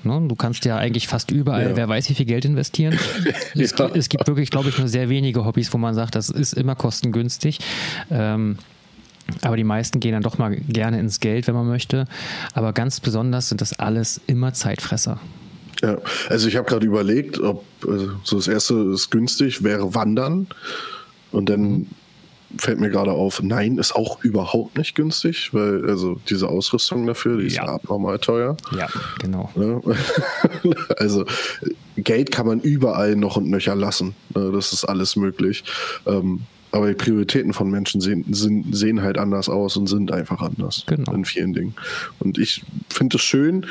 Ne? 0.04 0.22
Du 0.28 0.36
kannst 0.36 0.66
ja 0.66 0.78
eigentlich 0.78 1.08
fast 1.08 1.32
überall, 1.32 1.72
ja. 1.72 1.76
wer 1.76 1.90
weiß, 1.90 2.10
wie 2.10 2.14
viel 2.14 2.26
Geld 2.26 2.46
investieren. 2.46 2.98
es, 3.56 3.76
ja. 3.78 3.90
es, 3.94 4.10
gibt 4.10 4.28
wirklich, 4.28 4.50
glaube 4.50 4.70
ich, 4.70 4.78
nur 4.78 4.88
sehr 4.88 5.10
wenige 5.10 5.46
Hobbys, 5.46 5.74
wo 5.74 5.78
man 5.78 5.94
sagt, 5.96 6.16
das 6.16 6.30
ist 6.30 6.54
immer 6.54 6.76
kostengünstig. 6.76 7.60
Ähm, 8.10 8.58
aber 9.42 9.58
die 9.58 9.64
meisten 9.64 10.00
gehen 10.00 10.14
dann 10.14 10.24
doch 10.24 10.38
mal 10.38 10.56
gerne 10.56 11.00
ins 11.00 11.20
Geld, 11.20 11.48
wenn 11.48 11.56
man 11.56 11.68
möchte. 11.68 12.06
Aber 12.54 12.74
ganz 12.74 13.00
besonders 13.00 13.50
sind 13.50 13.62
das 13.62 13.78
alles 13.78 14.20
immer 14.28 14.54
Zeitfresser. 14.54 15.20
Ja, 15.82 15.98
also 16.30 16.48
ich 16.48 16.56
habe 16.56 16.68
gerade 16.68 16.86
überlegt, 16.86 17.40
ob 17.40 17.64
also 17.88 18.12
so 18.24 18.36
das 18.38 18.48
erste 18.48 18.76
ist 18.94 19.12
günstig, 19.12 19.64
wäre 19.64 19.94
Wandern. 19.94 20.48
Und 21.32 21.50
dann 21.50 21.62
mhm 21.62 21.88
fällt 22.58 22.80
mir 22.80 22.90
gerade 22.90 23.12
auf, 23.12 23.42
nein, 23.44 23.78
ist 23.78 23.96
auch 23.96 24.24
überhaupt 24.24 24.78
nicht 24.78 24.96
günstig, 24.96 25.54
weil 25.54 25.88
also 25.88 26.20
diese 26.30 26.50
Ausrüstung 26.50 27.06
dafür, 27.06 27.38
die 27.38 27.48
ist 27.48 27.58
ja 27.58 27.66
abnormal 27.66 28.20
teuer. 28.20 28.58
Ja, 28.76 28.88
genau. 29.20 29.52
also 30.98 31.26
Geld 31.96 32.32
kann 32.32 32.48
man 32.48 32.60
überall 32.60 33.16
noch 33.16 33.38
und 33.38 33.50
nöcher 33.50 33.76
lassen. 33.76 34.16
Ne? 34.36 34.52
Das 34.52 34.74
ist 34.74 34.86
alles 34.86 35.16
möglich. 35.16 35.64
Ähm, 36.72 36.80
aber 36.80 36.88
die 36.90 36.96
Prioritäten 36.96 37.54
von 37.54 37.70
Menschen 37.70 38.02
sehen, 38.02 38.26
sind, 38.32 38.76
sehen 38.76 39.02
halt 39.02 39.18
anders 39.18 39.50
aus 39.50 39.78
und 39.78 39.88
sind 39.88 40.12
einfach 40.12 40.42
anders 40.42 40.84
genau. 40.86 41.14
in 41.14 41.26
vielen 41.26 41.54
Dingen. 41.54 41.76
Und 42.20 42.38
ich 42.38 42.64
finde 42.90 43.18
es 43.18 43.24
schön, 43.24 43.66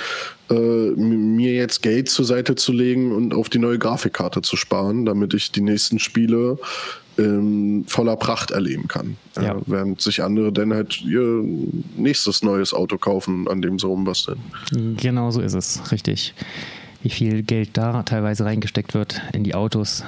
äh, 0.51 0.55
mir 0.55 1.55
jetzt 1.55 1.83
Geld 1.83 2.09
zur 2.09 2.25
Seite 2.25 2.55
zu 2.55 2.73
legen 2.73 3.13
und 3.13 3.35
auf 3.35 3.49
die 3.49 3.59
neue 3.59 3.79
Grafikkarte 3.79 4.43
zu 4.43 4.57
sparen, 4.57 5.05
damit 5.05 5.35
ich 5.35 5.53
die 5.53 5.61
nächsten 5.61 5.99
Spiele 5.99 6.59
in 7.17 7.85
voller 7.89 8.17
Pracht 8.17 8.53
erleben 8.53 8.87
kann. 8.87 9.17
Ja. 9.37 9.57
Äh, 9.57 9.61
während 9.67 10.01
sich 10.01 10.23
andere 10.23 10.53
dann 10.53 10.73
halt 10.73 11.03
ihr 11.03 11.45
nächstes 11.97 12.43
neues 12.43 12.73
Auto 12.73 12.97
kaufen, 12.97 13.49
an 13.49 13.61
dem 13.61 13.79
sie 13.79 13.87
rumbasteln. 13.87 14.39
Genau 14.97 15.31
so 15.31 15.41
ist 15.41 15.55
es, 15.55 15.91
richtig. 15.91 16.35
Wie 17.03 17.11
viel 17.11 17.43
Geld 17.43 17.71
da 17.75 18.03
teilweise 18.03 18.45
reingesteckt 18.45 18.95
wird 18.95 19.21
in 19.33 19.45
die 19.45 19.55
Autos. 19.55 20.05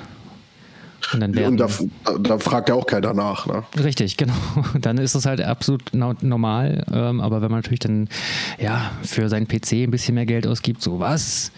Und, 1.13 1.21
dann 1.21 1.35
werden, 1.35 1.61
und 1.61 1.61
da, 2.05 2.19
da, 2.19 2.39
fragt 2.39 2.69
ja 2.69 2.75
auch 2.75 2.87
keiner 2.87 3.15
nach. 3.15 3.47
Ne? 3.47 3.65
Richtig, 3.83 4.17
genau. 4.17 4.35
Dann 4.81 4.99
ist 4.99 5.15
es 5.15 5.27
halt 5.27 5.41
absolut 5.41 5.93
normal. 5.93 6.85
Ähm, 6.93 7.21
aber 7.21 7.43
wenn 7.43 7.51
man 7.51 7.61
natürlich 7.61 7.81
dann 7.81 8.09
ja 8.59 8.91
für 9.03 9.29
seinen 9.29 9.49
PC 9.49 9.73
ein 9.73 9.91
bisschen 9.91 10.15
mehr 10.15 10.27
Geld 10.27 10.47
ausgibt, 10.47 10.83
so 10.83 11.01
was 11.01 11.53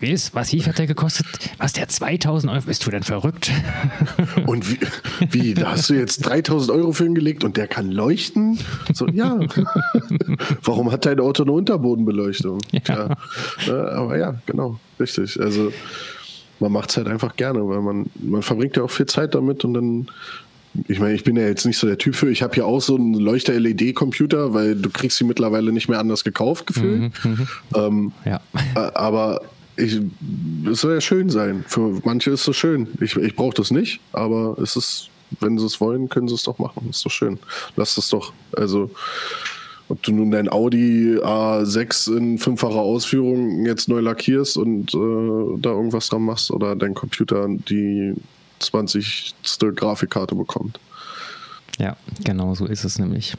Weiß, 0.00 0.34
was 0.34 0.52
wie 0.52 0.62
hat 0.62 0.78
der 0.78 0.86
gekostet? 0.86 1.26
Was, 1.58 1.72
der 1.72 1.88
2000 1.88 2.52
Euro? 2.52 2.62
Bist 2.66 2.86
du 2.86 2.90
denn 2.90 3.02
verrückt? 3.02 3.50
Und 4.46 4.70
wie, 4.70 4.78
wie, 5.30 5.54
da 5.54 5.72
hast 5.72 5.90
du 5.90 5.94
jetzt 5.94 6.18
3000 6.26 6.70
Euro 6.72 6.92
für 6.92 7.06
ihn 7.06 7.14
gelegt 7.14 7.44
und 7.44 7.56
der 7.56 7.68
kann 7.68 7.90
leuchten? 7.90 8.58
So, 8.92 9.06
ja. 9.08 9.38
Warum 10.62 10.90
hat 10.92 11.06
dein 11.06 11.20
Auto 11.20 11.44
eine 11.44 11.52
Unterbodenbeleuchtung? 11.52 12.58
Ja. 12.86 13.16
ja. 13.66 13.88
Aber 13.88 14.18
ja, 14.18 14.34
genau, 14.46 14.78
richtig. 14.98 15.40
Also 15.40 15.72
man 16.60 16.72
macht 16.72 16.90
es 16.90 16.96
halt 16.96 17.08
einfach 17.08 17.36
gerne, 17.36 17.66
weil 17.68 17.80
man, 17.80 18.06
man 18.16 18.42
verbringt 18.42 18.76
ja 18.76 18.82
auch 18.82 18.90
viel 18.90 19.06
Zeit 19.06 19.34
damit 19.34 19.64
und 19.64 19.74
dann 19.74 20.08
ich 20.88 20.98
meine, 20.98 21.14
ich 21.14 21.22
bin 21.22 21.36
ja 21.36 21.46
jetzt 21.46 21.64
nicht 21.66 21.78
so 21.78 21.86
der 21.86 21.98
Typ 21.98 22.16
für. 22.16 22.28
Ich 22.30 22.42
habe 22.42 22.56
ja 22.56 22.64
auch 22.64 22.80
so 22.80 22.96
einen 22.96 23.14
Leuchter-LED-Computer, 23.14 24.54
weil 24.54 24.74
du 24.74 24.90
kriegst 24.90 25.18
sie 25.18 25.24
mittlerweile 25.24 25.72
nicht 25.72 25.88
mehr 25.88 26.00
anders 26.00 26.24
gekauft 26.24 26.66
gefühlt. 26.66 27.12
Mhm, 27.24 27.30
mhm. 27.30 27.48
ähm, 27.76 28.12
ja. 28.24 28.40
Aber 28.94 29.42
ich 29.76 30.00
es 30.70 30.80
soll 30.80 30.94
ja 30.94 31.00
schön 31.00 31.30
sein. 31.30 31.64
Für 31.66 32.00
manche 32.04 32.30
ist 32.30 32.46
es 32.48 32.56
schön. 32.56 32.88
Ich, 33.00 33.16
ich 33.16 33.36
brauche 33.36 33.54
das 33.54 33.70
nicht, 33.70 34.00
aber 34.12 34.56
es 34.60 34.76
ist, 34.76 35.10
wenn 35.40 35.58
sie 35.58 35.66
es 35.66 35.80
wollen, 35.80 36.08
können 36.08 36.28
sie 36.28 36.34
es 36.34 36.42
doch 36.42 36.58
machen. 36.58 36.88
Ist 36.90 37.04
doch 37.04 37.10
schön. 37.10 37.38
Lass 37.76 37.96
es 37.96 38.08
doch. 38.08 38.32
Also, 38.52 38.90
ob 39.88 40.02
du 40.02 40.12
nun 40.12 40.30
dein 40.30 40.48
Audi 40.50 41.18
A6 41.18 42.16
in 42.16 42.38
fünffacher 42.38 42.80
Ausführung 42.80 43.66
jetzt 43.66 43.88
neu 43.88 44.00
lackierst 44.00 44.56
und 44.56 44.94
äh, 44.94 45.60
da 45.60 45.70
irgendwas 45.70 46.08
dran 46.08 46.22
machst 46.22 46.50
oder 46.50 46.74
dein 46.74 46.94
Computer 46.94 47.46
die 47.48 48.14
20. 48.60 49.34
Grafikkarte 49.74 50.34
bekommt. 50.34 50.80
Ja, 51.78 51.96
genau 52.24 52.54
so 52.54 52.66
ist 52.66 52.84
es 52.84 52.98
nämlich. 52.98 53.34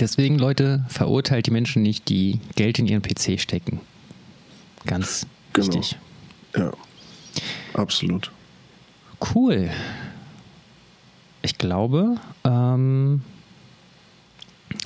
Deswegen, 0.00 0.38
Leute, 0.38 0.84
verurteilt 0.88 1.46
die 1.46 1.50
Menschen 1.50 1.82
nicht, 1.82 2.08
die 2.08 2.40
Geld 2.56 2.78
in 2.78 2.86
ihren 2.86 3.02
PC 3.02 3.40
stecken. 3.40 3.80
Ganz 4.86 5.26
genau. 5.52 5.68
wichtig. 5.68 5.98
Ja, 6.56 6.72
absolut. 7.74 8.30
Cool. 9.34 9.70
Ich 11.42 11.58
glaube, 11.58 12.16
ähm, 12.44 13.22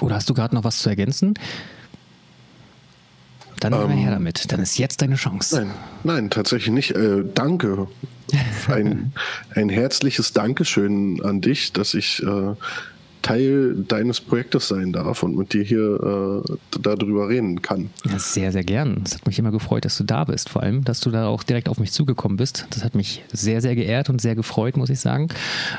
oder 0.00 0.16
hast 0.16 0.28
du 0.28 0.34
gerade 0.34 0.54
noch 0.54 0.64
was 0.64 0.78
zu 0.78 0.88
ergänzen? 0.88 1.34
Dann 3.60 3.72
ähm, 3.74 3.90
her 3.90 4.10
damit. 4.10 4.50
Dann 4.50 4.60
ist 4.60 4.78
jetzt 4.78 5.02
deine 5.02 5.14
Chance. 5.14 5.56
Nein, 5.56 5.70
nein, 6.02 6.30
tatsächlich 6.30 6.72
nicht. 6.72 6.90
Äh, 6.92 7.24
danke. 7.32 7.86
Ein, 8.66 9.12
ein 9.54 9.68
herzliches 9.68 10.32
Dankeschön 10.32 11.22
an 11.22 11.40
dich, 11.40 11.72
dass 11.72 11.94
ich 11.94 12.22
äh, 12.24 12.54
Teil 13.22 13.84
deines 13.86 14.20
Projektes 14.20 14.68
sein 14.68 14.92
darf 14.92 15.22
und 15.22 15.36
mit 15.36 15.52
dir 15.52 15.62
hier 15.62 16.42
äh, 16.44 16.78
darüber 16.80 17.28
reden 17.28 17.62
kann. 17.62 17.90
Ja, 18.04 18.18
sehr, 18.18 18.50
sehr 18.50 18.64
gern. 18.64 19.02
Es 19.04 19.14
hat 19.14 19.26
mich 19.26 19.38
immer 19.38 19.52
gefreut, 19.52 19.84
dass 19.84 19.96
du 19.96 20.04
da 20.04 20.24
bist. 20.24 20.48
Vor 20.48 20.62
allem, 20.62 20.84
dass 20.84 20.98
du 21.00 21.10
da 21.10 21.28
auch 21.28 21.44
direkt 21.44 21.68
auf 21.68 21.78
mich 21.78 21.92
zugekommen 21.92 22.36
bist. 22.36 22.66
Das 22.70 22.82
hat 22.82 22.96
mich 22.96 23.22
sehr, 23.32 23.60
sehr 23.60 23.76
geehrt 23.76 24.10
und 24.10 24.20
sehr 24.20 24.34
gefreut, 24.34 24.76
muss 24.76 24.90
ich 24.90 24.98
sagen. 24.98 25.28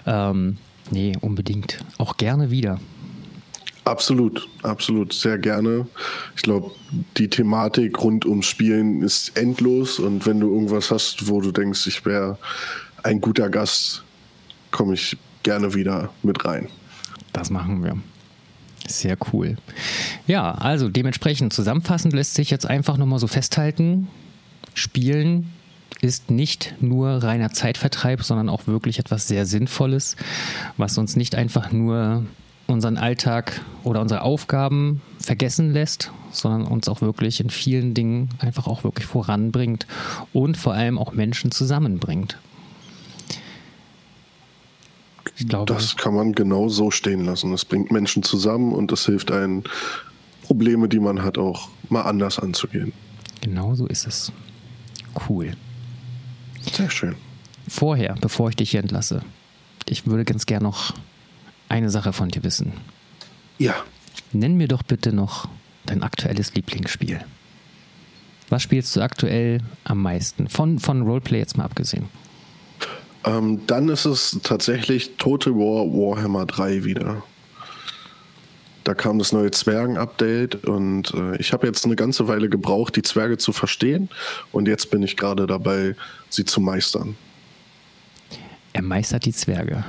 Ähm, 0.06 0.58
nee, 0.90 1.14
unbedingt. 1.20 1.84
Auch 1.98 2.16
gerne 2.16 2.50
wieder. 2.50 2.80
Absolut, 3.86 4.48
absolut, 4.62 5.14
sehr 5.14 5.38
gerne. 5.38 5.88
Ich 6.36 6.42
glaube, 6.42 6.72
die 7.18 7.30
Thematik 7.30 8.02
rund 8.02 8.26
ums 8.26 8.46
Spielen 8.46 9.02
ist 9.02 9.38
endlos 9.38 10.00
und 10.00 10.26
wenn 10.26 10.40
du 10.40 10.54
irgendwas 10.54 10.90
hast, 10.90 11.28
wo 11.28 11.42
du 11.42 11.52
denkst, 11.52 11.86
ich 11.88 12.06
wäre 12.06 12.38
ein 13.04 13.20
guter 13.20 13.50
Gast, 13.50 14.04
komme 14.72 14.94
ich 14.94 15.18
gerne 15.44 15.74
wieder 15.74 16.10
mit 16.24 16.46
rein. 16.46 16.70
Das 17.34 17.50
machen 17.50 17.84
wir. 17.84 17.98
Sehr 18.88 19.18
cool. 19.34 19.58
Ja, 20.28 20.54
also 20.54 20.90
dementsprechend 20.90 21.52
zusammenfassend 21.54 22.14
lässt 22.14 22.36
sich 22.36 22.50
jetzt 22.50 22.66
einfach 22.66 22.98
nochmal 22.98 23.20
so 23.20 23.28
festhalten, 23.28 24.08
Spielen 24.74 25.52
ist 26.02 26.32
nicht 26.32 26.76
nur 26.82 27.24
reiner 27.24 27.52
Zeitvertreib, 27.52 28.24
sondern 28.24 28.50
auch 28.50 28.68
wirklich 28.68 29.00
etwas 29.00 29.28
sehr 29.28 29.46
Sinnvolles, 29.46 30.16
was 30.78 30.98
uns 30.98 31.16
nicht 31.16 31.36
einfach 31.36 31.72
nur 31.72 32.26
unseren 32.68 32.98
Alltag 32.98 33.62
oder 33.84 34.02
unsere 34.02 34.22
Aufgaben 34.22 35.02
vergessen 35.20 35.72
lässt, 35.72 36.12
sondern 36.32 36.66
uns 36.66 36.88
auch 36.88 37.02
wirklich 37.02 37.40
in 37.40 37.50
vielen 37.50 37.94
Dingen 37.94 38.30
einfach 38.40 38.68
auch 38.68 38.84
wirklich 38.84 39.06
voranbringt 39.06 39.86
und 40.32 40.58
vor 40.58 40.74
allem 40.74 40.98
auch 40.98 41.14
Menschen 41.14 41.52
zusammenbringt. 41.52 42.38
Ich 45.38 45.48
glaube, 45.48 45.74
das 45.74 45.98
kann 45.98 46.14
man 46.14 46.34
genau 46.34 46.70
so 46.70 46.92
stehen 46.92 47.26
lassen. 47.26 47.54
Es 47.54 47.66
bringt 47.66 47.92
Menschen 47.92 48.24
zusammen 48.24 48.72
und 48.72 48.92
es 48.92 49.06
hilft 49.06 49.32
einen, 49.32 49.64
Probleme, 50.44 50.88
die 50.88 51.00
man 51.00 51.24
hat, 51.24 51.38
auch 51.38 51.70
mal 51.90 52.02
anders 52.04 52.38
anzugehen. 52.38 52.94
Genau 53.42 53.74
so 53.76 53.88
ist 53.88 54.06
es. 54.06 54.32
Cool. 55.28 55.54
Sehr 56.72 56.90
schön. 56.90 57.16
Vorher, 57.68 58.16
bevor 58.20 58.50
ich 58.50 58.56
dich 58.58 58.72
hier 58.72 58.82
entlasse, 58.82 59.24
ich 59.88 60.06
würde 60.06 60.26
ganz 60.26 60.46
gern 60.46 60.64
noch 60.64 60.94
eine 61.74 61.90
Sache 61.90 62.14
von 62.14 62.30
dir 62.30 62.44
wissen. 62.44 62.72
Ja. 63.58 63.74
Nenn 64.32 64.56
mir 64.56 64.68
doch 64.68 64.84
bitte 64.84 65.12
noch 65.12 65.50
dein 65.88 66.04
aktuelles 66.04 66.54
Lieblingsspiel. 66.54 67.20
Was 68.50 68.62
spielst 68.62 68.96
du 68.96 69.02
aktuell 69.02 69.60
am 69.84 70.02
meisten? 70.04 70.48
Von, 70.48 70.78
von 70.78 71.02
Roleplay 71.02 71.40
jetzt 71.40 71.58
mal 71.58 71.66
abgesehen. 71.66 72.10
Ähm, 73.26 73.62
dann 73.66 73.90
ist 73.90 74.06
es 74.06 74.40
tatsächlich 74.44 75.18
Total 75.18 75.54
War 75.54 75.86
Warhammer 75.86 76.46
3 76.46 76.84
wieder. 76.84 77.24
Da 78.84 78.94
kam 78.94 79.18
das 79.18 79.32
neue 79.32 79.50
Zwergen-Update 79.50 80.66
und 80.66 81.12
äh, 81.16 81.38
ich 81.38 81.54
habe 81.54 81.66
jetzt 81.66 81.86
eine 81.86 81.96
ganze 81.96 82.28
Weile 82.28 82.50
gebraucht, 82.50 82.98
die 82.98 83.02
Zwerge 83.02 83.38
zu 83.38 83.52
verstehen 83.52 84.10
und 84.52 84.68
jetzt 84.68 84.92
bin 84.92 85.02
ich 85.02 85.18
gerade 85.18 85.48
dabei, 85.48 85.96
sie 86.30 86.46
zu 86.46 86.62
meistern. 86.62 87.16
Er 88.74 88.82
meistert 88.82 89.26
die 89.26 89.34
Zwerge. 89.34 89.86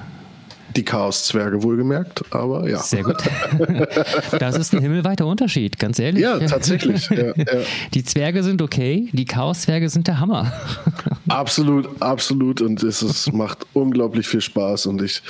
Die 0.76 0.84
Chaos-Zwerge 0.84 1.62
wohlgemerkt, 1.62 2.24
aber 2.30 2.68
ja. 2.68 2.78
Sehr 2.78 3.04
gut. 3.04 3.16
Das 4.38 4.56
ist 4.56 4.74
ein 4.74 4.80
himmelweiter 4.80 5.26
Unterschied, 5.26 5.78
ganz 5.78 5.98
ehrlich. 5.98 6.22
Ja, 6.22 6.38
tatsächlich. 6.40 7.08
Ja, 7.10 7.32
ja. 7.36 7.60
Die 7.94 8.04
Zwerge 8.04 8.42
sind 8.42 8.60
okay, 8.60 9.08
die 9.12 9.24
Chaos-Zwerge 9.24 9.88
sind 9.88 10.06
der 10.08 10.20
Hammer. 10.20 10.52
Absolut, 11.28 11.88
absolut. 12.00 12.60
Und 12.60 12.82
es 12.82 13.02
ist, 13.02 13.32
macht 13.32 13.66
unglaublich 13.72 14.26
viel 14.26 14.40
Spaß 14.40 14.86
und 14.86 15.00
ich 15.02 15.22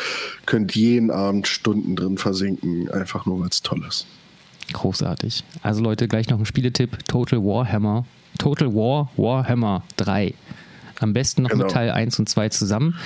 könnte 0.47 0.79
jeden 0.79 1.11
Abend 1.11 1.47
Stunden 1.47 1.97
drin 1.97 2.19
versinken, 2.19 2.91
einfach 2.91 3.27
nur 3.27 3.41
weil 3.41 3.49
es 3.49 3.62
toll 3.62 3.83
ist. 3.87 4.07
Großartig. 4.73 5.45
Also 5.62 5.83
Leute, 5.83 6.09
gleich 6.09 6.29
noch 6.29 6.39
ein 6.39 6.47
Spieletipp: 6.47 7.05
Total 7.07 7.41
Warhammer. 7.41 8.05
Total 8.39 8.75
War 8.75 9.11
Warhammer 9.16 9.85
3. 9.97 10.35
Am 11.05 11.12
besten 11.12 11.43
noch 11.43 11.51
genau. 11.51 11.64
mit 11.64 11.72
Teil 11.72 11.90
1 11.90 12.18
und 12.18 12.31
2 12.31 12.48
zusammen. 12.48 12.97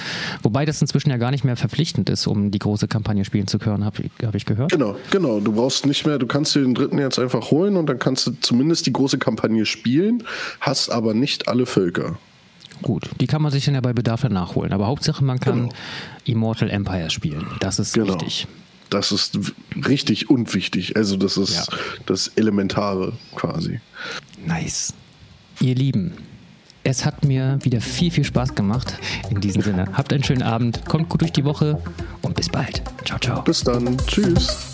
Wobei 0.45 0.65
das 0.65 0.81
inzwischen 0.81 1.11
ja 1.11 1.17
gar 1.17 1.33
nicht 1.33 1.43
mehr 1.43 1.57
verpflichtend 1.57 2.09
ist, 2.09 2.29
um 2.29 2.53
die 2.53 2.61
große 2.61 2.87
Kampagne 2.87 3.25
spielen 3.25 3.49
zu 3.49 3.59
können, 3.59 3.85
habe 3.85 4.05
hab 4.25 4.37
ich 4.37 4.47
gehört. 4.47 4.71
Genau, 4.71 4.97
genau. 5.11 5.41
Du 5.41 5.53
brauchst 5.53 5.85
nicht 5.85 6.07
mehr, 6.07 6.19
du 6.19 6.29
kannst 6.29 6.55
dir 6.55 6.61
den 6.61 6.75
dritten 6.75 6.99
jetzt 6.99 7.19
einfach 7.19 7.51
holen 7.51 7.77
und 7.77 7.87
dann 7.87 7.99
kannst 7.99 8.25
du 8.29 8.31
zumindest 8.41 8.87
die 8.87 8.93
große 8.93 9.19
Kampagne 9.19 9.67
spielen, 9.67 10.23
hast 10.61 10.91
aber 10.91 11.13
nicht 11.13 11.49
alle 11.49 11.67
Völker. 11.67 12.19
Gut, 12.83 13.11
die 13.21 13.27
kann 13.27 13.43
man 13.43 13.51
sich 13.51 13.65
dann 13.65 13.75
ja 13.75 13.81
bei 13.81 13.93
Bedarf 13.93 14.23
nachholen. 14.23 14.73
Aber 14.73 14.87
Hauptsache, 14.87 15.25
man 15.25 15.41
kann 15.41 15.63
genau. 15.63 15.75
Immortal 16.25 16.71
Empire 16.71 17.11
spielen. 17.11 17.49
Das 17.59 17.81
ist 17.81 17.95
genau. 17.95 18.15
wichtig. 18.15 18.47
Das 18.91 19.11
ist 19.11 19.39
richtig 19.89 20.31
und 20.31 20.55
wichtig. 20.55 20.97
Also, 20.97 21.17
das 21.17 21.37
ist 21.37 21.57
ja. 21.57 21.79
das 22.07 22.29
Elementare 22.29 23.13
quasi. 23.35 23.81
Nice. 24.47 24.95
Ihr 25.61 25.75
Lieben, 25.75 26.13
es 26.89 27.05
hat 27.05 27.25
mir 27.25 27.59
wieder 27.63 27.81
viel, 27.81 28.11
viel 28.11 28.25
Spaß 28.25 28.55
gemacht. 28.55 28.99
In 29.31 29.41
diesem 29.41 29.63
Sinne, 29.63 29.87
habt 29.93 30.13
einen 30.13 30.25
schönen 30.25 30.43
Abend, 30.43 30.85
kommt 30.87 31.09
gut 31.09 31.21
durch 31.21 31.33
die 31.33 31.45
Woche 31.45 31.81
und 32.23 32.35
bis 32.35 32.49
bald. 32.49 32.83
Ciao, 33.05 33.19
ciao. 33.19 33.43
Bis 33.43 33.63
dann. 33.63 33.97
Tschüss. 34.07 34.71